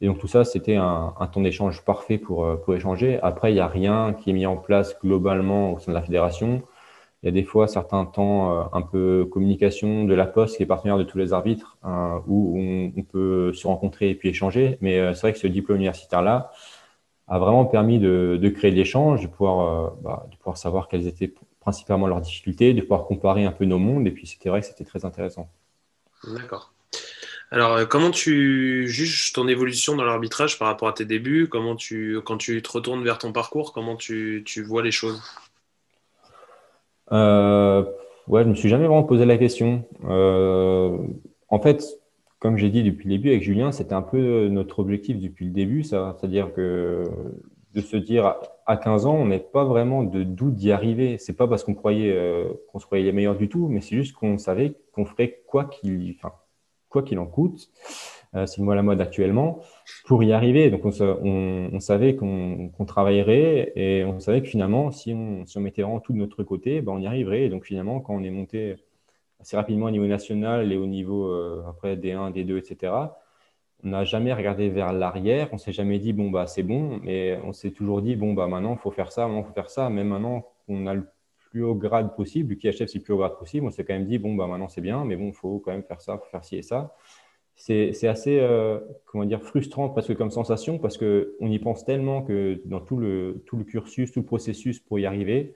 Et 0.01 0.07
donc, 0.07 0.19
tout 0.19 0.29
ça, 0.29 0.45
c'était 0.45 0.77
un, 0.77 1.13
temps 1.33 1.41
d'échange 1.41 1.85
parfait 1.85 2.19
pour, 2.19 2.61
pour 2.63 2.75
échanger. 2.75 3.19
Après, 3.23 3.51
il 3.51 3.55
n'y 3.55 3.61
a 3.61 3.67
rien 3.69 4.15
qui 4.15 4.31
est 4.31 4.33
mis 4.33 4.47
en 4.47 4.57
place 4.57 4.99
globalement 5.01 5.73
au 5.75 5.79
sein 5.79 5.93
de 5.93 5.97
la 5.97 6.03
fédération. 6.03 6.63
Il 7.23 7.27
y 7.27 7.29
a 7.29 7.33
des 7.33 7.43
fois 7.43 7.67
certains 7.67 8.05
temps 8.05 8.53
euh, 8.53 8.65
un 8.73 8.83
peu 8.83 9.27
communication 9.27 10.05
de 10.05 10.15
la 10.15 10.27
Poste, 10.27 10.57
qui 10.57 10.63
est 10.63 10.67
partenaire 10.67 10.99
de 10.99 11.03
tous 11.03 11.19
les 11.19 11.33
arbitres, 11.33 11.77
euh, 11.85 12.19
où 12.29 12.57
on, 12.97 13.03
peut 13.03 13.53
se 13.53 13.67
rencontrer 13.67 14.11
et 14.11 14.15
puis 14.15 14.29
échanger. 14.29 14.79
Mais 14.81 14.99
euh, 15.01 15.15
c'est 15.15 15.23
vrai 15.23 15.33
que 15.33 15.39
ce 15.39 15.49
diplôme 15.49 15.79
universitaire-là 15.79 16.53
a 17.27 17.39
vraiment 17.39 17.65
permis 17.65 17.99
de, 17.99 18.53
créer 18.55 18.71
de 18.71 18.77
l'échange, 18.77 19.23
de, 19.23 19.27
pouvoir, 19.27 19.97
bah, 20.03 20.27
de 20.31 20.37
pouvoir 20.37 20.57
savoir 20.57 20.89
quelles 20.89 21.07
étaient 21.07 21.33
principalement 21.69 22.07
leurs 22.07 22.23
difficultés, 22.23 22.73
de 22.73 22.81
pouvoir 22.81 23.05
comparer 23.05 23.45
un 23.45 23.53
peu 23.53 23.67
nos 23.67 23.79
mondes. 23.79 24.07
Et 24.07 24.11
puis 24.11 24.27
c'était 24.27 24.49
vrai 24.49 24.61
que 24.63 24.67
c'était 24.67 24.85
très 24.85 25.05
intéressant. 25.05 25.51
D'accord. 26.25 26.73
Alors, 27.51 27.87
comment 27.89 28.11
tu 28.11 28.89
juges 28.89 29.33
ton 29.35 29.49
évolution 29.49 29.95
dans 29.95 30.05
l'arbitrage 30.05 30.59
par 30.59 30.69
rapport 30.69 30.89
à 30.89 30.93
tes 30.93 31.05
débuts? 31.05 31.47
Comment 31.49 31.77
tu, 31.77 32.21
quand 32.25 32.39
tu 32.39 32.61
te 32.63 32.71
retournes 32.71 33.05
vers 33.05 33.19
ton 33.19 33.33
parcours, 33.33 33.73
comment 33.73 33.97
tu, 33.97 34.43
tu 34.47 34.63
vois 34.63 34.83
les 34.83 34.91
choses? 34.91 35.23
Euh, 37.13 37.85
ouais, 38.27 38.45
je 38.45 38.49
me 38.49 38.55
suis 38.55 38.69
jamais 38.69 38.87
vraiment 38.87 39.05
posé 39.05 39.25
la 39.27 39.39
question. 39.39 39.85
Euh, 40.05 40.97
en 41.49 41.61
fait, 41.61 41.85
comme 42.39 42.57
j'ai 42.57 42.71
dit 42.71 42.83
depuis 42.83 43.09
le 43.09 43.17
début 43.17 43.29
avec 43.31 43.43
Julien, 43.43 43.73
c'était 43.73 43.95
un 43.95 44.03
peu 44.03 44.49
notre 44.49 44.79
objectif 44.79 45.19
depuis 45.19 45.47
le 45.47 45.53
début. 45.53 45.83
C'est-à-dire 45.83 46.53
que 46.55 47.05
de 47.75 47.81
se 47.81 47.97
dire 47.97 48.37
à 48.67 48.77
15 48.77 49.07
ans, 49.07 49.15
on 49.15 49.27
n'est 49.27 49.39
pas 49.39 49.65
vraiment 49.65 50.03
de 50.03 50.23
doute 50.23 50.55
d'y 50.55 50.73
arriver. 50.73 51.19
C'est 51.19 51.37
pas 51.37 51.47
parce 51.47 51.65
qu'on 51.65 51.75
croyait 51.75 52.13
euh, 52.13 52.49
qu'on 52.69 52.79
se 52.79 52.87
croyait 52.87 53.05
les 53.05 53.13
meilleurs 53.13 53.37
du 53.37 53.49
tout, 53.49 53.69
mais 53.69 53.81
c'est 53.81 53.97
juste 53.97 54.15
qu'on 54.15 54.39
savait 54.39 54.75
qu'on 54.93 55.05
ferait 55.05 55.43
quoi 55.47 55.65
qu'il, 55.65 56.17
quoi 56.89 57.03
qu'il 57.03 57.19
en 57.19 57.27
coûte. 57.27 57.71
Euh, 58.35 58.47
c'est 58.47 58.59
le 58.59 58.65
mot 58.65 58.73
à 58.73 58.75
la 58.75 58.83
mode 58.83 59.01
actuellement, 59.01 59.61
pour 60.07 60.23
y 60.23 60.33
arriver. 60.33 60.71
Donc, 60.71 60.85
on, 60.85 61.81
savait 61.81 62.15
qu'on 62.15 62.85
travaillerait 62.87 63.73
et 63.75 64.05
on 64.05 64.21
savait 64.21 64.43
que 64.43 64.49
finalement, 64.49 64.91
si 64.91 65.15
on, 65.15 65.47
si 65.47 65.57
on 65.57 65.61
mettait 65.63 65.83
vraiment 65.83 66.01
tout 66.01 66.13
de 66.13 66.19
notre 66.19 66.43
côté, 66.43 66.83
ben, 66.83 66.93
on 66.93 66.99
y 66.99 67.07
arriverait. 67.07 67.45
Et 67.45 67.49
donc, 67.49 67.65
finalement, 67.65 68.01
quand 68.01 68.15
on 68.15 68.23
est 68.23 68.31
monté 68.31 68.77
assez 69.41 69.57
rapidement 69.57 69.87
au 69.87 69.91
niveau 69.91 70.07
national 70.07 70.73
et 70.73 70.77
au 70.77 70.87
niveau 70.87 71.29
euh, 71.29 71.63
après 71.69 71.97
D1, 71.97 72.33
D2, 72.33 72.59
etc., 72.59 72.93
on 73.85 73.91
n'a 73.91 74.05
jamais 74.05 74.33
regardé 74.33 74.69
vers 74.69 74.93
l'arrière. 74.93 75.49
On 75.53 75.59
s'est 75.59 75.73
jamais 75.73 75.99
dit, 75.99 76.13
bon, 76.13 76.31
bah, 76.31 76.47
c'est 76.47 76.63
bon, 76.63 77.01
mais 77.03 77.39
on 77.45 77.53
s'est 77.53 77.71
toujours 77.71 78.03
dit, 78.03 78.17
bon, 78.17 78.35
bah, 78.35 78.47
maintenant, 78.49 78.77
faut 78.77 78.91
faire 78.91 79.13
ça, 79.13 79.27
maintenant, 79.27 79.45
faut 79.45 79.55
faire 79.55 79.71
ça. 79.71 79.89
Même 79.91 80.09
maintenant 80.09 80.47
qu'on 80.67 80.87
a 80.87 80.95
le 80.95 81.07
plus 81.51 81.63
haut 81.63 81.75
grade 81.75 82.15
possible, 82.15 82.57
qui 82.57 82.69
achève 82.69 82.89
c'est 82.89 82.99
le 82.99 83.05
plus 83.05 83.15
haut 83.15 83.19
grade 83.19 83.39
possible, 83.39 83.67
on 83.67 83.71
s'est 83.71 83.85
quand 83.85 83.95
même 83.95 84.07
dit, 84.07 84.19
bon, 84.19 84.35
bah, 84.35 84.47
maintenant, 84.47 84.69
c'est 84.69 84.81
bien, 84.81 85.05
mais 85.05 85.17
bon, 85.17 85.33
faut 85.33 85.61
quand 85.61 85.73
même 85.73 85.85
faire 85.85 86.01
ça, 86.01 86.19
faut 86.19 86.31
faire 86.31 86.45
ci 86.45 86.57
et 86.57 86.63
ça 86.63 86.95
c'est 87.59 88.07
assez 88.07 88.39
euh, 88.39 88.79
comment 89.05 89.25
dire, 89.25 89.43
frustrant 89.43 89.89
parce 89.89 90.07
que 90.07 90.13
comme 90.13 90.31
sensation, 90.31 90.79
parce 90.79 90.97
qu'on 90.97 91.51
y 91.51 91.59
pense 91.59 91.85
tellement 91.85 92.23
que 92.23 92.63
dans 92.65 92.81
tout 92.81 92.97
le, 92.97 93.43
tout 93.47 93.57
le 93.57 93.65
cursus, 93.65 94.13
tout 94.13 94.21
le 94.21 94.27
processus 94.27 94.79
pour 94.79 94.99
y 94.99 95.07
arriver, 95.07 95.55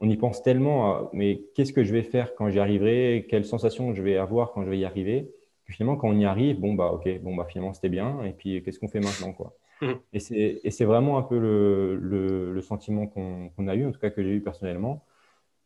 on 0.00 0.08
y 0.08 0.16
pense 0.16 0.42
tellement 0.42 0.92
à 0.92 1.10
mais 1.12 1.42
qu'est-ce 1.54 1.72
que 1.72 1.84
je 1.84 1.92
vais 1.92 2.02
faire 2.02 2.34
quand 2.34 2.48
j'y 2.48 2.58
arriverai, 2.58 3.26
quelle 3.28 3.44
sensation 3.44 3.92
je 3.92 4.02
vais 4.02 4.16
avoir 4.16 4.52
quand 4.52 4.64
je 4.64 4.70
vais 4.70 4.78
y 4.78 4.84
arriver, 4.84 5.30
que 5.72 5.76
finalement 5.76 5.96
quand 5.96 6.08
on 6.08 6.18
y 6.18 6.24
arrive, 6.24 6.60
bon 6.60 6.74
bah 6.74 6.90
ok, 6.92 7.20
bon 7.22 7.34
bah 7.34 7.46
finalement 7.48 7.72
c'était 7.72 7.88
bien, 7.88 8.22
et 8.24 8.32
puis 8.32 8.62
qu'est-ce 8.62 8.78
qu'on 8.78 8.88
fait 8.88 9.00
maintenant 9.00 9.32
quoi? 9.32 9.54
Mmh. 9.80 9.92
Et 10.12 10.70
c'est 10.70 10.84
vraiment 10.84 11.18
un 11.18 11.22
peu 11.22 11.38
le, 11.38 11.96
le, 11.96 12.52
le 12.52 12.60
sentiment 12.60 13.06
qu'on 13.06 13.68
a 13.68 13.74
eu, 13.74 13.86
en 13.86 13.92
tout 13.92 13.98
cas 13.98 14.10
que 14.10 14.22
j'ai 14.22 14.30
eu 14.30 14.40
personnellement. 14.40 15.04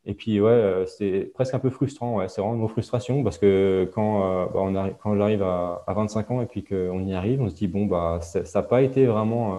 Et 0.07 0.15
puis, 0.15 0.41
ouais, 0.41 0.51
euh, 0.51 0.87
c'est 0.87 1.33
presque 1.35 1.55
un 1.55 1.59
peu 1.59 1.69
frustrant. 1.71 2.17
Ouais. 2.19 2.29
C'est 2.29 2.41
vraiment 2.41 2.63
une 2.63 2.69
frustration 2.69 3.25
parce 3.25 3.39
que 3.39 3.91
quand, 3.93 4.23
euh, 4.25 4.47
bah, 4.47 4.61
on 4.63 4.75
arrive, 4.77 4.95
quand 5.03 5.17
j'arrive 5.17 5.43
à, 5.43 5.83
à, 5.87 5.95
25 5.95 6.31
ans 6.31 6.41
et 6.43 6.47
puis 6.47 6.63
qu'on 6.65 7.05
y 7.05 7.13
arrive, 7.13 7.43
on 7.43 7.49
se 7.49 7.55
dit, 7.57 7.67
bon, 7.67 7.87
bah, 7.87 8.21
ça 8.21 8.43
n'a 8.43 8.63
pas 8.67 8.83
été 8.83 9.05
vraiment 9.07 9.57
euh, 9.57 9.59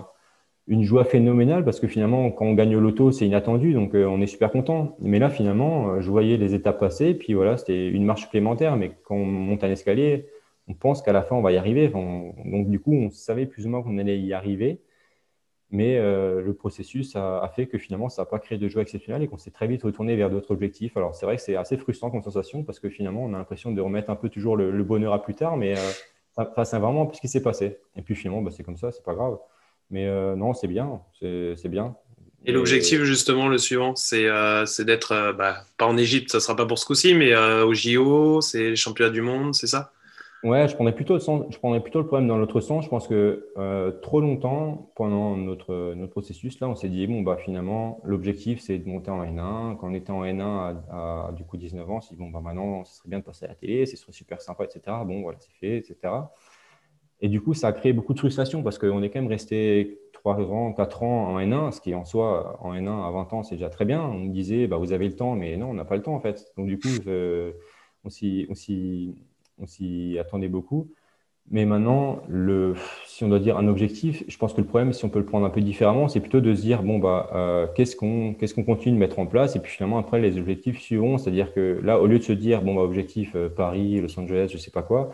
une 0.68 0.84
joie 0.84 1.04
phénoménale 1.04 1.66
parce 1.66 1.82
que 1.82 1.88
finalement, 1.88 2.32
quand 2.32 2.46
on 2.46 2.54
gagne 2.54 2.76
au 2.78 2.80
loto, 2.80 3.12
c'est 3.12 3.28
inattendu, 3.28 3.74
donc 3.74 3.94
on 3.94 4.22
est 4.22 4.28
super 4.28 4.52
content. 4.52 4.96
Mais 5.02 5.20
là, 5.20 5.30
finalement, 5.30 6.00
je 6.02 6.10
voyais 6.10 6.38
les 6.38 6.54
étapes 6.56 6.80
passer, 6.80 7.14
puis 7.14 7.34
voilà, 7.34 7.58
c'était 7.58 7.88
une 7.90 8.06
marche 8.06 8.22
supplémentaire. 8.22 8.78
Mais 8.78 8.92
quand 9.04 9.16
on 9.16 9.26
monte 9.26 9.64
un 9.64 9.72
escalier, 9.72 10.28
on 10.68 10.74
pense 10.74 11.02
qu'à 11.02 11.14
la 11.14 11.24
fin, 11.24 11.36
on 11.36 11.42
va 11.42 11.52
y 11.52 11.58
arriver. 11.58 11.88
donc, 11.90 12.70
du 12.70 12.80
coup, 12.80 12.94
on 12.94 13.10
savait 13.10 13.46
plus 13.46 13.66
ou 13.66 13.70
moins 13.70 13.82
qu'on 13.82 13.98
allait 13.98 14.20
y 14.20 14.34
arriver. 14.34 14.82
Mais 15.70 15.98
euh, 15.98 16.42
le 16.42 16.54
processus 16.54 17.16
a, 17.16 17.52
fait 17.54 17.68
que 17.68 17.78
finalement, 17.78 18.08
ça 18.08 18.22
n'a 18.22 18.26
pas 18.26 18.40
créé 18.40 18.58
de 18.58 18.70
joie 18.70 18.82
exceptionnelle 18.82 19.22
et 19.24 19.28
qu'on 19.28 19.38
s'est 19.38 19.52
très 19.52 19.68
vite 19.68 19.84
retourné 19.84 20.16
vers 20.16 20.30
d'autres 20.30 20.52
objectifs. 20.52 20.96
Alors, 20.96 21.14
c'est 21.14 21.26
vrai 21.26 21.36
que 21.36 21.42
c'est 21.42 21.58
assez 21.58 21.76
frustrant 21.78 22.10
comme 22.10 22.24
sensation 22.24 22.64
parce 22.64 22.80
que 22.80 22.90
finalement, 22.90 23.26
on 23.26 23.34
a 23.34 23.38
l'impression 23.38 23.72
de 23.72 23.82
remettre 23.82 24.10
un 24.10 24.16
peu 24.16 24.30
toujours 24.30 24.56
le, 24.56 24.84
bonheur 24.84 25.12
à 25.12 25.22
plus 25.22 25.36
tard, 25.36 25.58
mais 25.58 25.78
euh, 25.78 26.44
c'est 26.64 26.80
vraiment 26.80 27.12
ce 27.12 27.20
qui 27.20 27.28
s'est 27.28 27.44
passé. 27.44 27.80
Et 27.98 28.02
puis 28.02 28.16
finalement, 28.16 28.42
bah, 28.42 28.52
c'est 28.56 28.64
comme 28.64 28.78
ça, 28.78 28.92
c'est 28.92 29.04
pas 29.04 29.14
grave. 29.14 29.38
Mais 29.90 30.06
euh, 30.08 30.36
non, 30.36 30.54
c'est 30.54 30.68
bien, 30.68 31.02
c'est 31.20 31.70
bien. 31.70 31.96
Et 32.46 32.54
l'objectif, 32.54 33.04
justement, 33.04 33.50
le 33.50 33.58
suivant, 33.58 33.96
c'est 33.98 34.24
d'être, 34.86 35.34
bah, 35.38 35.66
pas 35.78 35.86
en 35.86 35.98
Égypte, 35.98 36.32
ça 36.32 36.40
sera 36.40 36.56
pas 36.56 36.66
pour 36.66 36.80
ce 36.80 36.86
coup-ci, 36.86 37.14
mais 37.14 37.36
au 37.36 37.74
JO, 37.74 38.40
c'est 38.40 38.70
les 38.70 38.76
championnats 38.78 39.12
du 39.12 39.22
monde, 39.22 39.54
c'est 39.54 39.68
ça? 39.68 39.92
Ouais, 40.44 40.68
je 40.68 40.76
prendrais 40.76 40.94
plutôt 40.94 41.16
le 41.16 42.06
problème 42.06 42.28
dans 42.28 42.38
l'autre 42.38 42.62
sens. 42.62 42.86
Je 42.86 42.90
pense 42.90 43.08
que 43.08 43.50
euh, 43.58 43.92
trop 43.92 44.22
longtemps, 44.22 44.92
pendant 44.96 45.36
notre, 45.36 45.96
notre 45.96 46.12
processus, 46.12 46.60
là, 46.60 46.70
on 46.70 46.76
s'est 46.76 46.90
dit, 46.90 47.08
bon, 47.08 47.22
bah, 47.22 47.38
finalement, 47.38 48.00
l'objectif, 48.04 48.60
c'est 48.62 48.78
de 48.78 48.88
monter 48.88 49.10
en 49.10 49.24
N1. 49.24 49.78
Quand 49.78 49.90
on 49.90 49.94
était 49.96 50.12
en 50.12 50.24
N1 50.24 50.76
à, 50.92 51.32
du 51.36 51.44
coup 51.44 51.58
19 51.58 51.90
ans, 51.90 51.98
on 51.98 52.02
s'est 52.02 52.16
dit, 52.16 52.22
bon, 52.22 52.30
bah, 52.30 52.42
maintenant, 52.42 52.84
ce 52.86 52.98
serait 52.98 53.10
bien 53.10 53.20
de 53.20 53.24
passer 53.24 53.46
à 53.46 53.48
la 53.48 53.56
télé, 53.56 53.88
ce 53.88 53.98
serait 53.98 54.12
super 54.12 54.40
sympa, 54.42 54.66
etc. 54.66 55.04
Bon, 55.06 55.22
voilà, 55.22 55.40
c'est 55.40 55.52
fait, 55.54 55.78
etc. 55.78 56.14
Et 57.20 57.30
du 57.30 57.42
coup, 57.42 57.56
ça 57.56 57.70
a 57.70 57.74
créé 57.74 57.92
beaucoup 57.94 58.14
de 58.14 58.20
frustration 58.20 58.62
parce 58.62 58.78
qu'on 58.78 59.02
est 59.02 59.10
quand 59.10 59.20
même 59.20 59.30
resté 59.30 60.00
3 60.14 60.40
ans, 60.40 60.72
4 60.72 61.02
ans 61.02 61.30
en 61.34 61.40
N1, 61.40 61.72
ce 61.72 61.82
qui 61.82 61.96
en 61.96 62.06
soi, 62.06 62.60
en 62.62 62.74
N1 62.76 63.08
à 63.08 63.10
20 63.10 63.34
ans, 63.34 63.42
c'est 63.42 63.56
déjà 63.56 63.70
très 63.70 63.86
bien. 63.86 64.04
On 64.04 64.20
me 64.20 64.30
disait, 64.32 64.68
bah, 64.68 64.78
vous 64.78 64.94
avez 64.94 65.08
le 65.08 65.16
temps, 65.16 65.36
mais 65.36 65.58
non, 65.58 65.72
on 65.72 65.74
n'a 65.74 65.86
pas 65.86 65.96
le 65.96 66.04
temps 66.04 66.14
en 66.14 66.20
fait. 66.20 66.46
Donc, 66.58 66.68
du 66.68 66.78
coup, 66.78 66.90
on 68.04 68.10
s'y 68.10 69.16
on 69.60 69.66
s'y 69.68 70.18
attendait 70.20 70.50
beaucoup. 70.50 70.88
Mais 71.50 71.66
maintenant, 71.66 72.24
si 73.06 73.24
on 73.24 73.30
doit 73.30 73.40
dire 73.40 73.58
un 73.58 73.68
objectif, 73.70 74.24
je 74.28 74.38
pense 74.38 74.54
que 74.54 74.60
le 74.60 74.68
problème, 74.68 74.92
si 74.92 75.06
on 75.06 75.10
peut 75.10 75.20
le 75.20 75.26
prendre 75.26 75.46
un 75.46 75.50
peu 75.50 75.62
différemment, 75.62 76.10
c'est 76.10 76.20
plutôt 76.20 76.42
de 76.42 76.54
se 76.54 76.62
dire 76.62 76.84
bon 76.84 77.00
bah 77.00 77.30
euh, 77.34 77.68
qu'est-ce 77.74 77.96
qu'on 77.96 78.34
qu'est-ce 78.34 78.54
continue 78.54 78.96
de 78.96 79.00
mettre 79.00 79.18
en 79.20 79.26
place? 79.28 79.56
Et 79.56 79.60
puis 79.60 79.72
finalement 79.72 79.98
après 79.98 80.20
les 80.20 80.38
objectifs 80.38 80.80
suivront. 80.82 81.18
C'est-à-dire 81.18 81.54
que 81.54 81.80
là, 81.84 82.02
au 82.02 82.08
lieu 82.08 82.20
de 82.20 82.24
se 82.24 82.34
dire 82.34 82.62
bon 82.64 82.76
bah 82.76 82.82
objectif 82.82 83.32
euh, 83.36 83.48
Paris, 83.48 84.02
Los 84.02 84.20
Angeles, 84.20 84.50
je 84.52 84.58
sais 84.58 84.72
pas 84.72 84.82
quoi, 84.82 85.12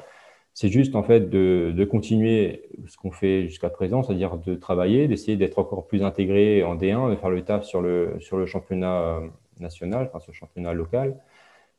c'est 0.55 0.69
juste 0.69 0.95
en 0.95 1.03
fait 1.03 1.29
de, 1.29 1.71
de 1.75 1.85
continuer 1.85 2.63
ce 2.87 2.97
qu'on 2.97 3.11
fait 3.11 3.43
jusqu'à 3.43 3.69
présent, 3.69 4.01
c'est-à-dire 4.01 4.37
de 4.37 4.55
travailler, 4.55 5.07
d'essayer 5.07 5.37
d'être 5.37 5.59
encore 5.59 5.85
plus 5.85 6.03
intégré 6.03 6.63
en 6.63 6.75
D1, 6.75 7.11
de 7.11 7.15
faire 7.15 7.29
le 7.29 7.43
taf 7.43 7.63
sur 7.63 7.81
le 7.81 8.15
sur 8.19 8.37
le 8.37 8.47
championnat 8.47 9.01
euh, 9.01 9.19
national, 9.59 10.09
enfin 10.09 10.19
sur 10.19 10.31
le 10.31 10.37
championnat 10.37 10.73
local 10.73 11.15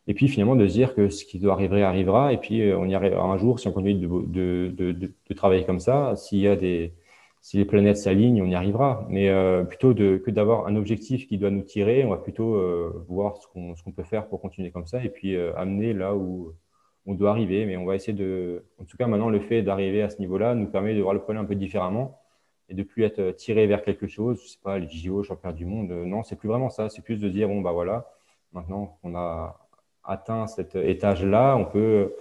et 0.06 0.14
puis 0.14 0.28
finalement 0.28 0.56
de 0.56 0.66
se 0.66 0.72
dire 0.72 0.94
que 0.94 1.08
ce 1.08 1.24
qui 1.24 1.38
doit 1.38 1.54
arriver 1.54 1.82
arrivera, 1.82 2.32
et 2.32 2.38
puis 2.38 2.60
euh, 2.62 2.78
on 2.78 2.86
y 2.86 2.94
arrivera 2.94 3.24
un 3.24 3.38
jour 3.38 3.58
si 3.58 3.68
on 3.68 3.72
continue 3.72 3.94
de, 3.94 4.68
de, 4.68 4.92
de, 4.92 5.34
travailler 5.34 5.64
comme 5.64 5.80
ça. 5.80 6.14
S'il 6.16 6.40
y 6.40 6.48
a 6.48 6.56
des, 6.56 6.92
si 7.40 7.56
les 7.56 7.64
planètes 7.64 7.96
s'alignent, 7.96 8.42
on 8.42 8.46
y 8.46 8.54
arrivera. 8.54 9.06
Mais 9.08 9.30
euh, 9.30 9.64
plutôt 9.64 9.94
de, 9.94 10.18
que 10.18 10.30
d'avoir 10.30 10.66
un 10.66 10.76
objectif 10.76 11.26
qui 11.26 11.38
doit 11.38 11.50
nous 11.50 11.62
tirer, 11.62 12.04
on 12.04 12.10
va 12.10 12.18
plutôt 12.18 12.54
euh, 12.56 13.04
voir 13.08 13.36
ce 13.38 13.46
qu'on, 13.48 13.74
qu'on 13.74 13.92
peut 13.92 14.02
faire 14.04 14.28
pour 14.28 14.40
continuer 14.40 14.70
comme 14.70 14.86
ça, 14.86 15.02
et 15.02 15.08
puis 15.08 15.36
amener 15.56 15.94
là 15.94 16.14
où 16.14 16.52
on 17.06 17.14
doit 17.14 17.30
arriver. 17.30 17.64
Mais 17.66 17.76
on 17.78 17.86
va 17.86 17.94
essayer 17.94 18.12
de, 18.12 18.64
en 18.80 18.84
tout 18.84 18.96
cas 18.98 19.06
maintenant 19.06 19.30
le 19.30 19.40
fait 19.40 19.62
d'arriver 19.62 20.02
à 20.02 20.10
ce 20.10 20.18
niveau-là 20.20 20.54
nous 20.54 20.66
permet 20.66 20.94
de 20.94 21.00
voir 21.02 21.14
le 21.14 21.20
problème 21.20 21.44
un 21.44 21.46
peu 21.46 21.54
différemment 21.54 22.20
et 22.68 22.74
de 22.74 22.82
plus 22.82 23.04
être 23.04 23.30
tiré 23.32 23.66
vers 23.66 23.82
quelque 23.82 24.06
chose. 24.06 24.40
Je 24.42 24.48
sais 24.48 24.58
pas 24.62 24.78
les 24.78 24.88
JO, 24.88 25.22
championnat 25.22 25.54
du 25.54 25.66
monde. 25.66 25.90
Non, 25.90 26.22
c'est 26.22 26.36
plus 26.36 26.48
vraiment 26.48 26.70
ça. 26.70 26.88
C'est 26.90 27.02
plus 27.02 27.18
de 27.20 27.28
dire 27.28 27.48
bon 27.48 27.60
bah 27.62 27.72
voilà, 27.72 28.06
maintenant 28.52 28.98
qu'on 29.02 29.14
a 29.16 29.63
atteint 30.04 30.46
cet 30.46 30.76
étage-là, 30.76 31.56
on 31.56 31.64
peut 31.64 32.12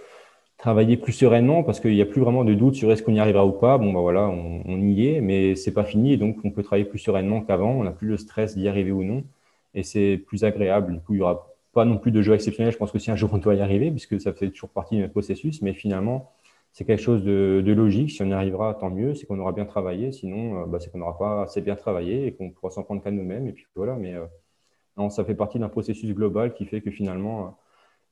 travailler 0.56 0.96
plus 0.96 1.12
sereinement 1.12 1.62
parce 1.62 1.80
qu'il 1.80 1.92
n'y 1.92 2.00
a 2.00 2.06
plus 2.06 2.20
vraiment 2.20 2.44
de 2.44 2.54
doute 2.54 2.74
sur 2.74 2.90
est-ce 2.90 3.02
qu'on 3.02 3.12
y 3.12 3.20
arrivera 3.20 3.44
ou 3.44 3.52
pas. 3.52 3.78
Bon, 3.78 3.92
bah 3.92 4.00
voilà, 4.00 4.28
on, 4.28 4.80
y 4.80 5.08
est, 5.08 5.20
mais 5.20 5.56
c'est 5.56 5.74
pas 5.74 5.84
fini, 5.84 6.16
donc 6.16 6.38
on 6.44 6.50
peut 6.50 6.62
travailler 6.62 6.84
plus 6.84 6.98
sereinement 6.98 7.42
qu'avant. 7.42 7.72
On 7.72 7.84
n'a 7.84 7.90
plus 7.90 8.08
le 8.08 8.16
stress 8.16 8.56
d'y 8.56 8.68
arriver 8.68 8.92
ou 8.92 9.04
non, 9.04 9.24
et 9.74 9.82
c'est 9.82 10.16
plus 10.26 10.44
agréable. 10.44 10.94
Du 10.94 11.00
coup, 11.00 11.14
il 11.14 11.16
n'y 11.16 11.22
aura 11.22 11.48
pas 11.72 11.84
non 11.84 11.98
plus 11.98 12.12
de 12.12 12.22
jeu 12.22 12.34
exceptionnel. 12.34 12.72
Je 12.72 12.78
pense 12.78 12.92
que 12.92 12.98
si 12.98 13.10
un 13.10 13.16
jour 13.16 13.30
on 13.32 13.38
doit 13.38 13.54
y 13.54 13.60
arriver, 13.60 13.90
puisque 13.90 14.20
ça 14.20 14.32
fait 14.32 14.50
toujours 14.50 14.70
partie 14.70 14.96
de 14.96 15.02
notre 15.02 15.12
processus, 15.12 15.60
mais 15.62 15.74
finalement, 15.74 16.30
c'est 16.74 16.84
quelque 16.84 17.02
chose 17.02 17.22
de, 17.24 17.62
logique. 17.66 18.10
Si 18.10 18.22
on 18.22 18.26
y 18.26 18.32
arrivera, 18.32 18.74
tant 18.74 18.90
mieux. 18.90 19.14
C'est 19.14 19.26
qu'on 19.26 19.38
aura 19.38 19.52
bien 19.52 19.64
travaillé. 19.64 20.10
Sinon, 20.12 20.62
euh, 20.62 20.66
bah, 20.66 20.80
c'est 20.80 20.90
qu'on 20.90 20.98
n'aura 20.98 21.16
pas 21.16 21.42
assez 21.42 21.60
bien 21.60 21.76
travaillé 21.76 22.26
et 22.26 22.32
qu'on 22.34 22.50
pourra 22.50 22.72
s'en 22.72 22.82
prendre 22.82 23.02
qu'à 23.02 23.12
nous-mêmes. 23.12 23.46
Et 23.46 23.52
puis 23.52 23.66
voilà. 23.76 23.94
Mais 23.94 24.14
euh, 24.14 24.26
non, 24.96 25.08
ça 25.08 25.24
fait 25.24 25.36
partie 25.36 25.60
d'un 25.60 25.68
processus 25.68 26.12
global 26.14 26.52
qui 26.52 26.64
fait 26.64 26.80
que 26.80 26.90
finalement, 26.90 27.56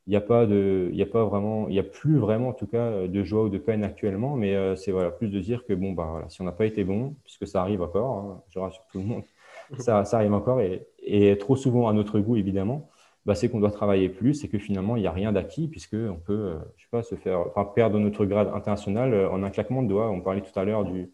il 0.07 0.11
n'y 0.11 0.16
a 0.16 0.20
pas 0.20 0.46
de, 0.46 0.88
il 0.90 0.96
y 0.96 1.03
a 1.03 1.07
pas 1.07 1.24
vraiment, 1.24 1.68
il 1.68 1.78
a 1.78 1.82
plus 1.84 2.18
vraiment 2.18 2.48
en 2.48 2.53
tout 2.53 2.66
cas 2.66 3.07
de 3.07 3.22
joie 3.22 3.44
ou 3.44 3.48
de 3.48 3.59
peine 3.59 3.84
actuellement, 3.84 4.34
mais 4.36 4.55
euh, 4.55 4.74
c'est 4.76 4.90
voilà 4.92 5.11
plus 5.11 5.28
de 5.28 5.40
dire 5.40 5.64
que 5.64 5.72
bon 5.74 5.92
bah 5.92 6.09
voilà, 6.11 6.28
si 6.28 6.40
on 6.40 6.44
n'a 6.44 6.53
pas 6.53 6.66
été 6.66 6.84
bon, 6.84 7.14
puisque 7.24 7.46
ça 7.46 7.61
arrive 7.62 7.82
encore, 7.82 8.16
hein, 8.18 8.42
je 8.50 8.59
rassure 8.59 8.84
tout 8.90 8.98
le 8.98 9.05
monde, 9.05 9.22
ça, 9.78 10.05
ça 10.05 10.16
arrive 10.18 10.34
encore 10.34 10.61
et, 10.61 10.86
et, 11.03 11.38
trop 11.38 11.57
souvent 11.57 11.88
à 11.88 11.92
notre 11.92 12.18
goût 12.20 12.36
évidemment, 12.36 12.90
bah, 13.26 13.34
c'est 13.36 13.48
qu'on 13.48 13.61
doit 13.61 13.70
travailler 13.70 14.09
plus 14.09 14.42
et 14.44 14.48
que 14.48 14.59
finalement 14.59 14.96
il 14.96 15.00
n'y 15.03 15.07
a 15.07 15.12
rien 15.12 15.32
d'acquis 15.32 15.68
puisque 15.68 15.94
on 15.94 16.16
peut, 16.16 16.32
euh, 16.32 16.59
je 16.76 16.82
sais 16.82 16.88
pas, 16.90 17.03
se 17.03 17.14
faire, 17.14 17.40
enfin, 17.40 17.64
perdre 17.64 17.98
notre 18.00 18.24
grade 18.24 18.48
international 18.55 19.14
euh, 19.14 19.30
en 19.30 19.42
un 19.44 19.50
claquement 19.50 19.82
de 19.82 19.88
doigts. 19.88 20.11
On 20.11 20.20
parlait 20.20 20.40
tout 20.42 20.59
à 20.59 20.64
l'heure 20.64 20.84
du 20.84 21.12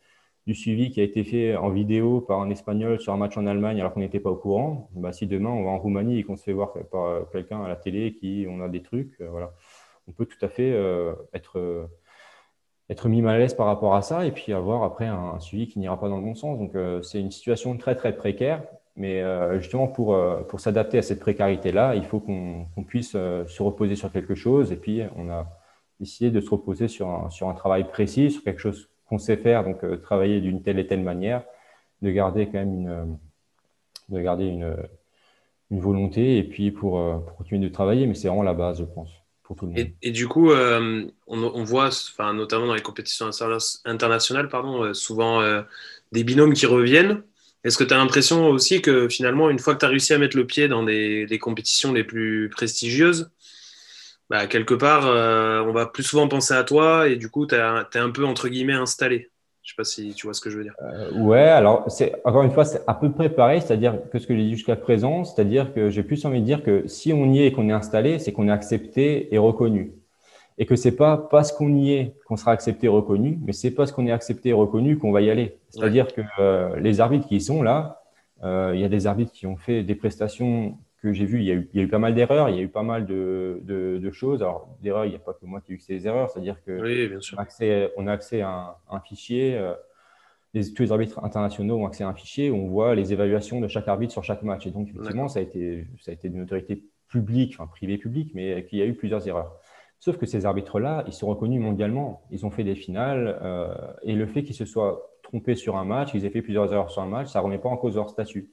du 0.48 0.54
suivi 0.54 0.90
qui 0.90 0.98
a 1.00 1.02
été 1.02 1.24
fait 1.24 1.56
en 1.56 1.68
vidéo 1.68 2.22
par 2.22 2.40
un 2.40 2.48
espagnol 2.48 2.98
sur 2.98 3.12
un 3.12 3.18
match 3.18 3.36
en 3.36 3.46
Allemagne 3.46 3.78
alors 3.80 3.92
qu'on 3.92 4.00
n'était 4.00 4.18
pas 4.18 4.30
au 4.30 4.36
courant, 4.36 4.88
bah, 4.94 5.12
si 5.12 5.26
demain 5.26 5.50
on 5.50 5.64
va 5.64 5.70
en 5.72 5.78
Roumanie 5.78 6.18
et 6.18 6.24
qu'on 6.24 6.36
se 6.36 6.44
fait 6.44 6.54
voir 6.54 6.72
par 6.90 7.04
euh, 7.04 7.20
quelqu'un 7.30 7.62
à 7.62 7.68
la 7.68 7.76
télé 7.76 8.14
qui 8.14 8.46
on 8.48 8.62
a 8.62 8.68
des 8.70 8.80
trucs, 8.80 9.20
euh, 9.20 9.28
voilà, 9.28 9.52
on 10.08 10.12
peut 10.12 10.24
tout 10.24 10.42
à 10.42 10.48
fait 10.48 10.72
euh, 10.72 11.12
être, 11.34 11.90
être 12.88 13.10
mis 13.10 13.20
mal 13.20 13.34
à 13.34 13.38
l'aise 13.38 13.52
par 13.52 13.66
rapport 13.66 13.94
à 13.94 14.00
ça 14.00 14.24
et 14.24 14.30
puis 14.30 14.54
avoir 14.54 14.84
après 14.84 15.04
un, 15.04 15.38
suivi 15.38 15.68
qui 15.68 15.78
n'ira 15.80 16.00
pas 16.00 16.08
dans 16.08 16.16
le 16.16 16.24
bon 16.24 16.34
sens. 16.34 16.58
Donc 16.58 16.72
c'est 17.04 17.20
une 17.20 17.30
situation 17.30 17.76
très 17.76 17.94
très 17.94 18.16
précaire, 18.16 18.62
mais 18.96 19.22
justement 19.58 19.86
pour, 19.86 20.16
pour 20.48 20.60
s'adapter 20.60 20.96
à 20.96 21.02
cette 21.02 21.20
précarité-là, 21.20 21.94
il 21.94 22.06
faut 22.06 22.20
qu'on 22.20 22.84
puisse 22.86 23.12
se 23.12 23.62
reposer 23.62 23.96
sur 23.96 24.10
quelque 24.10 24.34
chose. 24.34 24.72
Et 24.72 24.76
puis 24.76 25.02
on 25.14 25.28
a 25.28 25.46
décidé 26.00 26.30
de 26.30 26.40
se 26.40 26.48
reposer 26.48 26.88
sur 26.88 27.06
un, 27.10 27.28
sur 27.28 27.50
un 27.50 27.54
travail 27.54 27.86
précis, 27.86 28.30
sur 28.30 28.42
quelque 28.42 28.60
chose 28.60 28.88
qu'on 29.08 29.18
sait 29.18 29.36
faire, 29.36 29.64
donc 29.64 29.82
euh, 29.84 29.96
travailler 29.96 30.40
d'une 30.40 30.62
telle 30.62 30.78
et 30.78 30.86
telle 30.86 31.02
manière, 31.02 31.42
de 32.02 32.10
garder 32.10 32.46
quand 32.46 32.58
même 32.58 32.74
une, 32.74 32.88
euh, 32.88 33.04
de 34.10 34.20
garder 34.20 34.44
une, 34.44 34.76
une 35.70 35.80
volonté 35.80 36.38
et 36.38 36.44
puis 36.44 36.70
pour, 36.70 36.98
euh, 36.98 37.18
pour, 37.18 37.36
continuer 37.36 37.66
de 37.66 37.72
travailler. 37.72 38.06
Mais 38.06 38.14
c'est 38.14 38.28
vraiment 38.28 38.42
la 38.42 38.54
base, 38.54 38.80
je 38.80 38.84
pense, 38.84 39.10
pour 39.42 39.56
tout 39.56 39.66
le 39.66 39.72
monde. 39.72 39.90
Et, 40.02 40.10
du 40.10 40.28
coup, 40.28 40.52
on, 40.52 41.10
on, 41.26 41.64
voit, 41.64 41.88
enfin, 41.88 42.34
notamment 42.34 42.66
dans 42.66 42.74
les 42.74 42.82
compétitions 42.82 43.30
internationales, 43.84 44.48
pardon, 44.48 44.92
souvent 44.94 45.42
des 46.12 46.24
binômes 46.24 46.52
qui 46.52 46.66
reviennent. 46.66 47.22
Est-ce 47.64 47.76
que 47.76 47.84
tu 47.84 47.92
as 47.92 47.96
l'impression 47.96 48.48
aussi 48.48 48.80
que 48.82 49.08
finalement, 49.08 49.50
une 49.50 49.58
fois 49.58 49.74
que 49.74 49.80
tu 49.80 49.84
as 49.84 49.88
réussi 49.88 50.12
à 50.12 50.18
mettre 50.18 50.36
le 50.36 50.46
pied 50.46 50.68
dans 50.68 50.84
des, 50.84 51.26
des 51.26 51.38
compétitions 51.38 51.92
les 51.92 52.04
plus 52.04 52.48
prestigieuses, 52.50 53.30
bah, 54.30 54.46
quelque 54.46 54.74
part, 54.74 55.06
euh, 55.06 55.62
on 55.62 55.72
va 55.72 55.86
plus 55.86 56.02
souvent 56.02 56.28
penser 56.28 56.52
à 56.52 56.62
toi 56.62 57.08
et 57.08 57.16
du 57.16 57.30
coup, 57.30 57.46
tu 57.46 57.54
es, 57.54 57.58
un 57.58 58.10
peu, 58.10 58.24
entre 58.26 58.48
guillemets, 58.48 58.74
installé. 58.74 59.30
Je 59.62 59.70
sais 59.72 59.76
pas 59.76 59.84
si 59.84 60.14
tu 60.14 60.26
vois 60.26 60.34
ce 60.34 60.40
que 60.40 60.50
je 60.50 60.58
veux 60.58 60.64
dire. 60.64 60.74
Euh, 60.82 61.12
ouais, 61.12 61.40
alors, 61.40 61.90
c'est, 61.90 62.14
encore 62.24 62.42
une 62.42 62.50
fois, 62.50 62.64
c'est 62.64 62.82
à 62.86 62.94
peu 62.94 63.10
près 63.10 63.28
pareil, 63.28 63.60
c'est-à-dire 63.60 63.98
que 64.10 64.18
ce 64.18 64.26
que 64.26 64.34
j'ai 64.34 64.42
dit 64.42 64.52
jusqu'à 64.52 64.76
présent, 64.76 65.24
c'est-à-dire 65.24 65.74
que 65.74 65.90
j'ai 65.90 66.02
plus 66.02 66.24
envie 66.24 66.40
de 66.40 66.44
dire 66.44 66.62
que 66.62 66.86
si 66.88 67.12
on 67.12 67.30
y 67.32 67.40
est 67.40 67.46
et 67.46 67.52
qu'on 67.52 67.68
est 67.68 67.72
installé, 67.72 68.18
c'est 68.18 68.32
qu'on 68.32 68.48
est 68.48 68.52
accepté 68.52 69.34
et 69.34 69.38
reconnu. 69.38 69.92
Et 70.58 70.66
que 70.66 70.74
c'est 70.74 70.96
pas 70.96 71.16
parce 71.16 71.52
qu'on 71.52 71.74
y 71.74 71.92
est 71.92 72.14
qu'on 72.26 72.36
sera 72.36 72.52
accepté 72.52 72.86
et 72.86 72.90
reconnu, 72.90 73.38
mais 73.44 73.52
c'est 73.52 73.70
parce 73.70 73.92
qu'on 73.92 74.06
est 74.06 74.12
accepté 74.12 74.50
et 74.50 74.54
reconnu 74.54 74.98
qu'on 74.98 75.12
va 75.12 75.20
y 75.20 75.30
aller. 75.30 75.56
C'est-à-dire 75.70 76.08
que 76.12 76.22
euh, 76.38 76.78
les 76.80 77.00
arbitres 77.00 77.28
qui 77.28 77.36
y 77.36 77.40
sont 77.40 77.62
là, 77.62 78.02
il 78.42 78.78
y 78.78 78.84
a 78.84 78.88
des 78.88 79.06
arbitres 79.08 79.32
qui 79.32 79.46
ont 79.46 79.56
fait 79.56 79.82
des 79.82 79.96
prestations 79.96 80.78
que 81.02 81.12
j'ai 81.12 81.24
vu, 81.24 81.38
il 81.38 81.44
y, 81.44 81.50
a 81.50 81.54
eu, 81.54 81.68
il 81.72 81.78
y, 81.78 81.80
a 81.80 81.86
eu, 81.86 81.88
pas 81.88 81.98
mal 81.98 82.14
d'erreurs, 82.14 82.48
il 82.48 82.56
y 82.56 82.58
a 82.58 82.62
eu 82.62 82.68
pas 82.68 82.82
mal 82.82 83.06
de, 83.06 83.60
de, 83.62 83.98
de 83.98 84.10
choses. 84.10 84.42
Alors, 84.42 84.76
d'erreurs, 84.82 85.04
il 85.04 85.10
n'y 85.10 85.16
a 85.16 85.20
pas 85.20 85.32
que 85.32 85.46
moi 85.46 85.60
qui 85.60 85.72
ai 85.72 85.74
eu 85.76 85.78
ces 85.78 86.06
erreurs, 86.06 86.30
c'est-à-dire 86.30 86.62
que 86.64 86.80
oui, 86.80 87.08
bien 87.08 87.20
sûr. 87.20 87.36
On, 87.36 87.40
a 87.40 87.42
accès, 87.42 87.92
on 87.96 88.06
a 88.06 88.12
accès 88.12 88.40
à 88.40 88.50
un, 88.50 88.74
un 88.90 89.00
fichier. 89.00 89.56
Euh, 89.56 89.74
les, 90.54 90.72
tous 90.72 90.82
les 90.82 90.92
arbitres 90.92 91.22
internationaux 91.24 91.76
ont 91.76 91.86
accès 91.86 92.04
à 92.04 92.08
un 92.08 92.14
fichier 92.14 92.50
où 92.50 92.56
on 92.56 92.68
voit 92.68 92.94
les 92.94 93.12
évaluations 93.12 93.60
de 93.60 93.68
chaque 93.68 93.86
arbitre 93.86 94.12
sur 94.12 94.24
chaque 94.24 94.42
match. 94.42 94.66
Et 94.66 94.70
donc, 94.70 94.88
effectivement, 94.88 95.28
ça 95.28 95.38
a, 95.38 95.42
été, 95.42 95.86
ça 96.00 96.10
a 96.10 96.14
été 96.14 96.28
d'une 96.28 96.42
autorité 96.42 96.82
publique, 97.08 97.54
enfin 97.54 97.66
privée 97.66 97.98
publique, 97.98 98.32
mais 98.34 98.64
qu'il 98.66 98.78
y 98.78 98.82
a 98.82 98.86
eu 98.86 98.94
plusieurs 98.94 99.26
erreurs. 99.28 99.56
Sauf 100.00 100.16
que 100.16 100.26
ces 100.26 100.46
arbitres-là, 100.46 101.04
ils 101.06 101.12
sont 101.12 101.26
reconnus 101.26 101.60
mondialement. 101.60 102.22
Ils 102.30 102.46
ont 102.46 102.50
fait 102.50 102.64
des 102.64 102.76
finales. 102.76 103.38
Euh, 103.42 103.74
et 104.02 104.14
le 104.14 104.26
fait 104.26 104.42
qu'ils 104.42 104.54
se 104.54 104.64
soient 104.64 105.10
trompés 105.22 105.56
sur 105.56 105.76
un 105.76 105.84
match, 105.84 106.12
qu'ils 106.12 106.24
aient 106.24 106.30
fait 106.30 106.42
plusieurs 106.42 106.72
erreurs 106.72 106.90
sur 106.90 107.02
un 107.02 107.06
match, 107.06 107.28
ça 107.28 107.40
ne 107.40 107.44
remet 107.44 107.58
pas 107.58 107.68
en 107.68 107.76
cause 107.76 107.96
leur 107.96 108.08
statut. 108.08 108.50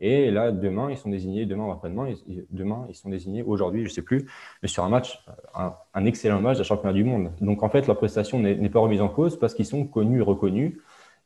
Et 0.00 0.30
là, 0.30 0.52
demain, 0.52 0.90
ils 0.90 0.96
sont 0.96 1.10
désignés, 1.10 1.44
demain 1.44 1.70
après-demain, 1.72 2.12
demain, 2.50 2.86
ils 2.88 2.94
sont 2.94 3.08
désignés, 3.08 3.42
aujourd'hui, 3.42 3.82
je 3.82 3.88
ne 3.88 3.92
sais 3.92 4.02
plus, 4.02 4.30
mais 4.62 4.68
sur 4.68 4.84
un 4.84 4.88
match, 4.88 5.24
un, 5.54 6.04
excellent 6.04 6.40
match 6.40 6.58
de 6.58 6.62
championnat 6.62 6.94
du 6.94 7.02
monde. 7.02 7.32
Donc, 7.40 7.62
en 7.64 7.68
fait, 7.68 7.86
leur 7.86 7.96
prestation 7.96 8.38
n'est 8.38 8.70
pas 8.70 8.78
remise 8.78 9.00
en 9.00 9.08
cause 9.08 9.38
parce 9.38 9.54
qu'ils 9.54 9.66
sont 9.66 9.84
connus 9.84 10.20
et 10.20 10.22
reconnus. 10.22 10.74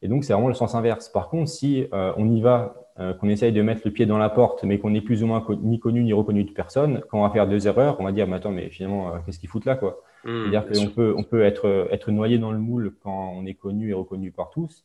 Et 0.01 0.09
donc, 0.09 0.25
c'est 0.25 0.33
vraiment 0.33 0.49
le 0.49 0.55
sens 0.55 0.75
inverse. 0.75 1.09
Par 1.09 1.29
contre, 1.29 1.51
si 1.51 1.87
euh, 1.93 2.13
on 2.17 2.29
y 2.29 2.41
va, 2.41 2.75
euh, 2.99 3.15
qu'on 3.15 3.29
essaye 3.29 3.53
de 3.53 3.63
mettre 3.63 3.83
le 3.85 3.91
pied 3.91 4.05
dans 4.05 4.19
la 4.19 4.29
porte, 4.29 4.65
mais 4.65 4.79
qu'on 4.79 4.91
n'est 4.91 5.01
plus 5.01 5.23
ou 5.23 5.27
moins 5.27 5.47
ni 5.63 5.79
connu 5.79 6.03
ni 6.03 6.13
reconnu 6.13 6.45
de 6.45 6.51
personne, 6.51 7.03
quand 7.09 7.21
on 7.21 7.23
va 7.23 7.31
faire 7.31 7.47
deux 7.47 7.69
erreurs, 7.69 7.97
on 8.01 8.05
va 8.05 8.13
dire, 8.13 8.27
mais 8.27 8.37
attends, 8.37 8.51
mais 8.51 8.69
finalement, 8.69 9.15
euh, 9.15 9.19
qu'est-ce 9.25 9.39
qu'ils 9.39 9.49
foutent 9.49 9.65
là, 9.65 9.77
quoi? 9.77 10.03
Mmh, 10.25 10.43
C'est-à-dire 10.43 10.67
qu'on 10.67 10.91
peut, 10.91 11.15
on 11.17 11.23
peut 11.23 11.43
être, 11.43 11.89
être 11.91 12.11
noyé 12.11 12.39
dans 12.39 12.53
le 12.53 12.59
moule 12.59 12.95
quand 13.03 13.33
on 13.37 13.47
est 13.47 13.55
connu 13.55 13.91
et 13.91 13.93
reconnu 13.93 14.31
par 14.31 14.51
tous. 14.51 14.85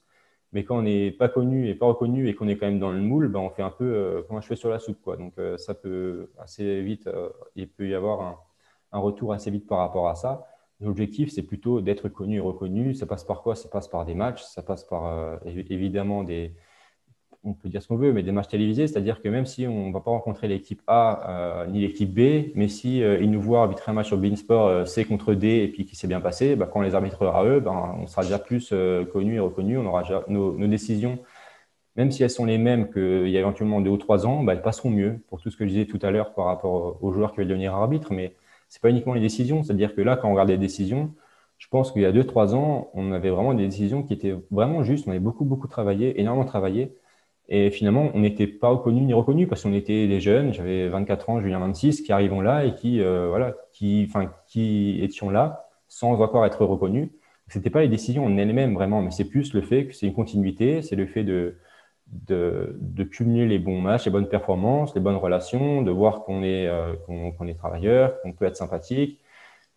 Mais 0.54 0.64
quand 0.64 0.78
on 0.78 0.82
n'est 0.84 1.12
pas 1.12 1.30
connu 1.30 1.68
et 1.70 1.76
pas 1.76 1.88
reconnu 1.88 2.30
et 2.30 2.36
qu'on 2.36 2.48
est 2.48 2.58
quand 2.58 2.68
même 2.68 2.80
dans 2.80 2.92
le 2.92 3.02
moule, 3.02 3.28
ben 3.28 3.40
on 3.40 3.50
fait 3.50 3.64
un 3.64 3.70
peu 3.72 3.86
euh, 3.86 4.24
comme 4.24 4.38
un 4.38 4.42
cheveu 4.42 4.56
sur 4.56 4.70
la 4.70 4.80
soupe. 4.80 5.02
Quoi. 5.02 5.18
Donc 5.18 5.34
euh, 5.38 5.58
ça 5.58 5.74
peut 5.74 6.30
assez 6.40 6.82
vite, 6.82 7.08
euh, 7.08 7.30
il 7.56 7.70
peut 7.70 7.88
y 7.88 7.96
avoir 7.96 8.22
un, 8.22 8.38
un, 8.94 9.00
retour 9.00 9.34
assez 9.34 9.52
vite 9.52 9.68
par 9.68 9.80
rapport 9.80 10.08
à 10.08 10.16
ça. 10.16 10.48
L'objectif, 10.80 11.32
c'est 11.32 11.44
plutôt 11.44 11.82
d'être 11.82 12.08
connu 12.10 12.38
et 12.38 12.40
reconnu. 12.40 12.94
Ça 12.94 13.06
passe 13.06 13.24
par 13.24 13.42
quoi? 13.42 13.56
Ça 13.56 13.68
passe 13.70 13.88
par 13.88 14.06
des 14.06 14.16
matchs, 14.16 14.44
ça 14.44 14.62
passe 14.62 14.84
par 14.84 15.40
évidemment 15.46 16.24
des, 16.24 16.54
on 17.48 17.54
peut 17.54 17.70
dire 17.70 17.82
ce 17.82 17.88
qu'on 17.88 17.96
veut, 17.96 18.12
mais 18.12 18.24
des 18.24 18.32
matchs 18.32 18.50
télévisés, 18.50 18.88
c'est-à-dire 18.88 19.22
que 19.22 19.30
même 19.30 19.46
si 19.46 19.66
on 19.68 19.88
ne 19.88 19.94
va 19.94 20.02
pas 20.02 20.12
rencontrer 20.12 20.48
l'équipe 20.48 20.82
A 20.88 21.64
euh, 21.64 21.68
ni 21.68 21.82
l'équipe 21.82 22.14
B, 22.14 22.52
mais 22.56 22.68
si 22.68 23.02
euh, 23.02 23.20
ils 23.22 23.32
nous 23.32 23.42
voient 23.42 23.62
arbitrer 23.62 23.92
un 23.92 23.96
match 23.96 24.08
sur 24.08 24.18
Beansport 24.18 24.68
euh, 24.68 24.86
C 24.86 25.06
contre 25.06 25.34
D 25.34 25.48
et 25.48 25.68
puis 25.70 25.86
qui 25.86 25.96
s'est 25.96 26.08
bien 26.08 26.20
passé, 26.20 26.56
bah, 26.56 26.70
quand 26.72 26.80
on 26.80 26.84
les 26.84 26.96
arbitrera 26.96 27.46
eux, 27.46 27.60
ben, 27.60 27.96
on 28.00 28.08
sera 28.08 28.24
déjà 28.24 28.40
plus 28.40 28.74
connu 29.14 29.36
et 29.36 29.40
reconnu, 29.40 29.78
on 29.78 29.86
aura 29.86 30.04
nos, 30.28 30.68
décisions, 30.68 31.20
même 31.96 32.12
si 32.12 32.24
elles 32.24 32.30
sont 32.30 32.46
les 32.46 32.58
mêmes 32.58 32.92
qu'il 32.92 33.30
y 33.30 33.38
a 33.38 33.40
éventuellement 33.40 33.82
deux 33.82 33.92
ou 33.92 33.98
trois 33.98 34.28
ans, 34.28 34.44
bah, 34.44 34.54
elles 34.54 34.62
passeront 34.62 34.90
mieux 34.90 35.20
pour 35.30 35.42
tout 35.42 35.50
ce 35.50 35.58
que 35.58 35.66
je 35.66 35.70
disais 35.70 35.86
tout 35.86 36.00
à 36.02 36.12
l'heure 36.12 36.34
par 36.34 36.46
rapport 36.46 37.02
aux 37.02 37.12
joueurs 37.14 37.32
qui 37.32 37.38
veulent 37.38 37.48
devenir 37.48 37.74
arbitres, 37.74 38.14
mais 38.14 38.36
c'est 38.70 38.82
pas 38.82 38.90
uniquement 38.90 39.14
les 39.14 39.22
décisions, 39.22 39.64
c'est-à-dire 39.64 39.96
que 39.96 40.02
là, 40.02 40.18
quand 40.18 40.28
on 40.28 40.34
regarde 40.34 40.50
les 40.50 40.58
décisions, 40.58 41.14
je 41.58 41.68
pense 41.70 41.92
qu'il 41.92 42.02
y 42.02 42.06
a 42.06 42.12
deux, 42.12 42.26
trois 42.26 42.56
ans, 42.56 42.90
on 42.94 43.12
avait 43.12 43.30
vraiment 43.30 43.54
des 43.54 43.66
décisions 43.66 44.04
qui 44.04 44.14
étaient 44.14 44.36
vraiment 44.52 44.84
justes, 44.84 45.08
on 45.08 45.12
avait 45.12 45.20
beaucoup, 45.20 45.46
beaucoup 45.46 45.68
travaillé, 45.68 46.20
énormément 46.20 46.46
travaillé, 46.46 46.94
et 47.50 47.72
finalement, 47.72 48.12
on 48.14 48.20
n'était 48.20 48.48
pas 48.48 48.70
reconnu 48.70 49.02
ni 49.02 49.14
reconnu 49.14 49.48
parce 49.48 49.64
qu'on 49.64 49.74
était 49.74 50.08
des 50.08 50.20
jeunes, 50.20 50.54
j'avais 50.54 50.90
24 50.90 51.30
ans, 51.30 51.42
Julien 51.42 51.60
26, 51.60 52.02
qui 52.02 52.12
arrivons 52.12 52.42
là 52.42 52.66
et 52.66 52.76
qui, 52.76 53.02
euh, 53.02 53.28
voilà, 53.30 53.56
qui, 53.72 54.10
qui 54.48 55.00
étions 55.02 55.30
là 55.30 55.70
sans 55.88 56.22
encore 56.22 56.46
être 56.46 56.66
reconnu. 56.66 57.12
Ce 57.48 57.58
n'était 57.58 57.70
pas 57.70 57.82
les 57.82 57.88
décisions 57.88 58.26
en 58.26 58.38
elles-mêmes 58.38 58.74
vraiment, 58.74 59.02
mais 59.02 59.12
c'est 59.12 59.30
plus 59.30 59.54
le 59.54 59.62
fait 59.62 59.88
que 59.88 59.94
c'est 59.94 60.08
une 60.08 60.14
continuité, 60.14 60.82
c'est 60.82 60.98
le 60.98 61.06
fait 61.06 61.24
de, 61.24 61.58
de, 62.12 63.04
cumuler 63.04 63.48
les 63.48 63.60
bons 63.60 63.80
matchs, 63.82 64.06
les 64.06 64.12
bonnes 64.12 64.28
performances, 64.28 64.94
les 64.96 65.02
bonnes 65.02 65.16
relations, 65.16 65.82
de 65.82 65.92
voir 65.92 66.24
qu'on 66.24 66.44
est, 66.44 66.68
euh, 66.68 66.94
qu'on, 67.06 67.48
est 67.48 67.58
travailleur, 67.58 68.20
qu'on 68.22 68.34
peut 68.34 68.46
être 68.46 68.58
sympathique, 68.58 69.20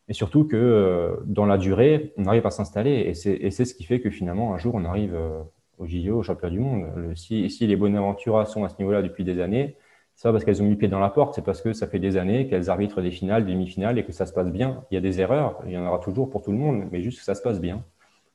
et 0.09 0.13
surtout 0.13 0.45
que 0.45 0.57
euh, 0.57 1.17
dans 1.27 1.47
la 1.47 1.59
durée, 1.59 2.13
on 2.17 2.27
arrive 2.27 2.47
à 2.47 2.51
s'installer. 2.51 2.91
Et 2.93 3.15
c'est, 3.15 3.65
ce 3.65 3.75
qui 3.75 3.85
fait 3.85 4.01
que 4.01 4.11
finalement, 4.11 4.55
un 4.55 4.59
jour, 4.59 4.75
on 4.75 4.85
arrive 4.85 5.15
euh, 5.15 5.43
au 5.81 5.87
JO, 5.87 6.19
au 6.19 6.23
championnat 6.23 6.53
du 6.53 6.61
monde. 6.61 7.17
si, 7.17 7.51
si 7.51 7.67
les 7.67 7.77
Bonaventura 7.77 8.47
sont 8.47 8.65
à 8.65 8.69
ce 8.69 8.77
niveau-là 8.79 9.03
depuis 9.03 9.25
des 9.25 9.41
années, 9.41 9.77
c'est 10.15 10.29
pas 10.29 10.33
parce 10.33 10.45
qu'elles 10.45 10.63
ont 10.63 10.67
mis 10.67 10.77
pied 10.77 10.89
dans 10.89 11.01
la 11.01 11.09
porte, 11.09 11.35
c'est 11.35 11.45
parce 11.45 11.63
que 11.63 11.73
ça 11.73 11.87
fait 11.87 11.99
des 11.99 12.19
années 12.19 12.47
qu'elles 12.47 12.69
arbitrent 12.69 13.01
des 13.01 13.11
finales, 13.11 13.47
des 13.47 13.53
demi-finales 13.53 13.99
et 13.99 14.05
que 14.05 14.13
ça 14.13 14.27
se 14.27 14.33
passe 14.35 14.51
bien. 14.51 14.85
Il 14.91 14.95
y 14.95 14.99
a 14.99 15.01
des 15.01 15.21
erreurs, 15.21 15.63
il 15.65 15.73
y 15.73 15.79
en 15.79 15.87
aura 15.87 15.99
toujours 15.99 16.29
pour 16.29 16.43
tout 16.43 16.53
le 16.53 16.59
monde, 16.59 16.85
mais 16.93 17.01
juste 17.01 17.19
que 17.21 17.25
ça 17.25 17.35
se 17.35 17.41
passe 17.41 17.59
bien. 17.61 17.83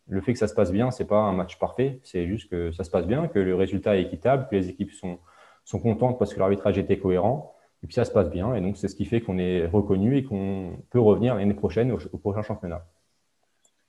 Le 0.08 0.20
fait 0.22 0.34
que 0.34 0.39
ça 0.39 0.48
se 0.48 0.56
passe 0.56 0.72
bien, 0.72 0.89
c'est 0.89 1.06
pas 1.06 1.20
un 1.20 1.34
match 1.34 1.60
parfait, 1.60 2.00
c'est 2.04 2.26
juste 2.28 2.50
que 2.50 2.72
ça 2.72 2.84
se 2.84 2.89
passe 2.89 3.06
bien, 3.06 3.28
que 3.28 3.39
le 3.39 3.56
résultat 3.56 3.98
est 3.98 4.02
équitable, 4.02 4.48
que 4.50 4.56
les 4.56 4.70
équipes 4.70 4.91
sont, 4.91 5.20
sont 5.64 5.80
contentes 5.80 6.18
parce 6.18 6.34
que 6.34 6.39
l'arbitrage 6.39 6.78
était 6.80 6.98
cohérent, 6.98 7.56
et 7.84 7.88
puis 7.88 7.93
ça 7.93 8.06
se 8.06 8.12
passe 8.12 8.32
bien. 8.32 8.56
Et 8.56 8.62
donc, 8.62 8.78
c'est 8.78 8.88
ce 8.88 8.96
qui 8.96 9.06
fait 9.06 9.22
qu'on 9.22 9.38
est 9.38 9.68
reconnu 9.68 10.18
et 10.18 10.24
qu'on 10.24 10.78
peut 10.89 11.00
revenir 11.00 11.36
l'année 11.36 11.54
prochaine 11.54 11.91
au 11.91 12.18
prochain 12.18 12.41
championnat. 12.41 12.84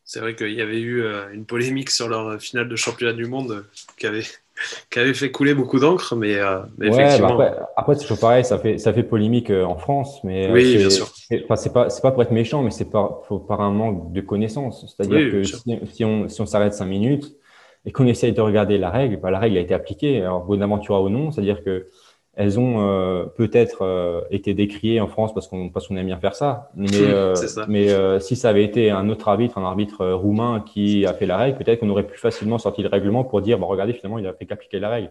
C'est 0.08 0.20
vrai 0.20 0.36
qu'il 0.36 0.52
y 0.52 0.62
avait 0.62 0.78
eu 0.78 1.02
euh, 1.02 1.24
une 1.34 1.44
polémique 1.44 1.90
sur 1.90 2.08
leur 2.08 2.40
finale 2.40 2.68
de 2.68 2.76
championnat 2.76 3.12
du 3.12 3.26
monde 3.26 3.50
euh, 3.50 3.62
qui 3.98 4.06
avait, 4.06 4.22
qui 4.90 5.00
avait 5.00 5.14
fait 5.14 5.32
couler 5.32 5.52
beaucoup 5.52 5.80
d'encre, 5.80 6.14
mais, 6.14 6.36
euh, 6.36 6.60
bah 6.78 6.86
effectivement. 6.86 7.40
après, 7.76 7.96
c'est 7.96 8.02
toujours 8.02 8.20
pareil, 8.20 8.44
ça 8.44 8.56
fait, 8.56 8.78
ça 8.78 8.92
fait 8.92 9.02
polémique 9.02 9.50
en 9.50 9.76
France, 9.76 10.20
mais 10.22 10.48
oui, 10.52 10.76
bien 10.76 10.90
sûr. 10.90 11.08
C'est 11.28 11.40
pas, 11.48 11.56
pas 11.56 12.10
pour 12.12 12.22
être 12.22 12.30
méchant, 12.30 12.62
mais 12.62 12.70
c'est 12.70 12.88
par, 12.88 13.22
par 13.48 13.60
un 13.60 13.72
manque 13.72 14.12
de 14.12 14.20
connaissances. 14.20 14.94
C'est-à-dire 14.96 15.32
que 15.32 15.42
si, 15.42 16.04
on, 16.04 16.28
si 16.28 16.40
on 16.40 16.46
s'arrête 16.46 16.72
cinq 16.72 16.86
minutes 16.86 17.36
et 17.84 17.90
qu'on 17.90 18.06
essaye 18.06 18.32
de 18.32 18.40
regarder 18.40 18.78
la 18.78 18.90
règle, 18.90 19.16
bah, 19.16 19.32
la 19.32 19.40
règle 19.40 19.56
a 19.56 19.60
été 19.60 19.74
appliquée, 19.74 20.22
alors 20.22 20.44
Bonaventura 20.44 21.02
ou 21.02 21.08
non, 21.08 21.32
c'est-à-dire 21.32 21.64
que 21.64 21.88
elles 22.36 22.60
ont 22.60 22.86
euh, 22.86 23.24
peut-être 23.24 23.80
euh, 23.80 24.20
été 24.30 24.52
décriées 24.52 25.00
en 25.00 25.08
France 25.08 25.32
parce 25.32 25.48
qu'on 25.48 25.70
parce 25.70 25.88
qu'on 25.88 25.96
aime 25.96 26.06
bien 26.06 26.20
faire 26.20 26.34
ça. 26.34 26.70
Mais, 26.76 26.88
euh, 26.94 27.34
mais 27.66 28.20
si 28.20 28.36
ça 28.36 28.50
avait 28.50 28.62
été 28.62 28.90
un 28.90 29.08
autre 29.08 29.28
arbitre, 29.28 29.56
un 29.56 29.64
arbitre 29.64 30.06
roumain 30.12 30.60
qui 30.60 31.06
a 31.06 31.14
fait 31.14 31.24
la 31.24 31.38
règle, 31.38 31.56
peut-être 31.56 31.80
qu'on 31.80 31.88
aurait 31.88 32.06
plus 32.06 32.18
facilement 32.18 32.58
sorti 32.58 32.82
le 32.82 32.88
règlement 32.88 33.24
pour 33.24 33.40
dire 33.40 33.58
bon, 33.58 33.66
regardez, 33.66 33.94
finalement, 33.94 34.18
il 34.18 34.26
a 34.26 34.34
fait 34.34 34.44
qu'appliquer 34.44 34.78
la 34.78 34.90
règle. 34.90 35.10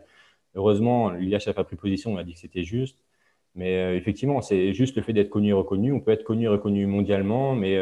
Heureusement, 0.54 1.10
l'IHF 1.10 1.58
a 1.58 1.64
pris 1.64 1.76
position, 1.76 2.14
on 2.14 2.18
a 2.18 2.24
dit 2.24 2.34
que 2.34 2.40
c'était 2.40 2.64
juste. 2.64 3.00
Mais 3.56 3.98
effectivement, 3.98 4.42
c'est 4.42 4.74
juste 4.74 4.96
le 4.96 5.02
fait 5.02 5.14
d'être 5.14 5.30
connu 5.30 5.50
et 5.50 5.54
reconnu. 5.54 5.94
On 5.94 6.02
peut 6.02 6.12
être 6.12 6.24
connu 6.24 6.46
et 6.46 6.48
reconnu 6.48 6.86
mondialement, 6.86 7.56
mais 7.56 7.80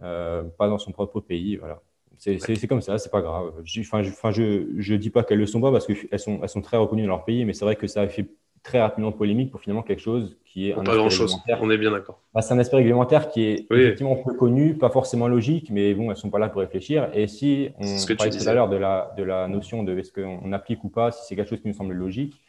pas 0.00 0.68
dans 0.68 0.78
son 0.78 0.92
propre 0.92 1.20
pays. 1.20 1.56
Voilà. 1.56 1.80
C'est 2.18 2.66
comme 2.66 2.80
ça, 2.80 2.98
c'est 2.98 3.10
pas 3.10 3.20
grave. 3.20 3.52
Enfin, 3.80 4.02
je 4.32 4.66
je, 4.78 4.94
dis 4.94 5.10
pas 5.10 5.24
qu'elles 5.24 5.38
le 5.38 5.46
sont 5.46 5.60
pas 5.60 5.72
parce 5.72 5.86
qu'elles 5.86 6.18
sont, 6.18 6.40
elles 6.42 6.48
sont 6.48 6.62
très 6.62 6.76
reconnues 6.76 7.02
dans 7.02 7.08
leur 7.08 7.24
pays, 7.24 7.44
mais 7.44 7.52
c'est 7.52 7.64
vrai 7.64 7.76
que 7.76 7.86
ça 7.86 8.02
a 8.02 8.08
fait 8.08 8.26
très 8.62 8.80
rapidement 8.80 9.12
polémique 9.12 9.50
pour 9.50 9.60
finalement 9.60 9.82
quelque 9.82 10.00
chose 10.00 10.38
qui 10.46 10.70
est 10.70 10.72
un 10.72 10.82
pas 10.82 10.96
grand 10.96 11.10
chose. 11.10 11.36
On 11.60 11.70
est 11.70 11.76
bien 11.76 11.90
d'accord. 11.90 12.20
Bah, 12.34 12.40
c'est 12.40 12.54
un 12.54 12.58
aspect 12.58 12.76
réglementaire 12.76 13.28
qui 13.28 13.44
est 13.44 13.66
effectivement 13.70 14.16
peu 14.16 14.34
connu, 14.34 14.74
pas 14.74 14.88
forcément 14.88 15.28
logique, 15.28 15.70
mais 15.70 15.94
bon, 15.94 16.10
elles 16.10 16.16
sont 16.16 16.30
pas 16.30 16.38
là 16.38 16.48
pour 16.48 16.60
réfléchir. 16.60 17.10
Et 17.12 17.28
si 17.28 17.70
on 17.78 18.16
parlait 18.16 18.30
tout 18.30 18.48
à 18.48 18.54
l'heure 18.54 18.68
de 18.68 18.76
la, 18.76 19.14
de 19.16 19.22
la 19.22 19.46
notion 19.48 19.84
de 19.84 19.96
est-ce 19.98 20.12
qu'on 20.12 20.52
applique 20.52 20.82
ou 20.82 20.88
pas, 20.88 21.12
si 21.12 21.26
c'est 21.26 21.36
quelque 21.36 21.50
chose 21.50 21.60
qui 21.60 21.68
nous 21.68 21.74
semble 21.74 21.92
logique, 21.92 22.40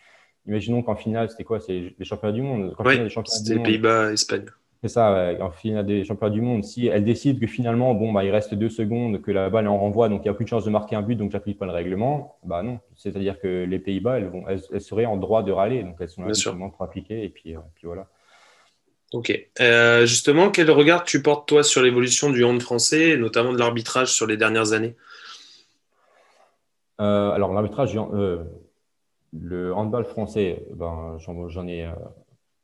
imaginons 0.47 0.81
qu'en 0.81 0.95
finale, 0.95 1.29
c'était 1.29 1.43
quoi 1.43 1.59
C'est 1.59 1.93
les 1.97 2.05
championnats 2.05 2.33
du 2.33 2.41
monde. 2.41 2.75
Oui, 2.79 2.95
c'était 3.25 3.59
Pays-Bas, 3.59 4.13
Espagne. 4.13 4.45
C'est 4.85 4.89
ça, 4.89 5.33
en 5.41 5.49
finale 5.49 5.83
des 5.87 6.03
championnats 6.03 6.31
du 6.31 6.41
monde. 6.41 6.63
Si 6.63 6.85
elle 6.85 7.03
décide 7.03 7.39
que 7.39 7.47
finalement, 7.47 7.95
bon, 7.95 8.13
bah, 8.13 8.23
il 8.23 8.29
reste 8.29 8.53
deux 8.53 8.69
secondes, 8.69 9.19
que 9.19 9.31
la 9.31 9.49
balle 9.49 9.65
est 9.65 9.67
en 9.67 9.79
renvoi, 9.79 10.09
donc 10.09 10.21
il 10.21 10.25
n'y 10.25 10.29
a 10.29 10.35
plus 10.35 10.45
de 10.45 10.49
chance 10.49 10.63
de 10.63 10.69
marquer 10.69 10.95
un 10.95 11.01
but, 11.01 11.15
donc 11.15 11.31
j'applique 11.31 11.57
pas 11.57 11.65
le 11.65 11.71
règlement, 11.71 12.37
bah 12.43 12.61
non. 12.61 12.77
C'est-à-dire 12.95 13.39
que 13.39 13.63
les 13.63 13.79
Pays-Bas, 13.79 14.19
elles, 14.19 14.27
vont, 14.27 14.43
elles, 14.47 14.81
seraient 14.81 15.07
en 15.07 15.17
droit 15.17 15.41
de 15.41 15.51
râler, 15.51 15.81
donc 15.81 15.95
elles 15.99 16.09
sont 16.09 16.21
là 16.21 16.27
justement 16.27 16.69
pour 16.69 16.83
appliquer, 16.83 17.23
et 17.23 17.29
puis, 17.29 17.55
euh, 17.55 17.59
puis 17.73 17.87
voilà. 17.87 18.05
Ok. 19.11 19.33
Euh, 19.59 20.05
justement, 20.05 20.51
quel 20.51 20.69
regard 20.69 21.03
tu 21.03 21.23
portes 21.23 21.47
toi 21.47 21.63
sur 21.63 21.81
l'évolution 21.81 22.29
du 22.29 22.43
hand 22.43 22.61
français, 22.61 23.09
et 23.09 23.17
notamment 23.17 23.53
de 23.53 23.57
l'arbitrage 23.57 24.13
sur 24.13 24.27
les 24.27 24.37
dernières 24.37 24.73
années? 24.73 24.95
Euh, 27.01 27.31
Alors 27.31 27.53
l'arbitrage, 27.53 27.97
le 29.33 29.73
handball 29.73 30.05
français, 30.05 30.63
ben, 30.75 31.17
j'en 31.17 31.67
ai 31.67 31.89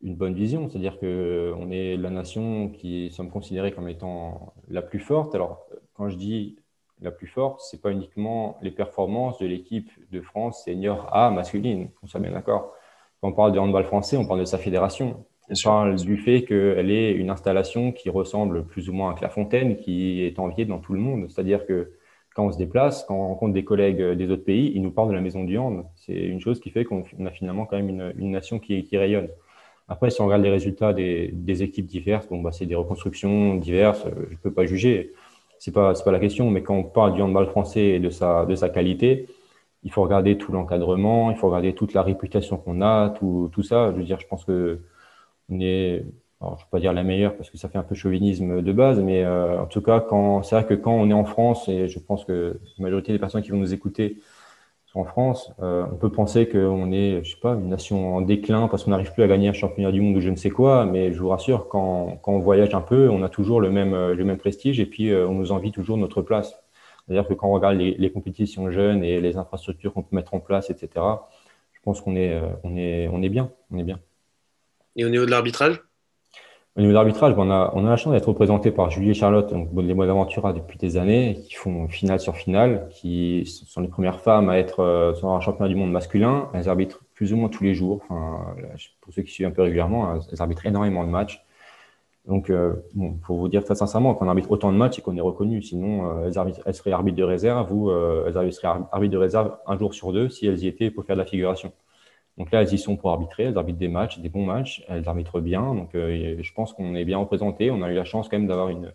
une 0.03 0.15
bonne 0.15 0.33
vision, 0.33 0.67
c'est-à-dire 0.69 0.99
qu'on 0.99 1.71
est 1.71 1.95
la 1.97 2.09
nation 2.09 2.69
qui 2.69 3.11
sommes 3.11 3.29
considérés 3.29 3.71
comme 3.71 3.87
étant 3.87 4.53
la 4.69 4.81
plus 4.81 4.99
forte. 4.99 5.35
Alors, 5.35 5.65
quand 5.93 6.09
je 6.09 6.17
dis 6.17 6.57
la 7.01 7.11
plus 7.11 7.27
forte, 7.27 7.61
ce 7.61 7.75
n'est 7.75 7.81
pas 7.81 7.91
uniquement 7.91 8.57
les 8.61 8.71
performances 8.71 9.39
de 9.39 9.45
l'équipe 9.45 9.89
de 10.11 10.21
France 10.21 10.63
senior 10.65 11.09
A 11.15 11.31
masculine, 11.31 11.89
on 12.03 12.07
soit 12.07 12.19
bien 12.19 12.31
d'accord. 12.31 12.73
Quand 13.21 13.29
on 13.29 13.33
parle 13.33 13.51
de 13.51 13.59
handball 13.59 13.83
français, 13.83 14.17
on 14.17 14.25
parle 14.25 14.39
de 14.39 14.45
sa 14.45 14.57
fédération. 14.57 15.25
On 15.49 15.53
parle 15.63 15.95
du 15.97 16.17
fait 16.17 16.43
qu'elle 16.43 16.91
est 16.91 17.11
une 17.11 17.29
installation 17.29 17.91
qui 17.91 18.09
ressemble 18.09 18.65
plus 18.65 18.89
ou 18.89 18.93
moins 18.93 19.11
à 19.11 19.13
Clairefontaine, 19.15 19.77
qui 19.77 20.23
est 20.23 20.39
enviée 20.39 20.65
dans 20.65 20.79
tout 20.79 20.93
le 20.93 20.99
monde. 20.99 21.29
C'est-à-dire 21.29 21.65
que 21.65 21.91
quand 22.33 22.45
on 22.45 22.51
se 22.51 22.57
déplace, 22.57 23.03
quand 23.03 23.15
on 23.15 23.27
rencontre 23.27 23.53
des 23.53 23.65
collègues 23.65 24.01
des 24.01 24.29
autres 24.31 24.45
pays, 24.45 24.71
ils 24.73 24.81
nous 24.81 24.91
parlent 24.91 25.09
de 25.09 25.13
la 25.13 25.21
maison 25.21 25.43
du 25.43 25.57
hand. 25.57 25.85
C'est 25.95 26.13
une 26.13 26.39
chose 26.39 26.59
qui 26.61 26.69
fait 26.69 26.85
qu'on 26.85 27.03
a 27.25 27.31
finalement 27.31 27.65
quand 27.65 27.75
même 27.75 28.13
une, 28.17 28.31
nation 28.31 28.59
qui 28.59 28.87
rayonne. 28.93 29.27
Après, 29.91 30.09
si 30.09 30.21
on 30.21 30.25
regarde 30.25 30.41
les 30.41 30.49
résultats 30.49 30.93
des, 30.93 31.63
équipes 31.63 31.85
diverses, 31.85 32.25
bon, 32.29 32.41
bah, 32.41 32.53
c'est 32.53 32.65
des 32.65 32.75
reconstructions 32.75 33.55
diverses, 33.55 34.05
euh, 34.05 34.27
je 34.29 34.35
ne 34.35 34.37
peux 34.37 34.51
pas 34.53 34.65
juger, 34.65 35.11
ce 35.59 35.69
n'est 35.69 35.73
pas, 35.73 35.93
pas 35.93 36.11
la 36.13 36.19
question, 36.19 36.49
mais 36.49 36.63
quand 36.63 36.75
on 36.75 36.83
parle 36.83 37.13
du 37.13 37.21
handball 37.21 37.45
français 37.47 37.87
et 37.89 37.99
de 37.99 38.09
sa, 38.09 38.45
de 38.45 38.55
sa 38.55 38.69
qualité, 38.69 39.27
il 39.83 39.91
faut 39.91 40.01
regarder 40.01 40.37
tout 40.37 40.53
l'encadrement, 40.53 41.29
il 41.29 41.35
faut 41.35 41.47
regarder 41.47 41.73
toute 41.73 41.93
la 41.93 42.03
réputation 42.03 42.55
qu'on 42.55 42.81
a, 42.81 43.09
tout, 43.19 43.49
tout, 43.51 43.63
ça. 43.63 43.91
Je 43.91 43.97
veux 43.97 44.03
dire, 44.03 44.17
je 44.19 44.27
pense 44.27 44.45
que 44.45 44.79
on 45.49 45.59
est, 45.59 46.05
je 46.41 46.45
ne 46.45 46.51
vais 46.51 46.55
pas 46.71 46.79
dire 46.79 46.93
la 46.93 47.03
meilleure 47.03 47.35
parce 47.35 47.49
que 47.49 47.57
ça 47.57 47.67
fait 47.67 47.77
un 47.77 47.83
peu 47.83 47.95
chauvinisme 47.95 48.61
de 48.61 48.71
base, 48.71 48.99
mais 49.01 49.23
euh, 49.25 49.61
en 49.61 49.65
tout 49.65 49.81
cas, 49.81 50.05
c'est 50.43 50.55
vrai 50.55 50.65
que 50.65 50.73
quand 50.75 50.93
on 50.93 51.09
est 51.09 51.13
en 51.13 51.25
France, 51.25 51.67
et 51.67 51.89
je 51.89 51.99
pense 51.99 52.23
que 52.23 52.59
la 52.77 52.83
majorité 52.83 53.11
des 53.11 53.19
personnes 53.19 53.41
qui 53.41 53.51
vont 53.51 53.57
nous 53.57 53.73
écouter 53.73 54.19
en 54.93 55.05
France, 55.05 55.51
euh, 55.61 55.85
on 55.91 55.95
peut 55.95 56.11
penser 56.11 56.49
qu'on 56.49 56.91
est, 56.91 57.23
je 57.23 57.31
sais 57.31 57.39
pas, 57.39 57.53
une 57.53 57.69
nation 57.69 58.15
en 58.15 58.21
déclin 58.21 58.67
parce 58.67 58.83
qu'on 58.83 58.91
n'arrive 58.91 59.13
plus 59.13 59.23
à 59.23 59.27
gagner 59.27 59.47
un 59.47 59.53
championnat 59.53 59.91
du 59.91 60.01
monde 60.01 60.17
ou 60.17 60.21
je 60.21 60.29
ne 60.29 60.35
sais 60.35 60.49
quoi, 60.49 60.85
mais 60.85 61.13
je 61.13 61.19
vous 61.19 61.29
rassure, 61.29 61.69
quand, 61.69 62.19
quand 62.21 62.33
on 62.33 62.39
voyage 62.39 62.75
un 62.75 62.81
peu, 62.81 63.09
on 63.09 63.23
a 63.23 63.29
toujours 63.29 63.61
le 63.61 63.71
même, 63.71 63.93
euh, 63.93 64.13
le 64.13 64.25
même 64.25 64.37
prestige 64.37 64.79
et 64.81 64.85
puis 64.85 65.11
euh, 65.11 65.27
on 65.27 65.33
nous 65.33 65.53
envie 65.53 65.71
toujours 65.71 65.97
notre 65.97 66.21
place. 66.21 66.61
C'est-à-dire 67.07 67.27
que 67.27 67.33
quand 67.33 67.47
on 67.47 67.53
regarde 67.53 67.77
les, 67.77 68.11
compétitions 68.11 68.69
jeunes 68.69 69.03
et 69.03 69.21
les 69.21 69.37
infrastructures 69.37 69.93
qu'on 69.93 70.03
peut 70.03 70.15
mettre 70.15 70.33
en 70.33 70.39
place, 70.39 70.69
etc., 70.69 70.89
je 71.73 71.79
pense 71.83 71.99
qu'on 72.01 72.15
est, 72.15 72.39
on 72.63 72.77
est, 72.77 73.07
on 73.07 73.23
est 73.23 73.29
bien, 73.29 73.51
on 73.71 73.79
est 73.79 73.83
bien. 73.83 73.99
Et 74.95 75.03
au 75.03 75.09
niveau 75.09 75.25
de 75.25 75.31
l'arbitrage? 75.31 75.81
Au 76.77 76.79
niveau 76.79 76.91
de 76.91 76.95
l'arbitrage, 76.95 77.33
on, 77.37 77.51
a, 77.51 77.71
on 77.75 77.85
a 77.85 77.89
la 77.89 77.97
chance 77.97 78.13
d'être 78.13 78.29
représenté 78.29 78.71
par 78.71 78.89
Julie 78.89 79.09
et 79.09 79.13
Charlotte, 79.13 79.51
donc 79.51 79.69
les 79.75 79.93
mois 79.93 80.07
d'aventura 80.07 80.53
depuis 80.53 80.77
des 80.77 80.95
années, 80.95 81.37
qui 81.43 81.55
font 81.55 81.89
finale 81.89 82.21
sur 82.21 82.37
finale, 82.37 82.87
qui 82.91 83.45
sont 83.45 83.81
les 83.81 83.89
premières 83.89 84.21
femmes 84.21 84.49
à 84.49 84.57
être 84.57 84.79
euh, 84.79 85.13
sur 85.13 85.29
un 85.29 85.41
championnat 85.41 85.67
du 85.67 85.75
monde 85.75 85.91
masculin. 85.91 86.47
Elles 86.53 86.69
arbitrent 86.69 87.01
plus 87.13 87.33
ou 87.33 87.37
moins 87.37 87.49
tous 87.49 87.65
les 87.65 87.73
jours. 87.73 88.01
Enfin, 88.05 88.55
pour 89.01 89.13
ceux 89.13 89.21
qui 89.21 89.33
suivent 89.33 89.47
un 89.47 89.51
peu 89.51 89.63
régulièrement, 89.63 90.15
elles 90.31 90.41
arbitrent 90.41 90.65
énormément 90.65 91.03
de 91.03 91.09
matchs. 91.09 91.43
Donc, 92.25 92.49
euh, 92.49 92.73
bon, 92.93 93.13
pour 93.15 93.37
vous 93.37 93.49
dire 93.49 93.65
très 93.65 93.75
sincèrement, 93.75 94.13
quand 94.13 94.25
on 94.25 94.29
arbitre 94.29 94.51
autant 94.51 94.71
de 94.71 94.77
matchs, 94.77 94.95
c'est 94.95 95.01
qu'on 95.01 95.17
est 95.17 95.21
reconnu. 95.21 95.61
Sinon, 95.61 96.09
euh, 96.19 96.27
elles, 96.27 96.53
elles, 96.65 96.73
seraient 96.73 96.93
arbitres 96.93 97.17
de 97.17 97.23
réserve 97.23 97.69
ou 97.73 97.91
elles 97.91 98.53
seraient 98.53 98.79
arbitres 98.93 99.11
de 99.11 99.17
réserve 99.17 99.57
un 99.67 99.77
jour 99.77 99.93
sur 99.93 100.13
deux 100.13 100.29
si 100.29 100.47
elles 100.47 100.59
y 100.63 100.67
étaient 100.67 100.89
pour 100.89 101.03
faire 101.03 101.17
de 101.17 101.21
la 101.21 101.27
figuration. 101.27 101.73
Donc 102.37 102.51
là, 102.51 102.61
elles 102.61 102.73
y 102.73 102.77
sont 102.77 102.95
pour 102.95 103.11
arbitrer, 103.11 103.43
elles 103.43 103.57
arbitrent 103.57 103.79
des 103.79 103.87
matchs, 103.87 104.19
des 104.19 104.29
bons 104.29 104.45
matchs, 104.45 104.83
elles 104.87 105.07
arbitrent 105.07 105.41
bien. 105.41 105.75
Donc 105.75 105.95
euh, 105.95 106.37
je 106.41 106.53
pense 106.53 106.73
qu'on 106.73 106.95
est 106.95 107.05
bien 107.05 107.17
représenté. 107.17 107.71
On 107.71 107.81
a 107.81 107.91
eu 107.91 107.95
la 107.95 108.05
chance 108.05 108.29
quand 108.29 108.37
même 108.37 108.47
d'avoir 108.47 108.69
une, 108.69 108.93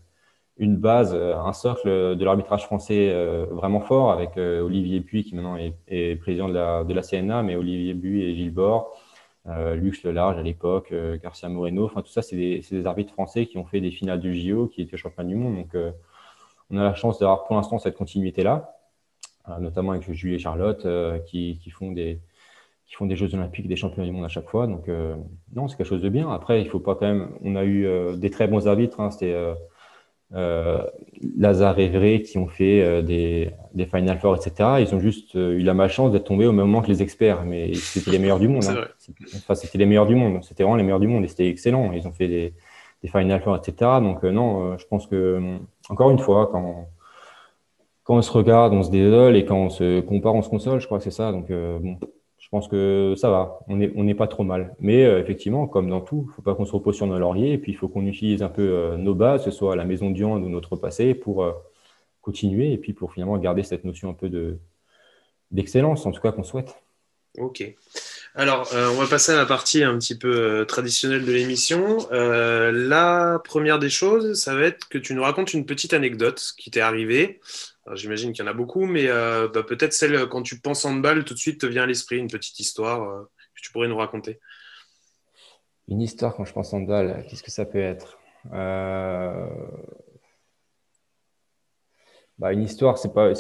une 0.57 0.77
base, 0.77 1.15
euh, 1.15 1.37
un 1.37 1.53
socle 1.53 2.17
de 2.17 2.25
l'arbitrage 2.25 2.65
français 2.65 3.11
euh, 3.11 3.47
vraiment 3.51 3.81
fort 3.81 4.11
avec 4.11 4.37
Olivier 4.37 5.01
Puy 5.01 5.25
qui 5.25 5.35
maintenant 5.35 5.57
est, 5.57 6.17
président 6.17 6.49
de 6.49 6.55
la, 6.55 6.85
de 6.85 6.95
la, 6.95 7.03
CNA, 7.03 7.43
mais 7.43 7.57
Olivier 7.57 7.95
Puy 7.95 8.23
et 8.23 8.35
Gilles 8.35 8.55
Bord, 8.55 8.93
Lux 9.75 10.03
Lelarge 10.03 10.39
à 10.39 10.43
l'époque, 10.43 10.93
Garcia 11.23 11.49
Moreno, 11.49 11.85
enfin 11.85 12.03
tout 12.03 12.11
ça, 12.11 12.21
c'est 12.23 12.35
des, 12.35 12.65
des, 12.69 12.87
arbitres 12.87 13.13
français 13.13 13.47
qui 13.47 13.59
ont 13.59 13.65
fait 13.65 13.81
des 13.81 13.93
finales 13.93 14.19
du 14.19 14.35
JO, 14.35 14.67
qui 14.67 14.83
étaient 14.83 14.97
champions 14.97 15.23
du 15.23 15.37
monde. 15.37 15.55
Donc 15.55 15.77
on 16.71 16.77
a 16.79 16.83
la 16.83 16.95
chance 16.95 17.21
d'avoir 17.21 17.45
pour 17.45 17.55
l'instant 17.55 17.79
cette 17.79 17.97
continuité-là, 17.97 18.77
notamment 19.61 19.93
avec 19.93 20.11
Julie 20.11 20.35
et 20.35 20.39
Charlotte 20.41 20.85
qui, 21.27 21.61
qui 21.63 21.71
font 21.71 21.93
des 21.93 22.19
qui 22.87 22.95
font 22.95 23.07
des 23.07 23.17
Jeux 23.17 23.35
Olympiques, 23.35 23.67
des 23.67 23.77
championnats 23.77 24.07
du 24.07 24.13
monde 24.13 24.25
à 24.25 24.29
chaque 24.29 24.49
fois. 24.49 24.67
Donc, 24.67 24.89
euh, 24.89 25.17
non, 25.55 25.67
c'est 25.67 25.77
quelque 25.77 25.89
chose 25.89 26.03
de 26.03 26.09
bien. 26.09 26.31
Après, 26.31 26.63
il 26.63 26.69
faut 26.69 26.79
pas 26.79 26.95
quand 26.95 27.07
même. 27.07 27.31
On 27.43 27.57
a 27.57 27.65
eu 27.65 27.85
euh, 27.85 28.15
des 28.15 28.31
très 28.31 28.47
bons 28.47 28.69
arbitres. 28.69 29.01
Hein. 29.01 29.11
C'était 29.11 29.35
euh, 30.33 30.83
Lazare 31.37 31.79
et 31.81 31.89
Vrai 31.89 32.23
qui 32.23 32.39
ont 32.39 32.47
fait 32.47 33.03
des, 33.03 33.51
des 33.75 33.87
Final 33.87 34.19
Four, 34.21 34.37
etc. 34.37 34.77
Ils 34.81 34.95
ont 34.95 35.01
juste 35.01 35.35
eu 35.35 35.63
la 35.63 35.75
malchance 35.75 36.13
d'être 36.13 36.25
tombés 36.25 36.47
au 36.47 36.53
même 36.53 36.67
moment 36.67 36.81
que 36.81 36.89
les 36.89 37.03
experts. 37.03 37.45
Mais 37.45 37.75
c'était 37.75 38.13
les 38.13 38.21
meilleurs 38.21 38.39
du 38.39 38.47
monde. 38.47 38.65
Hein. 38.65 38.85
Enfin, 39.35 39.57
c'était 39.57 39.79
les 39.79 39.87
meilleurs 39.87 40.07
du 40.07 40.15
monde. 40.15 40.45
C'était 40.45 40.63
vraiment 40.63 40.77
les 40.77 40.85
meilleurs 40.85 41.01
du 41.01 41.09
monde 41.09 41.25
et 41.25 41.29
c'était 41.29 41.49
excellent. 41.49 41.91
Ils 41.93 42.07
ont 42.07 42.13
fait 42.13 42.29
des, 42.29 42.55
des 43.03 43.09
Final 43.09 43.41
Four, 43.41 43.57
etc. 43.57 43.75
Donc 44.01 44.23
non, 44.23 44.79
je 44.79 44.87
pense 44.87 45.09
que, 45.09 45.59
encore 45.89 46.11
une 46.13 46.21
fois, 46.21 46.49
quand, 46.53 46.89
quand 48.05 48.15
on 48.15 48.23
se 48.23 48.31
regarde, 48.31 48.73
on 48.75 48.85
se 48.85 48.93
désole 48.93 49.35
et 49.35 49.45
quand 49.45 49.59
on 49.59 49.71
se 49.71 50.01
compare, 50.03 50.37
on 50.37 50.43
se 50.43 50.49
console, 50.49 50.81
je 50.81 50.87
crois 50.87 50.99
que 50.99 51.05
c'est 51.05 51.11
ça. 51.11 51.33
Donc 51.33 51.49
bon, 51.49 51.99
je 52.47 52.51
pense 52.51 52.69
que 52.69 53.15
ça 53.17 53.29
va, 53.29 53.59
on 53.67 53.77
n'est 53.77 54.15
pas 54.15 54.29
trop 54.29 54.45
mal. 54.45 54.77
Mais 54.79 55.03
effectivement, 55.21 55.67
comme 55.67 55.91
dans 55.91 56.01
tout, 56.01 56.23
il 56.27 56.29
ne 56.29 56.33
faut 56.33 56.43
pas 56.43 56.55
qu'on 56.55 56.65
se 56.65 56.71
repose 56.71 56.95
sur 56.95 57.09
nos 57.09 57.19
lauriers 57.19 57.55
et 57.55 57.59
puis 57.59 57.73
il 57.73 57.75
faut 57.75 57.89
qu'on 57.89 58.07
utilise 58.07 58.43
un 58.45 58.49
peu 58.49 58.95
nos 58.97 59.17
bases, 59.17 59.45
que 59.45 59.51
ce 59.51 59.57
soit 59.57 59.75
la 59.75 59.85
maison 59.85 60.11
de 60.11 60.23
ou 60.23 60.49
notre 60.49 60.77
passé, 60.77 61.15
pour 61.15 61.45
continuer 62.21 62.73
et 62.73 62.79
puis 62.79 62.93
pour 62.93 63.13
finalement 63.13 63.37
garder 63.39 63.65
cette 63.65 63.85
notion 63.85 64.11
un 64.11 64.15
peu 64.15 64.29
de 64.29 64.59
d'excellence, 65.51 66.07
en 66.07 66.13
tout 66.13 66.21
cas 66.21 66.33
qu'on 66.33 66.45
souhaite. 66.45 66.77
Ok. 67.39 67.63
Alors, 68.35 68.69
euh, 68.75 68.89
on 68.91 68.95
va 68.95 69.07
passer 69.07 69.33
à 69.33 69.37
la 69.37 69.47
partie 69.47 69.83
un 69.83 69.99
petit 69.99 70.17
peu 70.17 70.35
euh, 70.35 70.65
traditionnelle 70.65 71.25
de 71.25 71.33
l'émission. 71.33 72.07
Euh, 72.13 72.71
la 72.73 73.41
première 73.45 73.79
des 73.79 73.91
choses, 73.91 74.39
ça 74.39 74.55
va 74.55 74.63
être 74.63 74.89
que 74.89 74.99
tu 74.99 75.15
nous 75.15 75.23
racontes 75.23 75.55
une 75.55 75.67
petite 75.67 75.95
anecdote 75.95 76.55
qui 76.59 76.71
t'est 76.71 76.81
arrivée. 76.81 77.41
J'imagine 77.95 78.33
qu'il 78.33 78.45
y 78.45 78.49
en 78.49 78.51
a 78.51 78.55
beaucoup, 78.55 78.87
mais 78.87 79.07
bah, 79.07 79.63
peut-être 79.63 79.93
celle, 79.93 80.29
quand 80.29 80.43
tu 80.43 80.61
penses 80.61 80.85
handball, 80.85 81.25
tout 81.25 81.35
de 81.35 81.39
suite 81.39 81.61
te 81.61 81.67
vient 81.67 81.85
à 81.85 81.87
l'esprit 81.87 82.19
une 82.19 82.29
petite 82.29 82.59
histoire 82.59 83.27
que 83.55 83.61
tu 83.63 83.73
pourrais 83.73 83.89
nous 83.89 83.97
raconter. 83.97 84.41
Une 85.89 86.01
histoire 86.01 86.35
quand 86.35 86.45
je 86.45 86.53
pense 86.53 86.73
handball, 86.73 87.25
qu'est-ce 87.29 87.43
que 87.43 87.51
ça 87.51 87.65
peut 87.65 87.79
être? 87.79 88.19
Bah, 92.39 92.53
une 92.53 92.63
histoire, 92.63 92.99
c'est 92.99 93.15
pas, 93.15 93.33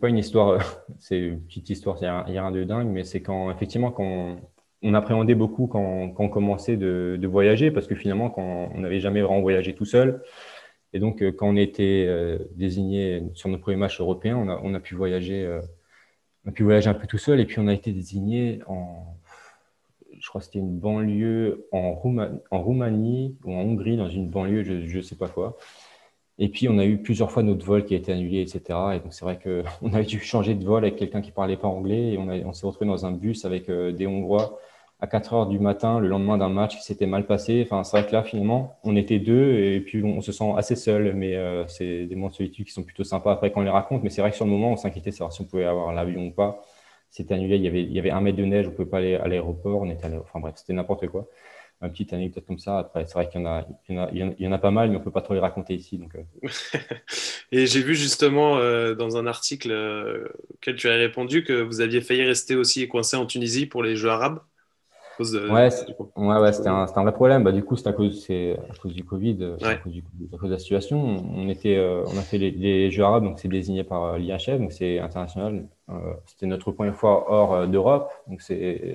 pas 0.00 0.08
une 0.08 0.18
histoire, 0.18 0.60
c'est 1.00 1.18
une 1.18 1.40
petite 1.42 1.68
histoire, 1.70 1.96
il 2.00 2.02
n'y 2.02 2.08
a, 2.08 2.22
rien 2.22 2.50
de 2.52 2.62
dingue, 2.62 2.88
mais 2.88 3.02
c'est 3.02 3.20
quand, 3.20 3.50
effectivement, 3.50 3.90
quand 3.90 4.36
on, 4.82 4.94
appréhendait 4.94 5.34
beaucoup 5.34 5.66
quand, 5.66 6.10
quand 6.10 6.24
on 6.24 6.28
commençait 6.28 6.76
de, 6.76 7.18
de, 7.20 7.26
voyager, 7.26 7.72
parce 7.72 7.88
que 7.88 7.96
finalement, 7.96 8.30
quand 8.30 8.70
on 8.72 8.80
n'avait 8.80 9.00
jamais 9.00 9.20
vraiment 9.20 9.40
voyagé 9.40 9.74
tout 9.74 9.84
seul, 9.84 10.22
et 10.96 10.98
donc 10.98 11.22
euh, 11.22 11.30
quand 11.30 11.46
on 11.46 11.56
était 11.56 12.06
euh, 12.08 12.38
désigné 12.54 13.22
sur 13.34 13.50
nos 13.50 13.58
premiers 13.58 13.76
matchs 13.76 14.00
européens, 14.00 14.38
on 14.38 14.72
a, 14.72 14.78
a 14.78 14.80
pu 14.80 14.94
voyager, 14.94 15.44
euh, 15.44 15.60
on 16.46 16.48
a 16.48 16.52
pu 16.52 16.62
voyager 16.62 16.88
un 16.88 16.94
peu 16.94 17.06
tout 17.06 17.18
seul, 17.18 17.38
et 17.38 17.44
puis 17.44 17.58
on 17.58 17.66
a 17.66 17.74
été 17.74 17.92
désigné 17.92 18.60
en, 18.66 19.18
je 20.18 20.26
crois 20.26 20.40
que 20.40 20.46
c'était 20.46 20.58
une 20.58 20.78
banlieue 20.78 21.68
en, 21.70 21.92
Roumanie 21.92 23.36
ou 23.44 23.52
en 23.52 23.58
Hongrie, 23.58 23.98
dans 23.98 24.08
une 24.08 24.30
banlieue, 24.30 24.62
je 24.62 24.96
ne 24.96 25.02
sais 25.02 25.16
pas 25.16 25.28
quoi. 25.28 25.58
Et 26.38 26.48
puis, 26.48 26.68
on 26.68 26.78
a 26.78 26.86
eu 26.86 26.98
plusieurs 26.98 27.30
fois 27.30 27.42
notre 27.42 27.64
vol 27.64 27.84
qui 27.84 27.94
a 27.94 27.98
été 27.98 28.12
annulé, 28.12 28.40
etc. 28.40 28.60
Et 28.94 29.00
donc, 29.00 29.12
c'est 29.12 29.24
vrai 29.24 29.38
qu'on 29.38 29.92
a 29.94 30.02
dû 30.02 30.18
changer 30.20 30.54
de 30.54 30.64
vol 30.64 30.84
avec 30.84 30.96
quelqu'un 30.96 31.20
qui 31.20 31.30
parlait 31.30 31.56
pas 31.58 31.68
anglais. 31.68 32.12
Et 32.12 32.18
on, 32.18 32.28
on 32.28 32.52
s'est 32.52 32.66
retrouvé 32.66 32.86
dans 32.86 33.04
un 33.06 33.12
bus 33.12 33.44
avec 33.44 33.70
des 33.70 34.06
Hongrois 34.06 34.58
à 35.00 35.06
4 35.06 35.34
heures 35.34 35.46
du 35.46 35.58
matin, 35.58 36.00
le 36.00 36.08
lendemain 36.08 36.38
d'un 36.38 36.48
match 36.48 36.76
qui 36.76 36.82
s'était 36.82 37.06
mal 37.06 37.26
passé. 37.26 37.62
Enfin, 37.64 37.84
c'est 37.84 37.98
vrai 37.98 38.06
que 38.06 38.12
là, 38.12 38.22
finalement, 38.22 38.78
on 38.82 38.96
était 38.96 39.18
deux 39.18 39.52
et 39.54 39.80
puis 39.80 40.02
on, 40.02 40.22
se 40.22 40.32
sent 40.32 40.52
assez 40.56 40.74
seul. 40.76 41.14
Mais 41.14 41.36
euh, 41.36 41.66
c'est 41.68 42.06
des 42.06 42.14
moments 42.14 42.30
de 42.30 42.34
solitude 42.34 42.66
qui 42.66 42.72
sont 42.72 42.82
plutôt 42.82 43.04
sympas 43.04 43.32
après 43.32 43.52
qu'on 43.52 43.60
les 43.62 43.70
raconte. 43.70 44.02
Mais 44.02 44.10
c'est 44.10 44.22
vrai 44.22 44.30
que 44.30 44.36
sur 44.36 44.46
le 44.46 44.50
moment, 44.50 44.72
on 44.72 44.76
s'inquiétait 44.76 45.10
de 45.10 45.14
savoir 45.14 45.32
si 45.32 45.42
on 45.42 45.44
pouvait 45.44 45.66
avoir 45.66 45.92
l'avion 45.92 46.26
ou 46.26 46.30
pas. 46.30 46.62
C'était 47.10 47.34
annulé. 47.34 47.56
Il 47.56 47.62
y 47.62 47.68
avait, 47.68 47.82
il 47.82 47.92
y 47.92 47.98
avait 47.98 48.10
un 48.10 48.20
mètre 48.22 48.38
de 48.38 48.44
neige. 48.44 48.66
On 48.66 48.70
ne 48.70 48.74
pouvait 48.74 48.88
pas 48.88 48.98
aller 48.98 49.16
à 49.16 49.28
l'aéroport. 49.28 49.82
On 49.82 49.90
était 49.90 50.06
Enfin, 50.06 50.40
bref, 50.40 50.54
c'était 50.56 50.72
n'importe 50.72 51.06
quoi 51.08 51.28
une 51.82 51.90
petite 51.90 52.14
anecdote 52.14 52.44
comme 52.46 52.58
ça. 52.58 52.78
Après, 52.78 53.04
c'est 53.04 53.12
vrai 53.12 53.28
qu'il 53.28 53.38
y, 53.38 53.44
en 53.44 53.46
a, 53.46 53.66
il 53.88 54.34
y, 54.38 54.48
en 54.48 54.52
a, 54.52 54.56
pas 54.56 54.70
mal, 54.70 54.88
mais 54.88 54.96
on 54.96 54.98
ne 54.98 55.04
peut 55.04 55.10
pas 55.10 55.20
trop 55.20 55.34
les 55.34 55.40
raconter 55.40 55.74
ici. 55.74 56.00
Euh. 56.42 56.48
Et 57.52 57.66
j'ai 57.66 57.82
vu 57.82 57.94
justement 57.94 58.56
euh, 58.56 58.94
dans 58.94 59.18
un 59.18 59.26
article 59.26 59.70
auquel 60.54 60.76
tu 60.76 60.88
as 60.88 60.94
répondu 60.94 61.44
que 61.44 61.52
vous 61.52 61.82
aviez 61.82 62.00
failli 62.00 62.24
rester 62.24 62.56
aussi 62.56 62.88
coincé 62.88 63.18
en 63.18 63.26
Tunisie 63.26 63.66
pour 63.66 63.82
les 63.82 63.94
Jeux 63.94 64.08
arabes. 64.08 64.40
Ouais, 65.18 65.68
ouais, 66.16 66.40
ouais 66.40 66.52
c'était 66.52 66.68
un, 66.68 66.86
un, 66.94 67.02
vrai 67.02 67.12
problème. 67.12 67.42
Bah, 67.42 67.52
du 67.52 67.62
coup, 67.62 67.76
c'est 67.76 67.88
à 67.88 67.92
cause, 67.92 68.26
à 68.30 68.78
cause 68.80 68.94
du 68.94 69.04
Covid, 69.04 69.56
à, 69.62 69.74
cause 69.76 69.92
du, 69.92 70.04
à, 70.32 70.36
cause 70.36 70.48
de 70.48 70.54
la 70.54 70.58
situation. 70.58 70.98
On, 71.34 71.48
était, 71.48 71.78
on 72.06 72.16
a 72.18 72.22
fait 72.22 72.38
les, 72.38 72.90
Jeux 72.90 73.02
arabes, 73.02 73.24
donc 73.24 73.38
c'est 73.38 73.48
désigné 73.48 73.84
par 73.84 74.18
l'IHF, 74.18 74.58
donc 74.58 74.72
c'est 74.72 74.98
international. 74.98 75.66
c'était 76.26 76.46
notre 76.46 76.72
première 76.72 76.96
fois 76.96 77.30
hors 77.30 77.66
d'Europe, 77.66 78.10
donc 78.28 78.40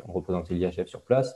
on 0.07 0.13
représentait 0.13 0.53
l'IHF 0.53 0.88
sur 0.88 1.01
place 1.01 1.36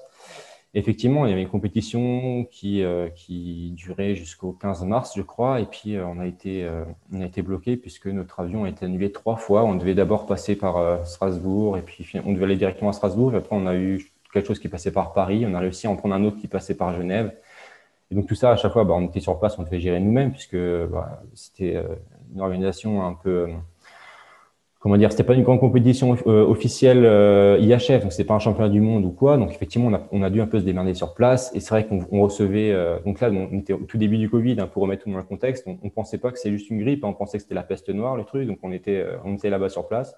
effectivement, 0.76 1.26
il 1.26 1.30
y 1.30 1.32
avait 1.32 1.42
une 1.42 1.50
compétition 1.50 2.46
qui, 2.52 2.84
euh, 2.84 3.08
qui 3.10 3.72
durait 3.72 4.14
jusqu'au 4.14 4.52
15 4.52 4.84
mars, 4.84 5.14
je 5.16 5.22
crois, 5.22 5.62
et 5.62 5.66
puis 5.66 5.96
euh, 5.96 6.06
on, 6.06 6.20
a 6.20 6.28
été, 6.28 6.64
euh, 6.64 6.84
on 7.14 7.22
a 7.22 7.26
été 7.26 7.42
bloqué 7.42 7.78
puisque 7.78 8.08
notre 8.08 8.42
avion 8.42 8.66
a 8.66 8.70
été 8.70 8.86
annulé 8.86 9.12
trois 9.12 9.38
fois. 9.38 9.64
On 9.64 9.76
devait 9.76 9.96
d'abord 9.96 10.26
passer 10.26 10.56
par 10.56 11.06
Strasbourg, 11.08 11.78
et 11.78 11.82
puis 11.82 12.06
on 12.26 12.34
devait 12.34 12.44
aller 12.46 12.58
directement 12.58 12.90
à 12.90 12.94
Strasbourg. 12.94 13.34
Et 13.34 13.38
après, 13.38 13.56
on 13.56 13.66
a 13.66 13.76
eu 13.76 14.12
quelque 14.36 14.48
chose 14.48 14.60
qui 14.60 14.70
passait 14.70 14.92
par 14.92 15.14
Paris. 15.14 15.46
On 15.48 15.54
a 15.56 15.60
réussi 15.60 15.88
à 15.88 15.90
en 15.90 15.96
prendre 15.96 16.16
un 16.16 16.24
autre 16.24 16.38
qui 16.38 16.48
passait 16.48 16.76
par 16.76 16.94
Genève. 16.94 17.34
Et 18.12 18.16
donc 18.16 18.28
tout 18.28 18.36
ça, 18.36 18.52
à 18.52 18.56
chaque 18.56 18.72
fois, 18.72 18.84
bah, 18.84 18.94
on 18.96 19.08
était 19.08 19.20
sur 19.20 19.40
place, 19.40 19.58
on 19.58 19.64
devait 19.64 19.80
gérer 19.80 20.00
nous-mêmes 20.00 20.32
puisque 20.32 20.58
bah, 20.58 21.24
c'était 21.34 21.84
une 22.34 22.42
organisation 22.42 23.04
un 23.04 23.14
peu 23.14 23.48
comment 24.86 24.98
dire, 24.98 25.10
c'était 25.10 25.24
pas 25.24 25.34
une 25.34 25.42
grande 25.42 25.60
compétition 25.60 26.16
euh, 26.28 26.46
officielle 26.46 27.06
euh, 27.06 27.58
IHF, 27.60 28.04
donc 28.04 28.12
c'était 28.12 28.24
pas 28.24 28.36
un 28.36 28.40
championnat 28.40 28.70
du 28.70 28.82
monde 28.82 29.04
ou 29.04 29.10
quoi. 29.10 29.36
Donc 29.36 29.50
effectivement, 29.50 29.90
on 30.12 30.22
a, 30.22 30.30
dû 30.30 30.42
un 30.42 30.46
peu 30.46 30.60
se 30.60 30.64
démerder 30.64 30.94
sur 30.94 31.16
place. 31.16 31.52
Et 31.56 31.60
c'est 31.60 31.72
vrai 31.72 31.88
qu'on 31.88 32.22
recevait, 32.22 32.72
euh, 32.72 33.00
donc 33.04 33.20
là, 33.20 33.32
on 33.32 33.58
était 33.58 33.74
au 33.74 33.80
tout 33.80 33.98
début 33.98 34.20
du 34.20 34.30
Covid, 34.30 34.58
hein, 34.60 34.68
pour 34.72 34.84
remettre 34.84 35.06
tout 35.06 35.10
dans 35.10 35.18
le 35.18 35.24
contexte. 35.24 35.64
On, 35.66 35.80
on 35.82 35.90
pensait 35.90 36.20
pas 36.20 36.30
que 36.30 36.38
c'était 36.38 36.52
juste 36.52 36.70
une 36.70 36.80
grippe, 36.80 37.04
hein, 37.04 37.08
on 37.08 37.14
pensait 37.14 37.40
que 37.40 37.42
c'était 37.42 37.56
la 37.56 37.64
peste 37.64 37.90
noire, 37.90 38.16
le 38.16 38.26
truc. 38.26 38.46
Donc 38.48 38.60
on 38.62 38.72
était, 38.72 39.04
on 39.24 39.34
était 39.34 39.50
là-bas 39.50 39.70
sur 39.70 39.88
place. 39.88 40.16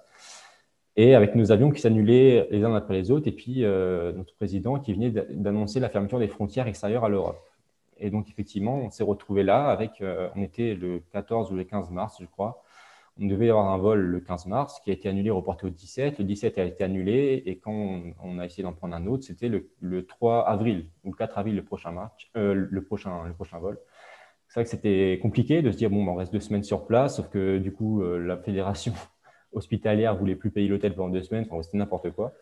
Et 0.98 1.14
avec 1.14 1.34
nos 1.34 1.52
avions 1.52 1.70
qui 1.70 1.80
s'annulaient 1.80 2.46
les 2.50 2.64
uns 2.64 2.74
après 2.74 2.94
les 2.94 3.10
autres, 3.10 3.28
et 3.28 3.32
puis 3.32 3.62
notre 3.62 4.34
président 4.34 4.78
qui 4.80 4.92
venait 4.92 5.10
d'annoncer 5.10 5.78
la 5.78 5.88
fermeture 5.88 6.18
des 6.18 6.28
frontières 6.28 6.66
extérieures 6.66 7.04
à 7.04 7.08
l'Europe. 7.08 7.38
Et 7.98 8.10
donc 8.10 8.28
effectivement, 8.28 8.78
on 8.78 8.90
s'est 8.90 9.04
retrouvé 9.04 9.44
là 9.44 9.68
avec, 9.68 10.02
on 10.34 10.42
était 10.42 10.74
le 10.74 11.00
14 11.12 11.52
ou 11.52 11.54
le 11.54 11.62
15 11.62 11.90
mars, 11.90 12.16
je 12.20 12.26
crois 12.26 12.62
on 13.20 13.26
devait 13.26 13.50
avoir 13.50 13.70
un 13.70 13.78
vol 13.78 14.00
le 14.00 14.20
15 14.20 14.46
mars 14.46 14.80
qui 14.80 14.90
a 14.90 14.92
été 14.92 15.08
annulé, 15.08 15.30
reporté 15.30 15.66
au 15.66 15.70
17. 15.70 16.18
Le 16.18 16.24
17 16.24 16.58
a 16.58 16.64
été 16.64 16.84
annulé 16.84 17.42
et 17.46 17.58
quand 17.58 18.00
on, 18.22 18.38
a 18.38 18.46
essayé 18.46 18.62
d'en 18.62 18.72
prendre 18.72 18.94
un 18.94 19.06
autre, 19.06 19.24
c'était 19.24 19.48
le, 19.48 20.06
3 20.06 20.46
avril 20.48 20.86
ou 21.04 21.10
le 21.10 21.16
4 21.16 21.38
avril 21.38 21.56
le 21.56 21.64
prochain 21.64 21.90
match, 21.90 22.30
euh, 22.36 22.54
le, 22.54 22.84
prochain, 22.84 23.24
le 23.26 23.32
prochain 23.32 23.58
vol. 23.58 23.78
C'est 24.48 24.60
vrai 24.60 24.64
que 24.64 24.70
c'était 24.70 25.18
compliqué 25.20 25.62
de 25.62 25.70
se 25.72 25.76
dire 25.76 25.90
bon, 25.90 26.04
ben, 26.04 26.12
on 26.12 26.14
reste 26.14 26.32
deux 26.32 26.40
semaines 26.40 26.62
sur 26.62 26.86
place, 26.86 27.16
sauf 27.16 27.28
que 27.28 27.58
du 27.58 27.72
coup, 27.72 28.02
euh, 28.02 28.18
la 28.18 28.36
fédération 28.36 28.94
hospitalière 29.52 30.16
voulait 30.16 30.36
plus 30.36 30.50
payer 30.50 30.68
l'hôtel 30.68 30.94
pendant 30.94 31.10
deux 31.10 31.22
semaines, 31.22 31.46
enfin, 31.50 31.62
c'était 31.62 31.78
n'importe 31.78 32.10
quoi. 32.10 32.34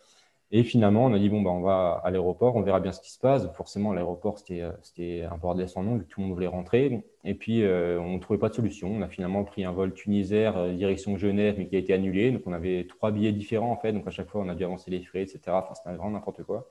Et 0.53 0.63
finalement, 0.63 1.07
on 1.07 1.13
a 1.13 1.19
dit, 1.19 1.29
bon, 1.29 1.43
bah, 1.43 1.51
on 1.51 1.61
va 1.61 2.01
à 2.05 2.11
l'aéroport, 2.11 2.55
on 2.55 2.63
verra 2.63 2.79
bien 2.79 2.93
ce 2.93 3.01
qui 3.01 3.11
se 3.11 3.19
passe. 3.19 3.49
Forcément, 3.55 3.93
l'aéroport, 3.93 4.39
c'était 4.39 4.63
euh, 4.63 5.29
un 5.31 5.37
bordel 5.39 5.69
sans 5.69 5.83
nom, 5.83 5.99
tout 5.99 6.21
le 6.21 6.27
monde 6.27 6.35
voulait 6.35 6.47
rentrer. 6.47 7.03
Et 7.25 7.35
puis, 7.35 7.65
euh, 7.65 7.99
on 8.01 8.15
ne 8.15 8.19
trouvait 8.21 8.39
pas 8.39 8.49
de 8.49 8.55
solution. 8.55 8.93
On 8.93 9.03
a 9.03 9.09
finalement 9.09 9.43
pris 9.43 9.65
un 9.65 9.73
vol 9.73 9.93
tunisaire 9.93 10.57
euh, 10.57 10.73
direction 10.73 11.17
Genève, 11.17 11.57
mais 11.59 11.67
qui 11.67 11.75
a 11.75 11.81
été 11.81 11.93
annulé. 11.93 12.31
Donc, 12.31 12.43
on 12.47 12.53
avait 12.53 12.87
trois 12.89 13.11
billets 13.11 13.33
différents, 13.33 13.73
en 13.73 13.77
fait. 13.77 13.93
Donc, 13.93 14.07
à 14.07 14.11
chaque 14.11 14.29
fois, 14.29 14.41
on 14.41 14.49
a 14.49 14.55
dû 14.55 14.65
avancer 14.65 14.89
les 14.91 15.03
frais, 15.03 15.23
etc. 15.23 15.41
Enfin, 15.49 15.75
c'était 15.75 15.91
vraiment 15.97 16.11
n'importe 16.13 16.45
quoi. 16.45 16.69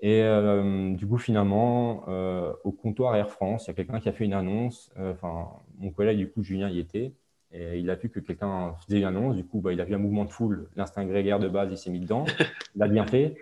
Et 0.00 0.22
du 0.96 1.06
coup, 1.06 1.16
finalement, 1.16 2.04
au 2.64 2.72
comptoir 2.72 3.16
Air 3.16 3.30
France, 3.30 3.66
il 3.66 3.68
y 3.68 3.70
a 3.70 3.74
quelqu'un 3.74 4.00
qui 4.00 4.08
a 4.08 4.12
fait 4.12 4.24
une 4.24 4.34
annonce. 4.34 4.92
Enfin, 4.98 5.48
mon 5.78 5.90
collègue, 5.90 6.18
du 6.18 6.28
coup, 6.28 6.42
Julien, 6.42 6.68
y 6.68 6.78
était. 6.78 7.12
Et 7.54 7.78
il 7.78 7.88
a 7.88 7.94
vu 7.94 8.08
que 8.08 8.18
quelqu'un 8.18 8.74
faisait 8.84 8.98
une 8.98 9.04
annonce. 9.04 9.36
Du 9.36 9.44
coup, 9.44 9.60
bah, 9.60 9.72
il 9.72 9.80
a 9.80 9.84
vu 9.84 9.94
un 9.94 9.98
mouvement 9.98 10.24
de 10.24 10.30
foule. 10.30 10.68
L'instinct 10.76 11.04
grégaire 11.04 11.38
de 11.38 11.48
base, 11.48 11.68
il 11.70 11.78
s'est 11.78 11.90
mis 11.90 12.00
dedans. 12.00 12.24
Il 12.74 12.82
a 12.82 12.88
bien 12.88 13.06
fait. 13.06 13.36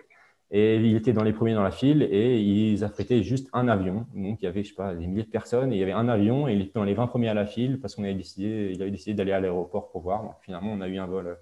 Et 0.51 0.75
il 0.75 0.95
était 0.95 1.13
dans 1.13 1.23
les 1.23 1.33
premiers 1.33 1.55
dans 1.55 1.63
la 1.63 1.71
file 1.71 2.03
et 2.03 2.39
ils 2.39 2.83
affrétaient 2.83 3.23
juste 3.23 3.49
un 3.53 3.67
avion. 3.67 4.05
Donc, 4.13 4.37
il 4.39 4.45
y 4.45 4.47
avait, 4.47 4.61
je 4.61 4.69
sais 4.69 4.75
pas, 4.75 4.93
des 4.93 5.07
milliers 5.07 5.23
de 5.23 5.29
personnes 5.29 5.73
et 5.73 5.77
il 5.77 5.79
y 5.79 5.83
avait 5.83 5.93
un 5.93 6.07
avion 6.07 6.47
et 6.47 6.53
il 6.53 6.61
était 6.61 6.73
dans 6.75 6.83
les 6.83 6.93
20 6.93 7.07
premiers 7.07 7.29
à 7.29 7.33
la 7.33 7.47
file 7.47 7.79
parce 7.79 7.95
qu'on 7.95 8.03
avait 8.03 8.13
décidé, 8.13 8.69
il 8.71 8.79
avait 8.79 8.91
décidé 8.91 9.15
d'aller 9.15 9.31
à 9.31 9.39
l'aéroport 9.39 9.89
pour 9.89 10.01
voir. 10.01 10.21
Donc, 10.21 10.35
finalement, 10.41 10.71
on 10.71 10.81
a 10.81 10.87
eu 10.87 10.99
un 10.99 11.07
vol 11.07 11.25
euh, 11.25 11.35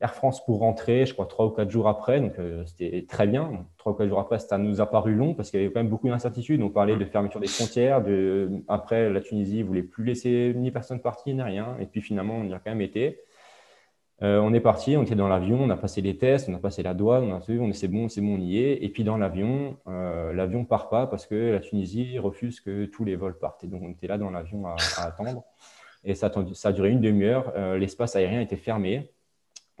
Air 0.00 0.14
France 0.14 0.44
pour 0.44 0.60
rentrer, 0.60 1.04
je 1.04 1.12
crois, 1.12 1.26
trois 1.26 1.46
ou 1.46 1.50
quatre 1.50 1.70
jours 1.70 1.88
après. 1.88 2.20
Donc, 2.20 2.38
euh, 2.38 2.64
c'était 2.66 3.04
très 3.08 3.26
bien. 3.26 3.66
Trois 3.76 3.92
ou 3.92 3.94
quatre 3.94 4.08
jours 4.08 4.20
après, 4.20 4.38
ça 4.38 4.56
nous 4.56 4.80
a 4.80 4.86
paru 4.86 5.14
long 5.14 5.34
parce 5.34 5.50
qu'il 5.50 5.60
y 5.60 5.64
avait 5.64 5.72
quand 5.72 5.80
même 5.80 5.90
beaucoup 5.90 6.08
d'incertitudes. 6.08 6.62
On 6.62 6.70
parlait 6.70 6.96
de 6.96 7.04
fermeture 7.04 7.40
des 7.40 7.48
frontières. 7.48 8.02
De... 8.02 8.50
Après, 8.68 9.10
la 9.10 9.20
Tunisie 9.20 9.58
ne 9.58 9.64
voulait 9.64 9.82
plus 9.82 10.04
laisser 10.04 10.54
ni 10.56 10.70
personne 10.70 11.00
partir, 11.00 11.34
ni 11.34 11.42
rien. 11.42 11.76
Et 11.80 11.86
puis, 11.86 12.00
finalement, 12.00 12.36
on 12.36 12.44
y 12.44 12.54
a 12.54 12.58
quand 12.58 12.70
même 12.70 12.80
été. 12.80 13.20
Euh, 14.22 14.38
on 14.38 14.52
est 14.52 14.60
parti, 14.60 14.96
on 14.98 15.02
était 15.02 15.14
dans 15.14 15.28
l'avion, 15.28 15.62
on 15.62 15.70
a 15.70 15.78
passé 15.78 16.02
les 16.02 16.18
tests, 16.18 16.48
on 16.50 16.54
a 16.54 16.58
passé 16.58 16.82
la 16.82 16.92
douane, 16.92 17.24
on 17.24 17.34
a 17.34 17.38
vu, 17.38 17.58
on 17.58 17.70
est 17.70 17.72
c'est 17.72 17.88
bon, 17.88 18.08
c'est 18.10 18.20
bon, 18.20 18.34
on 18.34 18.40
y 18.40 18.58
est. 18.58 18.84
Et 18.84 18.90
puis 18.90 19.02
dans 19.02 19.16
l'avion, 19.16 19.78
euh, 19.88 20.34
l'avion 20.34 20.66
part 20.66 20.90
pas 20.90 21.06
parce 21.06 21.26
que 21.26 21.52
la 21.52 21.60
Tunisie 21.60 22.18
refuse 22.18 22.60
que 22.60 22.84
tous 22.84 23.04
les 23.04 23.16
vols 23.16 23.38
partent. 23.38 23.64
Et 23.64 23.66
donc 23.66 23.80
on 23.82 23.90
était 23.90 24.08
là 24.08 24.18
dans 24.18 24.30
l'avion 24.30 24.66
à, 24.66 24.76
attendre. 24.98 25.44
Et 26.04 26.14
ça, 26.14 26.30
ça 26.52 26.68
a 26.68 26.72
duré 26.72 26.90
une 26.90 27.00
demi-heure. 27.00 27.52
Euh, 27.56 27.78
l'espace 27.78 28.14
aérien 28.14 28.42
était 28.42 28.56
fermé. 28.56 29.10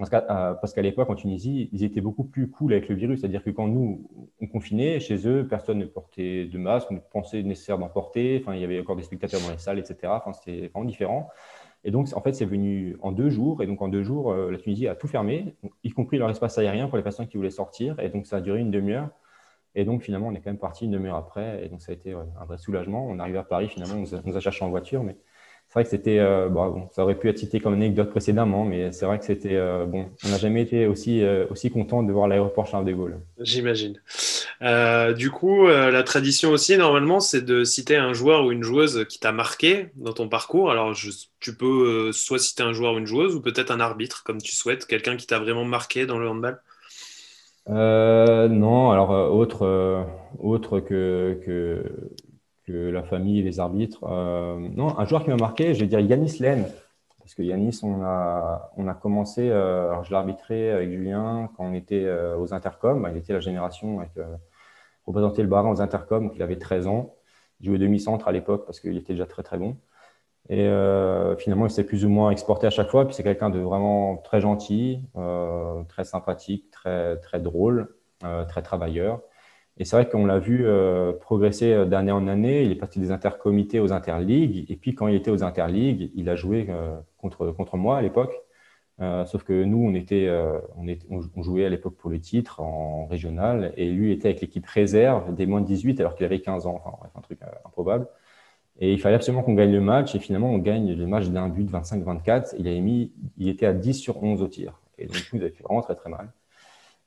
Euh, 0.00 0.54
parce 0.54 0.72
qu'à 0.72 0.82
l'époque, 0.82 1.10
en 1.10 1.14
Tunisie, 1.14 1.68
ils 1.72 1.84
étaient 1.84 2.00
beaucoup 2.00 2.24
plus 2.24 2.48
cool 2.48 2.72
avec 2.72 2.88
le 2.88 2.94
virus. 2.94 3.20
C'est-à-dire 3.20 3.44
que 3.44 3.50
quand 3.50 3.68
nous, 3.68 4.08
on 4.40 4.46
confinait, 4.46 5.00
chez 5.00 5.26
eux, 5.28 5.46
personne 5.48 5.78
ne 5.78 5.86
portait 5.86 6.46
de 6.46 6.58
masque, 6.58 6.88
on 6.90 6.98
pensait 6.98 7.42
nécessaire 7.42 7.78
d'en 7.78 7.88
porter. 7.88 8.40
Enfin, 8.42 8.54
il 8.54 8.60
y 8.60 8.64
avait 8.64 8.80
encore 8.80 8.96
des 8.96 9.02
spectateurs 9.02 9.40
dans 9.40 9.50
les 9.50 9.58
salles, 9.58 9.78
etc. 9.78 9.98
Enfin, 10.16 10.32
c'était 10.32 10.68
vraiment 10.68 10.86
différent. 10.86 11.28
Et 11.84 11.90
donc, 11.90 12.08
en 12.14 12.20
fait, 12.20 12.34
c'est 12.34 12.44
venu 12.44 12.96
en 13.00 13.12
deux 13.12 13.30
jours. 13.30 13.62
Et 13.62 13.66
donc, 13.66 13.80
en 13.82 13.88
deux 13.88 14.02
jours, 14.02 14.32
euh, 14.32 14.50
la 14.50 14.58
Tunisie 14.58 14.88
a 14.88 14.94
tout 14.94 15.08
fermé, 15.08 15.54
y 15.84 15.90
compris 15.90 16.18
leur 16.18 16.30
espace 16.30 16.58
aérien 16.58 16.88
pour 16.88 16.96
les 16.96 17.02
personnes 17.02 17.26
qui 17.26 17.36
voulaient 17.36 17.50
sortir. 17.50 17.98
Et 18.00 18.08
donc, 18.08 18.26
ça 18.26 18.36
a 18.36 18.40
duré 18.40 18.60
une 18.60 18.70
demi-heure. 18.70 19.08
Et 19.74 19.84
donc, 19.84 20.02
finalement, 20.02 20.28
on 20.28 20.32
est 20.32 20.40
quand 20.40 20.50
même 20.50 20.58
parti 20.58 20.86
une 20.86 20.90
demi-heure 20.90 21.16
après. 21.16 21.64
Et 21.64 21.68
donc, 21.68 21.80
ça 21.82 21.92
a 21.92 21.94
été 21.94 22.12
un 22.12 22.44
vrai 22.44 22.58
soulagement. 22.58 23.06
On 23.06 23.18
est 23.18 23.20
arrivé 23.20 23.38
à 23.38 23.44
Paris, 23.44 23.68
finalement, 23.68 23.94
on 23.94 24.28
nous 24.28 24.36
a, 24.36 24.40
cherché 24.40 24.64
en 24.64 24.70
voiture. 24.70 25.04
Mais 25.04 25.16
c'est 25.70 25.74
vrai 25.74 25.84
que 25.84 25.90
c'était, 25.90 26.18
euh, 26.18 26.48
bon, 26.48 26.88
ça 26.90 27.04
aurait 27.04 27.14
pu 27.14 27.28
être 27.28 27.38
cité 27.38 27.60
comme 27.60 27.74
anecdote 27.74 28.10
précédemment, 28.10 28.64
mais 28.64 28.90
c'est 28.90 29.06
vrai 29.06 29.20
que 29.20 29.24
c'était, 29.24 29.54
euh, 29.54 29.86
bon, 29.86 30.06
on 30.26 30.30
n'a 30.30 30.36
jamais 30.36 30.62
été 30.62 30.88
aussi, 30.88 31.22
euh, 31.22 31.46
aussi 31.48 31.70
content 31.70 32.02
de 32.02 32.12
voir 32.12 32.26
l'aéroport 32.26 32.66
Charles 32.66 32.86
de 32.86 32.92
Gaulle. 32.92 33.20
J'imagine. 33.38 33.94
du 35.16 35.30
coup, 35.30 35.68
la 35.68 36.02
tradition 36.02 36.50
aussi, 36.50 36.76
normalement, 36.76 37.20
c'est 37.20 37.42
de 37.42 37.62
citer 37.62 37.94
un 37.94 38.12
joueur 38.14 38.46
ou 38.46 38.50
une 38.50 38.64
joueuse 38.64 39.06
qui 39.08 39.20
t'a 39.20 39.30
marqué 39.30 39.90
dans 39.94 40.12
ton 40.12 40.28
parcours. 40.28 40.72
Alors, 40.72 40.92
tu 41.38 41.54
peux 41.54 42.10
soit 42.10 42.40
citer 42.40 42.64
un 42.64 42.72
joueur 42.72 42.94
ou 42.94 42.98
une 42.98 43.06
joueuse, 43.06 43.36
ou 43.36 43.40
peut-être 43.40 43.70
un 43.70 43.78
arbitre, 43.78 44.24
comme 44.24 44.42
tu 44.42 44.56
souhaites, 44.56 44.86
quelqu'un 44.86 45.16
qui 45.16 45.28
t'a 45.28 45.38
vraiment 45.38 45.64
marqué 45.64 46.04
dans 46.04 46.18
le 46.18 46.28
handball. 46.28 46.60
Non, 47.68 48.90
alors 48.90 49.32
autre, 49.32 50.04
autre 50.40 50.80
que, 50.80 51.38
que, 51.46 51.84
que, 52.66 52.90
la 52.90 53.02
famille 53.02 53.42
les 53.42 53.60
arbitres. 53.60 54.00
non, 54.06 54.98
un 54.98 55.04
joueur 55.04 55.24
qui 55.24 55.30
m'a 55.30 55.36
marqué, 55.36 55.74
je 55.74 55.80
vais 55.80 55.86
dire 55.86 56.00
Yanis 56.00 56.38
Len. 56.40 56.66
Parce 57.18 57.34
que 57.34 57.42
Yanis, 57.42 57.80
on 57.82 58.02
a, 58.02 58.72
on 58.76 58.88
a 58.88 58.94
commencé, 58.94 59.50
alors 59.50 60.04
je 60.04 60.10
l'ai 60.10 60.16
arbitré 60.16 60.70
avec 60.70 60.90
Julien 60.90 61.50
quand 61.56 61.64
on 61.64 61.74
était 61.74 62.08
aux 62.38 62.54
intercoms. 62.54 63.08
Il 63.10 63.16
était 63.16 63.32
la 63.32 63.40
génération 63.40 64.00
avec 64.00 64.12
représenter 65.10 65.42
le 65.42 65.48
Barin 65.48 65.70
aux 65.70 65.80
intercoms, 65.80 66.30
il 66.34 66.42
avait 66.42 66.58
13 66.58 66.86
ans. 66.86 67.14
Il 67.60 67.66
jouait 67.66 67.78
demi-centre 67.78 68.26
à 68.28 68.32
l'époque 68.32 68.64
parce 68.64 68.80
qu'il 68.80 68.96
était 68.96 69.12
déjà 69.12 69.26
très 69.26 69.42
très 69.42 69.58
bon. 69.58 69.76
Et 70.48 70.62
euh, 70.62 71.36
finalement, 71.36 71.66
il 71.66 71.70
s'est 71.70 71.84
plus 71.84 72.04
ou 72.04 72.08
moins 72.08 72.30
exporté 72.30 72.66
à 72.66 72.70
chaque 72.70 72.88
fois. 72.88 73.04
Puis 73.04 73.14
c'est 73.14 73.22
quelqu'un 73.22 73.50
de 73.50 73.58
vraiment 73.58 74.16
très 74.16 74.40
gentil, 74.40 75.04
euh, 75.16 75.82
très 75.84 76.04
sympathique, 76.04 76.70
très, 76.70 77.18
très 77.18 77.40
drôle, 77.40 77.94
euh, 78.24 78.44
très 78.46 78.62
travailleur. 78.62 79.20
Et 79.80 79.86
c'est 79.86 79.96
vrai 79.96 80.06
qu'on 80.06 80.26
l'a 80.26 80.38
vu 80.38 80.66
progresser 81.20 81.86
d'année 81.86 82.12
en 82.12 82.28
année. 82.28 82.64
Il 82.64 82.70
est 82.70 82.76
passé 82.76 83.00
des 83.00 83.10
intercomités 83.10 83.80
aux 83.80 83.94
interligues. 83.94 84.70
Et 84.70 84.76
puis 84.76 84.94
quand 84.94 85.08
il 85.08 85.14
était 85.16 85.30
aux 85.30 85.42
interligues, 85.42 86.10
il 86.14 86.28
a 86.28 86.36
joué 86.36 86.68
contre, 87.16 87.46
contre 87.52 87.78
moi 87.78 87.96
à 87.96 88.02
l'époque. 88.02 88.34
sauf 89.24 89.42
que 89.42 89.64
nous, 89.64 89.78
on, 89.78 89.94
était, 89.94 90.30
on, 91.08 91.42
jouait 91.42 91.64
à 91.64 91.70
l'époque 91.70 91.96
pour 91.96 92.10
le 92.10 92.20
titre 92.20 92.60
en 92.60 93.06
régional. 93.06 93.72
Et 93.78 93.88
lui 93.90 94.12
était 94.12 94.28
avec 94.28 94.42
l'équipe 94.42 94.66
réserve 94.66 95.34
des 95.34 95.46
moins 95.46 95.62
de 95.62 95.66
18 95.66 95.98
alors 96.00 96.14
qu'il 96.14 96.26
avait 96.26 96.42
15 96.42 96.66
ans. 96.66 96.82
Enfin, 96.84 97.08
un 97.14 97.22
truc 97.22 97.38
improbable. 97.64 98.06
Et 98.80 98.92
il 98.92 99.00
fallait 99.00 99.14
absolument 99.14 99.42
qu'on 99.42 99.54
gagne 99.54 99.72
le 99.72 99.80
match. 99.80 100.14
Et 100.14 100.18
finalement, 100.18 100.50
on 100.50 100.58
gagne 100.58 100.94
le 100.94 101.06
match 101.06 101.28
d'un 101.28 101.48
but 101.48 101.70
25-24. 101.70 102.54
Il, 102.58 103.10
il 103.38 103.48
était 103.48 103.64
à 103.64 103.72
10 103.72 103.94
sur 103.94 104.22
11 104.22 104.42
au 104.42 104.48
tir. 104.48 104.78
Et 104.98 105.06
donc, 105.06 105.16
il 105.32 105.40
avait 105.40 105.52
fait 105.52 105.62
vraiment 105.62 105.80
très, 105.80 105.94
très 105.94 106.10
mal. 106.10 106.30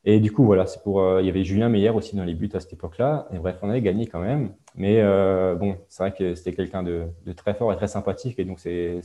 Et 0.05 0.19
du 0.19 0.31
coup, 0.31 0.43
voilà, 0.43 0.65
c'est 0.65 0.81
pour. 0.83 1.01
Euh, 1.01 1.21
il 1.21 1.25
y 1.27 1.29
avait 1.29 1.43
Julien 1.45 1.69
Meyer 1.69 1.89
aussi 1.89 2.15
dans 2.15 2.25
les 2.25 2.33
buts 2.33 2.49
à 2.53 2.59
cette 2.59 2.73
époque-là. 2.73 3.27
Et 3.33 3.37
bref, 3.39 3.57
on 3.61 3.69
avait 3.69 3.81
gagné 3.81 4.05
quand 4.07 4.19
même. 4.19 4.53
Mais 4.75 4.99
euh, 5.01 5.55
bon, 5.55 5.77
c'est 5.87 6.03
vrai 6.03 6.13
que 6.13 6.35
c'était 6.35 6.53
quelqu'un 6.53 6.83
de, 6.83 7.07
très 7.37 7.53
fort 7.53 7.71
et 7.71 7.77
très 7.77 7.87
sympathique. 7.87 8.37
Et 8.39 8.45
donc, 8.45 8.59
c'est 8.59 9.01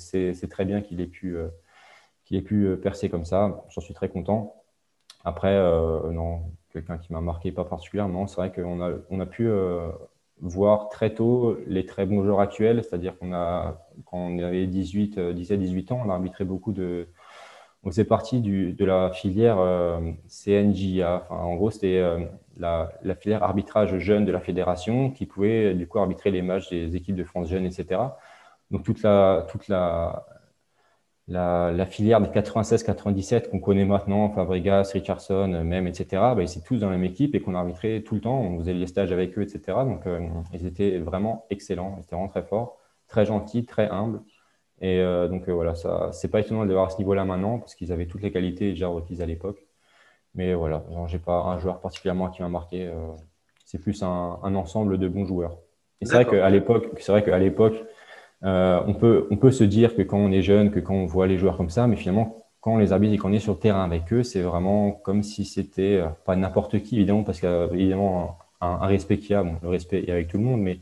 très 0.51 0.65
bien 0.65 0.81
qu'il 0.81 1.01
ait 1.01 1.07
pu, 1.07 1.37
euh, 1.37 1.49
ait 2.33 2.43
pu 2.43 2.77
percer 2.83 3.09
comme 3.09 3.25
ça. 3.25 3.65
J'en 3.71 3.81
suis 3.81 3.95
très 3.95 4.09
content. 4.09 4.55
Après, 5.25 5.57
non, 6.13 6.43
quelqu'un 6.73 6.99
qui 6.99 7.13
m'a 7.13 7.21
marqué 7.21 7.53
pas 7.53 7.65
particulièrement. 7.65 8.27
C'est 8.27 8.37
vrai 8.37 8.53
qu'on 8.53 8.81
a, 8.83 8.93
on 9.11 9.21
a 9.21 9.27
pu 9.27 9.49
voir 10.41 10.89
très 10.89 11.15
tôt 11.15 11.59
les 11.67 11.87
très 11.87 12.07
bons 12.07 12.25
joueurs 12.25 12.41
actuels, 12.41 12.83
c'est-à-dire 12.85 13.19
qu'on 13.19 13.33
a, 13.33 13.87
quand 14.07 14.19
on 14.19 14.39
avait 14.39 14.67
18, 14.67 15.19
17, 15.19 15.61
18 15.61 15.93
ans, 15.93 16.03
on 16.05 16.11
a 16.11 16.15
arbitré 16.15 16.45
beaucoup 16.45 16.73
de. 16.73 17.09
On 17.85 17.91
faisait 17.91 18.05
partie 18.05 18.41
de 18.41 18.85
la 18.85 19.13
filière 19.13 19.59
euh, 19.59 20.01
en 21.31 21.55
gros, 21.55 21.71
c'était 21.71 21.99
euh, 21.99 22.27
la, 22.57 22.91
filière 23.21 23.43
arbitrage 23.45 23.99
jeune 23.99 24.25
de 24.25 24.33
la 24.33 24.41
fédération 24.41 25.11
qui 25.11 25.27
pouvait 25.27 25.75
du 25.75 25.87
coup 25.87 25.99
arbitrer 25.99 26.31
les 26.31 26.43
matchs 26.43 26.71
des 26.71 26.97
équipes 26.97 27.17
de 27.17 27.25
France 27.25 27.49
jeunes, 27.49 27.67
etc. 27.67 28.01
Donc 28.71 28.85
toute 28.85 29.03
la, 29.03 29.47
filière 31.87 32.21
des 32.21 32.29
96-97 32.29 33.49
qu'on 33.49 33.61
connaît 33.61 33.85
maintenant, 33.85 34.31
Fabregas, 34.31 34.91
Richardson, 34.93 35.49
même, 35.65 35.87
etc., 35.87 36.07
bah, 36.11 36.37
ils 36.43 36.51
étaient 36.51 36.61
tous 36.67 36.79
dans 36.79 36.91
la 36.91 36.97
même 36.97 37.05
équipe 37.05 37.35
et 37.35 37.41
qu'on 37.41 37.55
arbitrait 37.55 38.03
tout 38.03 38.17
le 38.17 38.21
temps. 38.21 38.41
On 38.41 38.59
faisait 38.59 38.75
les 38.75 38.87
stages 38.87 39.13
avec 39.13 39.39
eux, 39.39 39.43
etc. 39.43 39.61
Donc, 39.85 40.07
euh, 40.07 40.21
ils 40.53 40.67
étaient 40.67 40.99
vraiment 40.99 41.47
excellents. 41.51 41.95
Ils 41.99 42.03
étaient 42.03 42.17
vraiment 42.17 42.29
très 42.29 42.43
forts, 42.43 42.79
très 43.07 43.25
gentils, 43.25 43.65
très 43.65 43.89
humbles. 43.89 44.21
Et 44.81 45.01
euh, 45.01 45.29
donc, 45.29 45.49
euh, 45.49 45.53
voilà, 45.53 45.75
ça, 45.75 46.11
c'est 46.13 46.29
pas 46.29 46.41
étonnant 46.41 46.65
de 46.67 46.73
voir 46.73 46.87
à 46.87 46.91
ce 46.91 46.99
niveau-là 46.99 47.25
maintenant 47.25 47.59
parce 47.59 47.75
qu'ils 47.75 47.93
avaient 47.93 48.07
toutes 48.07 48.23
les 48.23 48.31
qualités 48.33 48.71
déjà 48.71 48.89
requises 48.89 49.21
à 49.23 49.27
l'époque. 49.27 49.67
Mais 50.35 50.55
voilà, 50.55 50.85
j'ai 51.07 51.19
pas 51.19 51.43
un 51.43 51.59
joueur 51.59 51.81
particulièrement 51.81 52.29
qui 52.29 52.43
m'a 52.43 52.49
marqué. 52.49 52.91
c'est 53.65 53.79
plus 53.79 54.03
un, 54.03 54.39
un, 54.43 54.55
ensemble 54.55 54.99
de 54.99 55.09
bons 55.09 55.25
joueurs. 55.25 55.59
Et 56.01 56.07
c'est 56.07 56.15
vrai 56.15 56.27
qu'à 56.27 56.51
l'époque, 56.51 56.91
c'est 56.99 57.11
vrai 57.13 57.25
qu'à 57.25 57.39
l'époque, 57.39 57.75
euh, 58.45 58.81
on, 58.87 58.95
peut, 58.95 59.27
on 59.31 59.37
peut 59.37 59.51
se 59.51 59.65
dire 59.65 59.97
que 59.97 60.03
quand 60.03 60.19
on 60.19 60.31
est 60.31 60.43
jeune, 60.43 60.71
que 60.71 60.81
quand 60.81 60.95
on 60.95 61.07
voit 61.07 61.27
les 61.27 61.39
joueurs 61.39 61.57
comme 61.57 61.71
ça, 61.71 61.87
mais 61.87 61.97
finalement, 61.97 62.47
quand 62.61 62.75
on 62.75 62.79
les 62.79 62.93
arbitre 62.93 63.15
et 63.15 63.19
qu'on 63.19 63.33
est 63.33 63.41
sur 63.41 63.55
le 63.55 63.59
terrain 63.59 63.85
avec 63.85 64.13
eux, 64.13 64.23
c'est 64.23 64.43
vraiment 64.43 64.93
comme 64.93 65.23
si 65.23 65.45
c'était 65.45 65.97
euh, 65.97 66.09
pas 66.25 66.37
n'importe 66.37 66.83
qui, 66.83 66.97
évidemment, 66.97 67.25
parce 67.25 67.41
qu'il 67.41 67.49
y 67.49 67.53
a 67.53 67.69
évidemment 67.73 68.39
un, 68.61 68.87
respect 68.87 69.19
qu'il 69.19 69.31
y 69.31 69.35
a. 69.35 69.43
Bon, 69.43 69.57
le 69.63 69.69
respect 69.69 70.05
est 70.07 70.11
avec 70.11 70.29
tout 70.29 70.39
le 70.39 70.45
monde, 70.45 70.61
mais 70.61 70.81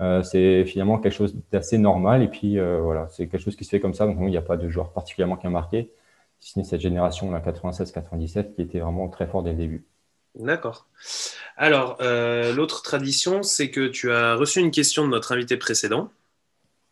euh, 0.00 0.22
c'est 0.22 0.64
finalement 0.64 0.98
quelque 0.98 1.14
chose 1.14 1.34
d'assez 1.50 1.78
normal. 1.78 2.22
Et 2.22 2.28
puis 2.28 2.58
voilà, 2.58 3.08
c'est 3.08 3.26
quelque 3.26 3.42
chose 3.42 3.56
qui 3.56 3.64
se 3.64 3.70
fait 3.70 3.80
comme 3.80 3.94
ça. 3.94 4.06
Donc 4.06 4.16
il 4.20 4.26
n'y 4.26 4.36
a 4.36 4.42
pas 4.42 4.56
de 4.56 4.68
joueur 4.68 4.92
particulièrement 4.92 5.36
qui 5.36 5.46
a 5.46 5.50
marqué, 5.50 5.90
si 6.40 6.52
ce 6.52 6.58
n'est 6.58 6.64
cette 6.64 6.80
génération, 6.80 7.30
la 7.30 7.40
96-97, 7.40 8.54
qui 8.54 8.62
était 8.62 8.80
vraiment 8.80 9.08
très 9.08 9.26
fort 9.26 9.42
dès 9.42 9.50
le 9.50 9.56
début. 9.56 9.84
D'accord. 10.34 10.86
Alors, 11.56 11.98
l'autre 12.00 12.82
tradition, 12.82 13.42
c'est 13.42 13.70
que 13.70 13.88
tu 13.88 14.12
as 14.12 14.34
reçu 14.34 14.60
une 14.60 14.70
question 14.70 15.04
de 15.04 15.10
notre 15.10 15.32
invité 15.32 15.56
précédent. 15.56 16.10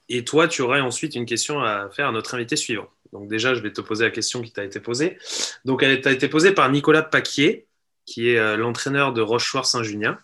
Et 0.09 0.25
toi, 0.25 0.49
tu 0.49 0.63
aurais 0.63 0.81
ensuite 0.81 1.15
une 1.15 1.27
question 1.27 1.63
à 1.63 1.89
faire 1.91 2.09
à 2.09 2.13
notre 2.13 2.35
invité 2.35 2.57
suivant. 2.57 2.89
Donc 3.13 3.29
déjà, 3.29 3.55
je 3.55 3.61
vais 3.61 3.73
te 3.73 3.81
poser 3.81 4.05
la 4.05 4.11
question 4.11 4.43
qui 4.43 4.53
t'a 4.53 4.65
été 4.65 4.81
posée. 4.81 5.19
Donc 5.65 5.83
elle 5.83 6.01
t'a 6.01 6.13
été 6.13 6.29
posée 6.29 6.53
par 6.53 6.71
Nicolas 6.71 7.03
Paquier, 7.03 7.67
qui 8.05 8.31
est 8.31 8.39
euh, 8.39 8.57
l'entraîneur 8.57 9.13
de 9.13 9.21
Rochefort-Saint-Junien, 9.21 10.19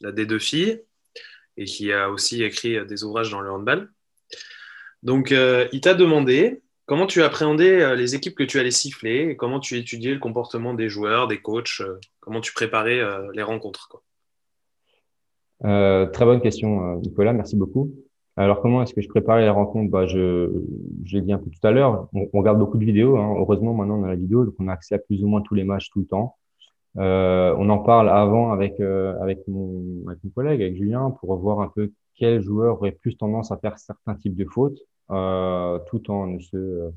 la 0.00 0.12
des 0.12 0.26
deux 0.26 0.38
filles, 0.38 0.82
et 1.56 1.64
qui 1.64 1.92
a 1.92 2.10
aussi 2.10 2.42
écrit 2.42 2.76
euh, 2.76 2.84
des 2.84 3.04
ouvrages 3.04 3.30
dans 3.30 3.40
le 3.40 3.50
handball. 3.50 3.90
Donc 5.02 5.32
euh, 5.32 5.68
il 5.72 5.80
t'a 5.80 5.94
demandé 5.94 6.62
comment 6.86 7.06
tu 7.06 7.22
appréhendais 7.22 7.96
les 7.96 8.14
équipes 8.14 8.36
que 8.36 8.44
tu 8.44 8.58
allais 8.58 8.70
siffler, 8.70 9.36
comment 9.36 9.60
tu 9.60 9.76
étudiais 9.76 10.12
le 10.12 10.18
comportement 10.18 10.74
des 10.74 10.88
joueurs, 10.88 11.28
des 11.28 11.40
coachs, 11.40 11.82
comment 12.20 12.40
tu 12.40 12.52
préparais 12.52 13.00
les 13.32 13.42
rencontres. 13.42 14.02
très 15.60 16.24
bonne 16.24 16.40
question, 16.40 16.96
Nicolas, 17.00 17.32
merci 17.32 17.56
beaucoup. 17.56 17.92
Alors, 18.36 18.62
comment 18.62 18.82
est-ce 18.82 18.94
que 18.94 19.02
je 19.02 19.08
préparais 19.08 19.44
la 19.44 19.52
rencontre 19.52 19.90
bah, 19.90 20.06
je, 20.06 20.50
je 21.04 21.16
l'ai 21.16 21.22
dit 21.22 21.32
un 21.32 21.38
peu 21.38 21.50
tout 21.50 21.66
à 21.66 21.70
l'heure, 21.70 22.08
on, 22.14 22.28
regarde 22.32 22.58
beaucoup 22.58 22.78
de 22.78 22.84
vidéos. 22.84 23.18
Hein. 23.18 23.34
Heureusement, 23.38 23.74
maintenant, 23.74 24.00
on 24.00 24.04
a 24.04 24.08
la 24.08 24.16
vidéo, 24.16 24.46
donc 24.46 24.54
on 24.58 24.68
a 24.68 24.72
accès 24.72 24.94
à 24.94 24.98
plus 24.98 25.22
ou 25.22 25.28
moins 25.28 25.42
tous 25.42 25.54
les 25.54 25.64
matchs 25.64 25.90
tout 25.90 26.00
le 26.00 26.06
temps. 26.06 26.36
Euh, 26.98 27.54
on 27.58 27.68
en 27.70 27.78
parle 27.78 28.08
avant 28.10 28.52
avec, 28.52 28.78
euh, 28.80 29.18
avec, 29.20 29.46
mon, 29.48 30.04
avec 30.06 30.22
mon 30.24 30.30
collègue, 30.30 30.62
avec 30.62 30.76
Julien, 30.76 31.10
pour 31.20 31.34
voir 31.36 31.60
un 31.60 31.68
peu 31.68 31.92
quel 32.14 32.42
joueur 32.42 32.76
aurait 32.76 32.92
plus 32.92 33.16
tendance 33.16 33.50
à 33.50 33.56
faire 33.56 33.78
certains 33.78 34.14
types 34.14 34.36
de 34.36 34.44
fautes, 34.44 34.78
euh, 35.10 35.78
tout 35.88 36.10
en 36.10 36.26
ne 36.26 36.38
se, 36.40 36.90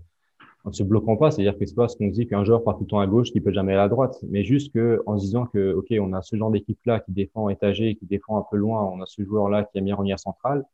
en 0.65 0.71
se 0.73 0.83
bloquant 0.83 1.15
pas. 1.17 1.31
C'est-à-dire 1.31 1.57
que 1.57 1.65
c'est 1.65 1.75
pas 1.75 1.87
ce 1.87 1.95
qu'on 1.97 2.07
dit 2.07 2.27
qu'un 2.27 2.43
joueur 2.43 2.63
part 2.63 2.75
tout 2.77 2.83
le 2.83 2.87
temps 2.87 2.99
à 2.99 3.07
gauche 3.07 3.31
qui 3.31 3.39
peut 3.41 3.53
jamais 3.53 3.73
aller 3.73 3.81
à 3.81 3.89
droite, 3.89 4.17
mais 4.29 4.43
juste 4.43 4.73
que 4.73 5.01
en 5.05 5.17
se 5.17 5.25
disant 5.25 5.45
que, 5.45 5.73
OK, 5.73 5.93
on 5.99 6.13
a 6.13 6.21
ce 6.21 6.35
genre 6.35 6.51
d'équipe-là 6.51 6.99
qui 6.99 7.11
défend 7.13 7.49
étagé, 7.49 7.95
qui 7.95 8.05
défend 8.05 8.37
un 8.37 8.45
peu 8.51 8.57
loin, 8.57 8.83
on 8.83 9.01
a 9.01 9.05
ce 9.05 9.23
joueur-là 9.23 9.63
qui 9.63 9.77
a 9.77 9.81
mis 9.81 9.93
en 9.93 10.01
lien 10.01 10.17
centrale 10.17 10.65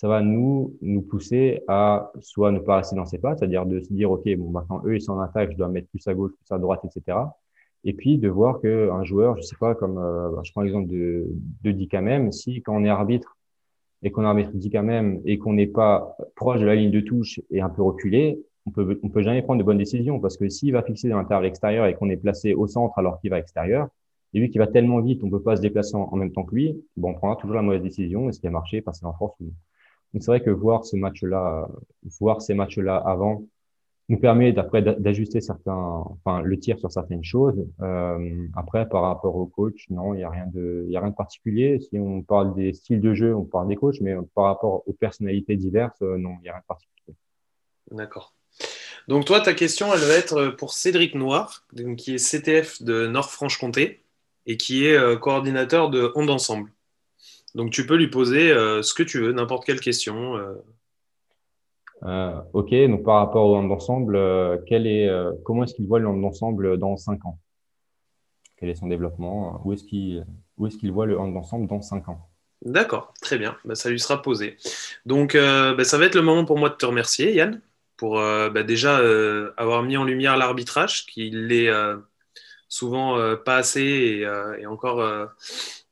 ça 0.00 0.08
va 0.08 0.22
nous, 0.22 0.78
nous 0.80 1.02
pousser 1.02 1.62
à 1.68 2.10
soit 2.20 2.52
ne 2.52 2.58
pas 2.58 2.76
rester 2.76 2.96
dans 2.96 3.04
ses 3.04 3.18
pas, 3.18 3.36
c'est-à-dire 3.36 3.66
de 3.66 3.80
se 3.80 3.92
dire, 3.92 4.10
OK, 4.10 4.22
bon, 4.38 4.48
maintenant, 4.48 4.80
eux, 4.86 4.96
ils 4.96 5.02
sont 5.02 5.12
en 5.12 5.20
attaque, 5.20 5.52
je 5.52 5.58
dois 5.58 5.68
mettre 5.68 5.88
plus 5.88 6.08
à 6.08 6.14
gauche, 6.14 6.32
plus 6.32 6.54
à 6.54 6.58
droite, 6.58 6.80
etc. 6.86 7.18
Et 7.84 7.94
puis, 7.94 8.18
de 8.18 8.28
voir 8.28 8.60
qu'un 8.60 9.04
joueur, 9.04 9.36
je 9.38 9.42
sais 9.42 9.56
pas, 9.58 9.74
comme, 9.74 9.98
euh, 9.98 10.30
bah, 10.30 10.42
je 10.44 10.52
prends 10.52 10.62
l'exemple 10.62 10.88
de, 10.88 11.26
de 11.62 11.70
Dicamem, 11.72 12.30
si 12.32 12.62
quand 12.62 12.76
on 12.76 12.84
est 12.84 12.90
arbitre 12.90 13.36
et 14.02 14.10
qu'on 14.10 14.24
arbitre 14.24 14.50
Dicamem 14.52 15.20
et 15.24 15.38
qu'on 15.38 15.54
n'est 15.54 15.66
pas 15.66 16.16
proche 16.36 16.60
de 16.60 16.66
la 16.66 16.74
ligne 16.74 16.90
de 16.90 17.00
touche 17.00 17.40
et 17.50 17.60
un 17.60 17.70
peu 17.70 17.82
reculé, 17.82 18.40
on 18.66 18.70
peut, 18.70 19.00
on 19.02 19.08
peut 19.08 19.22
jamais 19.22 19.42
prendre 19.42 19.58
de 19.58 19.64
bonnes 19.64 19.78
décisions 19.78 20.20
parce 20.20 20.36
que 20.36 20.48
s'il 20.48 20.72
va 20.72 20.82
fixer 20.82 21.08
dans 21.08 21.16
l'intervalle 21.16 21.46
extérieur 21.46 21.86
et 21.86 21.94
qu'on 21.94 22.10
est 22.10 22.16
placé 22.16 22.54
au 22.54 22.66
centre 22.66 22.98
alors 22.98 23.20
qu'il 23.20 23.30
va 23.30 23.38
extérieur, 23.38 23.88
et 24.32 24.40
vu 24.40 24.48
qu'il 24.48 24.60
va 24.60 24.66
tellement 24.66 25.00
vite, 25.00 25.24
on 25.24 25.30
peut 25.30 25.42
pas 25.42 25.56
se 25.56 25.62
déplacer 25.62 25.96
en, 25.96 26.14
même 26.16 26.32
temps 26.32 26.44
que 26.44 26.54
lui, 26.54 26.80
bon, 26.96 27.10
on 27.10 27.14
prendra 27.14 27.36
toujours 27.36 27.56
la 27.56 27.62
mauvaise 27.62 27.82
décision 27.82 28.28
et 28.28 28.32
ce 28.32 28.40
qui 28.40 28.46
a 28.46 28.50
marché, 28.50 28.80
passer 28.80 29.04
en 29.04 29.12
force 29.14 29.34
ou 29.40 29.50
c'est 30.18 30.26
vrai 30.26 30.40
que 30.40 30.50
voir 30.50 30.84
ce 30.84 30.96
match-là, 30.96 31.68
voir 32.20 32.42
ces 32.42 32.54
matchs-là 32.54 32.96
avant, 32.96 33.44
nous 34.10 34.18
permet 34.18 34.52
d'après 34.52 34.82
d'ajuster 34.82 35.40
certains, 35.40 36.04
enfin 36.04 36.42
le 36.42 36.58
tir 36.58 36.80
sur 36.80 36.90
certaines 36.90 37.22
choses. 37.22 37.64
Euh, 37.80 38.46
après, 38.56 38.88
par 38.88 39.02
rapport 39.02 39.36
au 39.36 39.46
coach, 39.46 39.86
non, 39.88 40.14
il 40.14 40.18
n'y 40.18 40.24
a 40.24 40.30
rien 40.30 40.46
de, 40.52 40.84
il 40.88 40.92
y 40.92 40.96
a 40.96 41.00
rien 41.00 41.10
de 41.10 41.14
particulier. 41.14 41.78
Si 41.78 41.96
on 41.96 42.20
parle 42.20 42.52
des 42.56 42.72
styles 42.72 43.00
de 43.00 43.14
jeu, 43.14 43.36
on 43.36 43.44
parle 43.44 43.68
des 43.68 43.76
coachs, 43.76 44.00
mais 44.00 44.16
par 44.34 44.46
rapport 44.46 44.82
aux 44.86 44.92
personnalités 44.92 45.54
diverses, 45.54 46.02
euh, 46.02 46.18
non, 46.18 46.34
il 46.40 46.42
n'y 46.42 46.48
a 46.48 46.54
rien 46.54 46.60
de 46.60 46.66
particulier. 46.66 47.14
D'accord. 47.92 48.34
Donc 49.06 49.26
toi, 49.26 49.40
ta 49.40 49.54
question, 49.54 49.94
elle 49.94 50.00
va 50.00 50.14
être 50.14 50.56
pour 50.58 50.72
Cédric 50.72 51.14
Noir, 51.14 51.64
qui 51.96 52.14
est 52.14 52.18
CTF 52.18 52.82
de 52.82 53.06
Nord-Franche-Comté. 53.06 54.02
et 54.46 54.56
qui 54.56 54.86
est 54.86 55.20
coordinateur 55.20 55.90
de 55.90 56.10
Onde 56.16 56.30
Ensemble. 56.30 56.72
Donc 57.54 57.70
tu 57.70 57.86
peux 57.86 57.96
lui 57.96 58.08
poser 58.08 58.48
ce 58.48 58.94
que 58.94 59.02
tu 59.02 59.20
veux, 59.20 59.32
n'importe 59.32 59.64
quelle 59.64 59.80
question. 59.80 60.34
Ok, 62.02 62.74
donc 62.88 63.02
par 63.04 63.16
rapport 63.16 63.46
au 63.46 63.56
Onde 63.56 63.72
Ensemble, 63.72 64.62
quel 64.66 64.86
est, 64.86 65.10
comment 65.44 65.64
est-ce 65.64 65.74
qu'il 65.74 65.86
voit 65.86 65.98
le 65.98 66.08
Onde 66.08 66.24
Ensemble 66.24 66.78
dans 66.78 66.96
5 66.96 67.24
ans? 67.26 67.38
Quel 68.56 68.68
est 68.68 68.74
son 68.74 68.88
développement? 68.88 69.60
Où 69.64 69.72
est-ce 69.72 69.84
qu'il 69.84 70.24
est 70.64 70.78
qu'il 70.78 70.92
voit 70.92 71.06
le 71.06 71.18
Onde 71.18 71.36
Ensemble 71.36 71.66
dans 71.66 71.80
5 71.80 72.08
ans? 72.08 72.28
D'accord, 72.62 73.14
très 73.22 73.38
bien, 73.38 73.56
bah, 73.64 73.74
ça 73.74 73.88
lui 73.88 73.98
sera 73.98 74.20
posé. 74.20 74.56
Donc 75.06 75.34
bah, 75.34 75.84
ça 75.84 75.98
va 75.98 76.06
être 76.06 76.14
le 76.14 76.22
moment 76.22 76.44
pour 76.44 76.58
moi 76.58 76.68
de 76.68 76.74
te 76.74 76.86
remercier, 76.86 77.34
Yann 77.34 77.60
pour 78.00 78.18
euh, 78.18 78.48
bah, 78.48 78.62
déjà 78.62 78.98
euh, 79.00 79.52
avoir 79.58 79.82
mis 79.82 79.98
en 79.98 80.04
lumière 80.04 80.38
l'arbitrage, 80.38 81.04
qui 81.04 81.28
l'est 81.28 81.68
euh, 81.68 81.98
souvent 82.70 83.36
pas 83.44 83.56
assez 83.56 84.24
et, 84.58 84.66
encore, 84.66 85.04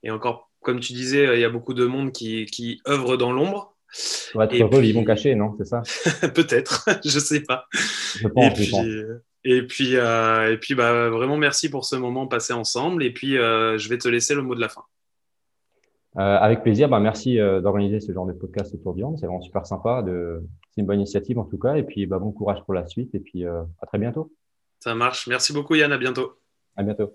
et 0.04 0.11
encore, 0.11 0.48
comme 0.62 0.80
tu 0.80 0.94
disais, 0.94 1.36
il 1.36 1.40
y 1.40 1.44
a 1.44 1.50
beaucoup 1.50 1.74
de 1.74 1.84
monde 1.84 2.12
qui, 2.12 2.46
qui 2.46 2.80
œuvre 2.88 3.16
dans 3.16 3.32
l'ombre. 3.32 3.76
Va 4.34 4.45
être 4.45 4.61
heureux, 4.61 4.82
ils 4.82 4.95
vont 4.95 5.05
cacher, 5.05 5.34
non 5.34 5.55
C'est 5.59 5.66
ça 5.66 5.82
Peut-être, 6.34 6.89
je 7.05 7.18
sais 7.18 7.41
pas. 7.41 7.66
Je 7.72 8.28
pense, 8.28 8.45
et 8.45 8.51
puis, 8.51 8.74
Et 9.45 9.62
puis, 9.66 9.95
et 9.95 10.59
puis 10.61 10.74
bah, 10.74 11.09
vraiment 11.11 11.36
merci 11.36 11.70
pour 11.70 11.84
ce 11.84 11.97
moment 11.97 12.26
passé 12.26 12.53
ensemble. 12.53 13.03
Et 13.03 13.12
puis, 13.12 13.32
je 13.32 13.89
vais 13.89 13.99
te 13.99 14.09
laisser 14.09 14.34
le 14.34 14.43
mot 14.43 14.55
de 14.55 14.61
la 14.61 14.68
fin. 14.68 14.82
avec 16.16 16.62
plaisir. 16.62 16.89
Bah, 16.89 17.01
merci 17.01 17.36
d'organiser 17.36 18.01
ce 18.01 18.12
genre 18.12 18.26
de 18.26 18.32
podcast 18.32 18.74
autour 18.74 18.95
du 18.95 19.03
C'est 19.18 19.26
vraiment 19.26 19.41
super 19.41 19.66
sympa 19.66 20.03
de, 20.03 20.43
c'est 20.78 20.82
une 20.82 20.86
bonne 20.86 21.01
initiative 21.01 21.41
en 21.41 21.45
tout 21.45 21.59
cas. 21.59 21.74
Et 21.74 21.82
puis, 21.82 22.07
bah, 22.07 22.20
bon 22.20 22.30
courage 22.30 22.62
pour 22.64 22.72
la 22.72 22.86
suite. 22.86 23.12
Et 23.12 23.18
puis, 23.18 23.45
euh, 23.45 23.62
à 23.82 23.86
très 23.86 23.99
bientôt. 23.99 24.32
Ça 24.78 24.95
marche. 24.95 25.26
Merci 25.26 25.53
beaucoup, 25.53 25.74
Yann. 25.74 25.91
À 25.91 25.99
bientôt. 25.99 26.39
À 26.76 26.84
bientôt. 26.84 27.11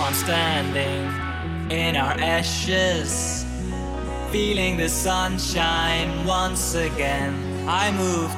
Now 0.00 0.06
I'm 0.06 0.14
standing 0.14 1.70
in 1.70 1.94
our 1.94 2.12
ashes. 2.12 3.44
feeling 4.32 4.78
the 4.78 4.88
sunshine 4.88 6.24
once 6.24 6.74
again. 6.74 7.34
I 7.68 7.90
move 7.92 8.30